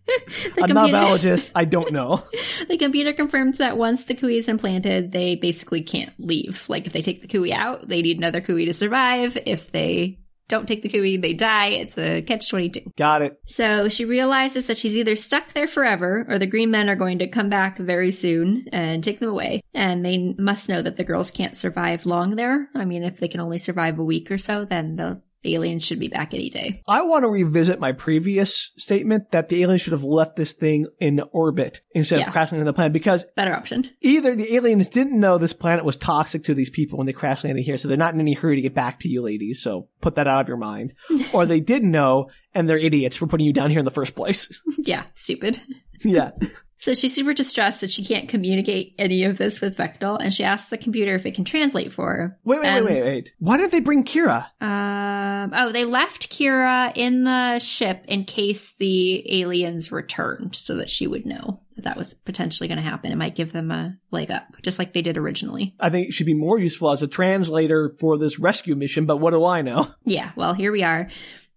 The 0.56 0.64
I'm 0.64 0.74
not 0.74 0.88
a 0.88 0.92
biologist. 0.92 1.52
I 1.54 1.66
don't 1.66 1.92
know. 1.92 2.24
The 2.68 2.78
computer 2.78 3.12
confirms 3.12 3.58
that 3.58 3.76
once 3.76 4.04
the 4.04 4.14
Khui 4.14 4.38
is 4.38 4.48
implanted, 4.48 5.12
they 5.12 5.36
basically 5.36 5.82
can't 5.82 6.12
leave. 6.18 6.64
Like 6.68 6.86
if 6.86 6.92
they 6.92 7.02
take 7.02 7.20
the 7.20 7.28
Khui 7.36 7.52
out, 7.52 7.88
they 7.88 8.02
need 8.02 8.18
another 8.18 8.40
Khui 8.40 8.66
to 8.66 8.72
survive. 8.72 9.36
If 9.46 9.72
they 9.72 10.18
don't 10.48 10.68
take 10.68 10.82
the 10.82 10.88
Khui, 10.88 11.20
they 11.20 11.34
die. 11.34 11.68
It's 11.68 11.98
a 11.98 12.22
catch 12.22 12.48
22. 12.48 12.92
Got 12.96 13.22
it. 13.22 13.40
So 13.46 13.88
she 13.88 14.04
realizes 14.04 14.68
that 14.68 14.78
she's 14.78 14.96
either 14.96 15.16
stuck 15.16 15.52
there 15.52 15.66
forever 15.66 16.24
or 16.28 16.38
the 16.38 16.46
green 16.46 16.70
men 16.70 16.88
are 16.88 16.96
going 16.96 17.18
to 17.18 17.28
come 17.28 17.48
back 17.48 17.78
very 17.78 18.12
soon 18.12 18.66
and 18.72 19.02
take 19.02 19.18
them 19.18 19.28
away. 19.28 19.62
And 19.74 20.04
they 20.04 20.34
must 20.38 20.68
know 20.68 20.82
that 20.82 20.96
the 20.96 21.04
girls 21.04 21.30
can't 21.30 21.58
survive 21.58 22.06
long 22.06 22.36
there. 22.36 22.68
I 22.74 22.84
mean, 22.84 23.02
if 23.02 23.18
they 23.18 23.28
can 23.28 23.40
only 23.40 23.58
survive 23.58 23.98
a 23.98 24.04
week 24.04 24.30
or 24.30 24.38
so, 24.38 24.64
then 24.64 24.96
the 24.96 25.20
aliens 25.54 25.84
should 25.84 25.98
be 26.00 26.08
back 26.08 26.34
any 26.34 26.50
day. 26.50 26.82
I 26.88 27.02
want 27.02 27.24
to 27.24 27.28
revisit 27.28 27.78
my 27.80 27.92
previous 27.92 28.72
statement 28.76 29.30
that 29.32 29.48
the 29.48 29.62
aliens 29.62 29.82
should 29.82 29.92
have 29.92 30.04
left 30.04 30.36
this 30.36 30.52
thing 30.52 30.86
in 31.00 31.20
orbit 31.32 31.80
instead 31.94 32.18
Yeah. 32.20 32.26
of 32.26 32.32
crashing 32.32 32.56
into 32.58 32.64
the 32.64 32.72
planet 32.74 32.92
because 32.92 33.24
Better 33.36 33.54
option. 33.54 33.88
either 34.00 34.34
the 34.34 34.54
aliens 34.54 34.88
didn't 34.88 35.18
know 35.18 35.38
this 35.38 35.52
planet 35.52 35.84
was 35.84 35.96
toxic 35.96 36.44
to 36.44 36.54
these 36.54 36.70
people 36.70 36.98
when 36.98 37.06
they 37.06 37.12
crash 37.12 37.44
landed 37.44 37.62
here, 37.64 37.76
so 37.76 37.88
they're 37.88 37.96
not 37.96 38.14
in 38.14 38.20
any 38.20 38.34
hurry 38.34 38.56
to 38.56 38.62
get 38.62 38.74
back 38.74 39.00
to 39.00 39.08
you 39.08 39.22
ladies, 39.22 39.62
so 39.62 39.88
put 40.00 40.14
that 40.16 40.26
out 40.26 40.40
of 40.40 40.48
your 40.48 40.56
mind. 40.56 40.92
or 41.32 41.46
they 41.46 41.60
did 41.60 41.82
know 41.84 42.28
and 42.54 42.68
they're 42.68 42.78
idiots 42.78 43.16
for 43.16 43.26
putting 43.26 43.46
you 43.46 43.52
down 43.52 43.70
here 43.70 43.78
in 43.80 43.84
the 43.84 43.90
first 43.90 44.14
place. 44.14 44.62
yeah, 44.78 45.04
stupid. 45.14 45.60
yeah. 46.04 46.30
So 46.78 46.92
she's 46.94 47.14
super 47.14 47.32
distressed 47.32 47.80
that 47.80 47.90
she 47.90 48.04
can't 48.04 48.28
communicate 48.28 48.94
any 48.98 49.24
of 49.24 49.38
this 49.38 49.60
with 49.60 49.76
Vektal, 49.76 50.18
and 50.20 50.32
she 50.32 50.44
asks 50.44 50.68
the 50.68 50.76
computer 50.78 51.14
if 51.14 51.24
it 51.24 51.34
can 51.34 51.44
translate 51.44 51.92
for 51.92 52.14
her. 52.14 52.38
Wait, 52.44 52.60
wait, 52.60 52.66
And- 52.68 52.84
wait, 52.84 52.94
wait, 52.94 53.02
wait. 53.02 53.32
Why 53.38 53.56
didn't 53.56 53.72
they 53.72 53.80
bring 53.80 54.04
Kira? 54.04 54.46
Um, 54.60 55.52
oh, 55.54 55.72
they 55.72 55.84
left 55.84 56.30
Kira 56.30 56.92
in 56.94 57.24
the 57.24 57.58
ship 57.60 58.04
in 58.08 58.24
case 58.24 58.74
the 58.78 59.40
aliens 59.40 59.90
returned 59.90 60.54
so 60.54 60.76
that 60.76 60.90
she 60.90 61.06
would 61.06 61.24
know 61.24 61.60
that 61.76 61.84
that 61.84 61.96
was 61.96 62.12
potentially 62.24 62.68
going 62.68 62.76
to 62.78 62.82
happen. 62.82 63.10
It 63.12 63.16
might 63.16 63.34
give 63.34 63.52
them 63.52 63.70
a 63.70 63.96
leg 64.10 64.30
up, 64.30 64.46
just 64.62 64.78
like 64.78 64.92
they 64.92 65.02
did 65.02 65.16
originally. 65.16 65.74
I 65.80 65.88
think 65.90 66.08
it 66.08 66.12
should 66.12 66.26
be 66.26 66.34
more 66.34 66.58
useful 66.58 66.90
as 66.90 67.02
a 67.02 67.08
translator 67.08 67.94
for 67.98 68.18
this 68.18 68.38
rescue 68.38 68.74
mission, 68.76 69.06
but 69.06 69.16
what 69.18 69.30
do 69.32 69.44
I 69.44 69.62
know? 69.62 69.88
Yeah, 70.04 70.32
well, 70.36 70.52
here 70.54 70.72
we 70.72 70.82
are. 70.82 71.08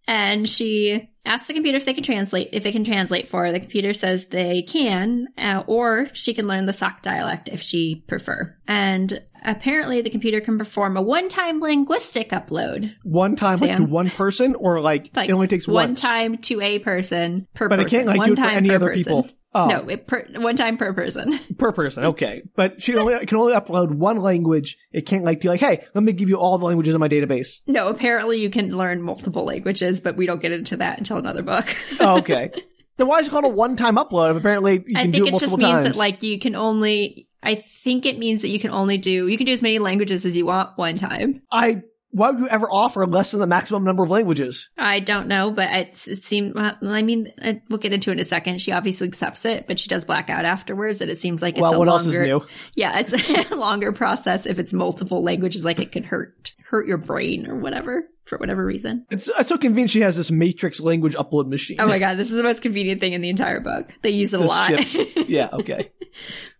And 0.07 0.47
she 0.49 1.08
asks 1.25 1.47
the 1.47 1.53
computer 1.53 1.77
if 1.77 1.85
they 1.85 1.93
can 1.93 2.03
translate, 2.03 2.49
if 2.53 2.65
it 2.65 2.71
can 2.71 2.83
translate 2.83 3.29
for 3.29 3.45
her. 3.45 3.51
The 3.51 3.59
computer 3.59 3.93
says 3.93 4.25
they 4.27 4.61
can, 4.63 5.27
uh, 5.37 5.63
or 5.67 6.07
she 6.13 6.33
can 6.33 6.47
learn 6.47 6.65
the 6.65 6.73
Sock 6.73 7.01
dialect 7.03 7.49
if 7.51 7.61
she 7.61 8.03
prefer. 8.07 8.55
And 8.67 9.21
apparently 9.45 10.01
the 10.01 10.09
computer 10.09 10.41
can 10.41 10.57
perform 10.57 10.97
a 10.97 11.01
one-time 11.01 11.59
linguistic 11.59 12.29
upload. 12.31 12.93
One 13.03 13.35
time, 13.35 13.59
like 13.59 13.77
to 13.77 13.83
one 13.83 14.09
person, 14.09 14.55
or 14.55 14.79
like, 14.81 15.11
Like 15.15 15.29
it 15.29 15.33
only 15.33 15.47
takes 15.47 15.67
one 15.67 15.89
once? 15.89 16.01
time 16.01 16.37
to 16.39 16.61
a 16.61 16.79
person 16.79 17.47
per 17.53 17.67
But 17.69 17.79
it 17.79 17.83
person. 17.83 17.97
can't 17.99 18.07
like 18.09 18.17
one 18.17 18.27
do 18.29 18.33
it 18.33 18.39
for 18.39 18.47
any 18.49 18.71
other 18.71 18.87
person. 18.87 19.03
people. 19.03 19.29
Oh, 19.53 19.67
No, 19.67 19.89
it 19.89 20.05
per, 20.05 20.25
one 20.35 20.55
time 20.55 20.77
per 20.77 20.93
person. 20.93 21.39
per 21.57 21.71
person. 21.71 22.05
Okay, 22.05 22.43
but 22.55 22.83
she 22.83 22.95
only 22.95 23.25
can 23.25 23.37
only 23.37 23.53
upload 23.53 23.89
one 23.95 24.17
language. 24.17 24.77
It 24.91 25.07
can't 25.07 25.23
like 25.23 25.41
be 25.41 25.47
like, 25.47 25.59
hey, 25.59 25.83
let 25.95 26.03
me 26.03 26.11
give 26.11 26.29
you 26.29 26.35
all 26.37 26.57
the 26.59 26.65
languages 26.65 26.93
in 26.93 26.99
my 26.99 27.09
database. 27.09 27.61
No, 27.65 27.87
apparently 27.87 28.39
you 28.39 28.51
can 28.51 28.77
learn 28.77 29.01
multiple 29.01 29.45
languages, 29.45 30.01
but 30.01 30.15
we 30.15 30.27
don't 30.27 30.41
get 30.41 30.51
into 30.51 30.77
that 30.77 30.99
until 30.99 31.17
another 31.17 31.41
book. 31.41 31.65
Oh, 31.99 32.17
okay. 32.19 32.51
then 32.97 33.07
why 33.07 33.19
is 33.19 33.27
it 33.27 33.31
called 33.31 33.45
a 33.45 33.49
one-time 33.49 33.95
upload? 33.95 34.37
Apparently 34.37 34.83
you 34.85 34.97
I 34.99 35.03
can 35.03 35.11
think 35.11 35.23
do 35.23 35.25
it 35.25 35.35
it 35.35 35.39
just 35.39 35.57
means 35.57 35.71
times. 35.71 35.83
that 35.85 35.95
like 35.95 36.21
you 36.21 36.39
can 36.39 36.55
only. 36.55 37.27
I 37.41 37.55
think 37.55 38.05
it 38.05 38.19
means 38.19 38.41
that 38.43 38.49
you 38.49 38.59
can 38.59 38.69
only 38.71 38.97
do 38.97 39.27
you 39.27 39.37
can 39.37 39.45
do 39.47 39.53
as 39.53 39.61
many 39.63 39.79
languages 39.79 40.25
as 40.25 40.37
you 40.37 40.45
want 40.45 40.77
one 40.77 40.97
time. 40.99 41.41
I. 41.51 41.81
Why 42.11 42.31
would 42.31 42.39
you 42.39 42.47
ever 42.47 42.67
offer 42.69 43.05
less 43.05 43.31
than 43.31 43.39
the 43.39 43.47
maximum 43.47 43.83
number 43.83 44.03
of 44.03 44.09
languages? 44.09 44.69
I 44.77 44.99
don't 44.99 45.27
know, 45.27 45.51
but 45.51 45.69
it's, 45.71 46.07
it 46.07 46.23
seemed. 46.23 46.55
Well, 46.55 46.75
I 46.81 47.03
mean, 47.03 47.31
uh, 47.41 47.53
we'll 47.69 47.79
get 47.79 47.93
into 47.93 48.09
it 48.09 48.13
in 48.13 48.19
a 48.19 48.23
second. 48.23 48.61
She 48.61 48.71
obviously 48.71 49.07
accepts 49.07 49.45
it, 49.45 49.67
but 49.67 49.79
she 49.79 49.89
does 49.89 50.05
black 50.05 50.29
out 50.29 50.43
afterwards, 50.43 51.01
and 51.01 51.11
it 51.11 51.19
seems 51.19 51.41
like 51.41 51.55
it's 51.55 51.61
well, 51.61 51.75
a 51.75 51.77
what 51.77 51.87
longer. 51.87 52.05
else 52.05 52.07
is 52.07 52.17
new? 52.17 52.41
Yeah, 52.75 52.99
it's 52.99 53.51
a 53.51 53.55
longer 53.55 53.91
process 53.91 54.45
if 54.47 54.57
it's 54.57 54.73
multiple 54.73 55.23
languages. 55.23 55.63
Like 55.63 55.79
it 55.79 55.91
could 55.91 56.05
hurt 56.05 56.53
hurt 56.69 56.87
your 56.87 56.97
brain 56.97 57.47
or 57.47 57.55
whatever 57.55 58.07
for 58.29 58.37
whatever 58.37 58.63
reason. 58.63 59.05
It's, 59.09 59.27
it's 59.27 59.49
so 59.49 59.57
convenient 59.57 59.91
she 59.91 60.01
has 60.01 60.15
this 60.15 60.31
matrix 60.31 60.79
language 60.79 61.15
upload 61.15 61.47
machine. 61.47 61.77
Oh 61.79 61.87
my 61.87 61.99
god, 62.05 62.15
this 62.17 62.29
is 62.29 62.37
the 62.37 62.43
most 62.43 62.61
convenient 62.61 63.01
thing 63.01 63.13
in 63.13 63.21
the 63.21 63.29
entire 63.29 63.59
book. 63.59 63.93
They 64.01 64.11
use 64.11 64.33
it 64.33 64.39
a 64.39 64.43
lot. 64.43 64.71
yeah, 65.29 65.49
okay. 65.53 65.91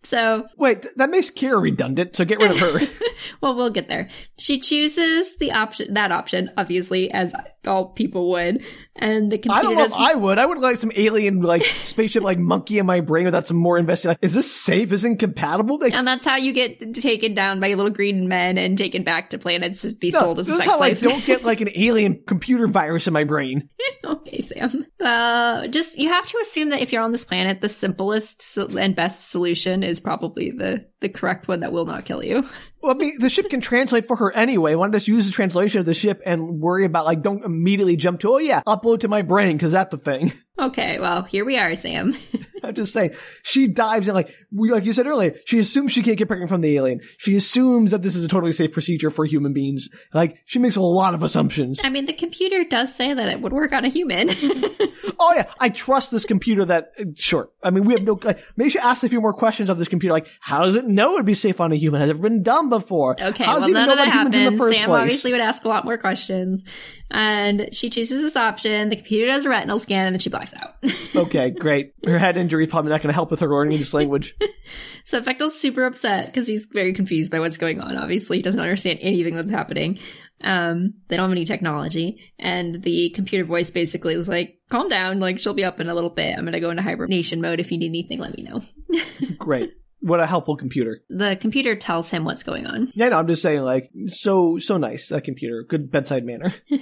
so, 0.04 0.48
Wait, 0.58 0.82
th- 0.82 0.96
that 0.96 1.10
makes 1.10 1.30
Kira 1.30 1.62
redundant, 1.62 2.16
so 2.16 2.26
get 2.26 2.40
rid 2.40 2.52
of 2.52 2.60
her. 2.60 2.80
well, 3.42 3.56
we'll 3.56 3.70
get 3.70 3.88
there. 3.88 4.10
She 4.38 4.60
chooses 4.60 5.38
the 5.38 5.52
option, 5.52 5.94
that 5.94 6.12
option, 6.12 6.52
obviously, 6.58 7.12
as 7.12 7.32
all 7.66 7.88
people 7.88 8.32
would, 8.32 8.64
and 8.96 9.32
the 9.32 9.38
computer 9.38 9.60
I 9.60 9.62
don't 9.64 9.76
know 9.76 9.86
if 9.86 9.94
I 9.94 10.16
would. 10.16 10.40
I 10.40 10.46
would 10.46 10.60
like 10.60 10.78
some 10.78 10.92
alien, 10.96 11.42
like, 11.42 11.64
spaceship, 11.84 12.24
like, 12.24 12.40
monkey 12.40 12.80
in 12.80 12.86
my 12.86 13.02
brain 13.02 13.26
without 13.26 13.48
some 13.48 13.58
more 13.58 13.78
investing. 13.78 14.10
Like, 14.10 14.20
is 14.22 14.34
this 14.34 14.52
safe? 14.52 14.92
Is 14.92 15.04
it 15.04 15.20
compatible? 15.20 15.78
Like, 15.80 15.94
and 15.94 16.08
that's 16.08 16.26
how 16.26 16.38
you 16.38 16.54
get 16.54 16.94
taken 16.96 17.34
down 17.34 17.60
by 17.60 17.70
little 17.70 17.92
green 17.92 18.28
men 18.28 18.58
and 18.58 18.78
taken 18.78 19.04
back 19.04 19.32
to 19.32 19.38
planets 19.38 19.82
to 19.82 19.94
be 19.94 20.10
no, 20.10 20.20
sold 20.20 20.40
as 20.40 20.48
a 20.48 20.52
this 20.52 20.60
is 20.60 20.66
sex 20.66 20.74
how 20.74 20.82
I 20.82 20.94
don't 20.94 21.26
get, 21.26 21.44
like, 21.44 21.62
an 21.62 21.70
alien 21.76 22.24
computer 22.26 22.68
virus 22.68 23.08
in 23.08 23.14
my 23.14 23.24
brain. 23.24 23.70
okay, 24.06 24.42
Sam. 24.42 24.86
Uh, 25.00 25.68
just 25.68 25.98
you 25.98 26.10
have 26.10 26.28
to 26.28 26.38
assume 26.42 26.70
that 26.70 26.82
if 26.82 26.92
you're 26.92 27.02
on 27.02 27.12
this 27.12 27.26
planet, 27.26 27.62
the 27.62 27.70
simplest 27.70 28.58
and 28.58 28.96
best 28.96 29.30
solution 29.32 29.84
is 29.84 30.00
probably 30.00 30.52
the 30.52 30.86
the 31.02 31.10
correct 31.10 31.48
one 31.48 31.62
that 31.62 31.72
will 31.72 31.86
not 31.86 32.06
kill 32.06 32.24
you. 32.24 32.48
Well, 32.82 32.94
I 32.94 32.96
mean, 32.96 33.20
the 33.20 33.30
ship 33.30 33.50
can 33.50 33.60
translate 33.60 34.06
for 34.06 34.16
her 34.16 34.32
anyway. 34.32 34.76
Why 34.76 34.86
don't 34.86 34.94
just 34.94 35.08
use 35.08 35.28
the 35.28 35.34
translation 35.34 35.80
of 35.80 35.86
the 35.86 35.94
ship 35.94 36.22
and 36.26 36.62
worry 36.62 36.86
about, 36.86 37.06
like, 37.06 37.22
don't 37.22 37.44
immediately 37.44 37.98
jump 37.98 38.22
to, 38.22 38.34
oh 38.34 38.38
yeah, 38.38 38.62
upload 38.66 39.02
to 39.02 39.08
my 39.10 39.22
brain, 39.22 39.58
because 39.58 39.74
that's 39.74 39.92
the 39.92 39.98
thing. 39.98 40.32
Okay, 40.60 41.00
well, 41.00 41.24
here 41.24 41.46
we 41.46 41.58
are, 41.58 41.76
Sam. 41.76 42.16
I'm 42.64 42.74
just 42.74 42.92
saying, 42.92 43.14
she 43.44 43.68
dives 43.68 44.08
in 44.08 44.14
like 44.14 44.36
we, 44.52 44.72
like 44.72 44.84
you 44.84 44.94
said 44.94 45.08
earlier. 45.08 45.36
She 45.46 45.60
assumes 45.60 45.92
she 45.92 46.04
can't 46.04 46.18
get 46.18 46.28
pregnant 46.28 46.50
from 46.50 46.60
the 46.62 46.76
alien. 46.76 47.00
She 47.18 47.36
assumes 47.36 47.92
that 47.92 48.02
this 48.02 48.16
is 48.16 48.26
a 48.26 48.28
totally 48.28 48.52
safe 48.52 48.72
procedure 48.74 49.10
for 49.10 49.26
human 49.26 49.54
beings. 49.54 49.90
Like 50.14 50.38
she 50.46 50.60
makes 50.60 50.76
a 50.76 50.82
lot 50.82 51.14
of 51.14 51.24
assumptions. 51.24 51.80
I 51.84 51.90
mean, 51.90 52.06
the 52.06 52.14
computer 52.14 52.66
does 52.66 52.94
say 52.94 53.14
that 53.14 53.30
it 53.30 53.42
would 53.42 53.54
work 53.54 53.72
on 53.72 53.86
a 53.86 53.90
human. 53.90 54.30
oh 55.20 55.34
yeah, 55.36 55.46
I 55.60 55.70
trust 55.70 56.12
this 56.12 56.26
computer. 56.26 56.66
That 56.66 56.92
uh, 57.00 57.06
sure. 57.16 57.50
I 57.64 57.72
mean, 57.72 57.86
we 57.86 57.94
have 57.94 58.04
no. 58.04 58.20
Like, 58.22 58.44
maybe 58.58 58.70
she 58.70 58.80
ask 58.80 59.04
a 59.04 59.10
few 59.10 59.22
more 59.22 59.34
questions 59.34 59.70
of 59.70 59.78
this 59.78 59.88
computer. 59.88 60.14
Like, 60.14 60.28
how 60.42 60.66
does 60.66 60.76
it 60.76 60.86
know 60.86 61.14
it'd 61.14 61.26
be 61.26 61.34
safe 61.34 61.62
on 61.62 61.72
a 61.72 61.76
human? 61.76 62.02
Has 62.02 62.10
it 62.10 62.16
ever 62.18 62.24
been 62.24 62.44
done 62.44 62.70
before? 62.70 63.16
Okay, 63.22 63.44
how 63.44 63.54
does 63.54 63.62
well, 63.62 63.70
it 63.70 63.72
even 63.72 63.86
know 63.86 63.94
about 63.94 64.08
humans 64.08 64.36
in 64.36 64.44
the 64.44 64.52
happens. 64.52 64.60
first 64.60 64.78
Sam 64.78 64.90
place? 64.90 65.02
obviously 65.02 65.32
would 65.32 65.42
ask 65.42 65.64
a 65.64 65.70
lot 65.70 65.86
more 65.86 65.98
questions. 65.98 66.64
And 67.12 67.70
she 67.74 67.90
chooses 67.90 68.22
this 68.22 68.36
option. 68.36 68.90
The 68.90 68.96
computer 68.96 69.26
does 69.26 69.46
a 69.46 69.50
retinal 69.50 69.80
scan 69.80 70.08
and 70.08 70.14
then 70.14 70.20
she 70.20 70.30
blacks 70.30 70.54
out. 70.54 70.76
okay, 71.16 71.50
great. 71.50 71.94
Her 72.06 72.20
head 72.20 72.38
injury 72.38 72.68
probably 72.68 72.92
not 72.92 73.02
going 73.02 73.10
to 73.10 73.14
help 73.14 73.32
with 73.32 73.40
her 73.40 73.50
learning 73.50 73.80
this 73.80 73.94
language. 73.94 74.36
so 75.06 75.20
Vektal's 75.20 75.60
super 75.60 75.86
upset 75.86 76.28
because 76.28 76.48
he's 76.48 76.66
very 76.72 76.94
confused 76.94 77.32
by 77.32 77.40
what's 77.40 77.58
going 77.58 77.80
on. 77.82 77.98
Obviously, 77.98 78.38
he 78.38 78.44
doesn't 78.44 78.62
understand 78.62 79.00
anything 79.02 79.36
that's 79.36 79.50
happening. 79.50 79.98
Um, 80.42 80.94
they 81.08 81.18
don't 81.18 81.30
have 81.30 81.32
any 81.32 81.46
technology. 81.46 82.32
And 82.38 82.82
the 82.84 83.12
computer 83.16 83.44
voice 83.44 83.72
basically 83.72 84.14
is 84.14 84.30
like, 84.30 84.60
calm 84.70 84.88
down. 84.88 85.20
Like, 85.20 85.40
she'll 85.40 85.54
be 85.54 85.66
up 85.66 85.80
in 85.80 85.90
a 85.90 85.96
little 85.96 86.10
bit. 86.10 86.38
I'm 86.38 86.44
going 86.44 86.54
to 86.54 86.60
go 86.60 86.70
into 86.70 86.84
hibernation 86.84 87.42
mode. 87.42 87.60
If 87.60 87.72
you 87.72 87.78
need 87.78 87.90
anything, 87.90 88.20
let 88.20 88.38
me 88.38 88.44
know. 88.44 88.62
great. 89.38 89.74
What 90.02 90.20
a 90.20 90.26
helpful 90.26 90.56
computer. 90.56 91.02
The 91.10 91.38
computer 91.40 91.76
tells 91.76 92.10
him 92.10 92.24
what's 92.24 92.44
going 92.44 92.66
on. 92.66 92.92
Yeah, 92.96 93.10
no, 93.10 93.20
I'm 93.20 93.28
just 93.28 93.42
saying, 93.42 93.62
like, 93.64 93.90
so, 94.08 94.58
so 94.58 94.78
nice, 94.78 95.10
that 95.10 95.26
computer. 95.26 95.64
Good 95.68 95.92
bedside 95.92 96.26
manner. 96.26 96.54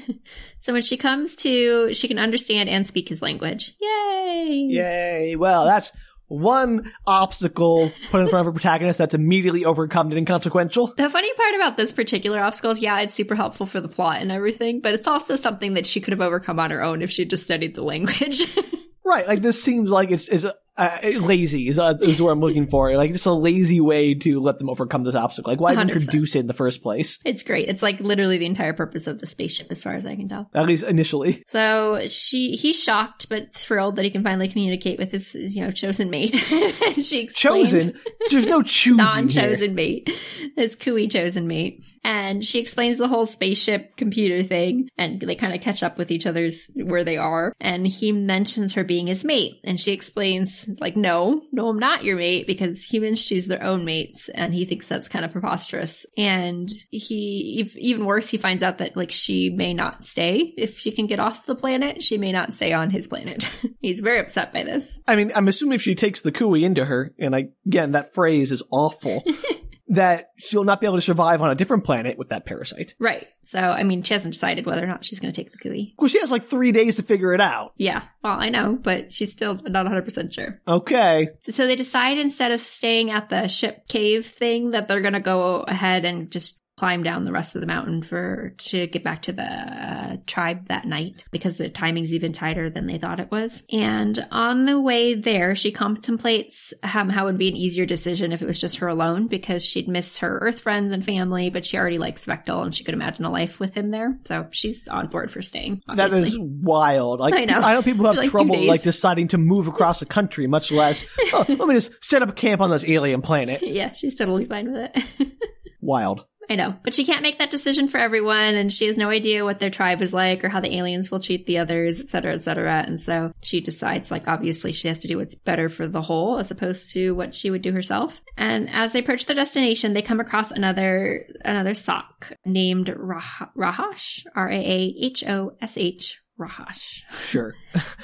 So 0.59 0.73
when 0.73 0.81
she 0.81 0.97
comes 0.97 1.35
to, 1.37 1.93
she 1.93 2.07
can 2.07 2.19
understand 2.19 2.67
and 2.67 2.85
speak 2.85 3.07
his 3.07 3.21
language. 3.21 3.75
Yay! 3.79 4.67
Yay. 4.69 5.35
Well, 5.37 5.65
that's 5.65 5.93
one 6.27 6.91
obstacle 7.05 7.91
put 8.11 8.21
in 8.21 8.29
front 8.29 8.47
of 8.47 8.51
a 8.51 8.53
protagonist 8.53 8.97
that's 8.97 9.13
immediately 9.13 9.63
overcome 9.63 10.07
and 10.07 10.17
inconsequential. 10.17 10.93
The 10.97 11.09
funny 11.09 11.31
part 11.33 11.55
about 11.55 11.77
this 11.77 11.93
particular 11.93 12.41
obstacle 12.41 12.71
is, 12.71 12.79
yeah, 12.81 12.99
it's 12.99 13.13
super 13.13 13.35
helpful 13.35 13.65
for 13.65 13.79
the 13.79 13.87
plot 13.87 14.21
and 14.21 14.31
everything, 14.31 14.81
but 14.81 14.93
it's 14.93 15.07
also 15.07 15.35
something 15.35 15.75
that 15.75 15.85
she 15.85 16.01
could 16.01 16.11
have 16.11 16.21
overcome 16.21 16.59
on 16.59 16.71
her 16.71 16.83
own 16.83 17.01
if 17.01 17.11
she 17.11 17.23
just 17.23 17.43
studied 17.43 17.75
the 17.75 17.83
language. 17.83 18.47
Right, 19.05 19.25
like 19.25 19.41
this 19.41 19.63
seems 19.63 19.89
like 19.89 20.11
it's, 20.11 20.27
it's 20.27 20.45
uh, 20.77 20.99
lazy 21.19 21.67
is, 21.67 21.79
uh, 21.79 21.95
is 22.01 22.21
what 22.21 22.31
I'm 22.31 22.39
looking 22.39 22.67
for. 22.67 22.95
Like 22.95 23.11
just 23.11 23.25
a 23.25 23.33
lazy 23.33 23.81
way 23.81 24.13
to 24.15 24.39
let 24.39 24.59
them 24.59 24.69
overcome 24.69 25.03
this 25.03 25.15
obstacle. 25.15 25.51
Like 25.51 25.59
why 25.59 25.73
even 25.73 25.87
100%. 25.87 25.95
introduce 25.95 26.35
it 26.35 26.39
in 26.39 26.47
the 26.47 26.53
first 26.53 26.81
place? 26.83 27.19
it's 27.25 27.43
great. 27.43 27.67
It's 27.69 27.81
like 27.81 27.99
literally 27.99 28.37
the 28.37 28.45
entire 28.45 28.73
purpose 28.73 29.07
of 29.07 29.19
the 29.19 29.25
spaceship, 29.25 29.67
as 29.71 29.83
far 29.83 29.93
as 29.93 30.05
I 30.05 30.15
can 30.15 30.29
tell. 30.29 30.49
At 30.53 30.65
least 30.67 30.83
initially. 30.83 31.43
So 31.57 32.05
she, 32.07 32.51
he's 32.51 32.81
shocked 32.81 33.29
but 33.29 33.53
thrilled 33.53 33.95
that 33.95 34.05
he 34.05 34.11
can 34.11 34.23
finally 34.23 34.47
communicate 34.49 34.99
with 34.99 35.11
his, 35.11 35.33
you 35.33 35.63
know, 35.63 35.71
chosen 35.71 36.09
mate. 36.09 36.35
she 37.01 37.21
explains- 37.21 37.33
Chosen. 37.71 37.99
There's 38.29 38.45
no 38.45 38.61
choosing 38.63 38.97
non-chosen 38.97 39.59
here. 39.59 39.71
mate, 39.71 40.09
his 40.55 40.75
Khui 40.75 41.07
chosen 41.09 41.47
mate, 41.47 41.83
and 42.03 42.43
she 42.43 42.59
explains 42.59 42.97
the 42.97 43.07
whole 43.07 43.25
spaceship 43.25 43.95
computer 43.97 44.43
thing, 44.43 44.89
and 44.97 45.21
they 45.21 45.35
kind 45.35 45.53
of 45.53 45.61
catch 45.61 45.83
up 45.83 45.97
with 45.97 46.11
each 46.11 46.25
other's 46.25 46.69
where 46.75 47.03
they 47.03 47.17
are. 47.17 47.53
And 47.59 47.87
he 47.87 48.11
mentions 48.11 48.73
her 48.73 48.83
being 48.83 49.07
his 49.07 49.23
mate, 49.23 49.59
and 49.63 49.79
she 49.79 49.91
explains 49.91 50.67
like, 50.79 50.95
"No, 50.95 51.43
no, 51.51 51.69
I'm 51.69 51.79
not 51.79 52.03
your 52.03 52.17
mate 52.17 52.47
because 52.47 52.83
humans 52.83 53.25
choose 53.25 53.47
their 53.47 53.63
own 53.63 53.85
mates," 53.85 54.29
and 54.29 54.53
he 54.53 54.65
thinks 54.65 54.87
that's 54.87 55.09
kind 55.09 55.25
of 55.25 55.31
preposterous. 55.31 56.05
And 56.17 56.69
he, 56.89 57.69
even 57.77 58.05
worse, 58.05 58.29
he 58.29 58.37
finds 58.37 58.63
out 58.63 58.77
that 58.79 58.95
like 58.95 59.11
she 59.11 59.49
may 59.49 59.73
not 59.73 60.05
stay 60.05 60.53
if 60.57 60.79
she 60.79 60.91
can 60.91 61.07
get 61.07 61.19
off 61.19 61.45
the 61.45 61.55
planet. 61.55 62.03
She 62.03 62.17
may 62.17 62.31
not 62.31 62.53
stay 62.53 62.73
on 62.73 62.89
his 62.89 63.07
planet. 63.07 63.51
He's 63.81 63.99
very 63.99 64.19
upset 64.19 64.53
by 64.53 64.63
this. 64.63 64.97
I 65.07 65.15
mean, 65.15 65.31
I'm 65.35 65.47
assuming 65.47 65.75
if 65.75 65.81
she 65.81 65.95
takes 65.95 66.21
the 66.21 66.31
Khui 66.31 66.63
into 66.63 66.85
her, 66.85 67.13
and 67.19 67.35
I, 67.35 67.49
again, 67.65 67.91
that 67.91 68.13
phrase 68.13 68.51
is 68.51 68.63
awful, 68.71 69.23
that 69.89 70.31
she'll 70.37 70.63
not 70.63 70.81
be 70.81 70.85
able 70.85 70.97
to 70.97 71.01
survive 71.01 71.41
on 71.41 71.49
a 71.49 71.55
different 71.55 71.83
planet 71.83 72.17
with 72.17 72.29
that 72.29 72.45
parasite. 72.45 72.93
Right. 72.99 73.27
So, 73.43 73.59
I 73.59 73.83
mean, 73.83 74.03
she 74.03 74.13
hasn't 74.13 74.33
decided 74.33 74.65
whether 74.65 74.83
or 74.83 74.87
not 74.87 75.05
she's 75.05 75.19
going 75.19 75.33
to 75.33 75.35
take 75.35 75.51
the 75.51 75.57
Khui. 75.57 75.93
Well, 75.97 76.09
she 76.09 76.19
has 76.19 76.31
like 76.31 76.43
three 76.43 76.71
days 76.71 76.97
to 76.97 77.03
figure 77.03 77.33
it 77.33 77.41
out. 77.41 77.73
Yeah, 77.77 78.03
well, 78.23 78.37
I 78.39 78.49
know, 78.49 78.77
but 78.81 79.13
she's 79.13 79.31
still 79.31 79.55
not 79.55 79.85
100% 79.85 80.33
sure. 80.33 80.59
Okay. 80.67 81.29
So 81.49 81.65
they 81.65 81.75
decide 81.75 82.17
instead 82.17 82.51
of 82.51 82.61
staying 82.61 83.11
at 83.11 83.29
the 83.29 83.47
ship 83.47 83.87
cave 83.87 84.27
thing 84.27 84.71
that 84.71 84.87
they're 84.87 85.01
going 85.01 85.13
to 85.13 85.19
go 85.19 85.61
ahead 85.61 86.03
and 86.03 86.31
just 86.31 86.61
climb 86.77 87.01
down 87.01 87.25
the 87.25 87.31
rest 87.31 87.55
of 87.55 87.61
the 87.61 87.67
mountain 87.67 88.03
for 88.03 88.53
to 88.57 88.85
get 88.87 89.03
back 89.03 89.23
to 89.23 89.33
the 89.33 89.43
uh, 89.43 90.17
tribe 90.27 90.67
that 90.67 90.85
night 90.85 91.25
because 91.31 91.57
the 91.57 91.69
timing's 91.69 92.13
even 92.13 92.31
tighter 92.31 92.69
than 92.69 92.85
they 92.85 92.99
thought 92.99 93.19
it 93.19 93.31
was. 93.31 93.63
And 93.71 94.23
on 94.31 94.65
the 94.65 94.79
way 94.79 95.15
there, 95.15 95.55
she 95.55 95.71
contemplates 95.71 96.73
um, 96.83 97.09
how 97.09 97.23
it 97.23 97.31
would 97.31 97.37
be 97.39 97.49
an 97.49 97.55
easier 97.55 97.87
decision 97.87 98.31
if 98.31 98.41
it 98.41 98.47
was 98.47 98.59
just 98.59 98.77
her 98.77 98.87
alone 98.87 99.27
because 99.27 99.65
she'd 99.65 99.87
miss 99.87 100.19
her 100.19 100.37
Earth 100.39 100.59
friends 100.59 100.93
and 100.93 101.03
family, 101.03 101.49
but 101.49 101.65
she 101.65 101.77
already 101.77 101.97
likes 101.97 102.25
Vektal 102.25 102.63
and 102.63 102.75
she 102.75 102.83
could 102.83 102.93
imagine 102.93 103.25
a 103.25 103.31
life 103.31 103.59
with 103.59 103.73
him 103.73 103.89
there. 103.89 104.17
So 104.25 104.47
she's 104.51 104.87
on 104.87 105.07
board 105.07 105.31
for 105.31 105.41
staying. 105.41 105.81
That 105.95 106.13
is 106.13 106.37
wild. 106.39 107.19
Like 107.19 107.33
I 107.37 107.45
know. 107.45 107.59
I 107.59 107.73
know 107.73 107.81
people 107.81 108.05
have 108.05 108.17
like 108.17 108.29
trouble 108.29 108.63
like 108.65 108.83
deciding 108.83 109.29
to 109.29 109.39
move 109.39 109.67
across 109.67 109.99
the 109.99 110.05
country, 110.05 110.45
much 110.45 110.71
less 110.71 111.03
oh, 111.33 111.45
let 111.47 111.67
me 111.67 111.73
just 111.73 111.91
set 112.03 112.21
up 112.21 112.29
a 112.29 112.33
camp 112.33 112.61
on 112.61 112.69
this 112.69 112.85
alien 112.85 113.23
planet. 113.23 113.63
Yeah, 113.63 113.93
she's 113.93 114.15
totally 114.15 114.45
fine 114.45 114.71
with 114.71 114.91
it. 114.93 115.27
Wild. 115.81 116.25
I 116.49 116.55
know, 116.55 116.75
but 116.83 116.93
she 116.95 117.03
can't 117.03 117.21
make 117.21 117.39
that 117.39 117.51
decision 117.51 117.89
for 117.89 117.97
everyone, 117.97 118.55
and 118.55 118.71
she 118.71 118.87
has 118.87 118.97
no 118.97 119.09
idea 119.09 119.43
what 119.43 119.59
their 119.59 119.69
tribe 119.69 120.01
is 120.01 120.13
like 120.13 120.43
or 120.45 120.49
how 120.49 120.61
the 120.61 120.77
aliens 120.77 121.11
will 121.11 121.19
treat 121.19 121.45
the 121.45 121.57
others, 121.57 121.99
et 121.99 122.09
cetera, 122.09 122.33
et 122.35 122.43
cetera. 122.43 122.83
And 122.87 123.01
so 123.01 123.33
she 123.43 123.59
decides, 123.59 124.09
like, 124.11 124.29
obviously 124.29 124.71
she 124.71 124.87
has 124.87 124.99
to 124.99 125.09
do 125.09 125.17
what's 125.17 125.35
better 125.35 125.67
for 125.67 125.89
the 125.89 126.01
whole 126.01 126.37
as 126.39 126.49
opposed 126.49 126.91
to 126.93 127.11
what 127.15 127.35
she 127.35 127.49
would 127.51 127.61
do 127.61 127.73
herself. 127.73 128.13
And 128.37 128.69
as 128.69 128.93
they 128.93 128.99
approach 128.99 129.25
their 129.25 129.35
destination, 129.35 129.93
they 129.93 130.01
come 130.01 130.21
across 130.21 130.51
another 130.51 131.25
another 131.43 131.73
sock 131.73 132.31
named 132.45 132.93
Rah- 132.95 133.49
Raahosh, 133.57 134.25
R 134.33 134.49
A 134.49 134.55
A 134.57 134.95
H 135.01 135.23
O 135.27 135.51
S 135.61 135.77
H, 135.77 136.17
Raahosh, 136.39 137.01
Sure. 137.25 137.55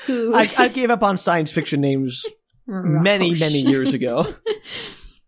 who 0.06 0.34
I, 0.36 0.52
I 0.58 0.68
gave 0.68 0.90
up 0.90 1.02
on 1.04 1.18
science 1.18 1.50
fiction 1.52 1.80
names 1.80 2.26
many, 2.68 3.36
many 3.36 3.60
years 3.60 3.94
ago. 3.94 4.34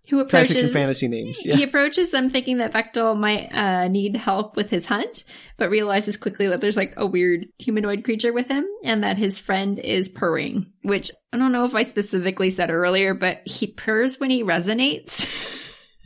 who 0.09 0.19
approaches 0.19 0.73
fantasy 0.73 1.07
names. 1.07 1.39
Yeah. 1.43 1.55
He 1.55 1.63
approaches 1.63 2.11
them 2.11 2.29
thinking 2.29 2.57
that 2.57 2.73
Vektal 2.73 3.17
might 3.17 3.49
uh, 3.53 3.87
need 3.87 4.15
help 4.15 4.55
with 4.55 4.69
his 4.69 4.85
hunt, 4.85 5.23
but 5.57 5.69
realizes 5.69 6.17
quickly 6.17 6.47
that 6.47 6.61
there's 6.61 6.77
like 6.77 6.93
a 6.97 7.05
weird 7.05 7.47
humanoid 7.57 8.03
creature 8.03 8.33
with 8.33 8.47
him 8.47 8.65
and 8.83 9.03
that 9.03 9.17
his 9.17 9.39
friend 9.39 9.79
is 9.79 10.09
purring, 10.09 10.71
which 10.83 11.11
I 11.33 11.37
don't 11.37 11.51
know 11.51 11.65
if 11.65 11.75
I 11.75 11.83
specifically 11.83 12.49
said 12.49 12.69
earlier, 12.71 13.13
but 13.13 13.41
he 13.45 13.67
purrs 13.67 14.19
when 14.19 14.29
he 14.29 14.43
resonates. 14.43 15.27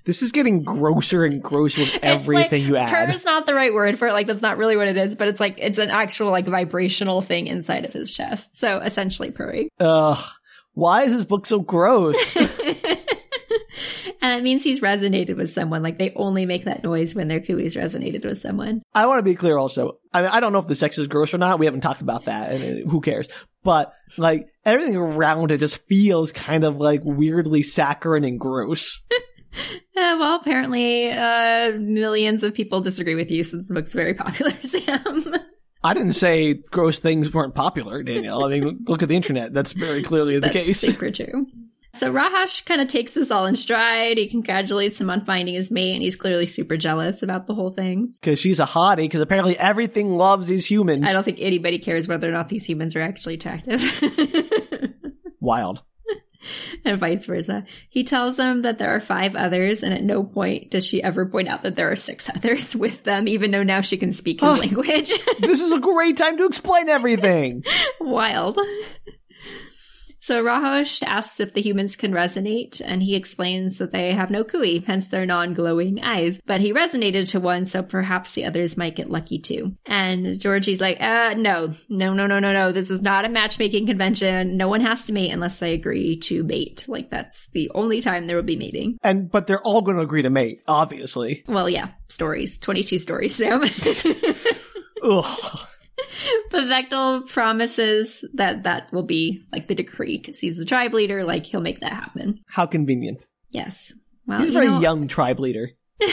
This 0.05 0.23
is 0.23 0.31
getting 0.31 0.63
grosser 0.63 1.23
and 1.23 1.39
grosser 1.39 1.81
with 1.81 1.99
everything 2.01 2.63
like, 2.63 2.67
you 2.67 2.77
add. 2.77 3.13
is 3.13 3.25
not 3.25 3.45
the 3.45 3.53
right 3.53 3.71
word 3.71 3.99
for 3.99 4.07
it. 4.07 4.13
Like, 4.13 4.25
that's 4.25 4.41
not 4.41 4.57
really 4.57 4.75
what 4.75 4.87
it 4.87 4.97
is, 4.97 5.15
but 5.15 5.27
it's 5.27 5.39
like, 5.39 5.59
it's 5.59 5.77
an 5.77 5.91
actual 5.91 6.31
like 6.31 6.47
vibrational 6.47 7.21
thing 7.21 7.45
inside 7.45 7.85
of 7.85 7.93
his 7.93 8.11
chest. 8.11 8.57
So 8.57 8.79
essentially 8.79 9.29
purring. 9.29 9.69
Ugh. 9.79 10.17
Why 10.73 11.03
is 11.03 11.11
this 11.11 11.25
book 11.25 11.45
so 11.45 11.59
gross? 11.59 12.15
and 14.21 14.39
it 14.39 14.43
means 14.43 14.63
he's 14.63 14.81
resonated 14.81 15.37
with 15.37 15.53
someone. 15.53 15.83
Like, 15.83 15.97
they 15.97 16.13
only 16.15 16.45
make 16.45 16.65
that 16.65 16.83
noise 16.83 17.15
when 17.15 17.27
their 17.27 17.39
khui's 17.39 17.75
resonated 17.75 18.25
with 18.25 18.41
someone. 18.41 18.81
I 18.93 19.05
want 19.05 19.19
to 19.19 19.23
be 19.23 19.35
clear 19.35 19.57
also. 19.57 19.99
I 20.13 20.21
mean, 20.21 20.31
I 20.31 20.39
don't 20.39 20.53
know 20.53 20.59
if 20.59 20.67
the 20.67 20.75
sex 20.75 20.97
is 20.97 21.07
gross 21.07 21.33
or 21.33 21.37
not. 21.37 21.59
We 21.59 21.65
haven't 21.65 21.81
talked 21.81 22.01
about 22.01 22.25
that, 22.25 22.51
and 22.51 22.85
uh, 22.85 22.89
who 22.89 23.01
cares? 23.01 23.27
But 23.63 23.93
like 24.17 24.47
everything 24.65 24.95
around 24.95 25.51
it 25.51 25.57
just 25.59 25.85
feels 25.87 26.31
kind 26.31 26.63
of 26.63 26.77
like 26.77 27.01
weirdly 27.03 27.63
saccharine 27.63 28.23
and 28.23 28.39
gross. 28.39 29.01
Uh, 29.51 30.15
well, 30.19 30.35
apparently, 30.39 31.09
uh, 31.09 31.71
millions 31.79 32.43
of 32.43 32.53
people 32.53 32.81
disagree 32.81 33.15
with 33.15 33.31
you 33.31 33.43
since 33.43 33.67
the 33.67 33.73
book's 33.73 33.91
very 33.91 34.13
popular, 34.13 34.53
Sam. 34.63 35.35
I 35.83 35.93
didn't 35.93 36.13
say 36.13 36.53
gross 36.53 36.99
things 36.99 37.33
weren't 37.33 37.55
popular, 37.55 38.03
Danielle. 38.03 38.45
I 38.45 38.49
mean, 38.49 38.85
look 38.87 39.01
at 39.01 39.09
the 39.09 39.15
internet. 39.15 39.53
That's 39.53 39.73
very 39.73 40.03
clearly 40.03 40.39
the 40.39 40.49
case. 40.51 40.79
super 40.79 41.09
true. 41.11 41.47
So 41.99 42.11
Raahosh 42.13 42.63
kind 42.63 42.79
of 42.79 42.87
takes 42.87 43.13
this 43.13 43.29
all 43.29 43.45
in 43.45 43.55
stride. 43.55 44.17
He 44.17 44.29
congratulates 44.29 45.01
him 45.01 45.09
on 45.09 45.25
finding 45.25 45.55
his 45.55 45.69
mate, 45.69 45.93
and 45.93 46.01
he's 46.01 46.15
clearly 46.15 46.47
super 46.47 46.77
jealous 46.77 47.21
about 47.21 47.45
the 47.45 47.53
whole 47.53 47.71
thing. 47.71 48.13
Because 48.21 48.39
she's 48.39 48.61
a 48.61 48.65
hottie, 48.65 48.97
because 49.03 49.19
apparently 49.19 49.57
everything 49.59 50.09
loves 50.11 50.47
these 50.47 50.65
humans. 50.65 51.03
I 51.05 51.11
don't 51.11 51.23
think 51.25 51.39
anybody 51.41 51.77
cares 51.77 52.07
whether 52.07 52.29
or 52.29 52.31
not 52.31 52.47
these 52.47 52.65
humans 52.65 52.95
are 52.95 53.01
actually 53.01 53.33
attractive. 53.35 53.81
Wild. 55.41 55.83
and 56.85 56.99
vice 57.01 57.25
versa. 57.25 57.65
He 57.89 58.05
tells 58.05 58.37
them 58.37 58.61
that 58.61 58.77
there 58.77 58.95
are 58.95 59.01
five 59.01 59.35
others, 59.35 59.83
and 59.83 59.93
at 59.93 60.01
no 60.03 60.23
point 60.23 60.71
does 60.71 60.85
she 60.87 61.03
ever 61.03 61.25
point 61.25 61.49
out 61.49 61.63
that 61.63 61.75
there 61.75 61.91
are 61.91 61.97
six 61.97 62.29
others 62.33 62.75
with 62.77 63.03
them, 63.03 63.27
even 63.27 63.51
though 63.51 63.63
now 63.63 63.81
she 63.81 63.97
can 63.97 64.13
speak 64.13 64.39
his 64.39 64.49
Oh. 64.49 64.53
Ah, 64.53 64.57
language. 64.59 65.11
this 65.41 65.59
is 65.61 65.71
a 65.73 65.79
great 65.79 66.15
time 66.15 66.37
to 66.37 66.45
explain 66.45 66.87
everything. 66.87 67.63
Wild. 67.99 68.57
So 70.29 70.43
Raahosh 70.43 71.01
asks 71.01 71.39
if 71.39 71.53
the 71.53 71.61
humans 71.63 71.95
can 71.95 72.11
resonate, 72.11 72.83
and 72.85 73.01
he 73.01 73.15
explains 73.15 73.79
that 73.79 73.91
they 73.91 74.11
have 74.11 74.29
no 74.29 74.43
khui, 74.43 74.85
hence 74.85 75.07
their 75.07 75.25
non-glowing 75.25 76.03
eyes. 76.03 76.39
But 76.45 76.61
he 76.61 76.71
resonated 76.71 77.31
to 77.31 77.39
one, 77.39 77.65
so 77.65 77.81
perhaps 77.81 78.35
the 78.35 78.45
others 78.45 78.77
might 78.77 78.95
get 78.95 79.09
lucky 79.09 79.39
too. 79.39 79.75
And 79.87 80.39
Georgie's 80.39 80.79
like, 80.79 81.01
uh, 81.01 81.33
no, 81.35 81.73
no, 81.89 82.13
no, 82.13 82.27
no, 82.27 82.37
no, 82.37 82.53
no. 82.53 82.71
This 82.71 82.91
is 82.91 83.01
not 83.01 83.25
a 83.25 83.29
matchmaking 83.29 83.87
convention. 83.87 84.55
No 84.55 84.67
one 84.67 84.81
has 84.81 85.03
to 85.05 85.13
mate 85.13 85.31
unless 85.31 85.57
they 85.57 85.73
agree 85.73 86.19
to 86.19 86.43
mate. 86.43 86.85
Like 86.87 87.09
that's 87.09 87.47
the 87.53 87.71
only 87.73 87.99
time 87.99 88.27
there 88.27 88.35
will 88.35 88.43
be 88.43 88.55
mating. 88.55 88.99
And 89.01 89.31
but 89.31 89.47
they're 89.47 89.63
all 89.63 89.81
going 89.81 89.97
to 89.97 90.03
agree 90.03 90.21
to 90.21 90.29
mate, 90.29 90.61
obviously. 90.67 91.43
Well, 91.47 91.67
yeah, 91.67 91.87
stories, 92.07 92.59
twenty-two 92.59 92.99
stories, 92.99 93.33
Sam. 93.33 93.63
Ugh. 95.03 95.59
But 96.51 96.65
Vektal 96.65 97.27
promises 97.29 98.23
that 98.33 98.63
that 98.63 98.91
will 98.91 99.03
be 99.05 99.43
like 99.51 99.67
the 99.67 99.75
decree 99.75 100.17
because 100.17 100.39
he's 100.39 100.57
the 100.57 100.65
tribe 100.65 100.93
leader. 100.93 101.23
Like 101.23 101.45
he'll 101.45 101.61
make 101.61 101.79
that 101.81 101.93
happen. 101.93 102.39
How 102.47 102.65
convenient. 102.65 103.25
Yes. 103.51 103.93
Well, 104.27 104.39
He's 104.39 104.49
a 104.49 104.53
very 104.53 104.67
know- 104.67 104.79
young 104.79 105.07
tribe 105.07 105.39
leader. 105.39 105.71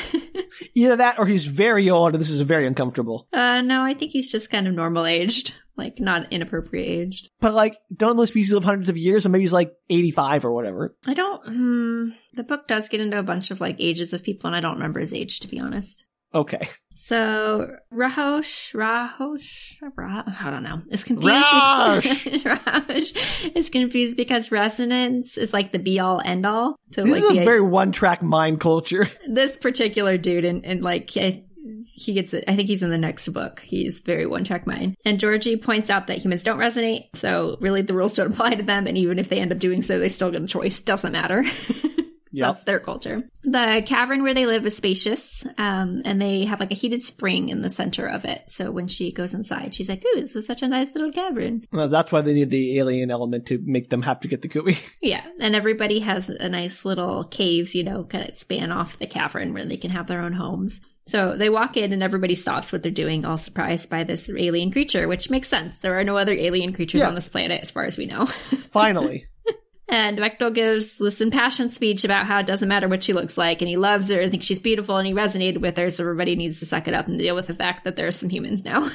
Either 0.75 0.97
that 0.97 1.19
or 1.19 1.27
he's 1.27 1.47
very 1.47 1.89
old 1.91 2.13
and 2.15 2.21
this 2.21 2.31
is 2.31 2.41
very 2.41 2.67
uncomfortable. 2.67 3.29
Uh, 3.33 3.61
no, 3.61 3.83
I 3.83 3.95
think 3.95 4.11
he's 4.13 4.31
just 4.31 4.51
kind 4.51 4.67
of 4.67 4.75
normal 4.75 5.07
aged, 5.07 5.55
like 5.77 6.01
not 6.01 6.33
inappropriate 6.33 6.89
aged. 6.89 7.31
But 7.41 7.55
like, 7.55 7.77
don't 7.95 8.17
those 8.17 8.29
species 8.29 8.53
live 8.53 8.65
hundreds 8.65 8.89
of 8.89 8.97
years? 8.97 9.23
So 9.23 9.29
maybe 9.29 9.43
he's 9.45 9.53
like 9.53 9.73
85 9.91 10.45
or 10.45 10.53
whatever. 10.53 10.97
I 11.07 11.15
don't. 11.15 11.43
Hmm, 11.47 12.09
the 12.35 12.43
book 12.43 12.67
does 12.69 12.89
get 12.89 13.01
into 13.01 13.19
a 13.19 13.23
bunch 13.23 13.51
of 13.51 13.61
like 13.61 13.77
ages 13.79 14.13
of 14.13 14.23
people, 14.23 14.49
and 14.49 14.57
I 14.57 14.61
don't 14.61 14.75
remember 14.75 15.01
his 15.01 15.13
age 15.13 15.41
to 15.41 15.49
be 15.49 15.59
honest. 15.61 16.05
Okay. 16.35 16.69
So 16.95 17.71
Raahosh, 17.93 18.75
Raahosh, 18.75 19.75
Ra, 19.97 20.25
I 20.27 20.51
don't 20.51 20.63
know. 20.63 20.83
Is 20.91 21.05
confused. 21.05 21.35
Raahosh! 21.35 22.25
Because, 22.25 22.43
Raahosh 22.45 23.53
is 23.55 23.71
confused 23.71 24.17
because 24.17 24.51
resonance 24.51 25.39
is 25.39 25.53
like 25.53 25.73
the 25.73 25.79
be 25.79 25.99
all 26.01 26.21
end 26.25 26.45
all. 26.45 26.77
So 26.93 27.05
This 27.05 27.13
like 27.13 27.23
is 27.23 27.31
a 27.31 27.35
the, 27.35 27.45
very 27.45 27.63
one 27.63 27.93
track 27.93 28.23
mind 28.23 28.61
culture. 28.61 29.09
this 29.29 29.57
particular 29.57 30.19
dude 30.19 30.45
and, 30.45 30.65
and 30.65 30.83
like 30.83 31.11
I, 31.17 31.45
he 31.85 32.13
gets 32.13 32.35
it. 32.35 32.45
I 32.49 32.57
think 32.57 32.69
he's 32.69 32.83
in 32.83 32.91
the 32.91 32.99
next 32.99 33.29
book. 33.29 33.61
He's 33.61 34.01
very 34.01 34.27
one 34.27 34.45
track 34.45 34.67
mind. 34.67 34.97
And 35.05 35.21
Georgie 35.21 35.57
points 35.57 35.91
out 35.91 36.07
that 36.09 36.19
humans 36.19 36.43
don't 36.43 36.59
resonate, 36.59 37.05
so 37.15 37.57
really 37.61 37.83
the 37.83 37.95
rules 37.95 38.17
don't 38.17 38.31
apply 38.33 38.57
to 38.57 38.63
them. 38.63 38.87
And 38.87 38.99
even 38.99 39.19
if 39.19 39.29
they 39.29 39.39
end 39.39 39.53
up 39.53 39.59
doing 39.59 39.83
so, 39.83 39.99
they 39.99 40.09
still 40.09 40.31
get 40.31 40.43
a 40.43 40.47
choice. 40.47 40.81
Doesn't 40.81 41.13
matter. 41.13 41.45
That's 42.43 42.65
their 42.65 42.81
culture. 42.81 43.23
The 43.45 43.83
cavern 43.87 44.23
where 44.23 44.35
they 44.35 44.47
live 44.47 44.67
is 44.67 44.77
spacious, 44.77 45.45
um, 45.59 46.03
and 46.05 46.21
they 46.21 46.45
have 46.47 46.61
like 46.61 46.73
a 46.73 46.75
heated 46.75 47.03
spring 47.03 47.49
in 47.49 47.63
the 47.63 47.69
center 47.69 48.07
of 48.07 48.25
it. 48.25 48.43
So 48.49 48.71
when 48.71 48.89
she 48.89 49.13
goes 49.13 49.35
inside, 49.35 49.75
she's 49.75 49.89
like, 49.89 50.05
"Ooh, 50.05 50.21
this 50.21 50.35
is 50.37 50.47
such 50.47 50.63
a 50.63 50.69
nice 50.69 50.95
little 50.95 51.13
cavern." 51.13 51.63
Well, 51.73 51.89
that's 51.89 52.11
why 52.13 52.21
they 52.23 52.35
need 52.35 52.51
the 52.51 52.79
alien 52.79 53.11
element 53.11 53.47
to 53.47 53.59
make 53.65 53.89
them 53.91 54.03
have 54.03 54.21
to 54.21 54.29
get 54.29 54.43
the 54.43 54.49
Khui. 54.49 54.77
Yeah, 55.03 55.25
and 55.41 55.55
everybody 55.55 56.01
has 56.01 56.29
a 56.29 56.49
nice 56.49 56.85
little 56.85 57.25
caves, 57.25 57.75
you 57.75 57.85
know, 57.85 58.05
kind 58.05 58.29
of 58.29 58.37
span 58.39 58.73
off 58.73 58.99
the 58.99 59.07
cavern 59.07 59.53
where 59.55 59.65
they 59.67 59.77
can 59.77 59.91
have 59.91 60.07
their 60.09 60.21
own 60.23 60.33
homes. 60.33 60.81
So 61.09 61.37
they 61.37 61.49
walk 61.51 61.77
in 61.77 61.93
and 61.93 62.03
everybody 62.03 62.35
stops 62.35 62.73
what 62.73 62.83
they're 62.83 62.91
doing, 62.91 63.25
all 63.25 63.37
surprised 63.37 63.89
by 63.89 64.03
this 64.03 64.29
alien 64.29 64.73
creature, 64.73 65.07
which 65.07 65.31
makes 65.31 65.49
sense. 65.49 65.73
There 65.81 65.97
are 66.01 66.03
no 66.03 66.17
other 66.17 66.33
alien 66.33 66.73
creatures 66.73 67.03
Yeah. 67.03 67.07
on 67.09 67.15
this 67.15 67.29
planet 67.29 67.63
as 67.63 67.71
far 67.71 67.85
as 67.85 67.97
we 67.97 68.07
know. 68.07 68.27
Finally. 68.73 69.27
And 69.89 70.19
Vektal 70.19 70.53
gives 70.53 70.99
this 70.99 71.21
impassioned 71.21 71.73
speech 71.73 72.05
about 72.05 72.27
how 72.27 72.41
it 72.41 72.47
doesn't 72.47 72.69
matter 72.69 72.89
what 72.89 73.05
she 73.05 73.13
looks 73.13 73.39
like 73.39 73.61
and 73.63 73.69
he 73.69 73.77
loves 73.77 74.11
her 74.11 74.21
and 74.21 74.31
thinks 74.31 74.47
she's 74.47 74.59
beautiful 74.59 74.97
and 74.97 75.07
he 75.07 75.13
resonated 75.13 75.61
with 75.61 75.77
her, 75.77 75.91
so 75.91 76.03
everybody 76.03 76.35
needs 76.35 76.59
to 76.59 76.67
suck 76.67 76.89
it 76.89 76.95
up 76.95 77.07
and 77.07 77.19
deal 77.19 77.37
with 77.37 77.47
the 77.47 77.55
fact 77.55 77.85
that 77.85 77.95
there 77.95 78.07
are 78.07 78.13
some 78.13 78.29
humans 78.29 78.65
now. 78.65 78.91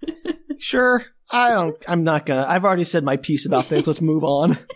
sure. 0.58 1.04
I 1.30 1.50
don't, 1.50 1.76
I'm 1.88 2.04
not 2.04 2.24
gonna, 2.26 2.44
I've 2.48 2.64
already 2.64 2.84
said 2.84 3.04
my 3.04 3.16
piece 3.16 3.46
about 3.46 3.68
this. 3.68 3.86
Let's 3.86 4.00
move 4.00 4.24
on. 4.24 4.58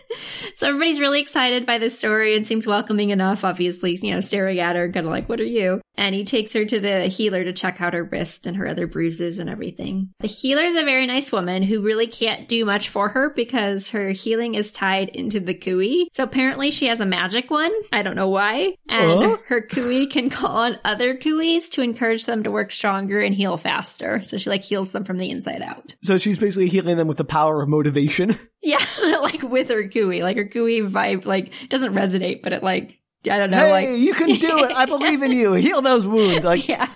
So 0.57 0.67
everybody's 0.67 0.99
really 0.99 1.21
excited 1.21 1.65
by 1.65 1.79
this 1.79 1.97
story 1.97 2.35
and 2.35 2.45
seems 2.45 2.67
welcoming 2.67 3.09
enough, 3.09 3.43
obviously, 3.43 3.97
you 3.99 4.13
know, 4.13 4.21
staring 4.21 4.59
at 4.59 4.75
her, 4.75 4.91
kind 4.91 5.07
of 5.07 5.11
like, 5.11 5.27
what 5.27 5.39
are 5.39 5.45
you? 5.45 5.81
And 5.97 6.13
he 6.13 6.23
takes 6.25 6.53
her 6.53 6.63
to 6.65 6.79
the 6.79 7.07
healer 7.07 7.43
to 7.43 7.53
check 7.53 7.81
out 7.81 7.93
her 7.95 8.03
wrist 8.03 8.45
and 8.45 8.55
her 8.57 8.67
other 8.67 8.85
bruises 8.85 9.39
and 9.39 9.49
everything. 9.49 10.09
The 10.19 10.27
healer 10.27 10.63
is 10.63 10.75
a 10.75 10.83
very 10.83 11.07
nice 11.07 11.31
woman 11.31 11.63
who 11.63 11.81
really 11.81 12.05
can't 12.05 12.47
do 12.47 12.65
much 12.65 12.89
for 12.89 13.09
her 13.09 13.31
because 13.35 13.89
her 13.89 14.09
healing 14.11 14.53
is 14.53 14.71
tied 14.71 15.09
into 15.09 15.39
the 15.39 15.55
khui. 15.55 16.07
So 16.13 16.23
apparently 16.23 16.69
she 16.69 16.85
has 16.87 16.99
a 16.99 17.05
magic 17.05 17.49
one. 17.49 17.71
I 17.91 18.03
don't 18.03 18.15
know 18.15 18.29
why. 18.29 18.75
And 18.87 19.23
Huh? 19.23 19.37
her 19.47 19.61
khui 19.61 20.05
can 20.11 20.29
call 20.29 20.57
on 20.57 20.79
other 20.85 21.15
khuis 21.15 21.69
to 21.71 21.81
encourage 21.81 22.25
them 22.25 22.43
to 22.43 22.51
work 22.51 22.71
stronger 22.71 23.19
and 23.21 23.33
heal 23.33 23.57
faster. 23.57 24.21
So 24.23 24.37
she 24.37 24.49
like 24.49 24.63
heals 24.63 24.91
them 24.91 25.05
from 25.05 25.17
the 25.17 25.31
inside 25.31 25.61
out. 25.63 25.95
So 26.03 26.17
she's 26.19 26.37
basically 26.41 26.67
healing 26.67 26.97
them 26.97 27.07
with 27.07 27.17
the 27.17 27.23
power 27.23 27.61
of 27.61 27.69
motivation. 27.69 28.37
Yeah, 28.63 28.85
like 29.23 29.41
with 29.41 29.69
her 29.69 29.81
gooey, 29.81 30.21
like 30.21 30.37
her 30.37 30.43
gooey 30.43 30.81
vibe, 30.81 31.25
like 31.25 31.51
doesn't 31.69 31.95
resonate, 31.95 32.43
but 32.43 32.53
it 32.53 32.61
like 32.61 32.99
I 33.27 33.39
don't 33.39 33.49
know, 33.49 33.57
hey, 33.57 33.71
like 33.71 33.99
you 33.99 34.13
can 34.13 34.37
do 34.37 34.63
it. 34.63 34.71
I 34.71 34.85
believe 34.85 35.23
in 35.23 35.31
you. 35.31 35.53
Heal 35.53 35.81
those 35.81 36.05
wounds. 36.05 36.45
Like, 36.45 36.67
yeah. 36.67 36.87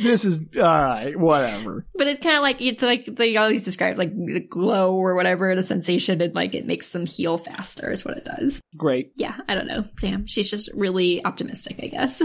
this 0.00 0.24
is, 0.24 0.40
alright, 0.56 1.18
whatever. 1.18 1.88
But 1.96 2.06
it's 2.06 2.22
kind 2.22 2.36
of 2.36 2.42
like 2.42 2.60
it's 2.60 2.84
like 2.84 3.04
they 3.16 3.36
always 3.36 3.62
describe 3.62 3.98
like 3.98 4.14
the 4.14 4.38
glow 4.38 4.94
or 4.94 5.16
whatever, 5.16 5.56
the 5.56 5.66
sensation, 5.66 6.20
and 6.20 6.32
like 6.36 6.54
it 6.54 6.66
makes 6.66 6.90
them 6.92 7.04
heal 7.04 7.36
faster 7.36 7.90
is 7.90 8.04
what 8.04 8.16
it 8.16 8.24
does. 8.24 8.60
Great. 8.76 9.10
Yeah, 9.16 9.36
I 9.48 9.56
don't 9.56 9.66
know, 9.66 9.86
Sam. 9.98 10.28
She's 10.28 10.48
just 10.48 10.70
really 10.72 11.24
optimistic, 11.24 11.80
I 11.82 11.88
guess. 11.88 12.22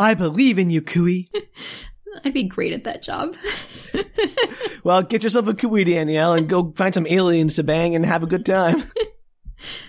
I 0.00 0.14
believe 0.14 0.58
in 0.58 0.70
you, 0.70 0.82
Khui. 0.82 1.30
I'd 2.24 2.34
be 2.34 2.44
great 2.44 2.72
at 2.72 2.84
that 2.84 3.02
job. 3.02 3.36
Well, 4.84 5.02
get 5.02 5.22
yourself 5.22 5.48
a 5.48 5.54
Khui, 5.54 5.84
Danielle, 5.84 6.34
and 6.34 6.46
go 6.46 6.72
find 6.76 6.92
some 6.92 7.06
aliens 7.06 7.54
to 7.54 7.62
bang 7.62 7.94
and 7.94 8.04
have 8.04 8.22
a 8.22 8.26
good 8.26 8.44
time. 8.44 8.84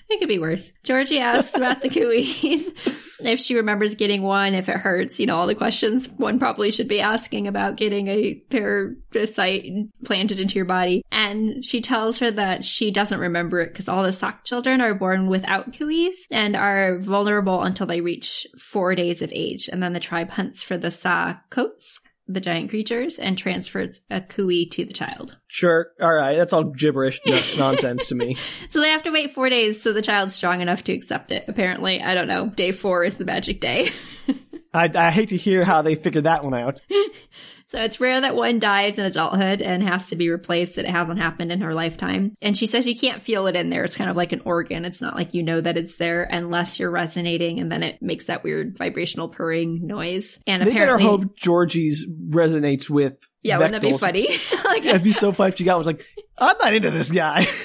It 0.07 0.19
could 0.19 0.29
be 0.29 0.39
worse. 0.39 0.71
Georgie 0.83 1.19
asks 1.19 1.57
about 1.57 1.81
the 1.81 1.89
khuis. 1.89 2.71
if 3.25 3.39
she 3.39 3.55
remembers 3.55 3.95
getting 3.95 4.21
one, 4.21 4.53
if 4.53 4.69
it 4.69 4.77
hurts, 4.77 5.19
you 5.19 5.25
know, 5.25 5.35
all 5.35 5.47
the 5.47 5.55
questions 5.55 6.07
one 6.17 6.39
probably 6.39 6.69
should 6.71 6.87
be 6.87 7.01
asking 7.01 7.47
about 7.47 7.75
getting 7.75 8.07
a 8.07 8.35
parasite 8.49 9.65
planted 10.05 10.39
into 10.39 10.55
your 10.55 10.65
body. 10.65 11.03
And 11.11 11.65
she 11.65 11.81
tells 11.81 12.19
her 12.19 12.29
that 12.31 12.63
she 12.63 12.91
doesn't 12.91 13.19
remember 13.19 13.59
it 13.61 13.73
because 13.73 13.89
all 13.89 14.03
the 14.03 14.13
sock 14.13 14.45
children 14.45 14.79
are 14.79 14.93
born 14.93 15.27
without 15.27 15.73
khuis 15.73 16.13
and 16.29 16.55
are 16.55 16.99
vulnerable 16.99 17.63
until 17.63 17.87
they 17.87 17.99
reach 17.99 18.45
four 18.59 18.93
days 18.95 19.23
of 19.23 19.31
age. 19.33 19.67
And 19.67 19.81
then 19.81 19.93
the 19.93 19.99
tribe 19.99 20.29
hunts 20.29 20.61
for 20.61 20.77
the 20.77 20.91
sa-kohtsk, 20.91 21.99
the 22.27 22.41
giant 22.41 22.69
creatures, 22.69 23.19
and 23.19 23.37
transfers 23.37 24.01
a 24.09 24.21
khui 24.21 24.69
to 24.71 24.85
the 24.85 24.93
child. 24.93 25.37
Sure. 25.47 25.87
Alright, 26.01 26.37
that's 26.37 26.53
all 26.53 26.63
gibberish 26.63 27.21
no- 27.25 27.41
nonsense 27.57 28.07
to 28.07 28.15
me. 28.15 28.37
So 28.69 28.81
they 28.81 28.89
have 28.89 29.03
to 29.03 29.11
wait 29.11 29.33
four 29.33 29.49
days 29.49 29.81
so 29.81 29.93
the 29.93 30.01
child's 30.01 30.35
strong 30.35 30.61
enough 30.61 30.83
to 30.85 30.93
accept 30.93 31.31
it. 31.31 31.45
Apparently, 31.47 32.01
I 32.01 32.13
don't 32.13 32.27
know. 32.27 32.49
Day 32.49 32.71
four 32.71 33.03
is 33.03 33.15
the 33.15 33.25
magic 33.25 33.61
day. 33.61 33.91
I, 34.73 34.91
I 34.93 35.11
hate 35.11 35.29
to 35.29 35.37
hear 35.37 35.63
how 35.63 35.81
they 35.81 35.95
figured 35.95 36.25
that 36.25 36.43
one 36.43 36.53
out. 36.53 36.81
So 37.69 37.79
it's 37.81 37.99
rare 37.99 38.21
that 38.21 38.35
one 38.35 38.59
dies 38.59 38.99
in 38.99 39.05
adulthood 39.05 39.61
and 39.61 39.81
has 39.81 40.09
to 40.09 40.15
be 40.15 40.29
replaced 40.29 40.75
that 40.75 40.85
it 40.85 40.91
hasn't 40.91 41.19
happened 41.19 41.51
in 41.51 41.61
her 41.61 41.73
lifetime. 41.73 42.35
And 42.41 42.55
she 42.55 42.67
says 42.67 42.87
you 42.87 42.95
can't 42.95 43.21
feel 43.23 43.47
it 43.47 43.55
in 43.55 43.69
there. 43.69 43.83
It's 43.83 43.95
kind 43.95 44.09
of 44.09 44.15
like 44.15 44.31
an 44.33 44.41
organ. 44.45 44.85
It's 44.85 45.01
not 45.01 45.15
like 45.15 45.33
you 45.33 45.41
know 45.41 45.61
that 45.61 45.75
it's 45.75 45.95
there 45.95 46.23
unless 46.23 46.79
you're 46.79 46.91
resonating 46.91 47.59
and 47.59 47.71
then 47.71 47.81
it 47.81 48.01
makes 48.01 48.25
that 48.25 48.43
weird 48.43 48.77
vibrational 48.77 49.29
purring 49.29 49.87
noise. 49.87 50.37
And 50.45 50.61
They 50.61 50.73
better 50.73 50.95
apparently, 50.95 51.05
hope 51.05 51.35
Georgie's 51.35 52.05
resonates 52.07 52.89
with. 52.89 53.17
yeah, 53.41 53.57
wouldn't 53.57 53.73
that 53.73 53.81
be 53.81 53.97
funny? 53.97 54.27
like, 54.65 54.85
It'd 54.85 55.03
be 55.03 55.11
so 55.11 55.31
funny 55.31 55.49
if 55.49 55.57
she 55.57 55.63
got 55.63 55.77
was 55.77 55.87
like, 55.87 56.05
I'm 56.37 56.57
not 56.59 56.73
into 56.73 56.91
this 56.91 57.09
guy. 57.09 57.47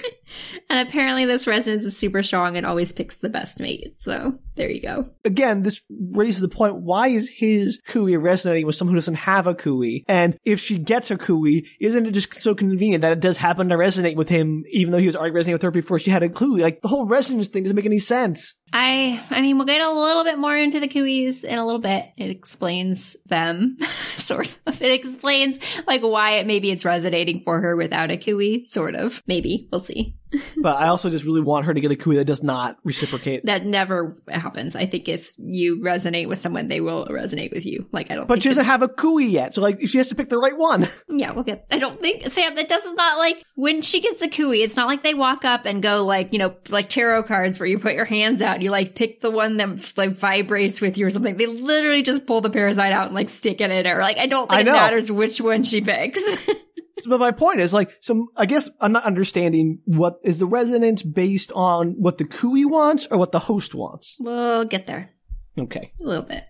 and 0.69 0.87
apparently 0.87 1.25
this 1.25 1.47
resonance 1.47 1.85
is 1.85 1.97
super 1.97 2.23
strong 2.23 2.57
and 2.57 2.67
always 2.67 2.93
picks 2.93 3.17
the 3.17 3.29
best 3.29 3.61
mate. 3.61 3.95
So 4.03 4.39
there 4.57 4.71
you 4.71 4.83
go. 4.83 5.09
Again, 5.25 5.63
this 5.63 5.83
raises 5.91 6.41
the 6.41 6.49
point, 6.49 6.77
why 6.77 7.09
is 7.09 7.29
his 7.29 7.81
Khui 7.89 8.17
resonating 8.21 8.67
with 8.67 8.77
someone 8.77 8.95
who 8.95 9.01
doesn't 9.01 9.15
have 9.15 9.47
a 9.47 9.55
Khui? 9.55 10.05
And 10.09 10.39
if 10.45 10.61
she 10.61 10.79
gets 10.79 11.11
a 11.11 11.17
Khui, 11.17 11.67
isn't 11.81 12.07
it 12.07 12.11
just 12.13 12.41
so 12.41 12.55
convenient 12.55 13.03
that 13.03 13.13
it 13.13 13.21
does 13.21 13.37
happen 13.37 13.69
to 13.69 13.77
resonate 13.77 14.17
with 14.17 14.29
him, 14.29 14.65
even 14.71 14.93
though 14.93 14.99
he 14.99 15.07
was 15.07 15.17
already 15.17 15.35
resonating 15.35 15.55
with 15.55 15.63
her 15.63 15.71
before 15.71 15.99
she 15.99 16.11
had 16.11 16.23
a 16.23 16.29
Khui? 16.29 16.61
Like, 16.61 16.81
the 16.83 16.89
whole 16.89 17.09
resonance 17.09 17.49
thing 17.49 17.63
doesn't 17.63 17.77
make 17.77 17.87
any 17.87 17.99
sense. 17.99 18.55
I 18.73 19.25
I 19.31 19.41
mean 19.41 19.57
we'll 19.57 19.67
get 19.67 19.81
a 19.81 19.93
little 19.93 20.25
bit 20.25 20.39
more 20.39 20.57
into 20.57 20.81
the 20.81 20.89
Khuis 20.89 21.45
in 21.45 21.59
a 21.59 21.65
little 21.65 21.81
bit. 21.81 22.07
It 22.17 22.31
explains 22.31 23.17
them, 23.27 23.79
sort 24.17 24.49
of. 24.67 24.81
It 24.81 24.93
explains 24.93 25.59
like 25.87 26.03
why 26.03 26.33
it 26.33 26.47
maybe 26.47 26.71
it's 26.71 26.85
resonating 26.85 27.43
for 27.45 27.61
her 27.61 27.77
without 27.77 28.11
a 28.11 28.17
Khui, 28.17 28.67
sort 28.71 28.95
of. 28.95 29.23
Maybe. 29.27 29.69
We'll 29.73 29.85
see. 29.85 30.17
But 30.57 30.77
I 30.77 30.89
also 30.89 31.11
just 31.11 31.25
really 31.25 31.41
want 31.41 31.65
her 31.67 31.75
to 31.75 31.81
get 31.81 31.91
a 31.91 31.97
Khui 31.97 32.17
that 32.17 32.27
does 32.27 32.43
not 32.43 32.77
reciprocate. 32.85 33.47
That 33.47 33.65
never 33.65 34.17
happens. 34.29 34.77
I 34.77 34.87
think 34.87 35.09
if 35.09 35.33
you 35.39 35.81
resonate 35.81 36.29
with 36.29 36.43
someone, 36.43 36.69
they 36.69 36.81
will 36.81 37.07
resonate 37.07 37.53
with 37.53 37.65
you. 37.65 37.87
Like 37.93 38.11
I 38.11 38.15
don't 38.15 38.29
But 38.29 38.43
she 38.43 38.51
doesn't 38.51 38.67
have 38.67 38.83
a 38.83 38.89
Khui 38.89 39.31
yet, 39.31 39.55
so 39.55 39.63
like, 39.63 39.87
she 39.87 39.99
has 39.99 40.09
to 40.09 40.15
pick 40.15 40.29
the 40.29 40.39
right 40.39 40.57
one. 40.57 40.89
Yeah, 41.09 41.33
we'll 41.33 41.45
get 41.45 41.67
I 41.71 41.79
don't 41.79 42.01
think 42.01 42.31
Sam, 42.31 42.55
that 42.55 42.69
does 42.69 42.85
not 42.95 43.19
like 43.19 43.43
when 43.55 43.83
she 43.83 44.01
gets 44.01 44.23
a 44.23 44.29
Khui, 44.29 44.63
it's 44.63 44.77
not 44.77 44.87
like 44.87 45.03
they 45.03 45.13
walk 45.13 45.45
up 45.45 45.67
and 45.67 45.83
go 45.83 46.05
like, 46.05 46.33
you 46.33 46.39
know, 46.39 46.55
like 46.69 46.89
tarot 46.89 47.25
cards 47.25 47.59
where 47.59 47.67
you 47.67 47.79
put 47.79 47.95
your 47.95 48.05
hands 48.05 48.41
out 48.41 48.60
you 48.63 48.71
like 48.71 48.95
pick 48.95 49.21
the 49.21 49.31
one 49.31 49.57
that 49.59 49.93
like 49.97 50.17
vibrates 50.17 50.81
with 50.81 50.99
you 50.99 51.07
or 51.07 51.11
something. 51.11 51.37
They 51.37 51.47
literally 51.47 52.03
just 52.03 52.27
pull 52.27 52.41
the 52.41 52.51
parasite 52.51 52.93
out 52.93 53.07
and 53.07 53.15
like 53.15 53.31
stick 53.31 53.61
it 53.61 53.71
in 53.71 53.87
her. 53.87 54.01
Like 54.01 54.19
I 54.19 54.27
don't 54.27 54.49
think 54.49 54.59
I 54.59 54.61
it 54.61 54.73
matters 54.73 55.11
which 55.13 55.41
one 55.41 55.63
she 55.63 55.81
picks. 55.81 56.21
but 57.07 57.19
my 57.21 57.31
point 57.33 57.61
is 57.61 57.73
like, 57.73 57.91
so 58.01 58.29
I 58.37 58.47
guess 58.47 58.69
I'm 58.81 58.93
not 58.93 59.05
understanding 59.05 59.81
what 59.85 60.21
is 60.23 60.39
the 60.39 60.47
resonance 60.47 61.03
based 61.03 61.51
on 61.53 61.93
what 61.99 62.19
the 62.19 62.25
Khui 62.25 62.65
wants 62.67 63.07
or 63.11 63.19
what 63.19 63.33
the 63.33 63.39
host 63.39 63.75
wants. 63.75 64.17
We'll 64.21 64.65
get 64.65 64.87
there 64.87 65.11
Okay. 65.59 65.93
a 66.01 66.05
little 66.05 66.23
bit. 66.25 66.45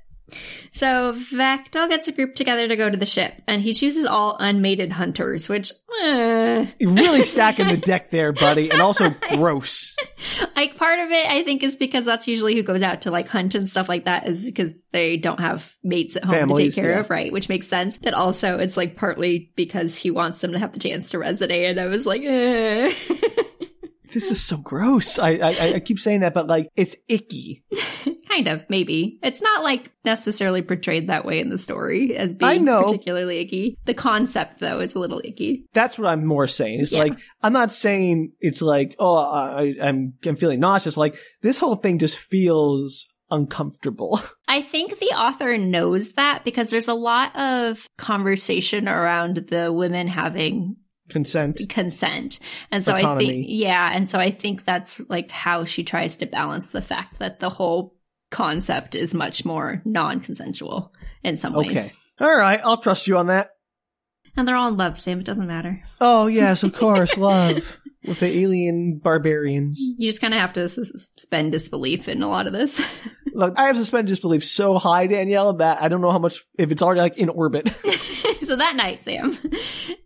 So 0.70 1.14
Vektal 1.14 1.88
gets 1.88 2.08
a 2.08 2.12
group 2.12 2.34
together 2.34 2.68
to 2.68 2.76
go 2.76 2.88
to 2.88 2.96
the 2.96 3.06
ship, 3.06 3.34
and 3.46 3.60
he 3.62 3.74
chooses 3.74 4.06
all 4.06 4.36
unmated 4.38 4.92
hunters, 4.92 5.48
which. 5.48 5.72
You're 6.02 6.68
really 6.80 7.24
stacking 7.24 7.68
the 7.68 7.76
deck 7.84 8.10
there, 8.10 8.32
buddy, 8.32 8.70
and 8.70 8.80
also 8.80 9.10
gross. 9.30 9.96
like 10.56 10.76
part 10.76 10.98
of 11.00 11.10
it, 11.10 11.26
I 11.26 11.42
think, 11.42 11.62
is 11.62 11.76
because 11.76 12.04
that's 12.04 12.28
usually 12.28 12.54
who 12.54 12.62
goes 12.62 12.82
out 12.82 13.02
to 13.02 13.10
like 13.10 13.28
hunt 13.28 13.54
and 13.54 13.68
stuff 13.68 13.88
like 13.88 14.04
that, 14.04 14.26
is 14.26 14.44
because 14.44 14.72
they 14.92 15.16
don't 15.16 15.40
have 15.40 15.74
mates 15.82 16.16
at 16.16 16.24
home 16.24 16.34
Families, 16.34 16.74
to 16.74 16.80
take 16.80 16.84
care 16.84 16.94
yeah. 16.94 17.00
of, 17.00 17.10
right? 17.10 17.32
Which 17.32 17.48
makes 17.48 17.68
sense. 17.68 17.98
But 17.98 18.14
also, 18.14 18.58
it's 18.58 18.76
like 18.76 18.96
partly 18.96 19.52
because 19.56 19.96
he 19.96 20.10
wants 20.10 20.38
them 20.38 20.52
to 20.52 20.58
have 20.58 20.72
the 20.72 20.78
chance 20.78 21.10
to 21.10 21.18
resonate, 21.18 21.70
and 21.70 21.80
I 21.80 21.86
was 21.86 22.06
like, 22.06 22.22
eh. 22.24 22.92
This 24.12 24.30
is 24.30 24.42
so 24.42 24.56
gross. 24.56 25.18
I, 25.18 25.30
I 25.36 25.72
I 25.74 25.80
keep 25.80 25.98
saying 25.98 26.20
that, 26.20 26.34
but 26.34 26.46
like 26.46 26.68
it's 26.76 26.96
icky. 27.08 27.64
kind 28.28 28.46
of, 28.48 28.64
maybe. 28.68 29.18
It's 29.22 29.40
not 29.42 29.64
like 29.64 29.90
necessarily 30.04 30.62
portrayed 30.62 31.08
that 31.08 31.24
way 31.24 31.40
in 31.40 31.50
the 31.50 31.58
story 31.58 32.16
as 32.16 32.30
I 32.40 32.54
being 32.54 32.64
know. 32.64 32.84
particularly 32.84 33.38
icky. 33.38 33.76
The 33.86 33.94
concept, 33.94 34.60
though, 34.60 34.78
is 34.80 34.94
a 34.94 34.98
little 35.00 35.20
icky. 35.24 35.64
That's 35.72 35.98
what 35.98 36.08
I'm 36.08 36.24
more 36.24 36.46
saying. 36.46 36.80
It's 36.80 36.92
Yeah. 36.92 37.00
like 37.00 37.18
I'm 37.42 37.52
not 37.52 37.72
saying 37.72 38.32
it's 38.40 38.62
like 38.62 38.94
oh 38.98 39.16
I, 39.16 39.74
I'm 39.82 40.14
I'm 40.24 40.36
feeling 40.36 40.60
nauseous. 40.60 40.96
Like 40.96 41.16
this 41.42 41.58
whole 41.58 41.76
thing 41.76 41.98
just 41.98 42.18
feels 42.18 43.06
uncomfortable. 43.32 44.20
I 44.48 44.62
think 44.62 44.98
the 44.98 45.06
author 45.16 45.56
knows 45.56 46.12
that 46.14 46.44
because 46.44 46.70
there's 46.70 46.88
a 46.88 46.94
lot 46.94 47.34
of 47.36 47.86
conversation 47.96 48.88
around 48.88 49.36
the 49.48 49.72
women 49.72 50.08
having 50.08 50.76
Consent. 51.10 51.60
consent. 51.68 52.38
And 52.70 52.84
so 52.84 52.94
I 52.94 53.16
think, 53.18 53.46
yeah. 53.48 53.90
And 53.92 54.10
so 54.10 54.18
I 54.18 54.30
think 54.30 54.64
that's 54.64 55.00
like 55.08 55.30
how 55.30 55.64
she 55.64 55.84
tries 55.84 56.16
to 56.18 56.26
balance 56.26 56.68
the 56.68 56.82
fact 56.82 57.18
that 57.18 57.40
the 57.40 57.50
whole 57.50 57.96
concept 58.30 58.94
is 58.94 59.14
much 59.14 59.44
more 59.44 59.82
non 59.84 60.20
consensual 60.20 60.92
in 61.22 61.36
some 61.36 61.52
ways. 61.52 61.70
Okay. 61.70 61.90
All 62.20 62.36
right. 62.36 62.60
I'll 62.62 62.80
trust 62.80 63.06
you 63.06 63.18
on 63.18 63.26
that. 63.28 63.50
And 64.36 64.46
they're 64.46 64.56
all 64.56 64.68
in 64.68 64.76
love, 64.76 64.98
Sam. 64.98 65.20
It 65.20 65.26
doesn't 65.26 65.46
matter. 65.46 65.82
Oh 66.00 66.26
yes, 66.26 66.62
of 66.62 66.72
course, 66.76 67.16
love 67.16 67.78
with 68.06 68.20
the 68.20 68.38
alien 68.38 68.98
barbarians. 69.02 69.78
You 69.80 70.08
just 70.08 70.20
kind 70.20 70.32
of 70.32 70.40
have 70.40 70.52
to 70.54 70.68
suspend 70.68 71.52
disbelief 71.52 72.08
in 72.08 72.22
a 72.22 72.28
lot 72.28 72.46
of 72.46 72.52
this. 72.52 72.80
Look, 73.32 73.54
I 73.56 73.66
have 73.66 73.76
suspended 73.76 74.08
disbelief 74.08 74.44
so 74.44 74.78
high, 74.78 75.06
Danielle, 75.06 75.54
that 75.54 75.82
I 75.82 75.88
don't 75.88 76.00
know 76.00 76.12
how 76.12 76.18
much 76.18 76.44
if 76.58 76.70
it's 76.70 76.82
already 76.82 77.00
like 77.00 77.18
in 77.18 77.28
orbit. 77.28 77.68
so 78.46 78.56
that 78.56 78.76
night, 78.76 79.04
Sam, 79.04 79.36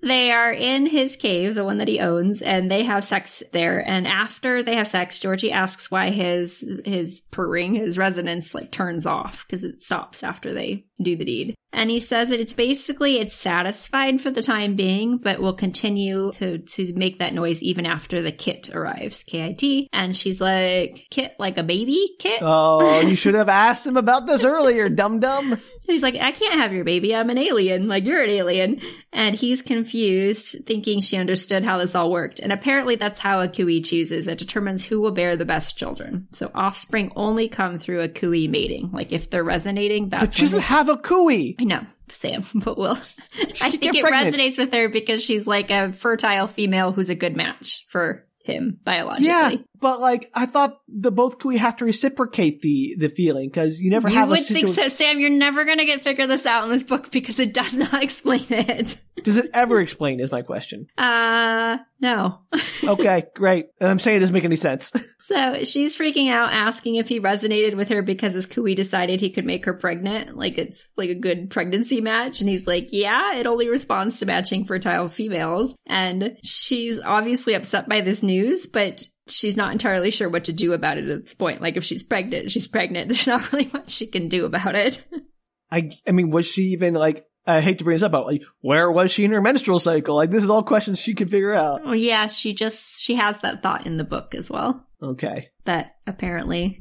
they 0.02 0.32
are 0.32 0.52
in 0.52 0.86
his 0.86 1.16
cave, 1.16 1.54
the 1.54 1.64
one 1.64 1.78
that 1.78 1.88
he 1.88 2.00
owns, 2.00 2.42
and 2.42 2.70
they 2.70 2.84
have 2.84 3.04
sex 3.04 3.42
there. 3.52 3.78
And 3.86 4.06
after 4.06 4.62
they 4.62 4.76
have 4.76 4.88
sex, 4.88 5.18
Georgie 5.18 5.52
asks 5.52 5.90
why 5.90 6.10
his 6.10 6.64
his 6.84 7.22
purring, 7.30 7.74
his 7.74 7.98
resonance, 7.98 8.54
like 8.54 8.70
turns 8.70 9.06
off 9.06 9.44
because 9.46 9.64
it 9.64 9.80
stops 9.80 10.22
after 10.22 10.52
they 10.52 10.84
do 11.02 11.16
the 11.16 11.24
deed. 11.24 11.54
And 11.74 11.90
he 11.90 11.98
says 11.98 12.28
that 12.28 12.38
it's 12.38 12.52
basically 12.52 13.18
it's 13.18 13.34
satisfied 13.34 14.20
for 14.20 14.30
the 14.30 14.42
time 14.42 14.76
being, 14.76 15.18
but 15.18 15.40
will 15.40 15.56
continue 15.56 16.30
to 16.34 16.58
to 16.58 16.92
make 16.94 17.18
that 17.18 17.34
noise 17.34 17.62
even 17.62 17.84
after 17.84 18.22
the 18.22 18.30
kit 18.30 18.70
arrives, 18.72 19.24
K 19.24 19.44
I 19.44 19.52
T. 19.54 19.88
And 19.92 20.16
she's 20.16 20.40
like, 20.40 21.06
"Kit, 21.10 21.32
like 21.38 21.58
a 21.58 21.64
baby 21.64 22.14
kit." 22.20 22.40
oh, 22.42 23.00
you 23.14 23.16
should 23.16 23.34
have 23.34 23.48
asked 23.48 23.86
him 23.86 23.96
about 23.96 24.26
this 24.26 24.44
earlier, 24.44 24.88
dum 24.88 25.20
dum. 25.20 25.60
He's 25.82 26.02
like, 26.02 26.16
I 26.16 26.32
can't 26.32 26.54
have 26.60 26.72
your 26.72 26.82
baby. 26.82 27.14
I'm 27.14 27.30
an 27.30 27.38
alien. 27.38 27.86
Like, 27.86 28.04
you're 28.04 28.24
an 28.24 28.30
alien. 28.30 28.80
And 29.12 29.36
he's 29.36 29.62
confused, 29.62 30.56
thinking 30.66 31.00
she 31.00 31.16
understood 31.16 31.62
how 31.62 31.78
this 31.78 31.94
all 31.94 32.10
worked. 32.10 32.40
And 32.40 32.52
apparently 32.52 32.96
that's 32.96 33.20
how 33.20 33.40
a 33.40 33.46
Khui 33.46 33.84
chooses. 33.84 34.26
It 34.26 34.38
determines 34.38 34.84
who 34.84 35.00
will 35.00 35.12
bear 35.12 35.36
the 35.36 35.44
best 35.44 35.78
children. 35.78 36.26
So 36.32 36.50
offspring 36.56 37.12
only 37.14 37.48
come 37.48 37.78
through 37.78 38.00
a 38.00 38.08
Khui 38.08 38.48
mating. 38.48 38.90
Like, 38.90 39.12
if 39.12 39.30
they're 39.30 39.44
resonating, 39.44 40.08
that's 40.08 40.26
But 40.26 40.34
she 40.34 40.42
doesn't 40.42 40.62
have 40.62 40.88
a 40.88 40.96
khui. 40.96 41.54
I 41.60 41.62
know, 41.62 41.86
Sam, 42.10 42.44
but 42.56 42.76
will. 42.76 42.98
I 43.60 43.70
think 43.70 43.94
it 43.94 44.00
pregnant. 44.00 44.34
resonates 44.34 44.58
with 44.58 44.74
her 44.74 44.88
because 44.88 45.22
she's 45.22 45.46
like 45.46 45.70
a 45.70 45.92
fertile 45.92 46.48
female 46.48 46.90
who's 46.90 47.10
a 47.10 47.14
good 47.14 47.36
match 47.36 47.86
for 47.90 48.26
him 48.44 48.78
biologically. 48.84 49.28
Yeah, 49.28 49.52
but 49.84 50.00
like 50.00 50.30
I 50.32 50.46
thought 50.46 50.80
the 50.88 51.12
both 51.12 51.38
khui 51.38 51.58
have 51.58 51.76
to 51.76 51.84
reciprocate 51.84 52.62
the 52.62 52.96
the 52.98 53.10
feeling 53.10 53.50
because 53.50 53.78
you 53.78 53.90
never 53.90 54.08
You 54.08 54.14
have 54.14 54.30
would 54.30 54.38
a 54.38 54.42
think 54.42 54.68
so, 54.68 54.88
Sam. 54.88 55.20
You're 55.20 55.28
never 55.28 55.66
going 55.66 55.76
to 55.76 55.84
get 55.84 56.02
figure 56.02 56.26
this 56.26 56.46
out 56.46 56.64
in 56.64 56.70
this 56.70 56.82
book 56.82 57.10
because 57.10 57.38
it 57.38 57.52
does 57.52 57.74
not 57.74 58.02
explain 58.02 58.46
it. 58.48 58.96
Does 59.22 59.36
it 59.36 59.50
ever 59.52 59.82
explain? 59.82 60.20
Is 60.20 60.32
my 60.32 60.40
question. 60.40 60.86
Uh, 60.96 61.76
no. 62.00 62.38
Okay, 62.84 63.24
great. 63.34 63.68
I'm 63.80 63.98
saying 63.98 64.18
it 64.18 64.20
doesn't 64.20 64.34
make 64.34 64.44
any 64.44 64.56
sense. 64.56 64.92
So 65.26 65.64
she's 65.64 65.96
freaking 65.96 66.30
out, 66.30 66.52
asking 66.52 66.96
if 66.96 67.08
he 67.08 67.18
resonated 67.18 67.76
with 67.76 67.88
her 67.88 68.02
because 68.02 68.34
his 68.34 68.46
Khui 68.46 68.74
decided 68.74 69.22
he 69.22 69.30
could 69.30 69.46
make 69.46 69.64
her 69.64 69.72
pregnant. 69.72 70.36
Like 70.36 70.58
it's 70.58 70.90
like 70.98 71.08
a 71.08 71.14
good 71.14 71.48
pregnancy 71.48 72.02
match. 72.02 72.40
And 72.40 72.48
he's 72.48 72.66
like, 72.66 72.88
yeah, 72.90 73.34
it 73.36 73.46
only 73.46 73.68
responds 73.70 74.18
to 74.18 74.26
matching 74.26 74.66
fertile 74.66 75.08
females. 75.08 75.74
And 75.86 76.36
she's 76.42 77.00
obviously 77.00 77.54
upset 77.54 77.88
by 77.88 78.02
this 78.02 78.22
news, 78.22 78.66
but 78.66 79.08
she's 79.28 79.56
not 79.56 79.72
entirely 79.72 80.10
sure 80.10 80.28
what 80.28 80.44
to 80.44 80.52
do 80.52 80.72
about 80.72 80.98
it 80.98 81.08
at 81.08 81.24
this 81.24 81.34
point. 81.34 81.62
Like 81.62 81.76
if 81.76 81.84
she's 81.84 82.02
pregnant, 82.02 82.50
she's 82.50 82.68
pregnant. 82.68 83.08
There's 83.08 83.26
not 83.26 83.52
really 83.52 83.70
much 83.72 83.90
she 83.90 84.06
can 84.06 84.28
do 84.28 84.44
about 84.44 84.74
it. 84.74 85.02
I 85.70 85.90
I 86.06 86.12
mean, 86.12 86.30
was 86.30 86.46
she 86.46 86.62
even 86.72 86.94
like? 86.94 87.26
I 87.46 87.60
hate 87.60 87.78
to 87.78 87.84
bring 87.84 87.96
this 87.96 88.02
up, 88.02 88.12
but 88.12 88.24
like, 88.24 88.42
where 88.62 88.90
was 88.90 89.10
she 89.10 89.26
in 89.26 89.30
her 89.32 89.42
menstrual 89.42 89.78
cycle? 89.78 90.16
Like, 90.16 90.30
this 90.30 90.42
is 90.42 90.48
all 90.48 90.62
questions 90.62 90.98
she 90.98 91.12
could 91.12 91.30
figure 91.30 91.52
out. 91.52 91.82
Oh 91.84 91.92
yeah, 91.92 92.26
she 92.26 92.54
just, 92.54 92.98
she 92.98 93.16
has 93.16 93.36
that 93.42 93.62
thought 93.62 93.86
in 93.86 93.98
the 93.98 94.04
book 94.04 94.34
as 94.34 94.48
well. 94.48 94.86
Okay. 95.02 95.50
But 95.62 95.88
apparently, 96.06 96.80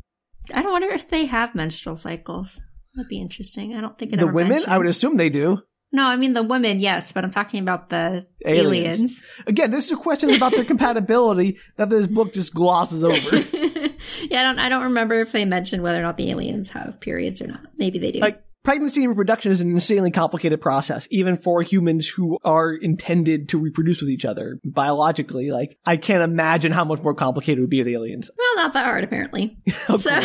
I 0.54 0.62
don't 0.62 0.72
wonder 0.72 0.88
if 0.88 1.10
they 1.10 1.26
have 1.26 1.54
menstrual 1.54 1.98
cycles. 1.98 2.62
That'd 2.96 3.10
be 3.10 3.20
interesting. 3.20 3.76
I 3.76 3.82
don't 3.82 4.00
think 4.00 4.14
it 4.14 4.20
The 4.20 4.28
women, 4.28 4.62
I 4.66 4.78
would 4.78 4.88
assume 4.88 5.18
they 5.18 5.30
do. 5.30 5.58
No, 5.94 6.06
I 6.06 6.18
mean 6.18 6.34
the 6.34 6.42
women, 6.42 6.80
yes, 6.80 7.12
but 7.12 7.24
I'm 7.24 7.30
talking 7.30 7.62
about 7.62 7.90
the 7.90 8.26
Aliens. 8.44 8.96
aliens. 9.00 9.22
Again, 9.46 9.70
this 9.70 9.92
is 9.92 9.98
questions 9.98 10.34
about 10.34 10.52
their 10.54 10.66
compatibility 10.66 11.60
that 11.78 11.92
this 11.92 12.08
book 12.08 12.34
just 12.34 12.52
glosses 12.52 13.04
over. 13.04 13.38
yeah, 13.38 14.40
I 14.40 14.44
don't. 14.44 14.60
I 14.60 14.70
don't 14.70 14.84
remember 14.86 15.22
if 15.22 15.32
they 15.32 15.46
mentioned 15.46 15.84
whether 15.84 16.00
or 16.00 16.02
not 16.02 16.18
the 16.18 16.32
aliens 16.32 16.72
have 16.72 17.00
periods 17.00 17.42
or 17.42 17.48
not. 17.48 17.62
Maybe 17.78 18.00
they 18.00 18.12
do. 18.12 18.20
Like, 18.20 18.44
pregnancy 18.64 19.02
and 19.02 19.10
reproduction 19.10 19.52
is 19.52 19.62
an 19.62 19.70
insanely 19.70 20.10
complicated 20.10 20.62
process, 20.62 21.08
even 21.12 21.38
for 21.38 21.62
humans 21.62 22.08
who 22.08 22.40
are 22.44 22.74
intended 22.74 23.50
to 23.50 23.60
reproduce 23.60 24.02
with 24.02 24.10
each 24.10 24.26
other 24.26 24.60
biologically. 24.66 25.52
Like, 25.52 25.78
I 25.86 25.98
can't 25.98 26.24
imagine 26.24 26.72
how 26.72 26.86
much 26.86 27.04
more 27.04 27.14
complicated 27.14 27.60
it 27.60 27.62
would 27.62 27.70
be 27.70 27.82
with 27.82 27.88
the 27.88 27.94
aliens. 27.94 28.32
well, 28.36 28.64
not 28.64 28.74
that 28.74 28.86
hard 28.86 29.04
apparently. 29.04 29.58
So, 29.74 29.98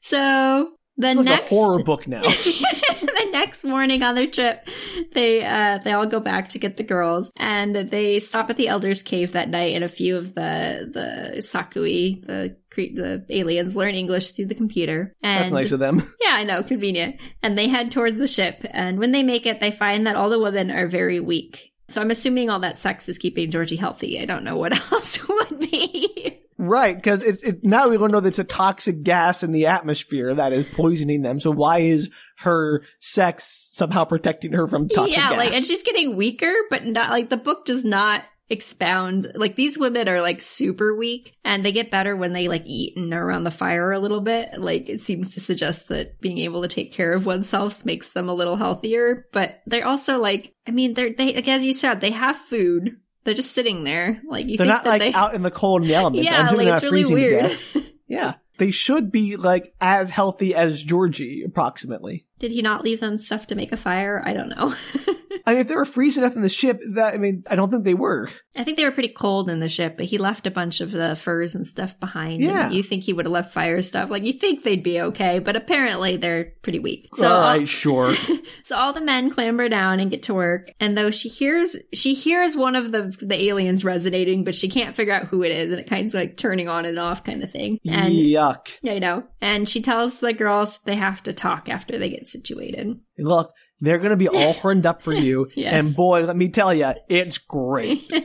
so 0.00 0.72
the 0.96 1.08
It's 1.08 1.16
like 1.16 1.24
next 1.24 1.46
a 1.46 1.48
horror 1.48 1.82
book 1.82 2.06
now. 2.06 2.22
the 2.22 3.28
next 3.32 3.64
morning 3.64 4.02
on 4.02 4.14
their 4.14 4.26
trip, 4.26 4.66
they 5.12 5.44
uh 5.44 5.78
they 5.84 5.92
all 5.92 6.06
go 6.06 6.20
back 6.20 6.50
to 6.50 6.58
get 6.58 6.76
the 6.76 6.82
girls, 6.82 7.30
and 7.36 7.74
they 7.74 8.18
stop 8.18 8.50
at 8.50 8.56
the 8.56 8.68
elders' 8.68 9.02
cave 9.02 9.32
that 9.32 9.48
night. 9.48 9.74
And 9.74 9.84
a 9.84 9.88
few 9.88 10.16
of 10.16 10.34
the 10.34 11.32
the 11.34 11.42
sa-khui, 11.42 12.22
the 12.26 12.56
the 12.76 13.24
aliens, 13.30 13.76
learn 13.76 13.94
English 13.94 14.32
through 14.32 14.46
the 14.46 14.54
computer. 14.54 15.14
And 15.22 15.44
That's 15.44 15.52
nice 15.52 15.72
of 15.72 15.80
them. 15.80 16.02
Yeah, 16.22 16.36
I 16.36 16.44
know, 16.44 16.62
convenient. 16.62 17.16
And 17.42 17.58
they 17.58 17.68
head 17.68 17.90
towards 17.90 18.16
the 18.18 18.28
ship, 18.28 18.64
and 18.70 18.98
when 18.98 19.12
they 19.12 19.22
make 19.22 19.44
it, 19.44 19.60
they 19.60 19.70
find 19.70 20.06
that 20.06 20.16
all 20.16 20.30
the 20.30 20.38
women 20.38 20.70
are 20.70 20.88
very 20.88 21.20
weak. 21.20 21.72
So 21.88 22.00
I'm 22.00 22.10
assuming 22.10 22.48
all 22.48 22.60
that 22.60 22.78
sex 22.78 23.08
is 23.08 23.18
keeping 23.18 23.50
Georgie 23.50 23.76
healthy. 23.76 24.18
I 24.18 24.24
don't 24.24 24.44
know 24.44 24.56
what 24.56 24.72
else 24.92 25.18
would 25.28 25.58
be. 25.58 26.41
Right, 26.64 26.94
because 26.94 27.24
it, 27.24 27.42
it, 27.42 27.64
now 27.64 27.88
we 27.88 27.98
don't 27.98 28.12
know 28.12 28.20
that 28.20 28.28
it's 28.28 28.38
a 28.38 28.44
toxic 28.44 29.02
gas 29.02 29.42
in 29.42 29.50
the 29.50 29.66
atmosphere 29.66 30.32
that 30.32 30.52
is 30.52 30.64
poisoning 30.72 31.22
them. 31.22 31.40
So 31.40 31.50
why 31.50 31.80
is 31.80 32.08
her 32.38 32.84
sex 33.00 33.68
somehow 33.72 34.04
protecting 34.04 34.52
her 34.52 34.68
from 34.68 34.88
toxic 34.88 35.16
gas? 35.16 35.18
yeah, 35.18 35.30
gas? 35.30 35.38
like, 35.38 35.54
and 35.54 35.66
she's 35.66 35.82
getting 35.82 36.14
weaker, 36.14 36.54
but 36.70 36.86
not 36.86 37.10
like 37.10 37.30
the 37.30 37.36
book 37.36 37.64
does 37.64 37.84
not 37.84 38.22
expound. 38.48 39.32
Like 39.34 39.56
these 39.56 39.76
women 39.76 40.08
are 40.08 40.22
like 40.22 40.40
super 40.40 40.94
weak, 40.94 41.34
and 41.44 41.64
they 41.64 41.72
get 41.72 41.90
better 41.90 42.14
when 42.14 42.32
they 42.32 42.46
like 42.46 42.62
eat 42.64 42.96
and 42.96 43.12
are 43.12 43.26
around 43.26 43.42
the 43.42 43.50
fire 43.50 43.90
a 43.90 43.98
little 43.98 44.20
bit. 44.20 44.50
Like 44.56 44.88
it 44.88 45.00
seems 45.00 45.30
to 45.30 45.40
suggest 45.40 45.88
that 45.88 46.20
being 46.20 46.38
able 46.38 46.62
to 46.62 46.68
take 46.68 46.92
care 46.92 47.12
of 47.12 47.26
oneself 47.26 47.84
makes 47.84 48.10
them 48.10 48.28
a 48.28 48.34
little 48.34 48.56
healthier. 48.56 49.26
But 49.32 49.62
they're 49.66 49.88
also 49.88 50.20
like, 50.20 50.54
I 50.64 50.70
mean, 50.70 50.94
they're 50.94 51.12
they 51.12 51.34
like 51.34 51.48
as 51.48 51.64
you 51.64 51.72
said, 51.72 52.00
they 52.00 52.12
have 52.12 52.36
food. 52.36 52.98
They're 53.24 53.34
just 53.34 53.52
sitting 53.52 53.84
there. 53.84 54.20
Like 54.26 54.46
you 54.46 54.56
They're 54.56 54.66
not 54.66 54.84
like 54.84 55.00
they, 55.00 55.12
out 55.12 55.34
in 55.34 55.42
the 55.42 55.50
cold 55.50 55.82
and 55.82 55.90
the 55.90 55.94
elements. 55.94 56.24
yeah, 56.30 56.40
I'm 56.40 56.56
like 56.56 56.82
it's 56.82 56.90
really 56.90 57.14
weird. 57.14 57.42
death. 57.42 57.60
Yeah, 58.08 58.34
they 58.58 58.72
should 58.72 59.10
be 59.10 59.36
like 59.36 59.72
as 59.80 60.10
healthy 60.10 60.54
as 60.54 60.82
Georgie, 60.82 61.44
approximately. 61.46 62.26
Did 62.42 62.50
he 62.50 62.60
not 62.60 62.82
leave 62.82 62.98
them 62.98 63.18
stuff 63.18 63.46
to 63.46 63.54
make 63.54 63.70
a 63.70 63.76
fire? 63.76 64.20
I 64.26 64.32
don't 64.32 64.48
know. 64.48 64.74
I 65.46 65.52
mean, 65.52 65.60
if 65.62 65.68
they 65.68 65.76
were 65.76 65.84
freezing 65.84 66.24
up 66.24 66.34
in 66.34 66.42
the 66.42 66.48
ship, 66.48 66.80
that 66.94 67.14
I 67.14 67.18
mean, 67.18 67.44
I 67.48 67.54
don't 67.54 67.70
think 67.70 67.84
they 67.84 67.94
were. 67.94 68.28
I 68.56 68.64
think 68.64 68.76
they 68.76 68.84
were 68.84 68.90
pretty 68.90 69.08
cold 69.08 69.48
in 69.48 69.60
the 69.60 69.68
ship, 69.68 69.96
but 69.96 70.06
he 70.06 70.18
left 70.18 70.46
a 70.46 70.50
bunch 70.50 70.80
of 70.80 70.90
the 70.90 71.16
furs 71.16 71.54
and 71.54 71.66
stuff 71.66 71.98
behind. 71.98 72.42
Yeah. 72.42 72.66
And 72.66 72.74
you 72.74 72.82
think 72.82 73.04
he 73.04 73.12
would 73.12 73.26
have 73.26 73.32
left 73.32 73.54
fire 73.54 73.80
stuff. 73.80 74.10
Like 74.10 74.24
you 74.24 74.32
think 74.32 74.62
they'd 74.62 74.82
be 74.82 75.00
okay, 75.00 75.38
but 75.38 75.56
apparently 75.56 76.16
they're 76.16 76.52
pretty 76.62 76.80
weak. 76.80 77.08
So 77.16 77.30
All 77.30 77.40
right, 77.40 77.68
sure. 77.68 78.14
So 78.64 78.76
all 78.76 78.92
the 78.92 79.00
men 79.00 79.30
clamber 79.30 79.68
down 79.68 80.00
and 80.00 80.10
get 80.10 80.24
to 80.24 80.34
work, 80.34 80.70
and 80.80 80.96
though 80.96 81.10
she 81.10 81.28
hears 81.28 81.76
she 81.92 82.14
hears 82.14 82.56
one 82.56 82.74
of 82.74 82.92
the 82.92 83.14
the 83.20 83.44
aliens 83.44 83.84
resonating, 83.84 84.44
but 84.44 84.54
she 84.54 84.68
can't 84.68 84.96
figure 84.96 85.12
out 85.12 85.26
who 85.26 85.42
it 85.42 85.52
is, 85.52 85.70
and 85.70 85.80
it 85.80 85.88
kind 85.88 86.06
of 86.06 86.14
like 86.14 86.36
turning 86.36 86.68
on 86.68 86.84
and 86.84 86.98
off 86.98 87.24
kind 87.24 87.42
of 87.42 87.50
thing. 87.50 87.78
And 87.86 88.12
Yuck. 88.12 88.78
yeah, 88.82 88.94
I 88.94 88.98
know. 88.98 89.24
And 89.40 89.68
she 89.68 89.80
tells 89.80 90.18
the 90.20 90.32
girls 90.32 90.80
they 90.84 90.96
have 90.96 91.22
to 91.24 91.32
talk 91.32 91.68
after 91.68 91.98
they 91.98 92.10
get 92.10 92.26
situated. 92.32 92.98
Look, 93.18 93.52
they're 93.80 93.98
gonna 93.98 94.16
be 94.16 94.28
all 94.28 94.54
horned 94.54 94.86
up 94.86 95.02
for 95.02 95.12
you, 95.26 95.48
Yes. 95.54 95.72
and 95.74 95.94
boy, 95.94 96.24
let 96.24 96.36
me 96.36 96.48
tell 96.48 96.72
you, 96.74 96.92
it's 97.08 97.38
great. 97.38 98.10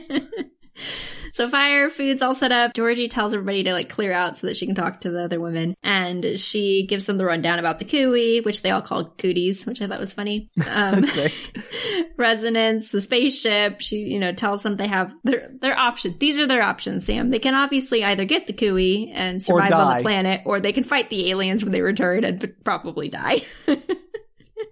So 1.38 1.48
fire, 1.48 1.88
food's 1.88 2.20
all 2.20 2.34
set 2.34 2.50
up. 2.50 2.74
Georgie 2.74 3.06
tells 3.06 3.32
everybody 3.32 3.62
to 3.62 3.72
like 3.72 3.88
clear 3.88 4.12
out 4.12 4.36
so 4.36 4.48
that 4.48 4.56
she 4.56 4.66
can 4.66 4.74
talk 4.74 5.02
to 5.02 5.10
the 5.10 5.22
other 5.22 5.40
women. 5.40 5.76
And 5.84 6.36
she 6.36 6.84
gives 6.88 7.06
them 7.06 7.16
the 7.16 7.24
rundown 7.24 7.60
about 7.60 7.78
the 7.78 7.84
khui, 7.84 8.40
which 8.40 8.62
they 8.62 8.72
all 8.72 8.82
call 8.82 9.04
cooties, 9.04 9.64
which 9.64 9.80
I 9.80 9.86
thought 9.86 10.00
was 10.00 10.12
funny. 10.12 10.50
Um, 10.68 11.08
resonance, 12.16 12.88
the 12.88 13.00
spaceship. 13.00 13.80
She, 13.80 13.98
you 13.98 14.18
know, 14.18 14.32
tells 14.32 14.64
them 14.64 14.78
they 14.78 14.88
have 14.88 15.12
their 15.22 15.48
their 15.60 15.78
options. 15.78 16.18
These 16.18 16.40
are 16.40 16.48
their 16.48 16.62
options, 16.62 17.06
Sam. 17.06 17.30
They 17.30 17.38
can 17.38 17.54
obviously 17.54 18.02
either 18.02 18.24
get 18.24 18.48
the 18.48 18.52
khui 18.52 19.12
and 19.14 19.40
survive 19.40 19.70
on 19.70 19.98
the 19.98 20.02
planet, 20.02 20.40
or 20.44 20.58
they 20.58 20.72
can 20.72 20.82
fight 20.82 21.08
the 21.08 21.30
aliens 21.30 21.62
when 21.62 21.70
they 21.70 21.82
return 21.82 22.24
and 22.24 22.52
probably 22.64 23.10
die. 23.10 23.42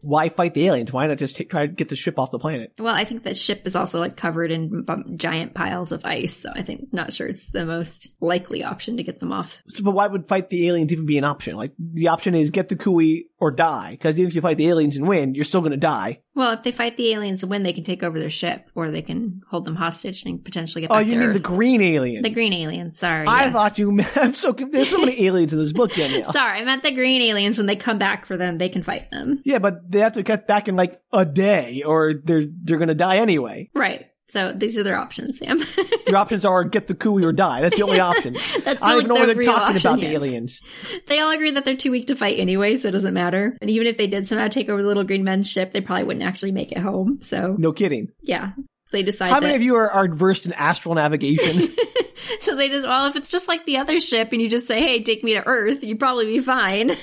Why 0.06 0.28
fight 0.28 0.54
the 0.54 0.66
aliens? 0.66 0.92
Why 0.92 1.06
not 1.06 1.18
just 1.18 1.36
take, 1.36 1.50
try 1.50 1.66
to 1.66 1.72
get 1.72 1.88
the 1.88 1.96
ship 1.96 2.18
off 2.18 2.30
the 2.30 2.38
planet? 2.38 2.72
well, 2.78 2.94
I 2.94 3.04
think 3.04 3.24
that 3.24 3.36
ship 3.36 3.62
is 3.66 3.74
also 3.74 3.98
like 3.98 4.16
covered 4.16 4.52
in 4.52 4.84
b- 4.84 5.16
giant 5.16 5.54
piles 5.54 5.90
of 5.90 6.04
ice, 6.04 6.36
so 6.36 6.50
I 6.54 6.62
think 6.62 6.92
not 6.92 7.12
sure 7.12 7.26
it's 7.26 7.50
the 7.50 7.66
most 7.66 8.12
likely 8.20 8.62
option 8.62 8.96
to 8.98 9.02
get 9.02 9.18
them 9.18 9.32
off. 9.32 9.56
So, 9.68 9.82
but 9.82 9.92
why 9.92 10.06
would 10.06 10.28
fight 10.28 10.48
the 10.48 10.68
aliens 10.68 10.92
even 10.92 11.06
be 11.06 11.18
an 11.18 11.24
option? 11.24 11.56
Like 11.56 11.72
the 11.78 12.08
option 12.08 12.34
is 12.34 12.50
get 12.50 12.68
the 12.68 12.76
Khui 12.76 13.26
or 13.38 13.50
die. 13.50 13.90
Because 13.92 14.18
even 14.18 14.28
if 14.28 14.34
you 14.34 14.40
fight 14.40 14.56
the 14.56 14.68
aliens 14.68 14.96
and 14.96 15.06
win, 15.06 15.34
you're 15.34 15.44
still 15.44 15.60
going 15.60 15.72
to 15.72 15.76
die. 15.76 16.20
Well, 16.34 16.52
if 16.52 16.62
they 16.62 16.72
fight 16.72 16.96
the 16.96 17.12
aliens 17.12 17.42
and 17.42 17.50
win, 17.50 17.62
they 17.62 17.72
can 17.72 17.84
take 17.84 18.02
over 18.02 18.18
their 18.18 18.30
ship, 18.30 18.66
or 18.74 18.90
they 18.90 19.02
can 19.02 19.42
hold 19.50 19.64
them 19.64 19.76
hostage 19.76 20.22
and 20.24 20.44
potentially 20.44 20.82
get 20.82 20.90
oh, 20.90 20.94
the. 20.94 21.00
Oh, 21.00 21.04
you 21.04 21.18
mean 21.18 21.28
Earth. 21.28 21.34
the 21.34 21.40
green 21.40 21.82
aliens? 21.82 22.22
The 22.22 22.30
green 22.30 22.52
aliens. 22.52 22.98
Sorry, 22.98 23.26
I 23.26 23.44
yes. 23.44 23.52
thought 23.52 23.78
you. 23.78 23.92
meant- 23.92 24.16
I'm 24.16 24.34
so. 24.34 24.52
There's 24.52 24.90
so 24.90 24.98
many 24.98 25.22
aliens 25.26 25.52
in 25.52 25.58
this 25.58 25.72
book, 25.72 25.92
Danielle. 25.92 26.32
Sorry, 26.32 26.60
I 26.60 26.64
meant 26.64 26.82
the 26.82 26.92
green 26.92 27.22
aliens. 27.22 27.58
When 27.58 27.66
they 27.66 27.76
come 27.76 27.98
back 27.98 28.26
for 28.26 28.36
them, 28.36 28.58
they 28.58 28.68
can 28.68 28.82
fight 28.82 29.10
them. 29.10 29.40
Yeah, 29.44 29.58
but 29.58 29.90
they 29.90 30.00
have 30.00 30.14
to 30.14 30.22
get 30.22 30.46
back 30.46 30.68
in 30.68 30.76
like 30.76 31.00
a 31.12 31.24
day, 31.24 31.82
or 31.84 32.14
they're 32.22 32.44
they're 32.46 32.78
going 32.78 32.88
to 32.88 32.94
die 32.94 33.18
anyway. 33.18 33.70
Right. 33.74 34.06
So 34.28 34.53
these 34.55 34.77
are 34.77 34.82
their 34.82 34.97
options, 34.97 35.39
Sam. 35.39 35.59
The 36.07 36.15
options 36.16 36.44
are 36.44 36.62
get 36.62 36.86
the 36.86 36.94
Khui 36.94 37.24
or 37.24 37.32
die. 37.32 37.61
That's 37.61 37.77
the 37.77 37.82
only 37.82 37.98
option. 37.98 38.35
That's 38.65 38.81
I 38.81 38.90
don't 38.90 38.98
even 39.03 39.09
know 39.09 39.15
like 39.15 39.27
where 39.27 39.27
the 39.27 39.35
they're 39.35 39.44
talking 39.53 39.77
about 39.77 39.98
the 40.01 40.07
aliens. 40.07 40.61
They 41.09 41.19
all 41.19 41.32
agree 41.32 41.51
that 41.51 41.65
they're 41.65 41.77
too 41.77 41.90
weak 41.90 42.07
to 42.09 42.15
fight 42.15 42.39
anyway, 42.39 42.77
so 42.77 42.86
it 42.89 42.93
doesn't 42.93 43.12
matter. 43.15 43.57
And 43.61 43.69
even 43.70 43.89
if 43.89 43.97
they 43.97 44.07
did 44.07 44.28
somehow 44.28 44.47
take 44.47 44.69
over 44.69 44.81
the 44.82 44.86
little 44.86 45.03
green 45.05 45.24
men's 45.24 45.51
ship, 45.51 45.73
they 45.73 45.81
probably 45.81 46.05
wouldn't 46.05 46.24
actually 46.24 46.53
make 46.53 46.70
it 46.70 46.78
home. 46.78 47.19
So 47.23 47.57
No 47.59 47.73
kidding. 47.73 48.11
yeah, 48.23 48.53
they 48.93 49.03
decide. 49.03 49.31
How 49.31 49.40
many 49.40 49.53
that- 49.53 49.57
of 49.57 49.62
you 49.62 49.74
are, 49.74 49.90
are 49.90 50.07
versed 50.09 50.47
in 50.47 50.53
astral 50.53 50.94
navigation? 50.94 51.74
so 52.40 52.55
they 52.55 52.69
just 52.69 52.86
well, 52.86 53.07
if 53.07 53.16
it's 53.16 53.31
just 53.31 53.48
like 53.48 53.66
the 53.66 53.78
other 53.78 53.98
ship, 54.01 54.28
and 54.32 54.40
you 54.40 54.48
just 54.48 54.69
say, 54.69 54.81
"Hey, 54.81 55.03
take 55.03 55.24
me 55.24 55.35
to 55.35 55.44
Earth," 55.44 55.82
you'd 55.82 55.98
probably 55.98 56.27
be 56.27 56.39
fine. 56.40 56.97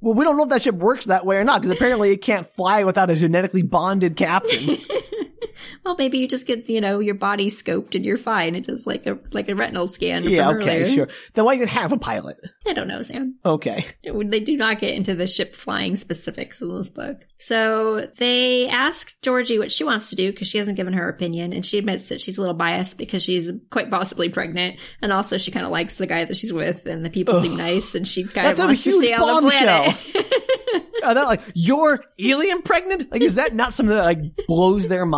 well, 0.00 0.14
we 0.14 0.24
don't 0.24 0.36
know 0.36 0.42
if 0.44 0.48
that 0.50 0.62
ship 0.62 0.74
works 0.74 1.04
that 1.06 1.24
way 1.24 1.36
or 1.36 1.44
not, 1.44 1.60
because 1.62 1.76
apparently 1.76 2.10
it 2.10 2.22
can't 2.22 2.46
fly 2.54 2.82
without 2.82 3.08
a 3.10 3.14
genetically 3.14 3.62
bonded 3.62 4.16
captain. 4.16 4.78
well, 5.84 5.96
maybe 5.98 6.18
you 6.18 6.28
just 6.28 6.46
get 6.46 6.68
you 6.68 6.80
know 6.80 6.98
your 6.98 7.14
body 7.14 7.50
scoped 7.50 7.94
and 7.94 8.04
you're 8.04 8.18
fine. 8.18 8.54
It 8.54 8.66
does 8.66 8.86
like 8.86 9.06
a 9.06 9.18
like 9.32 9.48
a 9.48 9.54
retinal 9.54 9.86
scan. 9.88 10.24
yeah, 10.24 10.50
okay, 10.50 10.82
earlier. 10.82 10.94
sure. 10.94 11.08
Then 11.34 11.44
why 11.44 11.54
even 11.54 11.68
have 11.68 11.92
a 11.92 11.98
pilot? 11.98 12.36
I 12.66 12.72
don't 12.72 12.88
know, 12.88 13.02
Sam. 13.02 13.36
Okay. 13.44 13.86
They 14.02 14.40
do 14.40 14.56
not 14.56 14.80
get 14.80 14.94
into 14.94 15.14
the 15.14 15.26
ship 15.26 15.54
flying 15.54 15.96
specifics 15.96 16.60
in 16.60 16.76
this 16.76 16.88
book. 16.88 17.18
So 17.38 18.08
they 18.18 18.68
ask 18.68 19.14
Georgie 19.22 19.58
what 19.58 19.70
she 19.70 19.84
wants 19.84 20.10
to 20.10 20.16
do 20.16 20.30
because 20.30 20.48
she 20.48 20.58
hasn't 20.58 20.76
given 20.76 20.94
her 20.94 21.08
opinion, 21.08 21.52
and 21.52 21.64
she 21.64 21.78
admits 21.78 22.08
that 22.08 22.20
she's 22.20 22.38
a 22.38 22.40
little 22.40 22.56
biased 22.56 22.98
because 22.98 23.22
she's 23.22 23.50
quite 23.70 23.90
possibly 23.90 24.28
pregnant, 24.28 24.78
and 25.02 25.12
also 25.12 25.38
she 25.38 25.50
kind 25.50 25.66
of 25.66 25.72
likes 25.72 25.94
the 25.94 26.06
guy 26.06 26.24
that 26.24 26.36
she's 26.36 26.52
with, 26.52 26.86
and 26.86 27.04
the 27.04 27.10
people 27.10 27.36
Ugh. 27.36 27.42
seem 27.42 27.56
nice, 27.56 27.94
and 27.94 28.06
she 28.06 28.24
kind 28.24 28.48
of 28.48 28.58
wants 28.58 28.84
to 28.84 28.92
stay 28.92 29.12
on 29.12 29.44
the 29.44 29.50
planet. 29.50 29.96
Are 31.04 31.14
that 31.14 31.26
like 31.26 31.42
you're 31.54 32.02
alien 32.18 32.62
pregnant? 32.62 33.12
Like, 33.12 33.22
is 33.22 33.36
that 33.36 33.54
not 33.54 33.74
something 33.74 33.94
that 33.94 34.04
like 34.04 34.46
blows 34.46 34.88
their 34.88 35.06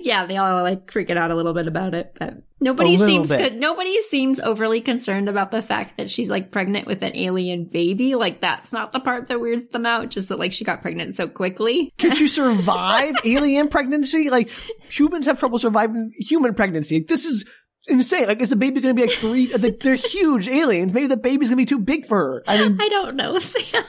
yeah, 0.00 0.26
they 0.26 0.36
all 0.36 0.62
like 0.62 0.86
freaking 0.86 1.16
out 1.16 1.30
a 1.30 1.34
little 1.34 1.54
bit 1.54 1.66
about 1.66 1.94
it, 1.94 2.14
but 2.18 2.42
nobody 2.60 2.96
seems 2.96 3.28
bit. 3.28 3.38
good. 3.38 3.60
Nobody 3.60 4.02
seems 4.04 4.40
overly 4.40 4.80
concerned 4.80 5.28
about 5.28 5.50
the 5.50 5.62
fact 5.62 5.98
that 5.98 6.10
she's 6.10 6.28
like 6.28 6.50
pregnant 6.50 6.86
with 6.86 7.02
an 7.02 7.16
alien 7.16 7.64
baby. 7.64 8.14
Like 8.14 8.40
that's 8.40 8.72
not 8.72 8.92
the 8.92 9.00
part 9.00 9.28
that 9.28 9.40
weirds 9.40 9.68
them 9.68 9.86
out. 9.86 10.10
Just 10.10 10.28
that 10.28 10.38
like 10.38 10.52
she 10.52 10.64
got 10.64 10.82
pregnant 10.82 11.16
so 11.16 11.28
quickly. 11.28 11.92
Can 11.98 12.14
she 12.14 12.26
survive 12.28 13.16
alien 13.24 13.68
pregnancy? 13.68 14.30
Like 14.30 14.50
humans 14.88 15.26
have 15.26 15.38
trouble 15.38 15.58
surviving 15.58 16.12
human 16.16 16.54
pregnancy. 16.54 17.04
This 17.06 17.24
is 17.24 17.44
insane. 17.88 18.26
Like, 18.26 18.40
is 18.40 18.50
the 18.50 18.56
baby 18.56 18.80
going 18.80 18.94
to 18.94 19.00
be 19.02 19.06
like 19.08 19.16
three? 19.18 19.46
They're 19.56 19.72
they're 19.82 19.94
huge 19.94 20.48
aliens. 20.48 20.92
Maybe 20.92 21.06
the 21.06 21.16
baby's 21.16 21.48
going 21.48 21.56
to 21.56 21.62
be 21.62 21.66
too 21.66 21.78
big 21.78 22.06
for 22.06 22.16
her. 22.18 22.44
I 22.46 22.58
mean, 22.58 22.78
I 22.80 22.88
don't 22.88 23.16
know, 23.16 23.38
Sam. 23.38 23.84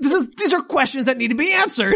this 0.00 0.12
is 0.12 0.30
these 0.36 0.52
are 0.54 0.62
questions 0.62 1.06
that 1.06 1.16
need 1.16 1.28
to 1.28 1.34
be 1.34 1.52
answered. 1.52 1.94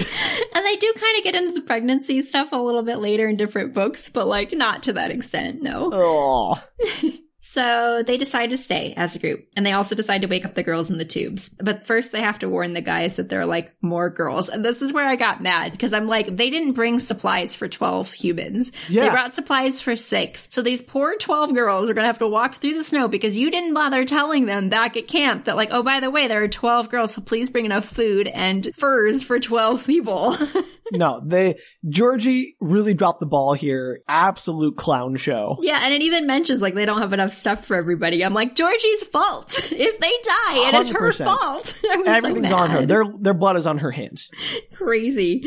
and 0.55 0.67
they 0.67 0.77
do 0.77 0.93
kind 0.97 1.19
of 1.19 1.25
get 1.25 1.35
into 1.35 1.53
the 1.53 1.67
pregnancy 1.67 2.25
stuff 2.25 2.49
a 2.53 2.57
little 2.57 2.83
bit 2.83 2.99
later 2.99 3.29
in 3.29 3.37
different 3.37 3.75
books, 3.75 4.09
but 4.09 4.27
like 4.27 4.53
not 4.53 4.83
to 4.85 4.93
that 4.95 5.11
extent, 5.11 5.63
no. 5.63 5.91
Oh, 5.93 6.63
So 7.53 8.05
they 8.07 8.17
decide 8.17 8.51
to 8.51 8.57
stay 8.57 8.95
as 8.97 9.17
a 9.17 9.19
group, 9.19 9.49
and 9.57 9.67
they 9.67 9.73
also 9.73 9.97
decide 9.97 10.23
to 10.23 10.29
wake 10.29 10.45
up 10.45 10.55
the 10.55 10.63
girls 10.63 10.89
in 10.89 10.99
the 10.99 11.05
tubes. 11.05 11.51
But 11.59 11.85
first, 11.85 12.13
they 12.13 12.21
have 12.21 12.39
to 12.41 12.49
warn 12.49 12.75
the 12.75 12.81
guys 12.81 13.17
that 13.17 13.29
there 13.29 13.41
are 13.41 13.47
like 13.47 13.75
more 13.83 14.09
girls, 14.09 14.49
and 14.49 14.65
this 14.65 14.81
is 14.83 14.93
where 14.93 15.09
I 15.09 15.17
got 15.17 15.43
mad 15.43 15.73
because 15.73 15.93
I'm 15.93 16.07
like, 16.07 16.37
they 16.37 16.49
didn't 16.49 16.75
bring 16.75 17.01
supplies 17.01 17.57
for 17.57 17.67
twelve 17.67 18.13
humans. 18.13 18.71
Yeah. 18.89 19.07
They 19.07 19.11
brought 19.11 19.35
supplies 19.35 19.83
for 19.83 19.97
six. 19.97 20.47
So 20.51 20.63
these 20.63 20.81
poor 20.81 21.17
twelve 21.17 21.53
girls 21.53 21.91
are 21.91 21.95
gonna 21.95 22.07
have 22.07 22.21
to 22.21 22.29
walk 22.29 22.57
through 22.57 22.75
the 22.75 22.85
snow 22.85 23.09
because 23.09 23.37
you 23.37 23.51
didn't 23.51 23.75
bother 23.75 24.05
telling 24.05 24.47
them 24.47 24.69
back 24.69 24.97
at 24.97 25.09
camp 25.09 25.47
that 25.47 25.57
like, 25.57 25.71
oh, 25.73 25.83
by 25.83 25.99
the 25.99 26.11
way, 26.11 26.29
there 26.29 26.45
are 26.45 26.49
twelve 26.49 26.89
girls, 26.89 27.15
so 27.15 27.21
please 27.21 27.51
bring 27.51 27.65
enough 27.65 27.85
food 27.85 28.29
and 28.29 28.71
furs 28.77 29.25
for 29.25 29.41
twelve 29.41 29.85
people. 29.85 30.37
no, 30.93 31.23
they 31.25 31.59
Georgie 31.89 32.57
really 32.61 32.95
dropped 32.95 33.21
the 33.21 33.27
ball 33.27 33.55
here. 33.55 34.03
Absolute 34.09 34.77
clown 34.77 35.17
show. 35.17 35.59
Yeah, 35.63 35.81
and 35.83 35.93
it 35.95 36.03
even 36.03 36.27
mentions 36.27 36.61
like 36.63 36.75
they 36.75 36.85
don't 36.85 37.01
have 37.01 37.13
enough 37.13 37.33
stuff 37.39 37.65
for 37.65 37.77
everybody. 37.77 38.25
I'm 38.25 38.35
like, 38.35 38.55
Georgie's 38.55 39.03
fault. 39.05 39.59
If 39.73 39.99
they 39.99 40.11
die, 40.11 40.69
it 40.69 40.75
is 40.75 40.91
her 40.91 41.11
100%. 41.11 41.25
fault. 41.25 41.65
Was 41.83 42.07
so 42.07 42.13
Everything's 42.13 42.51
on 42.53 42.71
her. 42.71 42.87
Their 42.87 43.05
their 43.19 43.35
blood 43.35 43.57
is 43.57 43.67
on 43.67 43.79
her 43.79 43.91
hands. 43.91 44.31
crazy. 44.75 45.45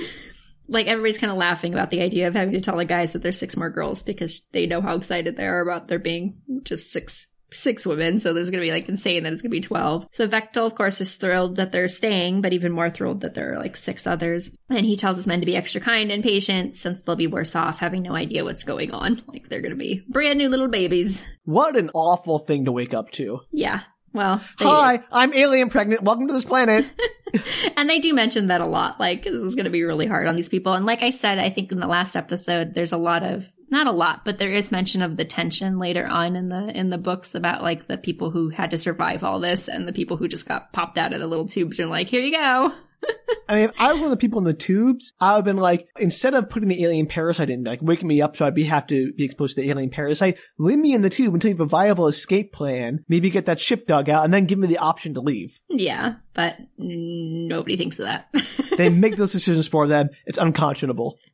Like 0.67 0.87
everybody's 0.87 1.17
kind 1.17 1.31
of 1.31 1.37
laughing 1.37 1.73
about 1.73 1.91
the 1.91 2.01
idea 2.01 2.27
of 2.27 2.35
having 2.35 2.53
to 2.53 2.61
tell 2.61 2.77
the 2.77 2.85
guys 2.85 3.13
that 3.13 3.21
there's 3.21 3.37
six 3.37 3.57
more 3.57 3.69
girls 3.69 4.01
because 4.01 4.41
they 4.53 4.65
know 4.65 4.81
how 4.81 4.95
excited 4.95 5.35
they 5.35 5.45
are 5.45 5.61
about 5.61 5.87
there 5.87 5.99
being 5.99 6.35
just 6.63 6.91
six 6.91 7.27
six 7.53 7.85
women. 7.85 8.19
So 8.19 8.33
there's 8.33 8.49
gonna 8.49 8.63
be 8.63 8.71
like 8.71 8.89
insane 8.89 9.23
that 9.23 9.33
it's 9.33 9.41
gonna 9.41 9.49
be 9.49 9.61
twelve. 9.61 10.07
So 10.11 10.27
Vektal, 10.27 10.65
of 10.65 10.75
course, 10.75 11.01
is 11.01 11.15
thrilled 11.15 11.57
that 11.57 11.71
they're 11.71 11.87
staying, 11.87 12.41
but 12.41 12.53
even 12.53 12.71
more 12.71 12.89
thrilled 12.89 13.21
that 13.21 13.33
there 13.33 13.53
are 13.53 13.59
like 13.59 13.75
six 13.75 14.07
others. 14.07 14.51
And 14.69 14.85
he 14.85 14.97
tells 14.97 15.17
his 15.17 15.27
men 15.27 15.39
to 15.39 15.45
be 15.45 15.55
extra 15.55 15.81
kind 15.81 16.11
and 16.11 16.23
patient 16.23 16.75
since 16.77 17.01
they'll 17.01 17.15
be 17.15 17.27
worse 17.27 17.55
off 17.55 17.79
having 17.79 18.03
no 18.03 18.15
idea 18.15 18.43
what's 18.43 18.63
going 18.63 18.91
on. 18.91 19.21
Like 19.33 19.49
they're 19.49 19.61
gonna 19.61 19.75
be 19.75 20.03
brand 20.07 20.37
new 20.37 20.47
little 20.47 20.67
babies. 20.67 21.23
What 21.43 21.75
an 21.75 21.89
awful 21.95 22.39
thing 22.39 22.65
to 22.65 22.71
wake 22.71 22.93
up 22.93 23.09
to. 23.11 23.39
Yeah. 23.51 23.81
Well, 24.13 24.43
Hi, 24.59 25.01
I'm 25.11 25.33
alien 25.33 25.69
pregnant. 25.69 26.03
Welcome 26.03 26.27
to 26.27 26.33
this 26.33 26.45
planet. 26.45 26.85
and 27.77 27.89
they 27.89 27.99
do 27.99 28.13
mention 28.13 28.47
that 28.47 28.61
a 28.61 28.65
lot. 28.67 28.99
Like, 28.99 29.23
this 29.23 29.41
is 29.41 29.55
going 29.55 29.65
to 29.65 29.71
be 29.71 29.81
really 29.81 30.05
hard 30.05 30.27
on 30.27 30.35
these 30.35 30.49
people. 30.49 30.73
And 30.73 30.85
like 30.85 31.01
I 31.01 31.09
said, 31.09 31.39
I 31.39 31.49
think 31.49 31.71
in 31.71 31.79
the 31.79 31.87
last 31.87 32.15
episode, 32.15 32.75
there's 32.75 32.91
a 32.91 32.97
lot 32.97 33.23
of, 33.23 33.43
not 33.73 33.87
a 33.87 33.91
lot, 33.91 34.23
but 34.23 34.37
there 34.37 34.53
is 34.53 34.71
mention 34.71 35.01
of 35.01 35.17
the 35.17 35.25
tension 35.25 35.79
later 35.79 36.07
on 36.07 36.37
in 36.37 36.47
the, 36.47 36.67
in 36.77 36.89
the 36.89 36.97
books 36.97 37.35
about 37.35 37.61
like 37.61 37.87
the 37.87 37.97
people 37.97 38.31
who 38.31 38.47
had 38.49 38.71
to 38.71 38.77
survive 38.77 39.23
all 39.23 39.41
this 39.41 39.67
and 39.67 39.85
the 39.85 39.91
people 39.91 40.15
who 40.15 40.29
just 40.29 40.47
got 40.47 40.71
popped 40.71 40.97
out 40.97 41.11
of 41.11 41.19
the 41.19 41.27
little 41.27 41.47
tubes 41.47 41.79
and 41.79 41.89
like, 41.89 42.07
here 42.07 42.21
you 42.21 42.31
go. 42.31 42.71
I 43.47 43.55
mean, 43.55 43.63
if 43.65 43.71
I 43.77 43.91
was 43.91 44.01
one 44.01 44.05
of 44.05 44.11
the 44.11 44.17
people 44.17 44.39
in 44.39 44.45
the 44.45 44.53
tubes, 44.53 45.13
I 45.19 45.31
would 45.31 45.37
have 45.37 45.45
been 45.45 45.57
like, 45.57 45.87
instead 45.99 46.33
of 46.33 46.49
putting 46.49 46.69
the 46.69 46.83
alien 46.83 47.07
parasite 47.07 47.49
in, 47.49 47.63
like 47.63 47.81
waking 47.81 48.07
me 48.07 48.21
up 48.21 48.35
so 48.35 48.45
I'd 48.45 48.55
be 48.55 48.63
have 48.63 48.87
to 48.87 49.11
be 49.13 49.25
exposed 49.25 49.55
to 49.55 49.61
the 49.61 49.69
alien 49.69 49.89
parasite, 49.89 50.37
leave 50.57 50.79
me 50.79 50.93
in 50.93 51.01
the 51.01 51.09
tube 51.09 51.33
until 51.33 51.49
you 51.49 51.55
have 51.55 51.65
a 51.65 51.65
viable 51.65 52.07
escape 52.07 52.53
plan. 52.53 53.03
Maybe 53.09 53.29
get 53.29 53.45
that 53.45 53.59
ship 53.59 53.85
dug 53.85 54.09
out, 54.09 54.23
and 54.23 54.33
then 54.33 54.45
give 54.45 54.59
me 54.59 54.67
the 54.67 54.77
option 54.77 55.13
to 55.15 55.21
leave. 55.21 55.59
Yeah, 55.69 56.15
but 56.33 56.55
nobody 56.77 57.77
thinks 57.77 57.99
of 57.99 58.05
that. 58.05 58.33
They 58.75 58.89
make 58.89 59.17
those 59.17 59.31
decisions 59.31 59.67
for 59.67 59.85
them. 59.85 60.09
It's 60.25 60.39
unconscionable. 60.39 61.19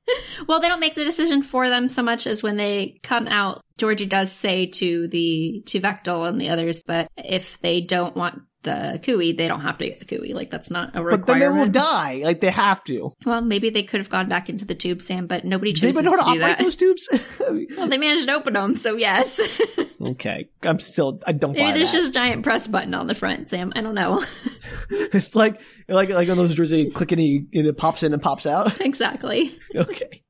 Well, 0.47 0.59
they 0.59 0.69
don't 0.69 0.79
make 0.79 0.95
the 0.95 1.03
decision 1.03 1.43
for 1.43 1.69
them 1.69 1.89
so 1.89 2.01
much 2.01 2.25
as 2.25 2.41
when 2.41 2.57
they 2.57 2.99
come 3.03 3.27
out. 3.27 3.61
Georgie 3.77 4.05
does 4.05 4.31
say 4.31 4.67
to 4.67 5.07
the 5.07 5.61
to 5.67 5.79
Vektal 5.79 6.27
and 6.27 6.39
the 6.39 6.49
others 6.49 6.81
that 6.87 7.11
if 7.17 7.59
they 7.61 7.81
don't 7.81 8.15
want 8.15 8.41
the 8.63 8.99
Khui, 9.03 9.35
they 9.37 9.47
don't 9.47 9.61
have 9.61 9.77
to 9.77 9.85
get 9.85 9.99
the 9.99 10.05
Khui. 10.05 10.33
Like 10.33 10.51
that's 10.51 10.69
not 10.69 10.95
a 10.95 11.01
requirement. 11.03 11.25
But 11.25 11.33
then 11.33 11.39
they 11.39 11.47
will 11.49 11.69
die. 11.69 12.21
Like 12.23 12.41
they 12.41 12.51
have 12.51 12.83
to. 12.85 13.13
Well, 13.25 13.41
maybe 13.41 13.69
they 13.69 13.83
could 13.83 13.99
have 13.99 14.09
gone 14.09 14.27
back 14.27 14.49
into 14.49 14.65
the 14.65 14.75
tube, 14.75 15.01
Sam, 15.01 15.27
but 15.27 15.45
nobody 15.45 15.71
Do 15.71 15.81
they 15.81 15.87
chooses 15.87 16.01
even 16.05 16.11
to 16.17 16.23
how 16.23 16.33
do 16.33 16.41
operate 16.41 16.57
that. 16.57 16.63
those 16.63 16.75
tubes? 16.75 17.07
Well, 17.77 17.87
they 17.87 17.97
managed 17.97 18.27
to 18.27 18.33
open 18.33 18.53
them, 18.53 18.75
so 18.75 18.95
yes. 18.95 19.39
okay, 20.01 20.49
I'm 20.63 20.79
still. 20.79 21.21
I 21.25 21.31
don't 21.31 21.53
maybe 21.53 21.77
there's 21.77 21.91
that. 21.91 21.97
just 21.99 22.09
a 22.09 22.13
giant 22.13 22.43
press 22.43 22.67
button 22.67 22.93
on 22.93 23.07
the 23.07 23.15
front, 23.15 23.49
Sam. 23.49 23.71
I 23.75 23.81
don't 23.81 23.95
know. 23.95 24.23
It's 24.89 25.35
like 25.35 25.61
like 25.87 26.09
like 26.09 26.27
on 26.29 26.37
those 26.37 26.57
you 26.57 26.91
click 26.91 27.11
and, 27.11 27.21
you, 27.21 27.47
and 27.53 27.67
it 27.67 27.77
pops 27.77 28.03
in 28.03 28.13
and 28.13 28.21
pops 28.21 28.45
out. 28.45 28.81
exactly. 28.81 29.57
okay. 29.75 30.23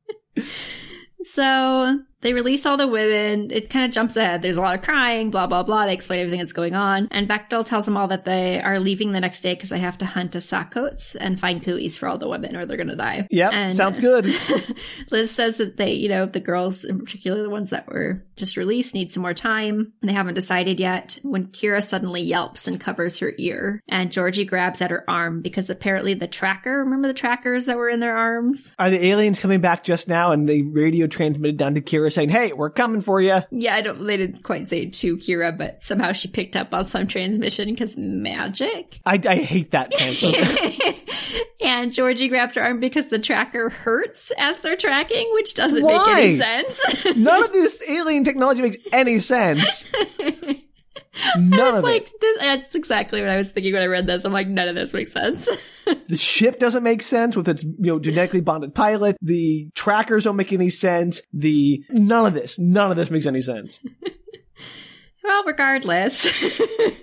So 1.32 2.00
they 2.22 2.34
release 2.34 2.66
all 2.66 2.78
the 2.78 2.88
women. 2.88 3.50
It 3.52 3.70
kind 3.70 3.86
of 3.86 3.92
jumps 3.92 4.16
ahead. 4.16 4.42
There's 4.42 4.58
a 4.58 4.62
lot 4.62 4.76
of 4.76 4.82
crying, 4.82 5.32
blah, 5.32 5.48
blah, 5.48 5.64
blah. 5.64 5.86
They 5.86 5.94
explain 5.94 6.20
everything 6.20 6.40
that's 6.40 6.54
going 6.54 6.76
on. 6.76 7.08
And 7.12 7.30
Vektal 7.30 7.66
tells 7.66 7.86
them 7.86 7.96
all 7.96 8.08
that 8.10 8.26
they 8.26 8.62
are 8.62 8.80
leaving 8.80 9.12
the 9.12 9.20
next 9.20 9.42
day 9.42 9.54
because 9.54 9.70
they 9.70 9.80
have 9.80 9.98
to 10.00 10.06
hunt 10.06 10.36
a 10.36 10.42
sa-kohtsk 10.42 11.16
and 11.20 11.40
find 11.40 11.64
Khuis 11.64 11.98
for 11.98 12.08
all 12.08 12.18
the 12.18 12.28
women 12.28 12.56
or 12.56 12.66
they're 12.66 12.78
going 12.78 12.90
to 12.90 12.96
die. 12.96 13.28
Yep. 13.30 13.54
And- 13.54 13.76
sounds 13.76 14.00
good. 14.00 14.36
Liz 15.12 15.32
says 15.32 15.58
that 15.58 15.78
they, 15.78 15.94
you 15.94 16.10
know, 16.10 16.26
the 16.26 16.40
girls, 16.40 16.84
in 16.84 17.00
particular 17.00 17.42
the 17.42 17.50
ones 17.50 17.70
that 17.70 17.88
were 17.88 18.24
just 18.36 18.58
released, 18.58 18.94
need 18.94 19.14
some 19.14 19.24
more 19.24 19.34
time. 19.34 19.94
They 20.02 20.14
haven't 20.14 20.36
decided 20.36 20.80
yet 20.80 21.20
when 21.24 21.48
Kira 21.48 21.86
suddenly 21.88 22.22
yelps 22.22 22.68
and 22.68 22.80
covers 22.82 23.20
her 23.20 23.34
ear. 23.38 23.82
And 23.88 24.12
Georgie 24.12 24.46
grabs 24.46 24.82
at 24.82 24.92
her 24.92 25.10
arm 25.10 25.42
because 25.42 25.70
apparently 25.70 26.14
the 26.16 26.28
tracker, 26.28 26.80
remember 26.84 27.08
the 27.08 27.14
trackers 27.14 27.66
that 27.68 27.78
were 27.78 27.90
in 27.90 28.00
their 28.02 28.18
arms? 28.18 28.74
Are 28.78 28.90
the 28.90 29.06
aliens 29.06 29.40
coming 29.40 29.62
back 29.62 29.84
just 29.84 30.08
now? 30.08 30.32
And 30.32 30.48
they 30.48 30.62
radio 30.62 31.08
transmitted 31.08 31.58
down 31.58 31.76
to 31.76 31.82
Kira 31.82 32.09
saying, 32.10 32.30
"Hey, 32.30 32.54
we're 32.54 32.70
coming 32.70 33.02
for 33.02 33.22
you." 33.22 33.40
Yeah, 33.52 33.76
I 33.76 33.82
don't, 33.82 34.06
they 34.06 34.18
didn't 34.18 34.44
quite 34.44 34.70
say 34.70 34.86
to 34.88 35.18
Kira, 35.18 35.58
but 35.58 35.82
somehow 35.84 36.12
she 36.12 36.28
picked 36.28 36.56
up 36.56 36.74
on 36.74 36.88
some 36.88 37.08
transmission 37.08 37.70
because 37.70 37.96
magic. 37.98 39.00
I, 39.06 39.20
I 39.28 39.36
hate 39.36 39.72
that 39.72 39.90
and 41.62 41.92
Georgie 41.92 42.30
grabs 42.30 42.56
her 42.56 42.64
arm 42.64 42.80
because 42.80 43.08
the 43.08 43.20
tracker 43.20 43.70
hurts 43.70 44.32
as 44.38 44.60
they're 44.60 44.78
tracking, 44.78 45.30
which 45.34 45.54
doesn't 45.54 45.84
Why? 45.84 45.98
make 45.98 46.24
any 46.24 46.38
sense. 46.38 47.18
None 47.18 47.44
of 47.44 47.52
this 47.54 47.82
alien 47.88 48.24
technology 48.24 48.62
makes 48.62 48.78
any 48.92 49.20
sense. 49.20 49.86
None 51.38 51.76
of 51.76 51.84
like 51.84 52.08
it. 52.08 52.22
this, 52.22 52.38
that's 52.40 52.76
exactly 52.76 53.22
what 53.22 53.30
I 53.30 53.38
was 53.38 53.52
thinking 53.52 53.74
when 53.74 53.82
I 53.82 53.88
read 53.88 54.08
this. 54.08 54.26
I'm 54.26 54.34
like, 54.34 54.48
none 54.48 54.68
of 54.68 54.76
this 54.76 54.94
makes 54.94 55.14
sense. 55.14 55.48
The 56.08 56.18
ship 56.18 56.60
doesn't 56.60 56.84
make 56.84 57.02
sense 57.02 57.36
with 57.36 57.48
its 57.50 57.64
you 57.64 57.74
know 57.80 57.98
genetically 57.98 58.42
bonded 58.42 58.76
pilot. 58.76 59.18
The 59.22 59.70
trackers 59.74 60.26
don't 60.26 60.36
make 60.36 60.54
any 60.54 60.70
sense. 60.70 61.20
The 61.34 61.84
none 61.90 62.28
of 62.28 62.36
this, 62.36 62.60
none 62.60 62.92
of 62.92 62.98
this 62.98 63.10
makes 63.10 63.26
any 63.26 63.42
sense. 63.42 63.80
well, 65.24 65.44
regardless, 65.46 66.22
the 66.32 66.94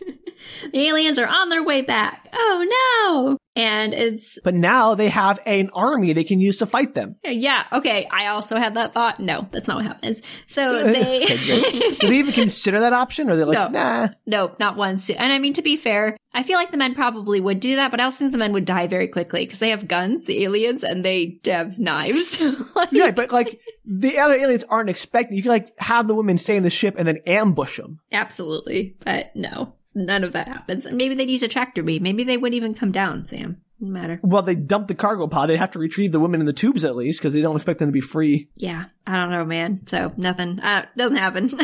aliens 0.73 1.19
are 1.19 1.27
on 1.27 1.49
their 1.49 1.65
way 1.65 1.83
back. 1.83 2.29
Oh 2.33 2.67
no! 3.09 3.39
And 3.57 3.95
it's 3.95 4.39
But 4.45 4.55
now 4.55 4.95
they 4.95 5.09
have 5.09 5.41
an 5.47 5.71
army 5.73 6.13
they 6.13 6.25
can 6.25 6.41
use 6.41 6.59
to 6.59 6.67
fight 6.67 6.95
them. 6.95 7.17
yeah, 7.25 7.65
okay. 7.73 8.07
I 8.11 8.27
also 8.27 8.57
had 8.57 8.75
that 8.75 8.93
thought. 8.95 9.19
No, 9.19 9.49
that's 9.51 9.67
not 9.67 9.79
what 9.79 9.87
happens. 9.87 10.21
So 10.47 10.69
Okay, 10.87 10.93
they. 11.27 11.97
Do 11.97 12.09
they 12.09 12.19
even 12.19 12.33
consider 12.45 12.81
that 12.81 12.93
option? 12.93 13.29
Or 13.29 13.33
are 13.33 13.37
they 13.37 13.45
like, 13.45 13.55
No. 13.59 13.69
nah? 13.69 14.09
No, 14.27 14.55
not 14.61 14.77
once. 14.77 15.09
And 15.11 15.33
I 15.33 15.39
mean, 15.39 15.55
to 15.55 15.63
be 15.63 15.77
fair, 15.77 16.17
I 16.35 16.43
feel 16.43 16.59
like 16.59 16.71
the 16.71 16.77
men 16.77 16.95
probably 16.95 17.41
would 17.41 17.61
do 17.61 17.77
that, 17.77 17.91
but 17.91 17.99
I 17.99 18.05
also 18.05 18.19
think 18.19 18.33
the 18.33 18.39
men 18.39 18.53
would 18.53 18.67
die 18.67 18.87
very 18.89 19.09
quickly 19.09 19.47
because 19.47 19.59
they 19.59 19.71
have 19.71 19.89
guns, 19.89 20.27
the 20.27 20.45
aliens, 20.45 20.85
and 20.85 21.03
they 21.03 21.41
have 21.47 21.79
knives. 21.79 22.39
Like- 22.77 22.91
Yeah, 22.93 23.11
but 23.13 23.33
like 23.33 23.59
the 23.87 24.19
other 24.19 24.35
aliens 24.37 24.65
aren't 24.69 24.91
expecting. 24.91 25.35
You 25.37 25.43
can 25.43 25.51
like 25.53 25.73
have 25.79 26.07
the 26.09 26.15
women 26.15 26.37
stay 26.37 26.57
in 26.57 26.63
the 26.63 26.69
ship 26.71 26.95
and 26.99 27.09
then 27.09 27.21
ambush 27.27 27.79
them. 27.79 28.01
Absolutely. 28.13 28.97
But 29.03 29.35
no, 29.35 29.75
none 29.97 30.23
of 30.23 30.33
that 30.35 30.47
happens. 30.47 30.87
And 30.87 30.97
maybe 30.97 31.15
they'd 31.15 31.31
use 31.31 31.43
a 31.43 31.49
tractor 31.49 31.83
beam. 31.83 32.03
Maybe 32.03 32.23
they 32.23 32.37
wouldn't 32.37 32.57
even 32.57 32.75
come 32.75 32.93
down, 32.93 33.27
Sam. 33.27 33.61
Doesn't 33.81 33.93
matter. 33.93 34.21
Well, 34.23 34.43
they 34.43 34.55
dump 34.55 34.87
the 34.87 34.95
cargo 34.95 35.27
pod. 35.27 35.49
They 35.49 35.57
have 35.57 35.73
to 35.73 35.79
retrieve 35.79 36.13
the 36.13 36.21
women 36.21 36.41
in 36.41 36.47
the 36.47 36.53
tubes 36.53 36.85
at 36.85 36.97
least 36.97 37.21
because 37.21 37.33
they 37.33 37.43
don't 37.43 37.57
expect 37.57 37.79
them 37.79 37.89
to 37.89 37.93
be 37.93 38.01
free. 38.01 38.49
Yeah, 38.55 38.85
I 39.07 39.17
don't 39.17 39.31
know, 39.31 39.45
man. 39.45 39.83
So 39.87 40.13
nothing. 40.17 40.61
Uh, 40.61 40.87
doesn't 40.97 41.17
happen. 41.17 41.59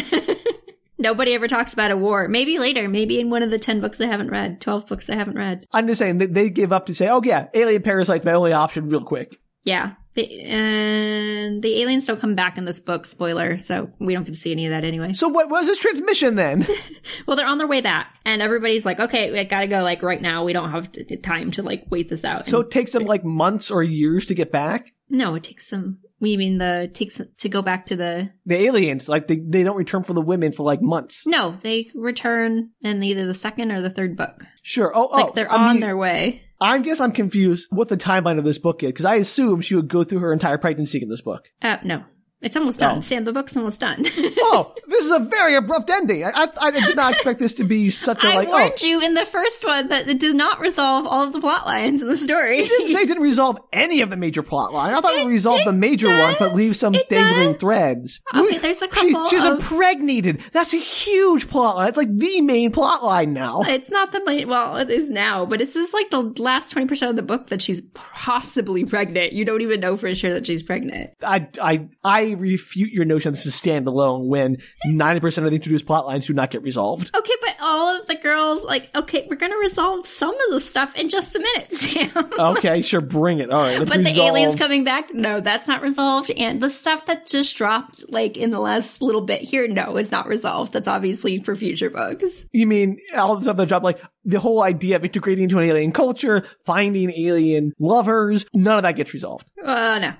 Nobody 0.99 1.35
ever 1.35 1.49
talks 1.49 1.73
about 1.73 1.91
a 1.91 1.97
war. 1.97 2.29
Maybe 2.29 2.59
later. 2.59 2.89
Maybe 2.89 3.19
in 3.19 3.31
one 3.31 3.43
of 3.43 3.51
the 3.51 3.59
10 3.59 3.81
books 3.81 4.01
I 4.01 4.07
haven't 4.07 4.31
read, 4.31 4.61
12 4.61 4.87
books 4.87 5.11
I 5.11 5.15
haven't 5.17 5.37
read. 5.37 5.67
I'm 5.73 5.87
just 5.89 5.99
saying 5.99 6.19
they, 6.19 6.27
they 6.27 6.51
give 6.51 6.73
up 6.73 6.87
to 6.87 6.95
say, 6.95 7.09
oh 7.09 7.23
yeah, 7.25 7.49
alien 7.55 7.83
parasite's 7.83 8.25
my 8.25 8.33
only 8.33 8.53
option, 8.53 8.89
real 8.89 9.03
quick. 9.03 9.41
Yeah. 9.65 9.95
The, 10.15 10.43
and 10.43 11.63
the 11.63 11.81
aliens 11.81 12.07
don't 12.07 12.21
come 12.21 12.35
back 12.35 12.59
in 12.59 12.65
this 12.67 12.81
book, 12.81 13.07
spoiler, 13.07 13.57
so 13.59 13.91
we 13.99 14.13
don't 14.15 14.25
get 14.25 14.35
to 14.35 14.41
see 14.41 14.53
any 14.53 14.67
of 14.67 14.71
that 14.71 14.85
anyway. 14.85 15.15
So 15.15 15.29
what 15.29 15.49
was 15.49 15.67
this 15.67 15.79
transmission 15.79 16.35
then? 16.35 16.67
Well, 17.27 17.37
they're 17.37 17.47
on 17.47 17.59
their 17.59 17.67
way 17.69 17.81
back, 17.81 18.17
and 18.25 18.43
everybody's 18.43 18.85
like, 18.85 18.99
okay, 19.01 19.31
we 19.33 19.43
gotta 19.45 19.67
go, 19.69 19.81
like, 19.83 20.03
right 20.03 20.21
now. 20.21 20.45
We 20.45 20.53
don't 20.53 20.71
have 20.71 20.89
time 21.23 21.51
to, 21.53 21.63
like, 21.63 21.85
wait 21.91 22.09
this 22.09 22.25
out. 22.25 22.47
so 22.47 22.59
And- 22.59 22.67
it 22.67 22.71
takes 22.71 22.93
them 22.93 23.05
like 23.05 23.25
months 23.25 23.71
or 23.71 23.83
years 23.83 24.27
to 24.27 24.35
get 24.35 24.51
back. 24.53 24.93
no, 25.09 25.35
it 25.35 25.45
takes 25.45 25.71
them. 25.71 25.99
we 26.21 26.37
mean 26.37 26.59
the, 26.59 26.91
takes 26.93 27.21
to 27.39 27.49
go 27.49 27.63
back 27.63 27.87
to 27.87 27.97
the, 27.97 28.31
The 28.47 28.57
aliens, 28.67 29.09
like 29.09 29.29
they, 29.29 29.37
they 29.37 29.63
don't 29.63 29.77
return 29.77 30.03
for 30.05 30.13
the 30.15 30.21
women 30.21 30.53
for 30.53 30.63
like 30.65 30.81
months. 30.83 31.27
no, 31.27 31.57
they 31.63 31.91
return 31.95 32.71
in 32.83 33.03
either 33.03 33.27
the 33.27 33.35
second 33.35 33.71
or 33.73 33.81
the 33.83 33.91
third 33.91 34.17
book. 34.17 34.45
Sure. 34.63 34.93
Oh, 34.95 35.09
oh 35.11 35.17
Like, 35.17 35.27
oh, 35.27 35.33
they're 35.35 35.51
on 35.53 35.73
mean, 35.75 35.81
their 35.81 35.97
way. 35.97 36.43
I 36.63 36.79
guess 36.79 37.01
I'm 37.01 37.13
confused 37.13 37.67
what 37.71 37.89
the 37.89 37.97
timeline 37.97 38.39
of 38.39 38.45
this 38.45 38.59
book 38.59 38.83
is 38.83 38.91
because 38.91 39.05
I 39.05 39.17
assume 39.17 39.61
she 39.61 39.75
would 39.75 39.89
go 39.89 40.05
through 40.05 40.21
her 40.21 40.33
entire 40.33 40.59
pregnancy 40.59 41.03
in 41.03 41.09
this 41.09 41.21
book. 41.21 41.49
Uh, 41.61 41.79
no. 41.85 42.05
It's 42.43 42.57
almost 42.57 42.81
done. 42.81 42.99
Oh. 42.99 43.01
Sam, 43.03 43.25
the 43.25 43.33
book's 43.33 43.57
almost 43.57 43.81
done. 43.81 44.05
oh, 44.17 44.75
this 44.89 45.05
is 45.05 45.13
a 45.13 45.21
very 45.21 45.55
abrupt 45.55 45.89
ending. 45.91 46.25
I, 46.25 46.31
I, 46.35 46.49
I 46.61 46.71
did 46.73 46.97
not 46.97 47.13
expect 47.13 47.39
this 47.39 47.55
to 47.55 47.65
be 47.65 47.91
such 47.91 48.25
a 48.25 48.29
I 48.29 48.35
like. 48.35 48.49
Oh, 48.49 48.51
warned 48.53 48.83
you 48.83 49.01
in 49.01 49.15
the 49.15 49.25
first 49.25 49.65
one 49.65 49.89
that 49.89 50.09
it 50.09 50.19
did 50.19 50.35
not 50.35 50.59
resolve 50.61 51.07
all 51.07 51.23
of 51.25 51.33
the 51.33 51.41
plot 51.41 51.67
lines 51.67 52.03
in 52.03 52.09
the 52.09 52.19
story. 52.19 52.59
you 52.63 52.69
didn't 52.69 52.89
say 52.89 53.03
it 53.03 53.07
didn't 53.07 53.23
resolve 53.23 53.59
any 53.73 54.01
of 54.01 54.11
the 54.11 54.17
major 54.17 54.43
plot 54.43 54.73
line. 54.73 54.93
I 54.93 55.01
thought 55.01 55.15
it, 55.15 55.21
It- 55.23 55.27
resolved 55.29 55.67
the 55.67 55.73
major 55.73 56.09
does. 56.09 56.21
ones, 56.21 56.37
but 56.41 56.55
leave 56.57 56.75
some 56.77 56.95
It 56.97 57.09
dangling 57.09 57.53
does. 57.53 57.61
threads. 57.61 58.21
Okay, 58.35 58.59
there's 58.59 58.83
a 58.83 58.89
She, 58.95 59.13
couple 59.13 59.25
she's 59.29 59.45
of- 59.45 59.53
impregnated. 59.55 60.43
That's 60.53 60.75
a 60.75 60.79
huge 60.79 61.49
plot 61.49 61.77
line. 61.77 61.89
It's 61.89 61.97
like 61.97 62.17
the 62.17 62.41
main 62.41 62.73
plot 62.73 63.05
line 63.05 63.33
now. 63.33 63.63
It's 63.63 63.89
not 63.91 64.11
the 64.13 64.23
main, 64.25 64.49
well, 64.49 64.77
it 64.79 64.91
is 64.91 65.09
now, 65.09 65.47
but 65.47 65.61
it's 65.61 65.75
just 65.75 65.95
like 65.95 66.11
the 66.11 66.21
last 66.43 66.75
20% 66.75 67.09
of 67.09 67.15
the 67.17 67.23
book 67.23 67.49
that 67.51 67.63
she's 67.63 67.83
possibly 67.95 68.85
pregnant. 68.85 69.33
You 69.33 69.45
don't 69.45 69.61
even 69.63 69.81
know 69.81 69.97
for 69.97 70.13
sure 70.15 70.33
that 70.35 70.47
she's 70.47 70.63
pregnant. 70.63 71.11
I, 71.23 71.49
I, 71.61 71.89
I 72.05 72.32
refute 72.35 72.93
your 72.93 73.05
notion 73.05 73.33
this 73.33 73.47
is 73.47 73.55
standalone 73.55 74.27
when 74.27 74.59
90% 74.87 75.39
of 75.45 75.51
the 75.51 75.57
introduced 75.57 75.87
plot 75.87 76.07
lines 76.07 76.27
do 76.27 76.35
not 76.35 76.51
get 76.51 76.63
resolved. 76.63 77.15
Okay, 77.15 77.35
but 77.41 77.57
all 77.61 78.01
of 78.01 78.07
the 78.07 78.17
girls, 78.17 78.65
like, 78.65 78.91
okay, 78.95 79.27
we're 79.29 79.37
gonna 79.37 79.57
resolve 79.57 80.07
some 80.07 80.35
of 80.35 80.51
the 80.51 80.61
stuff 80.61 80.95
in 80.95 81.09
just 81.09 81.37
a 81.37 81.39
minute, 81.39 81.75
Sam. 81.75 82.31
Okay, 82.39 82.83
sure, 82.83 83.01
bring 83.01 83.39
it. 83.39 83.51
All 83.51 83.61
right, 83.61 83.79
let's 83.79 83.91
But 83.91 84.05
the 84.05 84.21
aliens 84.23 84.57
coming 84.57 84.85
back, 84.85 85.15
no, 85.15 85.41
that's 85.41 85.69
not 85.69 85.83
resolved. 85.83 86.31
And 86.31 86.61
the 86.61 86.71
stuff 86.71 87.07
that 87.07 87.27
just 87.27 87.57
dropped, 87.57 88.05
like, 88.11 88.37
in 88.37 88.51
the 88.51 88.61
last 88.61 89.03
little 89.03 89.23
bit 89.23 89.43
here, 89.43 89.69
no, 89.69 89.97
is 89.97 90.11
not 90.11 90.27
resolved. 90.27 90.73
That's 90.73 90.89
obviously 90.89 91.43
for 91.43 91.57
future 91.57 91.91
books. 91.91 92.31
You 92.53 92.67
mean 92.67 92.99
all 93.15 93.37
the 93.37 93.43
stuff 93.43 93.57
that 93.57 93.69
dropped, 93.69 93.85
like 93.85 94.01
the 94.25 94.41
whole 94.41 94.63
idea 94.63 94.97
of 94.97 95.05
integrating 95.05 95.45
into 95.45 95.59
an 95.59 95.65
alien 95.69 95.93
culture, 95.93 96.45
finding 96.65 97.11
alien 97.11 97.73
lovers, 97.79 98.47
none 98.55 98.77
of 98.77 98.83
that 98.85 98.97
gets 98.97 99.13
resolved. 99.13 99.47
Uh, 99.65 99.99
no. 99.99 100.13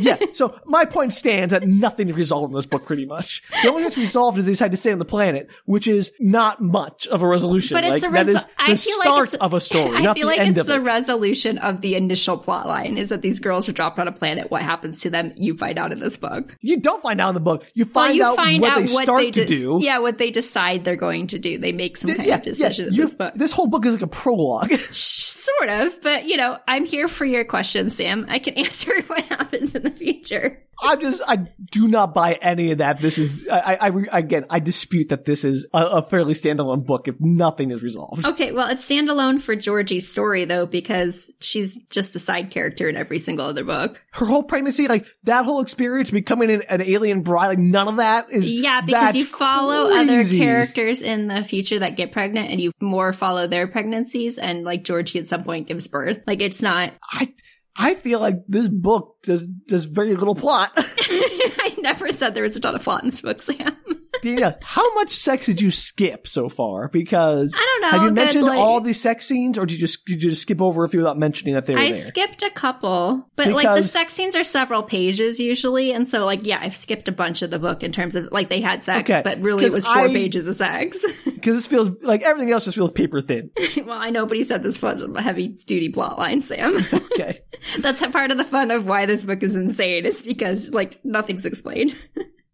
Yeah, 0.00 0.16
so 0.32 0.58
my 0.66 0.84
point 0.84 1.12
stands 1.12 1.52
that 1.52 1.66
nothing 1.66 2.08
is 2.08 2.16
resolved 2.16 2.52
in 2.52 2.56
this 2.56 2.66
book 2.66 2.86
pretty 2.86 3.06
much. 3.06 3.42
The 3.62 3.68
only 3.68 3.80
thing 3.82 3.84
that's 3.84 3.98
resolved 3.98 4.38
is 4.38 4.44
they 4.46 4.52
decide 4.52 4.70
to 4.70 4.76
stay 4.76 4.92
on 4.92 4.98
the 4.98 5.04
planet, 5.04 5.48
which 5.64 5.86
is 5.88 6.12
not 6.20 6.60
much 6.60 7.06
of 7.08 7.22
a 7.22 7.26
resolution. 7.28 7.76
But 7.76 7.84
it's 7.84 8.02
like, 8.04 8.10
a 8.10 8.14
that 8.14 8.26
resol- 8.26 8.34
is 8.36 8.42
the 8.44 8.48
I 8.58 8.76
feel 8.76 8.98
like 8.98 9.04
start 9.06 9.28
it's- 9.28 9.40
of 9.40 9.54
a 9.54 9.60
story, 9.60 9.96
I 9.96 10.00
feel 10.14 10.14
the 10.14 10.24
like 10.24 10.40
it's 10.40 10.66
the 10.66 10.74
it. 10.76 10.78
resolution 10.78 11.58
of 11.58 11.80
the 11.80 11.94
initial 11.94 12.38
plot 12.38 12.66
line 12.66 12.98
is 12.98 13.08
that 13.08 13.22
these 13.22 13.40
girls 13.40 13.68
are 13.68 13.72
dropped 13.72 13.98
on 13.98 14.08
a 14.08 14.12
planet. 14.12 14.50
What 14.50 14.62
happens 14.62 15.00
to 15.02 15.10
them? 15.10 15.32
You 15.36 15.56
find 15.56 15.78
out 15.78 15.92
in 15.92 16.00
this 16.00 16.16
book. 16.16 16.56
you 16.60 16.78
don't 16.80 17.02
find 17.02 17.20
out 17.20 17.28
in 17.30 17.34
the 17.34 17.40
book. 17.40 17.64
You 17.74 17.84
Well, 17.84 18.04
find 18.04 18.16
you 18.16 18.24
out 18.24 18.36
find 18.36 18.60
what 18.62 18.70
out 18.72 18.76
they 18.86 18.92
what 18.92 19.02
start 19.04 19.22
they 19.22 19.30
to 19.32 19.44
do. 19.44 19.78
Yeah, 19.80 19.98
what 19.98 20.18
they 20.18 20.30
decide 20.30 20.84
they're 20.84 20.96
going 20.96 21.26
to 21.28 21.38
do. 21.38 21.58
They 21.58 21.72
make 21.72 21.96
some 21.96 22.14
kind 22.14 22.26
yeah, 22.28 22.36
of 22.36 22.42
decision 22.42 22.86
yeah, 22.92 23.00
in 23.02 23.06
this 23.06 23.14
book. 23.14 23.34
This 23.34 23.52
whole 23.52 23.66
book 23.66 23.84
is 23.86 23.92
like 23.94 24.02
a 24.02 24.06
prologue. 24.06 24.72
Sort 24.72 25.68
of, 25.70 26.00
but 26.02 26.24
you 26.26 26.36
know, 26.36 26.58
I'm 26.68 26.84
here 26.84 27.08
for 27.08 27.24
your 27.24 27.44
questions, 27.44 27.96
Sam. 27.96 28.26
I 28.28 28.38
can 28.38 28.54
answer 28.58 28.92
what 29.06 29.22
happens 29.24 29.48
in 29.62 29.82
the 29.82 29.90
future. 29.90 30.62
I'm 30.80 31.00
just, 31.00 31.20
I 31.26 31.48
do 31.72 31.88
not 31.88 32.14
buy 32.14 32.34
any 32.34 32.70
of 32.70 32.78
that. 32.78 33.00
This 33.00 33.18
is, 33.18 33.48
I, 33.48 33.74
I, 33.80 33.88
I 33.88 34.18
again, 34.18 34.44
I 34.48 34.60
dispute 34.60 35.08
that 35.08 35.24
this 35.24 35.44
is 35.44 35.66
a, 35.74 35.78
a 35.78 36.02
fairly 36.02 36.34
standalone 36.34 36.86
book 36.86 37.08
if 37.08 37.16
nothing 37.18 37.72
is 37.72 37.82
resolved. 37.82 38.24
Okay, 38.24 38.52
well, 38.52 38.68
it's 38.68 38.88
standalone 38.88 39.40
for 39.40 39.56
Georgie's 39.56 40.08
story 40.08 40.44
though, 40.44 40.66
because 40.66 41.32
she's 41.40 41.76
just 41.90 42.14
a 42.14 42.20
side 42.20 42.52
character 42.52 42.88
in 42.88 42.96
every 42.96 43.18
single 43.18 43.46
other 43.46 43.64
book. 43.64 44.00
Her 44.12 44.24
whole 44.24 44.44
pregnancy, 44.44 44.86
like 44.86 45.06
that 45.24 45.44
whole 45.44 45.60
experience, 45.62 46.12
becoming 46.12 46.50
an, 46.50 46.62
an 46.68 46.82
alien 46.82 47.22
bride, 47.22 47.48
like 47.48 47.58
none 47.58 47.88
of 47.88 47.96
that 47.96 48.32
is. 48.32 48.52
Yeah, 48.52 48.80
because 48.80 49.16
you 49.16 49.24
follow 49.24 49.90
other 49.92 50.24
characters 50.24 51.02
in 51.02 51.26
the 51.26 51.42
future 51.42 51.80
that 51.80 51.96
get 51.96 52.12
pregnant 52.12 52.50
and 52.50 52.60
you 52.60 52.70
more 52.80 53.12
follow 53.12 53.48
their 53.48 53.66
pregnancies 53.66 54.38
and 54.38 54.62
like 54.62 54.84
Georgie 54.84 55.18
at 55.18 55.28
some 55.28 55.42
point 55.42 55.66
gives 55.66 55.88
birth. 55.88 56.22
Like 56.24 56.40
it's 56.40 56.62
not 56.62 56.92
I, 57.10 57.34
I 57.78 57.94
feel 57.94 58.18
like 58.18 58.42
this 58.48 58.68
book 58.68 59.22
does 59.22 59.46
does 59.46 59.84
very 59.84 60.14
little 60.14 60.34
plot. 60.34 60.72
I 60.76 61.74
never 61.78 62.12
said 62.12 62.34
there 62.34 62.42
was 62.42 62.56
a 62.56 62.60
ton 62.60 62.74
of 62.74 62.82
plot 62.82 63.04
in 63.04 63.10
this 63.10 63.20
book, 63.20 63.40
Sam. 63.40 63.77
Dina, 64.22 64.58
how 64.62 64.94
much 64.94 65.10
sex 65.10 65.46
did 65.46 65.60
you 65.60 65.70
skip 65.70 66.26
so 66.26 66.48
far? 66.48 66.88
Because 66.88 67.52
I 67.54 67.58
don't 67.58 67.80
know. 67.82 67.98
have 67.98 68.08
you 68.08 68.14
mentioned 68.14 68.44
like- 68.46 68.58
all 68.58 68.80
these 68.80 69.00
sex 69.00 69.26
scenes, 69.26 69.58
or 69.58 69.66
did 69.66 69.74
you 69.74 69.80
just 69.80 70.04
did 70.06 70.22
you 70.22 70.30
just 70.30 70.42
skip 70.42 70.60
over 70.60 70.84
a 70.84 70.88
few 70.88 71.00
without 71.00 71.18
mentioning 71.18 71.54
that 71.54 71.66
they 71.66 71.74
were 71.74 71.80
I 71.80 71.92
there? 71.92 72.06
skipped 72.06 72.42
a 72.42 72.50
couple, 72.50 73.28
but 73.36 73.48
like 73.48 73.66
the 73.82 73.86
sex 73.88 74.12
scenes 74.14 74.34
are 74.36 74.44
several 74.44 74.82
pages 74.82 75.38
usually, 75.40 75.92
and 75.92 76.08
so 76.08 76.24
like 76.24 76.40
yeah, 76.44 76.58
I've 76.60 76.76
skipped 76.76 77.08
a 77.08 77.12
bunch 77.12 77.42
of 77.42 77.50
the 77.50 77.58
book 77.58 77.82
in 77.82 77.92
terms 77.92 78.14
of 78.14 78.28
like 78.32 78.48
they 78.48 78.60
had 78.60 78.84
sex, 78.84 79.08
Okay, 79.08 79.22
but 79.24 79.40
really 79.40 79.64
it 79.64 79.72
was 79.72 79.86
four 79.86 79.96
I- 80.06 80.08
pages 80.08 80.46
of 80.48 80.56
sex. 80.58 80.96
Because 81.38 81.54
this 81.54 81.66
feels 81.68 82.02
like 82.02 82.24
everything 82.24 82.50
else 82.52 82.64
just 82.64 82.76
feels 82.76 82.90
paper 82.90 83.20
thin. 83.20 83.50
well, 83.86 83.96
I 83.96 84.10
know, 84.10 84.26
but 84.26 84.36
he 84.36 84.42
said 84.42 84.64
this 84.64 84.82
was 84.82 85.02
a 85.02 85.22
heavy 85.22 85.46
duty 85.48 85.88
plot 85.88 86.18
line, 86.18 86.40
Sam. 86.40 86.76
Okay. 87.18 87.40
That's 87.80 88.00
part 88.12 88.30
of 88.32 88.38
the 88.38 88.44
fun 88.44 88.70
of 88.72 88.86
why 88.86 89.06
this 89.06 89.24
book 89.24 89.42
is 89.44 89.54
insane, 89.56 90.04
is 90.06 90.20
because 90.22 90.70
like 90.70 90.98
nothing's 91.04 91.44
explained. 91.46 91.96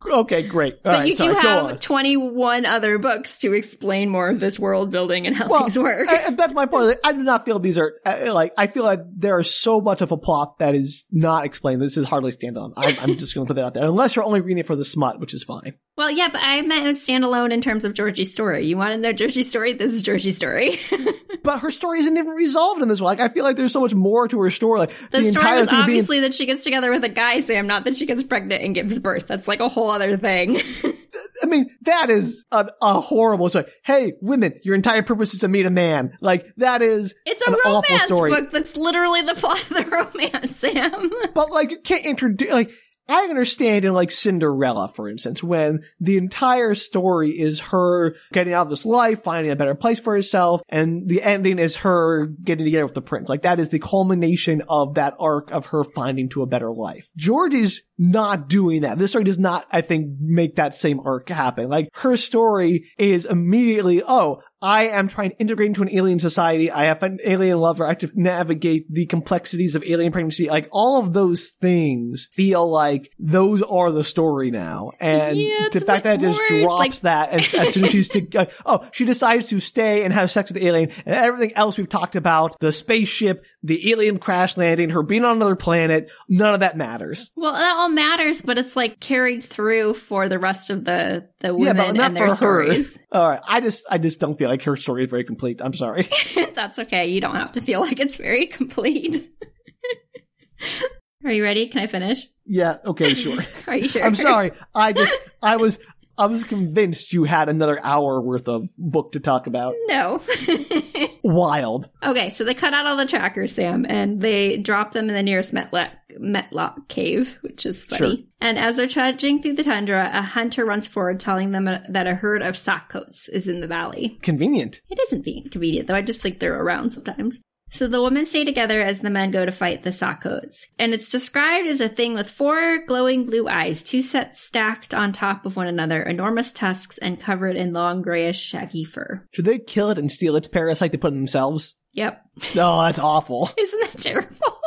Okay, 0.06 0.46
great. 0.46 0.74
All 0.74 0.80
but 0.84 0.92
right, 0.92 1.06
you 1.08 1.14
sorry, 1.14 1.34
do 1.34 1.40
have 1.40 1.80
21 1.80 2.66
other 2.66 2.98
books 2.98 3.38
to 3.38 3.52
explain 3.54 4.08
more 4.08 4.28
of 4.30 4.40
this 4.40 4.58
world 4.58 4.90
building 4.90 5.26
and 5.26 5.34
how 5.34 5.48
Well, 5.48 5.62
things 5.62 5.78
work. 5.78 6.08
I- 6.08 6.30
that's 6.30 6.52
my 6.52 6.66
point. 6.66 6.98
I 7.02 7.12
do 7.12 7.22
not 7.22 7.44
feel 7.44 7.58
these 7.58 7.78
are 7.78 7.94
uh, 8.04 8.32
like. 8.32 8.52
I 8.56 8.66
feel 8.66 8.84
like 8.84 9.00
there 9.16 9.38
is 9.38 9.54
so 9.54 9.80
much 9.80 10.00
of 10.02 10.12
a 10.12 10.16
plot 10.16 10.58
that 10.58 10.74
is 10.74 11.04
not 11.10 11.44
explained. 11.46 11.80
This 11.80 11.96
is 11.96 12.06
hardly 12.06 12.30
stand 12.30 12.58
on. 12.58 12.72
I'm, 12.76 12.96
I'm 13.00 13.16
just 13.16 13.34
going 13.34 13.46
to 13.46 13.48
put 13.50 13.56
that 13.56 13.64
out 13.66 13.74
there. 13.74 13.84
Unless 13.84 14.16
you're 14.16 14.24
only 14.24 14.40
reading 14.40 14.58
it 14.58 14.66
for 14.66 14.76
the 14.76 14.84
smut, 14.84 15.20
which 15.20 15.34
is 15.34 15.44
fine. 15.44 15.74
well, 15.96 16.10
yeah, 16.10 16.28
but 16.28 16.40
I 16.42 16.60
meant 16.62 16.84
standalone 16.98 17.52
in 17.52 17.60
terms 17.60 17.84
of 17.84 17.94
Georgie's 17.94 18.32
story. 18.32 18.66
You 18.66 18.76
want 18.76 18.92
to 18.92 18.98
know 18.98 19.12
Georgie's 19.12 19.48
story? 19.48 19.72
This 19.72 19.92
is 19.92 20.02
Georgie's 20.02 20.36
story. 20.36 20.80
But 21.44 21.58
her 21.58 21.70
story 21.70 21.98
isn't 21.98 22.16
even 22.16 22.32
resolved 22.32 22.80
in 22.80 22.88
this 22.88 23.02
one. 23.02 23.18
Like 23.18 23.30
I 23.30 23.32
feel 23.32 23.44
like 23.44 23.56
there's 23.56 23.72
so 23.72 23.82
much 23.82 23.92
more 23.92 24.26
to 24.26 24.40
her 24.40 24.48
story. 24.48 24.78
Like 24.78 24.92
The, 25.10 25.20
the, 25.20 25.30
story 25.30 25.44
entire 25.44 25.60
was 25.60 25.68
thing 25.68 25.76
being 25.76 25.82
obviously 25.82 26.20
that 26.20 26.32
she 26.32 26.46
gets 26.46 26.64
together 26.64 26.90
with 26.90 27.04
a 27.04 27.08
guy, 27.10 27.42
Sam, 27.42 27.66
not 27.66 27.84
that 27.84 27.96
she 27.96 28.06
gets 28.06 28.24
pregnant 28.24 28.62
and 28.62 28.74
gives 28.74 28.98
birth. 28.98 29.26
That's 29.26 29.46
like 29.46 29.60
a 29.60 29.68
whole 29.68 29.90
other 30.02 30.16
thing. 30.16 30.60
I 31.42 31.46
mean, 31.46 31.68
that 31.82 32.10
is 32.10 32.44
a, 32.50 32.68
a 32.80 33.00
horrible 33.00 33.48
story. 33.48 33.66
Hey, 33.84 34.14
women, 34.20 34.54
your 34.62 34.74
entire 34.74 35.02
purpose 35.02 35.34
is 35.34 35.40
to 35.40 35.48
meet 35.48 35.66
a 35.66 35.70
man. 35.70 36.16
Like, 36.20 36.46
that 36.56 36.80
is 36.80 37.14
It's 37.26 37.42
a 37.46 37.50
an 37.50 37.54
awful 37.66 37.82
romance 37.82 38.02
story. 38.04 38.30
book 38.30 38.50
that's 38.50 38.76
literally 38.76 39.22
the 39.22 39.34
plot 39.36 39.60
of 39.62 39.68
the 39.68 39.84
romance, 39.84 40.56
Sam. 40.58 41.10
But, 41.34 41.50
like, 41.50 41.70
you 41.70 41.80
can't 41.80 42.04
introduce, 42.04 42.50
like, 42.50 42.70
I 43.08 43.24
understand 43.24 43.84
in, 43.84 43.92
like, 43.92 44.10
Cinderella, 44.10 44.88
for 44.88 45.08
instance, 45.08 45.42
when 45.42 45.84
the 46.00 46.16
entire 46.16 46.74
story 46.74 47.30
is 47.30 47.60
her 47.60 48.16
getting 48.32 48.52
out 48.54 48.66
of 48.66 48.70
this 48.70 48.86
life, 48.86 49.22
finding 49.22 49.52
a 49.52 49.56
better 49.56 49.74
place 49.74 50.00
for 50.00 50.14
herself, 50.14 50.62
and 50.68 51.08
the 51.08 51.22
ending 51.22 51.58
is 51.58 51.76
her 51.76 52.26
getting 52.26 52.64
together 52.64 52.86
with 52.86 52.94
the 52.94 53.02
prince. 53.02 53.28
Like, 53.28 53.42
that 53.42 53.60
is 53.60 53.68
the 53.68 53.78
culmination 53.78 54.62
of 54.68 54.94
that 54.94 55.14
arc 55.20 55.50
of 55.50 55.66
her 55.66 55.84
finding 55.84 56.28
to 56.30 56.42
a 56.42 56.46
better 56.46 56.72
life. 56.72 57.10
George 57.16 57.54
is 57.54 57.82
not 57.98 58.48
doing 58.48 58.82
that. 58.82 58.98
This 58.98 59.10
story 59.10 59.24
does 59.24 59.38
not, 59.38 59.66
I 59.70 59.82
think, 59.82 60.16
make 60.20 60.56
that 60.56 60.74
same 60.74 61.00
arc 61.00 61.28
happen. 61.28 61.68
Like, 61.68 61.90
her 61.94 62.16
story 62.16 62.90
is 62.98 63.26
immediately, 63.26 64.02
oh, 64.02 64.40
I 64.64 64.84
am 64.88 65.08
trying 65.08 65.30
to 65.30 65.36
integrate 65.36 65.66
into 65.68 65.82
an 65.82 65.90
alien 65.90 66.18
society. 66.18 66.70
I 66.70 66.84
have 66.86 67.02
an 67.02 67.18
alien 67.22 67.58
lover. 67.58 67.84
I 67.84 67.90
have 67.90 67.98
to 67.98 68.10
navigate 68.14 68.90
the 68.90 69.04
complexities 69.04 69.74
of 69.74 69.84
alien 69.84 70.10
pregnancy. 70.10 70.48
Like 70.48 70.68
all 70.72 70.98
of 71.00 71.12
those 71.12 71.50
things 71.50 72.28
feel 72.32 72.66
like 72.70 73.10
those 73.18 73.60
are 73.60 73.92
the 73.92 74.02
story 74.02 74.50
now. 74.50 74.92
And 75.00 75.38
Yeah, 75.38 75.68
the 75.70 75.80
fact 75.82 76.04
that 76.04 76.14
it 76.16 76.20
just 76.22 76.40
drops 76.48 76.78
like- 76.78 77.00
that 77.00 77.30
as, 77.30 77.54
as 77.54 77.74
soon 77.74 77.84
as 77.84 77.90
she's 77.90 78.08
to, 78.14 78.26
uh, 78.38 78.46
oh, 78.64 78.88
she 78.92 79.04
decides 79.04 79.48
to 79.48 79.60
stay 79.60 80.02
and 80.04 80.14
have 80.14 80.30
sex 80.30 80.50
with 80.50 80.60
the 80.62 80.66
alien 80.66 80.90
and 81.04 81.14
everything 81.14 81.54
else 81.56 81.76
we've 81.76 81.88
talked 81.88 82.16
about, 82.16 82.58
the 82.60 82.72
spaceship, 82.72 83.44
the 83.62 83.90
alien 83.92 84.18
crash 84.18 84.56
landing, 84.56 84.88
her 84.90 85.02
being 85.02 85.26
on 85.26 85.36
another 85.36 85.56
planet, 85.56 86.08
none 86.28 86.54
of 86.54 86.60
that 86.60 86.76
matters. 86.78 87.30
Well, 87.36 87.52
that 87.52 87.76
all 87.76 87.90
matters, 87.90 88.40
but 88.40 88.56
it's 88.56 88.76
like 88.76 88.98
carried 89.00 89.44
through 89.44 89.94
for 89.94 90.28
the 90.30 90.38
rest 90.38 90.70
of 90.70 90.84
the 90.86 91.28
the 91.40 91.48
Yeah, 91.48 91.52
women 91.52 91.76
but 91.76 91.92
not 91.96 92.06
and 92.06 92.16
their 92.16 92.30
stories. 92.30 92.96
her. 92.96 93.02
All 93.20 93.28
right. 93.28 93.40
I 93.46 93.60
just, 93.60 93.84
I 93.90 93.98
just 93.98 94.18
don't 94.18 94.38
feel 94.38 94.48
like 94.48 94.53
her 94.62 94.76
story 94.76 95.04
is 95.04 95.10
very 95.10 95.24
complete. 95.24 95.60
I'm 95.62 95.74
sorry. 95.74 96.08
That's 96.54 96.78
okay. 96.78 97.06
You 97.08 97.20
don't 97.20 97.34
have 97.34 97.52
to 97.52 97.60
feel 97.60 97.80
like 97.80 98.00
it's 98.00 98.16
very 98.16 98.46
complete. 98.46 99.30
Are 101.24 101.32
you 101.32 101.42
ready? 101.42 101.68
Can 101.68 101.80
I 101.82 101.86
finish? 101.86 102.26
yeah. 102.46 102.78
Okay. 102.84 103.14
Sure. 103.14 103.38
Are 103.66 103.76
you 103.76 103.88
sure? 103.88 104.02
I'm 104.02 104.14
sorry. 104.14 104.52
I 104.74 104.92
just 104.92 105.14
I 105.42 105.56
was 105.56 105.78
I 106.16 106.26
was 106.26 106.44
convinced 106.44 107.12
you 107.12 107.24
had 107.24 107.48
another 107.48 107.80
hour 107.82 108.20
worth 108.20 108.48
of 108.48 108.68
book 108.78 109.12
to 109.12 109.20
talk 109.20 109.46
about. 109.46 109.74
No. 109.86 110.20
Wild. 111.24 111.88
okay, 112.02 112.30
so 112.30 112.44
they 112.44 112.54
cut 112.54 112.74
out 112.74 112.86
all 112.86 112.96
the 112.96 113.06
trackers, 113.06 113.52
Sam, 113.52 113.84
and 113.88 114.20
they 114.20 114.56
drop 114.56 114.92
them 114.92 115.08
in 115.08 115.14
the 115.14 115.22
nearest 115.22 115.52
metlak, 115.52 115.90
metlak 116.20 116.88
cave, 116.88 117.36
which 117.42 117.66
is 117.66 117.82
funny. 117.82 118.16
Sure. 118.16 118.24
And 118.40 118.58
as 118.58 118.76
they're 118.76 118.86
trudging 118.86 119.42
through 119.42 119.54
the 119.54 119.64
tundra, 119.64 120.10
a 120.12 120.22
hunter 120.22 120.64
runs 120.64 120.86
forward, 120.86 121.18
telling 121.18 121.52
them 121.52 121.66
uh, 121.66 121.78
that 121.88 122.06
a 122.06 122.14
herd 122.14 122.42
of 122.42 122.56
sockcoats 122.56 123.28
is 123.30 123.48
in 123.48 123.60
the 123.60 123.66
valley. 123.66 124.18
Convenient. 124.22 124.82
It 124.90 124.98
isn't 125.06 125.24
being 125.24 125.48
convenient, 125.50 125.88
though. 125.88 125.94
I 125.94 126.02
just 126.02 126.20
think 126.20 126.40
they're 126.40 126.60
around 126.60 126.92
sometimes. 126.92 127.40
So 127.70 127.88
the 127.88 128.02
women 128.02 128.24
stay 128.24 128.44
together 128.44 128.80
as 128.80 129.00
the 129.00 129.10
men 129.10 129.32
go 129.32 129.44
to 129.44 129.50
fight 129.50 129.82
the 129.82 129.90
Sockos. 129.90 130.54
And 130.78 130.94
it's 130.94 131.08
described 131.08 131.66
as 131.66 131.80
a 131.80 131.88
thing 131.88 132.14
with 132.14 132.30
four 132.30 132.84
glowing 132.86 133.26
blue 133.26 133.48
eyes, 133.48 133.82
two 133.82 134.02
sets 134.02 134.40
stacked 134.40 134.94
on 134.94 135.12
top 135.12 135.44
of 135.44 135.56
one 135.56 135.66
another, 135.66 136.02
enormous 136.02 136.52
tusks, 136.52 136.98
and 136.98 137.20
covered 137.20 137.56
in 137.56 137.72
long 137.72 138.00
grayish 138.00 138.38
shaggy 138.38 138.84
fur. 138.84 139.26
Should 139.32 139.46
they 139.46 139.58
kill 139.58 139.90
it 139.90 139.98
and 139.98 140.12
steal 140.12 140.36
its 140.36 140.46
parasite 140.46 140.92
to 140.92 140.98
put 140.98 141.12
in 141.12 141.18
themselves? 141.18 141.74
Yep. 141.94 142.22
No, 142.54 142.80
that's 142.82 142.98
awful. 142.98 143.50
Isn't 143.58 143.80
that 143.80 143.98
terrible? 143.98 144.58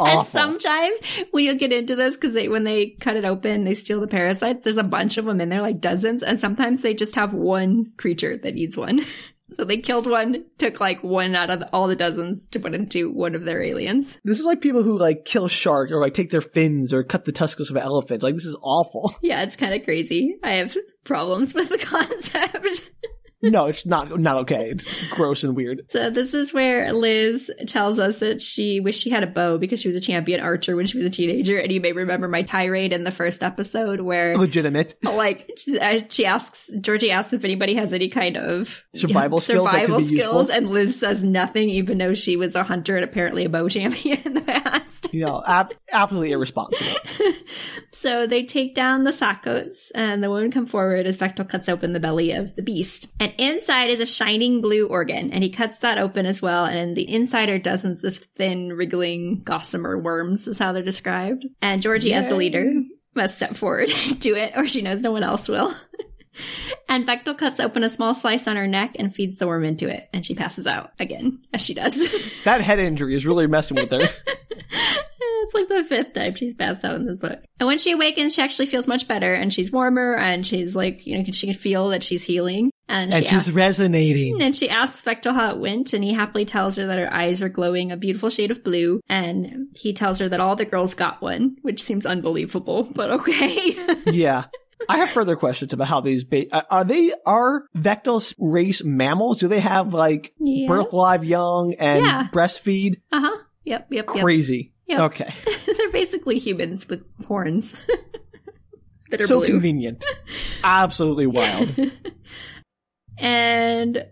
awful. 0.00 0.06
And 0.06 0.26
sometimes 0.28 0.98
when 1.30 1.44
you 1.44 1.54
get 1.56 1.72
into 1.72 1.96
this, 1.96 2.16
because 2.16 2.34
they 2.34 2.48
when 2.48 2.64
they 2.64 2.96
cut 3.00 3.16
it 3.16 3.24
open, 3.24 3.64
they 3.64 3.74
steal 3.74 4.00
the 4.00 4.06
parasites. 4.06 4.64
There's 4.64 4.76
a 4.76 4.82
bunch 4.82 5.18
of 5.18 5.24
them 5.24 5.40
in 5.40 5.48
there, 5.48 5.62
like 5.62 5.80
dozens, 5.80 6.22
and 6.22 6.40
sometimes 6.40 6.82
they 6.82 6.94
just 6.94 7.14
have 7.14 7.32
one 7.32 7.92
creature 7.96 8.36
that 8.36 8.54
needs 8.54 8.76
one. 8.76 9.04
So 9.58 9.64
they 9.64 9.78
killed 9.78 10.08
one, 10.08 10.44
took 10.58 10.78
like 10.78 11.02
one 11.02 11.34
out 11.34 11.50
of 11.50 11.64
all 11.72 11.88
the 11.88 11.96
dozens 11.96 12.46
to 12.48 12.60
put 12.60 12.74
into 12.74 13.12
one 13.12 13.34
of 13.34 13.44
their 13.44 13.60
aliens. 13.60 14.16
This 14.22 14.38
is 14.38 14.44
like 14.44 14.60
people 14.60 14.84
who 14.84 14.96
like 14.96 15.24
kill 15.24 15.48
shark 15.48 15.90
or 15.90 16.00
like 16.00 16.14
take 16.14 16.30
their 16.30 16.40
fins 16.40 16.92
or 16.92 17.02
cut 17.02 17.24
the 17.24 17.32
tusks 17.32 17.68
of 17.68 17.76
elephants. 17.76 18.22
Like 18.22 18.36
this 18.36 18.46
is 18.46 18.56
awful. 18.62 19.16
Yeah, 19.20 19.42
it's 19.42 19.56
kind 19.56 19.74
of 19.74 19.82
crazy. 19.82 20.36
I 20.44 20.52
have 20.52 20.76
problems 21.04 21.54
with 21.54 21.70
the 21.70 21.78
concept. 21.84 22.90
No, 23.40 23.66
it's 23.66 23.86
not 23.86 24.18
not 24.18 24.38
okay. 24.38 24.70
It's 24.70 24.86
gross 25.10 25.44
and 25.44 25.54
weird. 25.54 25.82
So 25.90 26.10
this 26.10 26.34
is 26.34 26.52
where 26.52 26.92
Liz 26.92 27.50
tells 27.66 28.00
us 28.00 28.18
that 28.18 28.42
she 28.42 28.80
wished 28.80 29.00
she 29.00 29.10
had 29.10 29.22
a 29.22 29.28
bow 29.28 29.58
because 29.58 29.80
she 29.80 29.88
was 29.88 29.94
a 29.94 30.00
champion 30.00 30.40
archer 30.40 30.74
when 30.74 30.86
she 30.86 30.96
was 30.96 31.06
a 31.06 31.10
teenager. 31.10 31.58
And 31.58 31.70
you 31.70 31.80
may 31.80 31.92
remember 31.92 32.26
my 32.26 32.42
tirade 32.42 32.92
in 32.92 33.04
the 33.04 33.10
first 33.10 33.42
episode 33.42 34.00
where 34.00 34.36
Legitimate. 34.36 34.94
like 35.02 35.50
she 35.56 35.78
uh, 35.78 36.00
asks 36.26 36.68
Georgie 36.80 37.12
asks 37.12 37.32
if 37.32 37.44
anybody 37.44 37.74
has 37.74 37.92
any 37.92 38.08
kind 38.08 38.36
of 38.36 38.82
Survival 38.94 39.38
skills 39.38 39.70
survival 39.70 40.00
skills, 40.00 40.50
and 40.50 40.70
Liz 40.70 40.98
says 40.98 41.22
nothing, 41.22 41.68
even 41.68 41.98
though 41.98 42.14
she 42.14 42.36
was 42.36 42.54
a 42.54 42.64
hunter 42.64 42.96
and 42.96 43.04
apparently 43.04 43.44
a 43.44 43.48
bow 43.48 43.68
champion 43.68 44.20
in 44.24 44.34
the 44.34 44.40
past. 44.40 45.12
You 45.12 45.24
know, 45.24 45.42
ab- 45.46 45.74
absolutely 45.92 46.32
irresponsible. 46.32 46.96
So 48.00 48.28
they 48.28 48.44
take 48.44 48.76
down 48.76 49.02
the 49.02 49.10
Sockos, 49.10 49.74
and 49.92 50.22
the 50.22 50.30
woman 50.30 50.52
come 50.52 50.66
forward 50.66 51.04
as 51.06 51.18
Vektal 51.18 51.48
cuts 51.48 51.68
open 51.68 51.92
the 51.92 51.98
belly 51.98 52.30
of 52.30 52.54
the 52.54 52.62
beast. 52.62 53.08
And 53.18 53.27
inside 53.36 53.90
is 53.90 54.00
a 54.00 54.06
shining 54.06 54.60
blue 54.60 54.86
organ, 54.86 55.32
and 55.32 55.42
he 55.42 55.50
cuts 55.50 55.78
that 55.80 55.98
open 55.98 56.26
as 56.26 56.40
well. 56.40 56.64
And 56.64 56.96
the 56.96 57.08
inside 57.12 57.48
are 57.48 57.58
dozens 57.58 58.04
of 58.04 58.16
thin, 58.36 58.72
wriggling 58.72 59.42
gossamer 59.44 59.98
worms, 59.98 60.46
is 60.46 60.58
how 60.58 60.72
they're 60.72 60.82
described. 60.82 61.46
And 61.60 61.82
Georgie, 61.82 62.14
as 62.14 62.28
the 62.28 62.36
leader, 62.36 62.72
must 63.14 63.36
step 63.36 63.56
forward 63.56 63.90
do 64.18 64.34
it, 64.34 64.52
or 64.56 64.66
she 64.66 64.82
knows 64.82 65.02
no 65.02 65.12
one 65.12 65.24
else 65.24 65.48
will. 65.48 65.74
And 66.88 67.06
Vektal 67.06 67.36
cuts 67.36 67.60
open 67.60 67.84
a 67.84 67.90
small 67.90 68.14
slice 68.14 68.46
on 68.46 68.56
her 68.56 68.66
neck 68.66 68.96
and 68.98 69.14
feeds 69.14 69.38
the 69.38 69.46
worm 69.46 69.64
into 69.64 69.88
it, 69.88 70.08
and 70.12 70.24
she 70.24 70.34
passes 70.34 70.66
out 70.66 70.92
again, 70.98 71.40
as 71.52 71.60
she 71.60 71.74
does. 71.74 71.96
That 72.44 72.60
head 72.62 72.78
injury 72.78 73.14
is 73.14 73.26
really 73.26 73.46
messing 73.46 73.76
with 73.76 73.90
her. 73.90 73.98
it's 74.00 75.54
like 75.54 75.68
the 75.68 75.84
fifth 75.86 76.14
time 76.14 76.34
she's 76.34 76.54
passed 76.54 76.84
out 76.84 76.94
in 76.94 77.06
this 77.06 77.16
book. 77.18 77.40
And 77.60 77.66
when 77.66 77.78
she 77.78 77.92
awakens, 77.92 78.34
she 78.34 78.42
actually 78.42 78.66
feels 78.66 78.88
much 78.88 79.06
better, 79.06 79.34
and 79.34 79.52
she's 79.52 79.70
warmer, 79.70 80.14
and 80.14 80.46
she's 80.46 80.74
like, 80.74 81.06
you 81.06 81.18
know, 81.18 81.24
she 81.32 81.46
can 81.48 81.56
feel 81.56 81.90
that 81.90 82.02
she's 82.02 82.22
healing. 82.22 82.70
And, 82.88 83.12
and 83.12 83.22
she 83.24 83.28
she's 83.30 83.46
asks, 83.48 83.50
resonating. 83.54 84.40
and 84.40 84.56
she 84.56 84.68
asks 84.70 85.02
Vektal 85.02 85.34
how 85.34 85.50
it 85.50 85.58
went, 85.58 85.92
and 85.92 86.02
he 86.02 86.14
happily 86.14 86.44
tells 86.46 86.76
her 86.76 86.86
that 86.86 86.98
her 86.98 87.12
eyes 87.12 87.42
are 87.42 87.48
glowing 87.50 87.92
a 87.92 87.96
beautiful 87.98 88.30
shade 88.30 88.50
of 88.50 88.64
blue, 88.64 89.00
and 89.08 89.66
he 89.76 89.92
tells 89.92 90.18
her 90.20 90.28
that 90.28 90.40
all 90.40 90.56
the 90.56 90.64
girls 90.64 90.94
got 90.94 91.20
one, 91.20 91.56
which 91.62 91.82
seems 91.82 92.06
unbelievable, 92.06 92.84
but 92.84 93.10
okay. 93.10 93.76
yeah. 94.06 94.44
I 94.88 94.98
have 94.98 95.10
further 95.10 95.36
questions 95.36 95.72
about 95.74 95.88
how 95.88 96.00
these 96.00 96.24
ba- 96.24 96.46
uh, 96.50 96.62
are 96.70 96.84
they 96.84 97.12
are 97.26 97.64
Vektal's 97.76 98.32
race 98.38 98.82
mammals? 98.82 99.38
Do 99.38 99.48
they 99.48 99.60
have 99.60 99.92
like 99.92 100.32
Yes. 100.38 100.68
birth 100.68 100.92
live 100.94 101.24
young 101.24 101.74
and 101.74 102.06
Yeah. 102.06 102.28
breastfeed? 102.32 103.00
Uh 103.12 103.20
huh. 103.20 103.36
Yep. 103.64 103.88
Yep. 103.90 104.06
Yep. 104.14 104.22
Crazy. 104.22 104.72
Yep. 104.86 105.00
Okay. 105.00 105.34
They're 105.76 105.90
basically 105.92 106.38
humans 106.38 106.88
with 106.88 107.02
horns 107.26 107.74
that 109.10 109.20
are 109.20 109.26
So 109.26 109.40
blue. 109.40 109.48
convenient. 109.48 110.06
Absolutely 110.64 111.26
wild. 111.26 111.74
And 113.18 114.06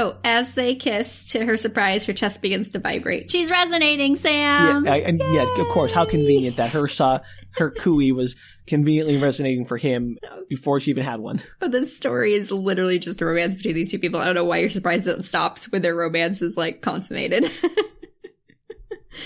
Oh, 0.00 0.16
as 0.22 0.54
they 0.54 0.76
kiss, 0.76 1.30
to 1.32 1.44
her 1.44 1.56
surprise, 1.56 2.06
her 2.06 2.12
chest 2.12 2.40
begins 2.40 2.68
to 2.68 2.78
vibrate. 2.78 3.32
She's 3.32 3.50
resonating, 3.50 4.14
Sam. 4.14 4.84
yeah, 4.84 4.92
I- 4.92 4.98
and 4.98 5.20
yeah, 5.32 5.42
of 5.60 5.68
course. 5.70 5.90
How 5.92 6.04
convenient 6.04 6.56
that 6.58 6.70
her 6.70 6.86
saw 6.86 7.18
her 7.56 7.72
khui 7.72 8.12
was 8.12 8.36
conveniently 8.68 9.16
resonating 9.16 9.64
for 9.64 9.76
him 9.76 10.16
before 10.48 10.78
she 10.78 10.92
even 10.92 11.02
had 11.02 11.18
one. 11.18 11.42
But 11.58 11.72
this 11.72 11.96
story 11.96 12.34
is 12.34 12.52
literally 12.52 13.00
just 13.00 13.20
a 13.20 13.24
romance 13.26 13.56
between 13.56 13.74
these 13.74 13.90
two 13.90 13.98
people. 13.98 14.20
I 14.20 14.26
don't 14.26 14.36
know 14.36 14.44
why 14.44 14.58
you're 14.58 14.70
surprised 14.70 15.08
it 15.08 15.24
stops 15.24 15.72
when 15.72 15.82
their 15.82 15.96
romance 15.96 16.40
is 16.42 16.56
like 16.56 16.80
consummated. 16.80 17.50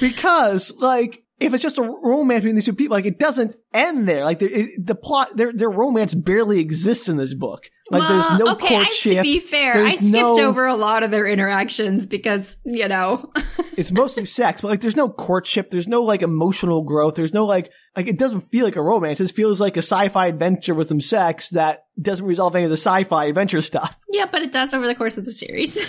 Because, 0.01 0.72
like, 0.78 1.22
if 1.39 1.52
it's 1.52 1.62
just 1.62 1.76
a 1.78 1.82
romance 1.82 2.43
between 2.43 2.55
these 2.55 2.64
two 2.64 2.72
people, 2.72 2.97
like, 2.97 3.05
it 3.05 3.18
doesn't 3.18 3.55
end 3.74 4.09
there. 4.09 4.24
Like, 4.24 4.39
the, 4.39 4.47
it, 4.60 4.86
the 4.86 4.94
plot, 4.94 5.36
their 5.36 5.52
their 5.52 5.68
romance 5.70 6.14
barely 6.14 6.60
exists 6.60 7.09
in 7.09 7.16
this 7.18 7.34
book. 7.34 7.68
Like, 7.90 8.09
there's 8.09 8.28
Well, 8.28 8.38
no 8.38 8.52
okay, 8.52 8.76
I, 8.76 8.84
courtship. 8.84 9.16
to 9.16 9.22
be 9.22 9.38
fair, 9.40 9.74
There's 9.74 9.92
I 9.94 9.96
skipped 9.96 10.12
no- 10.12 10.38
over 10.44 10.66
a 10.66 10.76
lot 10.76 11.02
of 11.02 11.10
their 11.10 11.26
interactions 11.26 12.06
because, 12.06 12.56
you 12.64 12.88
know, 12.88 13.30
it's 13.76 13.90
mostly 13.90 14.24
sex, 14.24 14.60
but 14.62 14.68
like, 14.68 14.80
there's 14.80 14.96
no 14.96 15.09
courtship. 15.09 15.70
There's 15.70 15.88
no 15.88 16.02
like 16.02 16.22
emotional 16.22 16.82
growth. 16.84 17.16
There's 17.16 17.34
no 17.34 17.44
like, 17.44 17.70
like, 17.96 18.06
it 18.06 18.18
doesn't 18.18 18.42
feel 18.50 18.64
like 18.64 18.76
a 18.76 18.82
romance. 18.82 19.20
It 19.20 19.32
feels 19.32 19.60
like 19.60 19.76
a 19.76 19.82
sci-fi 19.82 20.28
adventure 20.28 20.74
with 20.74 20.88
some 20.88 21.00
sex 21.00 21.50
that 21.50 21.84
doesn't 22.00 22.24
resolve 22.24 22.54
any 22.54 22.64
of 22.64 22.70
the 22.70 22.76
sci-fi 22.78 23.26
adventure 23.26 23.60
stuff. 23.60 23.98
yeah, 24.10 24.26
but 24.30 24.42
it 24.42 24.52
does 24.52 24.72
over 24.72 24.86
the 24.86 24.94
course 24.94 25.18
of 25.18 25.24
the 25.26 25.32
series. 25.32 25.76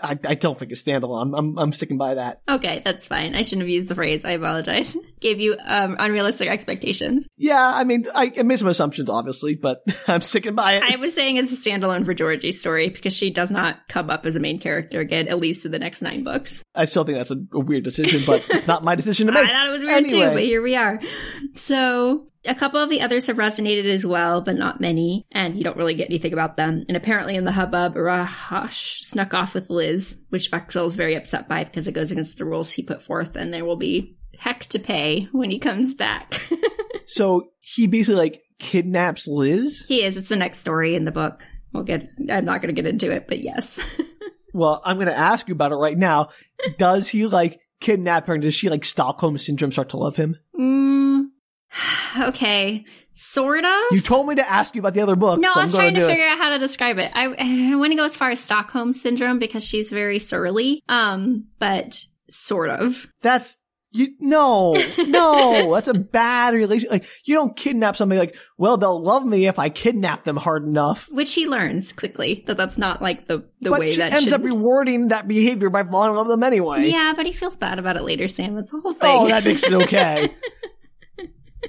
I, 0.00 0.16
I 0.24 0.34
don't 0.36 0.56
think 0.56 0.70
it's 0.70 0.80
standalone. 0.84 1.22
I'm, 1.22 1.34
I'm, 1.34 1.58
I'm 1.58 1.72
sticking 1.72 1.98
by 1.98 2.14
that. 2.14 2.40
okay, 2.48 2.82
that's 2.84 3.04
fine. 3.06 3.34
I 3.34 3.42
shouldn't 3.42 3.62
have 3.62 3.68
used 3.68 3.88
the 3.88 3.96
phrase. 3.96 4.24
I 4.24 4.30
apologize. 4.30 4.96
Gave 5.20 5.40
you 5.40 5.56
um, 5.64 5.96
unrealistic 5.98 6.48
expectations. 6.48 7.26
Yeah, 7.36 7.60
I 7.60 7.82
mean, 7.82 8.06
I, 8.14 8.32
I 8.38 8.42
made 8.44 8.60
some 8.60 8.68
assumptions, 8.68 9.10
obviously, 9.10 9.56
but 9.56 9.82
I'm 10.06 10.20
sticking 10.20 10.54
by 10.54 10.74
it. 10.76 10.84
I 10.84 10.96
was 10.96 11.07
saying 11.14 11.36
it's 11.36 11.52
a 11.52 11.56
standalone 11.56 12.04
for 12.04 12.14
Georgie's 12.14 12.60
story 12.60 12.88
because 12.88 13.14
she 13.14 13.30
does 13.30 13.50
not 13.50 13.76
come 13.88 14.10
up 14.10 14.26
as 14.26 14.36
a 14.36 14.40
main 14.40 14.58
character 14.58 15.00
again, 15.00 15.28
at 15.28 15.38
least 15.38 15.64
in 15.64 15.72
the 15.72 15.78
next 15.78 16.02
nine 16.02 16.24
books. 16.24 16.62
I 16.74 16.84
still 16.84 17.04
think 17.04 17.18
that's 17.18 17.30
a, 17.30 17.38
a 17.52 17.60
weird 17.60 17.84
decision, 17.84 18.22
but 18.26 18.44
it's 18.50 18.66
not 18.66 18.84
my 18.84 18.94
decision 18.94 19.26
to 19.26 19.32
make. 19.34 19.44
I 19.44 19.52
thought 19.52 19.66
it 19.66 19.70
was 19.70 19.82
weird 19.82 20.08
too, 20.08 20.34
but 20.34 20.42
here 20.42 20.62
we 20.62 20.76
are. 20.76 21.00
So 21.54 22.28
a 22.44 22.54
couple 22.54 22.80
of 22.80 22.90
the 22.90 23.02
others 23.02 23.26
have 23.26 23.36
resonated 23.36 23.86
as 23.86 24.06
well, 24.06 24.40
but 24.40 24.56
not 24.56 24.80
many, 24.80 25.26
and 25.32 25.56
you 25.56 25.64
don't 25.64 25.76
really 25.76 25.94
get 25.94 26.08
anything 26.08 26.32
about 26.32 26.56
them. 26.56 26.84
And 26.88 26.96
apparently 26.96 27.36
in 27.36 27.44
the 27.44 27.52
hubbub, 27.52 27.94
Raahosh 27.94 29.04
snuck 29.04 29.34
off 29.34 29.54
with 29.54 29.70
Liz, 29.70 30.16
which 30.30 30.50
Vektal 30.50 30.86
is 30.86 30.94
very 30.94 31.16
upset 31.16 31.48
by 31.48 31.64
because 31.64 31.88
it 31.88 31.92
goes 31.92 32.10
against 32.10 32.38
the 32.38 32.44
rules 32.44 32.72
he 32.72 32.82
put 32.82 33.02
forth, 33.02 33.36
and 33.36 33.52
there 33.52 33.64
will 33.64 33.76
be 33.76 34.17
heck 34.38 34.66
to 34.66 34.78
pay 34.78 35.28
when 35.32 35.50
he 35.50 35.58
comes 35.58 35.94
back. 35.94 36.40
So 37.10 37.52
he 37.60 37.86
basically 37.86 38.16
like 38.16 38.42
kidnaps 38.58 39.26
Liz. 39.26 39.82
he 39.88 40.02
is. 40.02 40.18
It's 40.18 40.28
the 40.28 40.36
next 40.36 40.58
story 40.58 40.94
in 40.94 41.06
the 41.06 41.10
book. 41.10 41.42
We'll 41.72 41.82
get. 41.82 42.10
I'm 42.30 42.44
not 42.44 42.60
going 42.60 42.74
to 42.74 42.80
get 42.80 42.86
into 42.88 43.10
it, 43.10 43.24
but 43.26 43.40
yes. 43.42 43.78
Well, 44.54 44.80
I'm 44.84 44.96
going 44.96 45.08
to 45.08 45.16
ask 45.16 45.46
you 45.48 45.54
about 45.54 45.72
it 45.72 45.76
right 45.76 45.96
now. 45.96 46.30
Does 46.78 47.08
he 47.08 47.26
like 47.26 47.60
kidnap 47.80 48.26
her 48.26 48.34
and 48.34 48.42
does 48.42 48.54
she 48.54 48.68
like 48.68 48.84
Stockholm 48.84 49.38
syndrome 49.38 49.70
start 49.70 49.90
to 49.90 49.96
love 49.98 50.16
him? 50.16 50.36
mm, 50.58 51.26
okay, 52.28 52.84
sort 53.14 53.64
of. 53.64 53.82
You 53.92 54.00
told 54.00 54.26
me 54.26 54.34
to 54.36 54.50
ask 54.50 54.74
you 54.74 54.80
about 54.80 54.94
the 54.94 55.00
other 55.00 55.16
book. 55.16 55.38
No, 55.40 55.52
so 55.52 55.60
I 55.60 55.64
was 55.64 55.74
trying 55.74 55.94
to 55.94 56.00
it. 56.02 56.06
figure 56.06 56.26
out 56.26 56.38
how 56.38 56.50
to 56.50 56.58
describe 56.58 56.98
it. 56.98 57.12
I, 57.14 57.24
I 57.26 57.76
want 57.76 57.92
to 57.92 57.96
go 57.96 58.04
as 58.04 58.16
far 58.16 58.30
as 58.30 58.40
Stockholm 58.40 58.92
syndrome 58.92 59.38
because 59.38 59.64
she's 59.64 59.90
very 59.90 60.18
surly. 60.18 60.82
Um, 60.88 61.46
but 61.58 62.02
sort 62.30 62.70
of. 62.70 63.06
That's 63.22 63.56
you. 63.92 64.14
No, 64.20 64.72
no, 64.98 65.74
that's 65.74 65.88
a 65.88 65.94
bad 65.94 66.54
relation. 66.54 66.90
Like 66.90 67.06
you 67.24 67.34
don't 67.34 67.56
kidnap 67.56 67.96
somebody. 67.96 68.18
Like, 68.18 68.36
well, 68.56 68.76
they'll 68.76 69.02
love 69.02 69.24
me 69.24 69.46
if 69.46 69.58
I 69.58 69.68
kidnap 69.68 70.24
them 70.24 70.36
hard 70.36 70.64
enough. 70.64 71.08
Which 71.10 71.34
he 71.34 71.46
learns 71.46 71.92
quickly 71.92 72.44
that 72.46 72.56
that's 72.56 72.78
not 72.78 73.00
like 73.02 73.26
the 73.28 73.48
the 73.60 73.70
but 73.70 73.80
way 73.80 73.90
she 73.90 73.98
that 73.98 74.12
ends 74.12 74.24
should. 74.24 74.34
up 74.34 74.42
rewarding 74.42 75.08
that 75.08 75.28
behavior 75.28 75.70
by 75.70 75.82
falling 75.84 76.10
in 76.10 76.16
love 76.16 76.26
with 76.26 76.34
them 76.34 76.42
anyway. 76.42 76.88
yeah, 76.88 77.12
but 77.16 77.26
he 77.26 77.32
feels 77.32 77.56
bad 77.56 77.78
about 77.78 77.96
it 77.96 78.02
later, 78.02 78.28
Sam. 78.28 78.54
That's 78.54 78.70
the 78.70 78.80
whole 78.80 78.92
oh, 78.92 78.94
thing. 78.94 79.10
Oh, 79.10 79.28
that 79.28 79.44
makes 79.44 79.64
it 79.64 79.72
okay. 79.72 80.34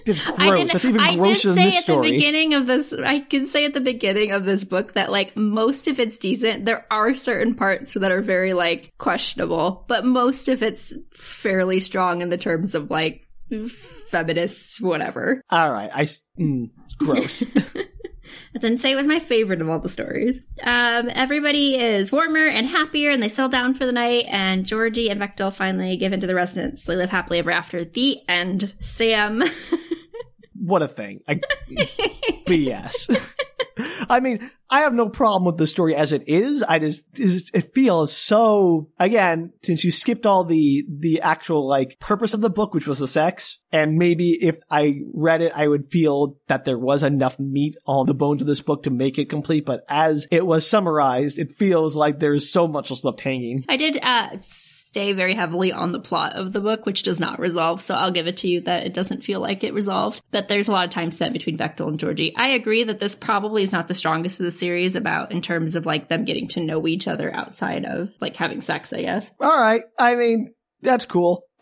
It's 0.09 0.27
I 0.27 0.49
gross. 0.49 0.71
That's 0.71 0.85
even 0.85 0.99
I 0.99 1.15
grosser 1.15 1.33
did 1.33 1.47
than 1.49 1.55
say 1.55 1.65
this 1.65 1.77
at 1.77 1.83
story. 1.83 2.07
the 2.07 2.17
beginning 2.17 2.53
of 2.53 2.67
this, 2.67 2.93
I 2.93 3.19
can 3.19 3.47
say 3.47 3.65
at 3.65 3.73
the 3.73 3.81
beginning 3.81 4.31
of 4.31 4.45
this 4.45 4.63
book 4.63 4.93
that 4.93 5.11
like 5.11 5.35
most 5.35 5.87
of 5.87 5.99
it's 5.99 6.17
decent. 6.17 6.65
There 6.65 6.85
are 6.91 7.13
certain 7.15 7.55
parts 7.55 7.93
that 7.93 8.11
are 8.11 8.21
very 8.21 8.53
like 8.53 8.91
questionable, 8.97 9.85
but 9.87 10.05
most 10.05 10.47
of 10.47 10.63
it's 10.63 10.93
fairly 11.11 11.79
strong 11.79 12.21
in 12.21 12.29
the 12.29 12.37
terms 12.37 12.75
of 12.75 12.89
like 12.89 13.27
feminists, 14.07 14.81
whatever. 14.81 15.41
All 15.49 15.71
right, 15.71 15.89
I 15.93 16.03
mm, 16.39 16.69
gross. 16.97 17.43
I 18.55 18.59
didn't 18.59 18.79
say 18.79 18.91
it 18.91 18.95
was 18.95 19.07
my 19.07 19.19
favorite 19.19 19.61
of 19.61 19.69
all 19.69 19.79
the 19.79 19.89
stories. 19.89 20.39
Um, 20.63 21.09
everybody 21.13 21.75
is 21.75 22.11
warmer 22.11 22.47
and 22.47 22.67
happier, 22.67 23.11
and 23.11 23.21
they 23.21 23.29
settle 23.29 23.49
down 23.49 23.73
for 23.73 23.85
the 23.85 23.91
night. 23.91 24.25
And 24.27 24.65
Georgie 24.65 25.09
and 25.09 25.21
Vektal 25.21 25.53
finally 25.53 25.97
give 25.97 26.13
into 26.13 26.27
the 26.27 26.35
residence. 26.35 26.83
They 26.83 26.95
live 26.95 27.09
happily 27.09 27.39
ever 27.39 27.51
after. 27.51 27.85
The 27.85 28.17
end. 28.27 28.75
Sam. 28.81 29.43
what 30.59 30.81
a 30.81 30.87
thing. 30.87 31.21
I, 31.27 31.39
BS. 32.47 33.35
I 34.09 34.19
mean, 34.19 34.49
I 34.69 34.81
have 34.81 34.93
no 34.93 35.09
problem 35.09 35.45
with 35.45 35.57
the 35.57 35.67
story 35.67 35.95
as 35.95 36.11
it 36.11 36.27
is. 36.27 36.61
I 36.63 36.79
just, 36.79 37.03
it 37.15 37.73
feels 37.73 38.15
so, 38.15 38.89
again, 38.99 39.53
since 39.63 39.83
you 39.83 39.91
skipped 39.91 40.25
all 40.25 40.43
the, 40.43 40.85
the 40.89 41.21
actual, 41.21 41.67
like, 41.67 41.97
purpose 41.99 42.33
of 42.33 42.41
the 42.41 42.49
book, 42.49 42.73
which 42.73 42.87
was 42.87 42.99
the 42.99 43.07
sex, 43.07 43.59
and 43.71 43.97
maybe 43.97 44.31
if 44.31 44.57
I 44.69 45.01
read 45.13 45.41
it, 45.41 45.53
I 45.55 45.67
would 45.67 45.91
feel 45.91 46.37
that 46.47 46.65
there 46.65 46.77
was 46.77 47.03
enough 47.03 47.39
meat 47.39 47.77
on 47.85 48.05
the 48.05 48.13
bones 48.13 48.41
of 48.41 48.47
this 48.47 48.61
book 48.61 48.83
to 48.83 48.89
make 48.89 49.17
it 49.17 49.29
complete, 49.29 49.65
but 49.65 49.83
as 49.87 50.27
it 50.31 50.45
was 50.45 50.67
summarized, 50.67 51.39
it 51.39 51.51
feels 51.51 51.95
like 51.95 52.19
there's 52.19 52.51
so 52.51 52.67
much 52.67 52.91
left 53.03 53.21
hanging. 53.21 53.65
I 53.69 53.77
did 53.77 53.99
uh, 54.01 54.37
stay 54.89 55.13
very 55.13 55.35
heavily 55.35 55.71
on 55.71 55.91
the 55.91 55.99
plot 55.99 56.33
of 56.33 56.51
the 56.51 56.59
book, 56.59 56.87
which 56.87 57.03
does 57.03 57.19
not 57.19 57.39
resolve. 57.39 57.83
So 57.83 57.93
I'll 57.93 58.11
give 58.11 58.25
it 58.25 58.37
to 58.37 58.47
you 58.47 58.61
that 58.61 58.87
it 58.87 58.93
doesn't 58.95 59.23
feel 59.23 59.39
like 59.39 59.63
it 59.63 59.75
resolved. 59.75 60.23
But 60.31 60.47
there's 60.47 60.67
a 60.67 60.71
lot 60.71 60.87
of 60.87 60.91
time 60.91 61.11
spent 61.11 61.33
between 61.33 61.59
Vektal 61.59 61.87
and 61.87 61.99
Georgie. 61.99 62.35
I 62.35 62.49
agree 62.49 62.83
that 62.83 62.99
this 62.99 63.13
probably 63.13 63.61
is 63.61 63.71
not 63.71 63.87
the 63.87 63.93
strongest 63.93 64.39
of 64.39 64.45
the 64.45 64.51
series 64.51 64.95
about 64.95 65.31
in 65.31 65.43
terms 65.43 65.75
of 65.75 65.85
like 65.85 66.09
them 66.09 66.25
getting 66.25 66.47
to 66.49 66.61
know 66.61 66.87
each 66.87 67.07
other 67.07 67.31
outside 67.31 67.85
of 67.85 68.09
like 68.19 68.35
having 68.35 68.61
sex, 68.61 68.91
I 68.91 69.03
guess. 69.03 69.29
All 69.39 69.61
right. 69.61 69.83
I 69.99 70.15
mean, 70.15 70.55
that's 70.81 71.05
cool. 71.05 71.43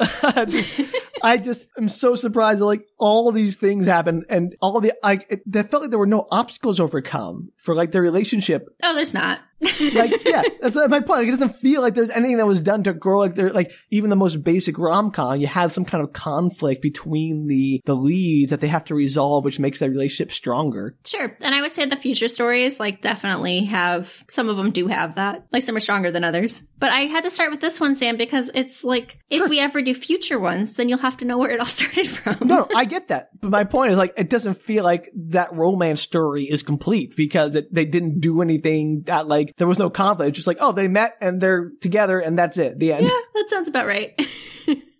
I 1.24 1.38
just- 1.38 1.66
am 1.78 1.90
so 1.90 2.16
surprised 2.16 2.60
that 2.60 2.66
like 2.66 2.86
all 3.00 3.32
these 3.32 3.56
things 3.58 3.86
happen 3.86 4.26
and 4.30 4.56
all 4.62 4.80
the 4.82 4.94
I 5.04 5.20
it, 5.30 5.42
that 5.52 5.70
felt 5.72 5.84
like 5.84 5.90
there 5.92 6.00
were 6.00 6.08
no 6.08 6.28
obstacles 6.32 6.80
overcome 6.80 7.50
for 7.58 7.76
like 7.76 7.92
their 7.92 8.02
relationship. 8.02 8.68
Oh, 8.84 8.94
there's 8.96 9.14
not. 9.14 9.40
Like 9.80 10.24
yeah, 10.24 10.44
that's 10.62 10.76
my 10.76 11.00
point. 11.00 11.10
Like, 11.22 11.28
it 11.28 11.32
doesn't 11.32 11.56
feel 11.58 11.82
like 11.82 11.96
there's 11.96 12.12
anything 12.12 12.38
that 12.38 12.46
was 12.46 12.62
done 12.62 12.84
to 12.84 12.94
grow 12.94 13.20
like 13.20 13.34
they're 13.36 13.52
like 13.52 13.72
even 13.90 14.10
the 14.12 14.16
most 14.16 14.44
basic 14.44 14.78
rom 14.78 15.10
com. 15.12 15.40
You 15.40 15.48
have 15.48 15.72
some 15.72 15.84
kind 15.86 16.04
of 16.04 16.14
conflict 16.14 16.82
between 16.82 17.48
the 17.48 17.82
the 17.86 17.96
leads 17.96 18.52
that 18.52 18.60
they 18.62 18.68
have 18.68 18.86
to 18.86 18.96
resolve, 18.96 19.44
which 19.46 19.60
makes 19.60 19.80
that 19.80 19.90
relationship 19.90 20.32
stronger. 20.32 20.96
Sure. 21.06 21.36
And 21.42 21.56
I 21.56 21.62
would 21.62 21.74
say 21.74 21.86
the 21.86 21.96
future 21.96 22.28
stories, 22.28 22.80
like, 22.80 23.02
definitely 23.02 23.66
have, 23.66 24.24
some 24.30 24.48
of 24.50 24.58
them 24.58 24.72
do 24.72 24.88
have 24.88 25.16
that. 25.16 25.46
Like, 25.52 25.64
some 25.64 25.76
are 25.76 25.80
stronger 25.80 26.12
than 26.12 26.24
others. 26.24 26.64
But 26.80 26.92
I 26.92 27.02
had 27.02 27.24
to 27.24 27.32
start 27.32 27.50
with 27.52 27.62
this 27.62 27.80
one, 27.80 27.96
Sam, 27.96 28.18
because 28.18 28.52
it's 28.54 28.84
like, 28.84 29.18
if 29.30 29.38
Sure. 29.40 29.50
we 29.50 29.60
ever 29.60 29.82
do 29.82 29.94
future 29.96 30.40
ones, 30.40 30.74
then 30.74 30.90
you'll 30.90 31.00
have 31.00 31.07
to 31.18 31.26
know 31.26 31.38
where 31.38 31.52
it 31.52 31.60
all 31.60 31.66
started 31.68 32.08
from. 32.08 32.38
No, 32.42 32.58
no, 32.58 32.68
I 32.76 32.84
get 32.84 33.08
that. 33.08 33.30
But 33.40 33.52
my 33.52 33.64
point 33.64 33.92
is 33.92 33.98
like, 33.98 34.14
it 34.18 34.30
doesn't 34.30 34.62
feel 34.64 34.84
like 34.84 35.10
that 35.16 35.54
romance 35.54 36.02
story 36.02 36.44
is 36.44 36.64
complete 36.64 37.16
because 37.16 37.56
it, 37.56 37.74
they 37.74 37.86
didn't 37.86 38.20
do 38.20 38.42
anything 38.42 39.04
that 39.06 39.28
like, 39.28 39.56
there 39.58 39.68
was 39.68 39.80
no 39.80 39.90
conflict. 39.90 40.30
It's 40.30 40.36
just 40.36 40.48
like, 40.48 40.58
oh, 40.60 40.74
they 40.74 40.90
met 40.90 41.16
and 41.22 41.40
they're 41.40 41.72
together 41.80 42.20
and 42.20 42.38
that's 42.38 42.58
it. 42.58 42.78
The 42.80 42.94
end. 42.94 43.04
Yeah, 43.04 43.10
that 43.34 43.46
sounds 43.50 43.70
about 43.70 43.88
right. 43.88 44.20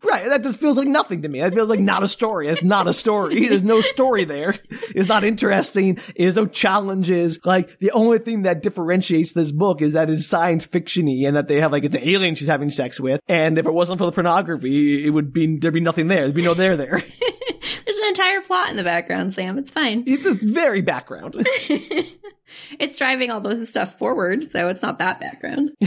Right. 0.04 0.26
That 0.26 0.44
just 0.44 0.60
feels 0.60 0.78
like 0.78 0.88
nothing 0.88 1.24
to 1.24 1.28
me. 1.28 1.42
That 1.42 1.54
feels 1.54 1.70
like 1.70 1.80
not 1.80 2.04
a 2.04 2.08
story. 2.08 2.48
It's 2.48 2.64
not 2.64 2.88
a 2.88 2.94
story. 2.94 3.50
There's 3.50 3.64
no 3.64 3.82
story 3.82 4.26
there. 4.26 4.58
It's 4.70 5.10
not 5.10 5.24
interesting. 5.24 6.00
There's 6.16 6.36
no 6.36 6.46
challenges. 6.46 7.40
Like 7.44 7.78
the 7.80 7.92
only 7.92 8.20
thing 8.20 8.44
that 8.44 8.64
differentiates 8.64 9.34
this 9.34 9.52
book 9.52 9.82
is 9.82 9.94
that 9.94 10.10
it's 10.10 10.26
science 10.28 10.66
fictiony 10.66 11.28
and 11.28 11.36
that 11.36 11.48
they 11.48 11.60
have 11.60 11.72
like 11.72 11.84
it's 11.84 11.96
an 11.96 12.04
alien 12.04 12.36
she's 12.36 12.48
having 12.48 12.72
sex 12.72 13.00
with. 13.00 13.22
And 13.28 13.58
if 13.58 13.66
it 13.66 13.74
wasn't 13.74 13.98
for 13.98 14.06
the 14.06 14.12
pornography, 14.12 15.06
it 15.06 15.10
would 15.10 15.34
be 15.34 15.58
there'd 15.58 15.74
be 15.74 15.82
nothing 15.82 16.08
there. 16.08 16.22
There'd 16.22 16.36
be 16.36 16.44
no 16.44 16.54
there 16.54 16.78
there. 16.78 17.02
There's 17.86 18.00
an 18.00 18.08
entire 18.08 18.42
plot 18.42 18.70
in 18.70 18.78
the 18.78 18.84
background, 18.84 19.34
Sam. 19.34 19.58
It's 19.58 19.72
fine. 19.72 20.04
It's 20.06 20.44
very 20.44 20.82
background. 20.82 21.36
it's 22.80 22.98
driving 22.98 23.32
all 23.32 23.42
this 23.42 23.70
stuff 23.70 23.98
forward, 23.98 24.50
so 24.52 24.70
it's 24.70 24.82
not 24.82 25.00
that 25.00 25.20
background. 25.20 25.72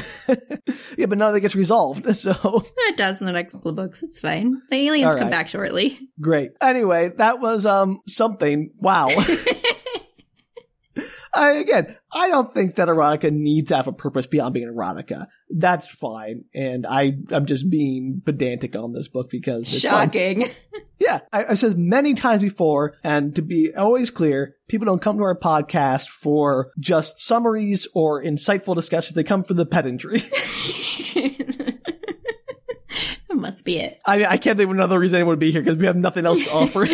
yeah, 0.96 1.06
but 1.06 1.18
none 1.18 1.28
of 1.28 1.34
that 1.34 1.40
gets 1.40 1.54
resolved. 1.54 2.06
So 2.20 2.64
It 2.88 2.96
does 2.96 3.20
in 3.20 3.26
the 3.26 3.32
next 3.32 3.52
couple 3.52 3.70
of 3.70 3.76
books. 3.76 4.02
It's 4.02 4.20
fine. 4.20 4.60
The 4.70 4.76
aliens 4.88 5.14
All 5.14 5.20
come 5.20 5.30
back 5.30 5.48
shortly. 5.48 5.98
great. 6.20 6.50
Anyway, 6.60 7.10
that 7.16 7.40
was 7.40 7.64
um 7.66 8.00
something. 8.06 8.70
Wow. 8.78 9.08
I, 11.32 11.52
again, 11.52 11.96
I 12.12 12.28
don't 12.28 12.52
think 12.52 12.74
that 12.76 12.88
erotica 12.88 13.32
needs 13.32 13.68
to 13.68 13.76
have 13.76 13.86
a 13.86 13.92
purpose 13.92 14.26
beyond 14.26 14.54
being 14.54 14.68
erotica. 14.68 15.26
That's 15.48 15.86
fine. 15.86 16.44
And 16.54 16.86
I, 16.86 17.12
I'm 17.30 17.46
just 17.46 17.70
being 17.70 18.22
pedantic 18.24 18.74
on 18.74 18.92
this 18.92 19.08
book 19.08 19.30
because 19.30 19.72
it's 19.72 19.84
fun. 19.84 20.06
Shocking. 20.06 20.50
Yeah, 21.00 21.20
I, 21.32 21.46
I've 21.46 21.58
said 21.58 21.78
many 21.78 22.12
times 22.12 22.42
before, 22.42 22.94
and 23.02 23.34
to 23.36 23.40
be 23.40 23.74
always 23.74 24.10
clear, 24.10 24.56
people 24.68 24.84
don't 24.84 25.00
come 25.00 25.16
to 25.16 25.22
our 25.22 25.36
podcast 25.36 26.08
for 26.08 26.72
just 26.78 27.18
summaries 27.18 27.88
or 27.94 28.22
insightful 28.22 28.74
discussions. 28.74 29.14
They 29.14 29.24
come 29.24 29.42
for 29.42 29.54
the 29.54 29.64
pedantry. 29.64 30.18
that 31.14 31.80
must 33.30 33.64
be 33.64 33.78
it. 33.78 33.98
I, 34.04 34.26
I 34.26 34.36
can't 34.36 34.58
think 34.58 34.68
of 34.68 34.74
another 34.74 34.98
reason 34.98 35.16
anyone 35.16 35.32
would 35.32 35.38
be 35.38 35.52
here 35.52 35.62
because 35.62 35.78
we 35.78 35.86
have 35.86 35.96
nothing 35.96 36.26
else 36.26 36.44
to 36.44 36.52
offer. 36.52 36.86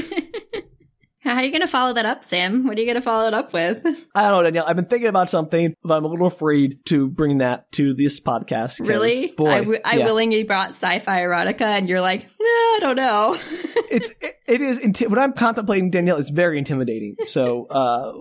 How 1.26 1.38
are 1.38 1.42
you 1.42 1.50
going 1.50 1.60
to 1.62 1.66
follow 1.66 1.92
that 1.94 2.06
up, 2.06 2.24
Sam? 2.24 2.68
What 2.68 2.78
are 2.78 2.80
you 2.80 2.86
going 2.86 2.94
to 2.94 3.02
follow 3.02 3.26
it 3.26 3.34
up 3.34 3.52
with? 3.52 3.84
I 4.14 4.22
don't 4.22 4.32
know, 4.32 4.42
Danielle. 4.44 4.64
I've 4.64 4.76
been 4.76 4.84
thinking 4.84 5.08
about 5.08 5.28
something, 5.28 5.74
but 5.82 5.96
I'm 5.96 6.04
a 6.04 6.08
little 6.08 6.28
afraid 6.28 6.84
to 6.86 7.08
bring 7.08 7.38
that 7.38 7.72
to 7.72 7.94
this 7.94 8.20
podcast. 8.20 8.86
Really? 8.86 9.32
Boy, 9.36 9.50
I, 9.50 9.58
w- 9.58 9.80
I 9.84 9.96
yeah. 9.96 10.04
willingly 10.04 10.44
brought 10.44 10.70
sci-fi 10.70 11.22
erotica, 11.22 11.62
and 11.62 11.88
you're 11.88 12.00
like, 12.00 12.22
nah, 12.22 12.46
I 12.46 12.78
don't 12.80 12.94
know. 12.94 13.40
it's 13.90 14.10
it, 14.20 14.36
it 14.46 14.60
is 14.62 14.78
inti- 14.78 15.08
what 15.08 15.18
I'm 15.18 15.32
contemplating, 15.32 15.90
Danielle, 15.90 16.18
is 16.18 16.30
very 16.30 16.58
intimidating. 16.58 17.16
So, 17.24 17.66
uh, 17.66 18.12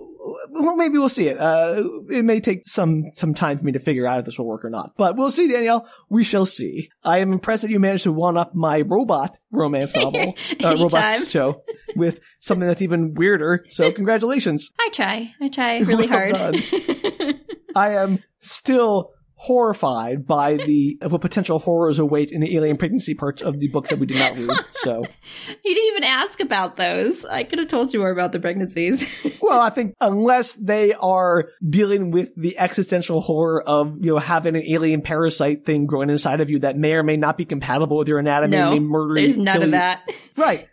well, 0.50 0.76
maybe 0.76 0.98
we'll 0.98 1.08
see 1.08 1.28
it. 1.28 1.38
Uh, 1.38 1.82
it 2.10 2.24
may 2.24 2.40
take 2.40 2.68
some 2.68 3.04
some 3.14 3.34
time 3.34 3.58
for 3.58 3.64
me 3.64 3.72
to 3.72 3.78
figure 3.78 4.06
out 4.06 4.20
if 4.20 4.24
this 4.24 4.38
will 4.38 4.46
work 4.46 4.64
or 4.64 4.70
not, 4.70 4.92
but 4.96 5.16
we'll 5.16 5.30
see, 5.30 5.48
Danielle. 5.48 5.88
We 6.08 6.24
shall 6.24 6.46
see. 6.46 6.90
I 7.04 7.18
am 7.18 7.32
impressed 7.32 7.62
that 7.62 7.70
you 7.70 7.78
managed 7.78 8.04
to 8.04 8.12
one 8.12 8.36
up 8.36 8.54
my 8.54 8.80
robot 8.80 9.36
romance 9.50 9.94
novel, 9.96 10.34
uh, 10.62 10.74
robot 10.76 11.26
show, 11.26 11.62
with 11.94 12.20
something 12.40 12.66
that's 12.66 12.82
even 12.82 13.14
weirder. 13.14 13.64
So, 13.68 13.92
congratulations. 13.92 14.70
I 14.78 14.88
try. 14.92 15.32
I 15.40 15.48
try 15.48 15.78
really 15.78 16.06
Well 16.06 16.30
hard. 16.32 16.56
I 17.76 17.92
am 17.92 18.22
still 18.40 19.10
horrified 19.38 20.26
by 20.26 20.56
the 20.56 20.98
of 21.02 21.12
what 21.12 21.20
potential 21.20 21.58
horrors 21.58 21.98
await 21.98 22.32
in 22.32 22.40
the 22.40 22.56
alien 22.56 22.76
pregnancy 22.76 23.14
parts 23.14 23.42
of 23.42 23.60
the 23.60 23.68
books 23.68 23.90
that 23.90 23.98
we 23.98 24.06
did 24.06 24.16
not 24.16 24.36
read. 24.36 24.64
So. 24.72 25.04
you 25.64 25.74
didn't 25.74 25.92
even 25.92 26.04
ask 26.04 26.40
about 26.40 26.76
those. 26.76 27.24
I 27.26 27.44
could 27.44 27.58
have 27.58 27.68
told 27.68 27.92
you 27.92 28.00
more 28.00 28.10
about 28.10 28.32
the 28.32 28.40
pregnancies. 28.40 29.06
Well, 29.38 29.60
I 29.60 29.70
think 29.70 29.94
unless 30.00 30.54
they 30.54 30.92
are 30.92 31.50
dealing 31.68 32.10
with 32.10 32.34
the 32.36 32.58
existential 32.58 33.20
horror 33.20 33.62
of, 33.62 33.96
you 34.00 34.12
know, 34.12 34.18
having 34.18 34.56
an 34.56 34.64
alien 34.66 35.02
parasite 35.02 35.64
thing 35.64 35.86
growing 35.86 36.10
inside 36.10 36.40
of 36.40 36.50
you 36.50 36.58
that 36.60 36.76
may 36.76 36.94
or 36.94 37.04
may 37.04 37.16
not 37.16 37.38
be 37.38 37.44
compatible 37.44 37.96
with 37.96 38.08
your 38.08 38.18
anatomy 38.18 38.56
no, 38.56 38.72
and 38.72 38.80
may 38.80 38.80
murder 38.80 39.14
there's 39.14 39.36
you, 39.36 39.42
none 39.42 39.58
of 39.58 39.62
you. 39.66 39.70
that. 39.72 40.02
Right. 40.36 40.68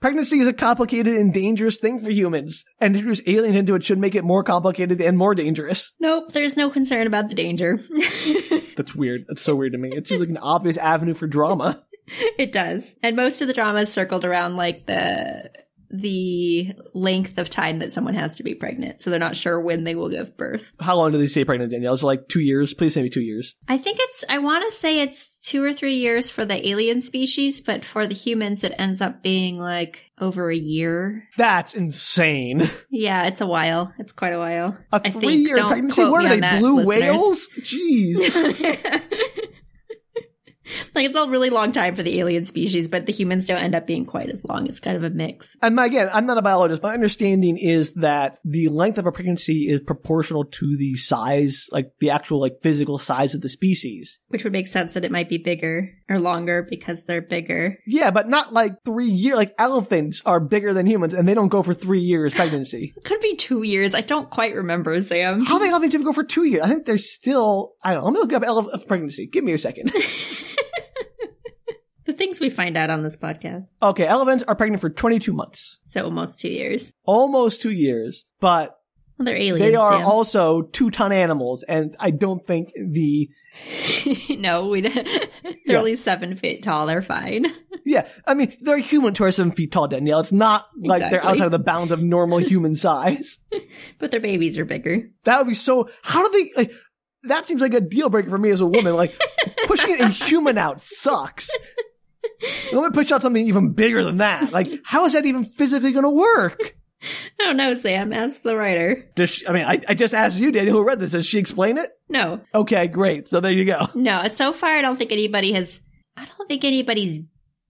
Pregnancy 0.00 0.38
is 0.38 0.46
a 0.46 0.52
complicated 0.52 1.16
and 1.16 1.34
dangerous 1.34 1.78
thing 1.78 1.98
for 1.98 2.10
humans, 2.10 2.64
and 2.80 2.94
to 2.94 3.00
introduce 3.00 3.26
aliens 3.26 3.56
into 3.56 3.74
it 3.74 3.82
should 3.82 3.98
make 3.98 4.14
it 4.14 4.22
more 4.22 4.44
complicated 4.44 5.00
and 5.00 5.18
more 5.18 5.34
dangerous. 5.34 5.92
Nope, 5.98 6.32
there's 6.32 6.56
no 6.56 6.70
concern 6.70 7.08
about 7.08 7.28
the 7.28 7.34
danger. 7.34 7.80
That's 8.76 8.94
weird. 8.94 9.24
That's 9.26 9.42
so 9.42 9.56
weird 9.56 9.72
to 9.72 9.78
me. 9.78 9.90
It 9.92 10.06
seems 10.06 10.20
like 10.20 10.28
an 10.28 10.36
obvious 10.36 10.76
avenue 10.76 11.14
for 11.14 11.26
drama. 11.26 11.82
it 12.38 12.52
does. 12.52 12.84
And 13.02 13.16
most 13.16 13.40
of 13.42 13.48
the 13.48 13.54
drama 13.54 13.80
is 13.80 13.92
circled 13.92 14.24
around 14.24 14.56
like 14.56 14.86
the 14.86 15.50
the 15.90 16.74
length 16.92 17.38
of 17.38 17.48
time 17.48 17.78
that 17.78 17.94
someone 17.94 18.14
has 18.14 18.36
to 18.36 18.42
be 18.42 18.54
pregnant. 18.54 19.02
So 19.02 19.08
they're 19.08 19.18
not 19.18 19.36
sure 19.36 19.60
when 19.60 19.84
they 19.84 19.94
will 19.94 20.10
give 20.10 20.36
birth. 20.36 20.70
How 20.78 20.96
long 20.96 21.12
do 21.12 21.18
they 21.18 21.26
stay 21.26 21.46
pregnant, 21.46 21.72
Danielle? 21.72 21.94
Is 21.94 22.02
it 22.02 22.06
like 22.06 22.28
two 22.28 22.40
years? 22.40 22.74
Please 22.74 22.92
say 22.92 23.02
me 23.02 23.08
two 23.08 23.22
years. 23.22 23.56
I 23.66 23.78
think 23.78 23.98
it's 24.00 24.24
I 24.28 24.38
want 24.38 24.70
to 24.70 24.78
say 24.78 25.00
it's 25.00 25.27
2 25.42 25.62
or 25.62 25.72
3 25.72 25.94
years 25.94 26.30
for 26.30 26.44
the 26.44 26.68
alien 26.68 27.00
species, 27.00 27.60
but 27.60 27.84
for 27.84 28.06
the 28.06 28.14
humans 28.14 28.64
it 28.64 28.74
ends 28.78 29.00
up 29.00 29.22
being 29.22 29.58
like 29.58 30.10
over 30.20 30.50
a 30.50 30.56
year. 30.56 31.28
That's 31.36 31.74
insane. 31.74 32.68
Yeah, 32.90 33.26
it's 33.26 33.40
a 33.40 33.46
while. 33.46 33.92
It's 33.98 34.12
quite 34.12 34.32
a 34.32 34.38
while. 34.38 34.76
A 34.92 34.96
I 35.04 35.10
think. 35.10 35.22
three 35.22 35.34
year 35.36 35.64
pregnancy? 35.66 36.04
What 36.04 36.24
are 36.24 36.36
they, 36.36 36.58
blue 36.58 36.82
listeners. 36.82 36.86
whales? 36.86 37.48
Jeez. 37.60 39.02
like 40.94 41.06
it's 41.06 41.16
a 41.16 41.28
really 41.28 41.50
long 41.50 41.72
time 41.72 41.96
for 41.96 42.02
the 42.02 42.18
alien 42.18 42.46
species, 42.46 42.88
but 42.88 43.06
the 43.06 43.12
humans 43.12 43.46
don't 43.46 43.62
end 43.62 43.74
up 43.74 43.86
being 43.86 44.06
quite 44.06 44.30
as 44.30 44.44
long. 44.44 44.66
It's 44.66 44.80
kind 44.80 44.96
of 44.96 45.04
a 45.04 45.10
mix. 45.10 45.46
And 45.62 45.78
again, 45.78 46.08
I'm 46.12 46.26
not 46.26 46.38
a 46.38 46.42
biologist. 46.42 46.82
My 46.82 46.94
understanding 46.94 47.58
is 47.58 47.92
that 47.94 48.38
the 48.44 48.68
length 48.68 48.98
of 48.98 49.06
a 49.06 49.12
pregnancy 49.12 49.68
is 49.68 49.80
proportional 49.86 50.44
to 50.44 50.76
the 50.76 50.96
size, 50.96 51.68
like 51.72 51.92
the 52.00 52.10
actual 52.10 52.40
like 52.40 52.62
physical 52.62 52.98
size 52.98 53.34
of 53.34 53.40
the 53.40 53.48
species. 53.48 54.18
Which 54.28 54.44
would 54.44 54.52
make 54.52 54.68
sense 54.68 54.94
that 54.94 55.04
it 55.04 55.12
might 55.12 55.28
be 55.28 55.38
bigger 55.38 55.90
or 56.08 56.18
longer 56.18 56.66
because 56.68 57.04
they're 57.04 57.22
bigger. 57.22 57.78
Yeah, 57.86 58.10
but 58.10 58.28
not 58.28 58.52
like 58.52 58.84
three 58.84 59.10
years. 59.10 59.36
Like 59.36 59.54
elephants 59.58 60.22
are 60.24 60.40
bigger 60.40 60.72
than 60.74 60.86
humans, 60.86 61.14
and 61.14 61.28
they 61.28 61.34
don't 61.34 61.48
go 61.48 61.62
for 61.62 61.74
three 61.74 62.00
years 62.00 62.34
pregnancy. 62.34 62.94
Could 63.04 63.20
be 63.20 63.36
two 63.36 63.62
years. 63.62 63.94
I 63.94 64.00
don't 64.00 64.30
quite 64.30 64.54
remember, 64.54 65.00
Sam. 65.02 65.44
How 65.44 65.58
the 65.58 65.66
elephants 65.66 65.94
even 65.94 66.06
go 66.06 66.12
for 66.12 66.24
two 66.24 66.44
years? 66.44 66.62
I 66.62 66.68
think 66.68 66.86
they're 66.86 66.98
still. 66.98 67.74
I 67.82 67.94
don't 67.94 68.02
know. 68.02 68.06
Let 68.06 68.14
me 68.14 68.20
look 68.20 68.32
up 68.32 68.44
elephant 68.44 68.86
pregnancy. 68.86 69.26
Give 69.26 69.44
me 69.44 69.52
a 69.52 69.58
second. 69.58 69.92
things 72.18 72.40
we 72.40 72.50
find 72.50 72.76
out 72.76 72.90
on 72.90 73.02
this 73.02 73.16
podcast. 73.16 73.66
okay, 73.82 74.04
elephants 74.06 74.44
are 74.46 74.54
pregnant 74.54 74.80
for 74.80 74.90
22 74.90 75.32
months, 75.32 75.78
So 75.88 76.04
almost 76.04 76.38
two 76.40 76.48
years. 76.48 76.92
almost 77.04 77.62
two 77.62 77.70
years, 77.72 78.24
but 78.40 78.76
Well, 79.18 79.26
they're 79.26 79.36
aliens. 79.36 79.60
they 79.60 79.74
are 79.74 79.92
Sam. 79.98 80.06
also 80.06 80.62
two 80.62 80.90
ton 80.90 81.12
animals, 81.12 81.62
and 81.62 81.96
I 81.98 82.10
don't 82.10 82.46
think 82.46 82.68
the 82.76 83.28
no, 84.30 84.68
we. 84.68 84.80
They're 85.42 85.54
Yeah. 85.64 85.78
only 85.78 85.96
seven 85.96 86.36
feet 86.36 86.62
tall. 86.62 86.86
They're 86.86 87.02
fine. 87.02 87.46
Yeah, 87.84 88.06
I 88.26 88.34
mean, 88.34 88.54
they're 88.60 88.76
human 88.76 89.14
to 89.14 89.24
our 89.24 89.30
seven 89.30 89.50
feet 89.50 89.72
tall, 89.72 89.88
Danielle. 89.88 90.20
It's 90.20 90.30
not 90.32 90.66
like 90.78 91.00
they're 91.10 91.24
outside 91.24 91.46
of 91.46 91.52
the 91.52 91.58
bounds 91.58 91.90
of 91.90 92.00
normal 92.02 92.36
human 92.36 92.76
size. 92.76 93.38
But 93.98 94.10
their 94.10 94.20
babies 94.20 94.58
are 94.58 94.66
bigger. 94.66 95.08
That 95.24 95.38
would 95.38 95.46
be 95.48 95.54
so. 95.54 95.88
How 96.02 96.22
do 96.22 96.30
they 96.38 96.52
like? 96.54 96.72
That 97.22 97.46
seems 97.46 97.62
like 97.62 97.72
a 97.72 97.80
deal 97.80 98.10
breaker 98.10 98.28
for 98.28 98.36
me 98.36 98.50
as 98.50 98.60
a 98.60 98.66
woman. 98.66 98.94
Like 98.94 99.18
pushing 99.66 99.98
a 100.02 100.08
human 100.08 100.58
out 100.58 100.82
sucks. 100.82 101.48
Let 102.72 102.82
me 102.82 102.90
push 102.90 103.12
out 103.12 103.22
something 103.22 103.46
even 103.46 103.72
bigger 103.72 104.04
than 104.04 104.18
that. 104.18 104.52
Like, 104.52 104.68
how 104.84 105.04
is 105.04 105.14
that 105.14 105.26
even 105.26 105.44
physically 105.44 105.92
going 105.92 106.04
to 106.04 106.10
work? 106.10 106.76
I 107.40 107.44
don't 107.44 107.56
know, 107.56 107.74
Sam. 107.74 108.12
Ask 108.12 108.42
the 108.42 108.56
writer. 108.56 109.08
Does 109.14 109.30
she, 109.30 109.46
I 109.46 109.52
mean, 109.52 109.64
I, 109.64 109.80
I 109.88 109.94
just 109.94 110.14
asked 110.14 110.38
you, 110.40 110.50
Daniel, 110.50 110.76
who 110.76 110.84
read 110.84 111.00
this. 111.00 111.12
Does 111.12 111.26
she 111.26 111.38
explain 111.38 111.78
it? 111.78 111.90
No, 112.08 112.40
Okay, 112.54 112.88
great. 112.88 113.28
So 113.28 113.40
there 113.40 113.52
you 113.52 113.64
go. 113.64 113.86
no. 113.94 114.26
So 114.28 114.52
far, 114.52 114.70
I 114.70 114.82
don't 114.82 114.96
think 114.96 115.12
anybody 115.12 115.52
has. 115.52 115.80
I 116.16 116.26
don't 116.26 116.48
think 116.48 116.64
anybody's 116.64 117.20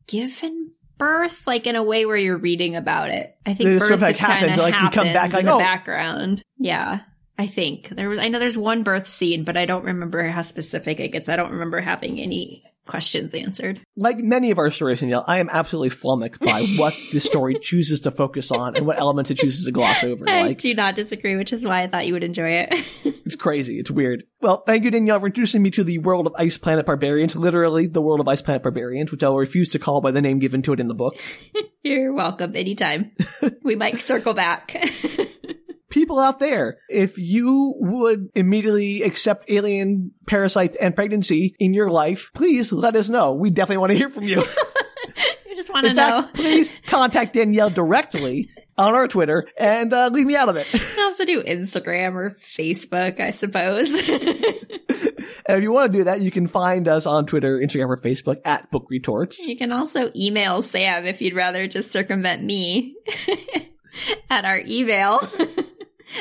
given 0.07 0.73
birth 0.97 1.47
like 1.47 1.67
in 1.67 1.77
a 1.77 1.83
way 1.83 2.07
where 2.07 2.17
you're 2.17 2.39
reading 2.39 2.75
about 2.75 3.11
it. 3.11 3.37
I 3.45 3.55
think 3.55 3.71
birth 3.71 3.81
sort 3.81 3.93
of, 3.93 4.01
like, 4.01 4.17
just 4.17 4.27
kind 4.27 4.45
of 4.45 4.51
happens, 4.51 4.73
like, 4.73 4.83
you 4.83 4.91
come 4.91 5.13
back, 5.13 5.33
like, 5.33 5.41
in 5.41 5.47
the 5.47 5.55
oh. 5.55 5.59
background. 5.59 6.43
Yeah. 6.57 7.01
I 7.39 7.47
think 7.47 7.91
there 7.91 8.09
was. 8.09 8.19
I 8.19 8.29
know 8.29 8.41
there's 8.41 8.59
one 8.59 8.83
birth 8.83 9.07
scene, 9.07 9.45
but 9.45 9.57
I 9.57 9.65
don't 9.65 9.85
remember 9.85 10.25
how 10.25 10.43
specific 10.43 10.99
it 10.99 11.13
gets. 11.13 11.29
I 11.29 11.37
don't 11.37 11.53
remember 11.53 11.81
having 11.81 12.19
any 12.19 12.65
questions 12.89 13.33
answered. 13.35 13.81
Like 13.97 14.19
many 14.19 14.51
of 14.51 14.59
our 14.59 14.71
stories, 14.73 15.01
Danielle, 15.01 15.25
I 15.29 15.39
am 15.39 15.49
absolutely 15.51 15.91
flummoxed 15.91 16.41
by 16.41 16.65
what 16.77 16.95
the 17.13 17.21
story 17.21 17.57
chooses 17.61 18.01
to 18.01 18.11
focus 18.11 18.51
on 18.51 18.77
and 18.77 18.87
what 18.87 18.99
elements 18.99 19.31
it 19.31 19.39
chooses 19.39 19.65
to 19.67 19.71
gloss 19.71 20.03
over. 20.03 20.29
I 20.29 20.43
Like, 20.43 20.59
do 20.59 20.75
not 20.75 20.97
disagree, 20.97 21.37
which 21.37 21.53
is 21.53 21.63
why 21.63 21.83
I 21.85 21.87
thought 21.89 22.07
you 22.07 22.15
would 22.15 22.25
enjoy 22.25 22.51
it. 22.67 22.75
It's 23.29 23.37
crazy. 23.37 23.79
It's 23.79 23.91
weird. 23.91 24.25
Well, 24.41 24.63
thank 24.67 24.85
you, 24.85 24.91
Danielle, 24.91 25.21
for 25.21 25.27
introducing 25.27 25.61
me 25.61 25.71
to 25.73 25.85
the 25.85 25.99
world 25.99 26.27
of 26.27 26.33
Ice 26.39 26.57
Planet 26.57 26.87
Barbarians, 26.87 27.37
literally 27.37 27.87
the 27.87 28.01
world 28.01 28.21
of 28.21 28.29
Ice 28.29 28.41
Planet 28.41 28.63
Barbarians, 28.63 29.13
which 29.13 29.23
I'll 29.23 29.37
refuse 29.37 29.69
to 29.71 29.79
call 29.79 30.01
by 30.01 30.13
the 30.13 30.23
name 30.23 30.39
given 30.39 30.63
to 30.63 30.73
it 30.73 30.81
in 30.81 30.89
the 30.89 30.95
book. 30.95 31.15
You're 31.83 32.15
welcome 32.15 32.57
anytime. 32.57 33.13
we 33.63 33.77
might 33.77 34.01
circle 34.01 34.33
back. 34.33 34.75
People 35.91 36.19
out 36.19 36.39
there, 36.39 36.79
if 36.91 37.17
you 37.17 37.75
would 37.79 38.29
immediately 38.35 39.03
accept 39.03 39.51
alien 39.51 40.13
parasite 40.27 40.77
and 40.79 40.95
pregnancy 40.95 41.55
in 41.59 41.73
your 41.73 41.91
life, 41.91 42.31
please 42.35 42.73
let 42.73 42.95
us 42.95 43.09
know. 43.09 43.33
We 43.33 43.49
definitely 43.51 43.79
want 43.79 43.93
to 43.93 43.99
hear 43.99 44.11
from 44.11 44.25
you. 44.25 44.43
I 44.47 45.55
just 45.57 45.73
want 45.73 45.87
to 45.87 45.95
know. 45.95 46.23
fact, 46.23 46.35
please 46.35 46.71
contact 46.87 47.35
Danielle 47.35 47.71
directly 47.71 48.51
on 48.77 48.95
our 48.95 49.09
Twitter 49.09 49.49
and 49.59 49.93
uh, 49.93 50.09
leave 50.13 50.27
me 50.27 50.37
out 50.37 50.49
of 50.49 50.57
it. 50.57 50.67
You 50.73 50.79
can 50.79 51.05
also 51.05 51.25
do 51.25 51.43
Instagram 51.43 52.15
or 52.15 52.37
Facebook, 52.57 53.19
I 53.19 53.31
suppose. 53.31 53.89
and 54.09 55.57
if 55.57 55.63
you 55.63 55.73
want 55.73 55.93
to 55.93 55.99
do 55.99 56.05
that, 56.05 56.21
you 56.21 56.31
can 56.31 56.47
find 56.47 56.87
us 56.87 57.07
on 57.07 57.27
Twitter, 57.27 57.59
Instagram, 57.59 57.89
or 57.89 57.97
Facebook 58.01 58.41
at 58.45 58.71
Book 58.71 58.87
Retorts. 58.91 59.47
you 59.47 59.57
can 59.57 59.73
also 59.73 60.11
email 60.15 60.63
Sam 60.63 61.07
if 61.07 61.21
you'd 61.21 61.35
rather 61.35 61.67
just 61.67 61.93
circumvent 61.93 62.43
me 62.45 62.95
at 64.31 64.45
our 64.45 64.61
email 64.61 65.21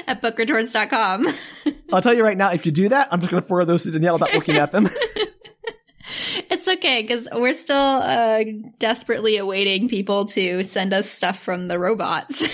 at 0.06 0.22
bookretorts.com. 0.22 1.28
I'll 1.94 2.02
tell 2.02 2.14
you 2.14 2.24
right 2.24 2.38
now, 2.38 2.52
if 2.52 2.66
you 2.66 2.72
do 2.72 2.90
that, 2.90 3.10
I'm 3.12 3.20
just 3.20 3.32
going 3.32 3.42
to 3.42 3.48
forward 3.48 3.66
those 3.66 3.84
to 3.84 3.92
Danielle 3.92 4.14
without 4.14 4.34
looking 4.34 4.58
at 4.58 4.72
them. 4.72 4.90
It's 6.50 6.68
okay 6.68 7.02
because 7.02 7.28
we're 7.34 7.54
still 7.54 7.76
uh, 7.78 8.44
desperately 8.80 9.38
awaiting 9.38 9.90
people 9.90 10.28
to 10.28 10.64
send 10.64 10.94
us 10.94 11.10
stuff 11.10 11.40
from 11.40 11.68
the 11.68 11.78
robots. 11.78 12.48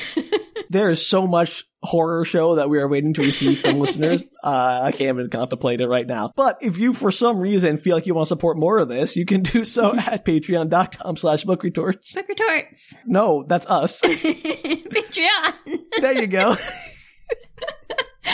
there 0.69 0.89
is 0.89 1.05
so 1.05 1.27
much 1.27 1.65
horror 1.83 2.25
show 2.25 2.55
that 2.55 2.69
we 2.69 2.79
are 2.79 2.87
waiting 2.87 3.13
to 3.13 3.21
receive 3.21 3.59
from 3.59 3.79
listeners. 3.79 4.23
Uh, 4.43 4.81
I 4.83 4.91
can't 4.91 5.17
even 5.17 5.29
contemplate 5.29 5.81
it 5.81 5.87
right 5.87 6.07
now. 6.07 6.33
But 6.35 6.59
if 6.61 6.77
you, 6.77 6.93
for 6.93 7.11
some 7.11 7.39
reason, 7.39 7.77
feel 7.77 7.95
like 7.95 8.07
you 8.07 8.15
want 8.15 8.25
to 8.25 8.29
support 8.29 8.57
more 8.57 8.79
of 8.79 8.89
this, 8.89 9.15
you 9.15 9.25
can 9.25 9.43
do 9.43 9.65
so 9.65 9.95
at 9.95 10.25
patreon.com 10.25 11.17
slash 11.17 11.43
book 11.43 11.63
retorts. 11.63 12.13
Book 12.13 12.27
retorts. 12.27 12.93
No, 13.05 13.43
that's 13.47 13.67
us. 13.67 14.01
Patreon. 14.01 15.53
There 16.01 16.13
you 16.13 16.27
go. 16.27 16.55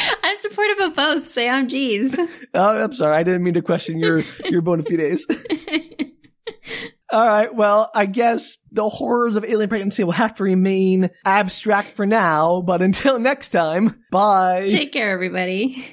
I'm 0.23 0.37
supportive 0.37 0.79
of 0.79 0.95
both. 0.95 1.31
Sam, 1.31 1.67
geez. 1.67 2.17
Oh, 2.53 2.83
I'm 2.83 2.93
sorry. 2.93 3.15
I 3.15 3.21
didn't 3.23 3.43
mean 3.43 3.53
to 3.53 3.61
question 3.61 3.99
your 3.99 4.23
your 4.45 4.61
bona 4.61 4.83
fides. 4.83 5.27
All 7.11 7.27
right. 7.27 7.53
Well, 7.53 7.91
I 7.93 8.07
guess 8.07 8.57
the 8.71 8.89
horrors 8.89 9.35
of 9.35 9.45
alien 9.45 9.69
pregnancy 9.69 10.03
will 10.03 10.13
have 10.13 10.35
to 10.35 10.43
remain 10.43 11.11
abstract 11.23 11.89
for 11.89 12.07
now. 12.07 12.61
But 12.61 12.81
until 12.81 13.19
next 13.19 13.49
time, 13.49 14.03
bye. 14.11 14.69
Take 14.69 14.93
care, 14.93 15.11
everybody. 15.11 15.85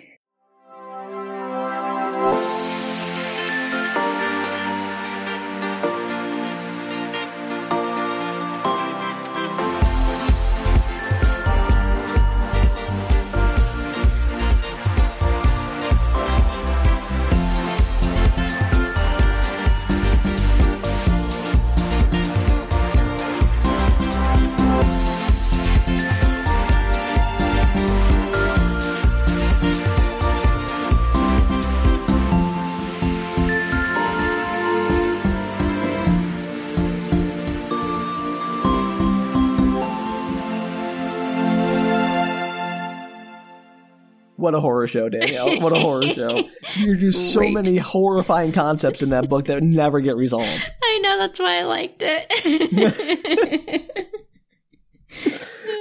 What 44.36 44.54
a 44.54 44.60
horror 44.60 44.86
show, 44.86 45.08
Danielle. 45.08 45.60
What 45.60 45.72
a 45.76 45.80
horror 45.80 46.02
show. 46.02 46.42
You 46.76 46.96
do 46.98 47.10
so 47.10 47.40
Great. 47.40 47.54
many 47.54 47.76
horrifying 47.78 48.52
concepts 48.52 49.00
in 49.00 49.08
that 49.10 49.30
book 49.30 49.46
that 49.46 49.62
never 49.62 50.00
get 50.00 50.16
resolved. 50.16 50.62
I 50.82 50.98
know 51.02 51.18
that's 51.18 51.38
why 51.38 51.60
I 51.60 51.62
liked 51.64 52.02
it. 52.04 53.82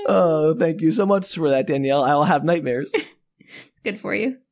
Oh, 0.07 0.53
thank 0.53 0.81
you 0.81 0.91
so 0.91 1.05
much 1.07 1.33
for 1.33 1.49
that, 1.49 1.65
Danielle. 1.65 2.03
I'll 2.03 2.23
have 2.25 2.43
nightmares. 2.43 2.93
Good 3.83 3.99
for 3.99 4.13
you. 4.13 4.37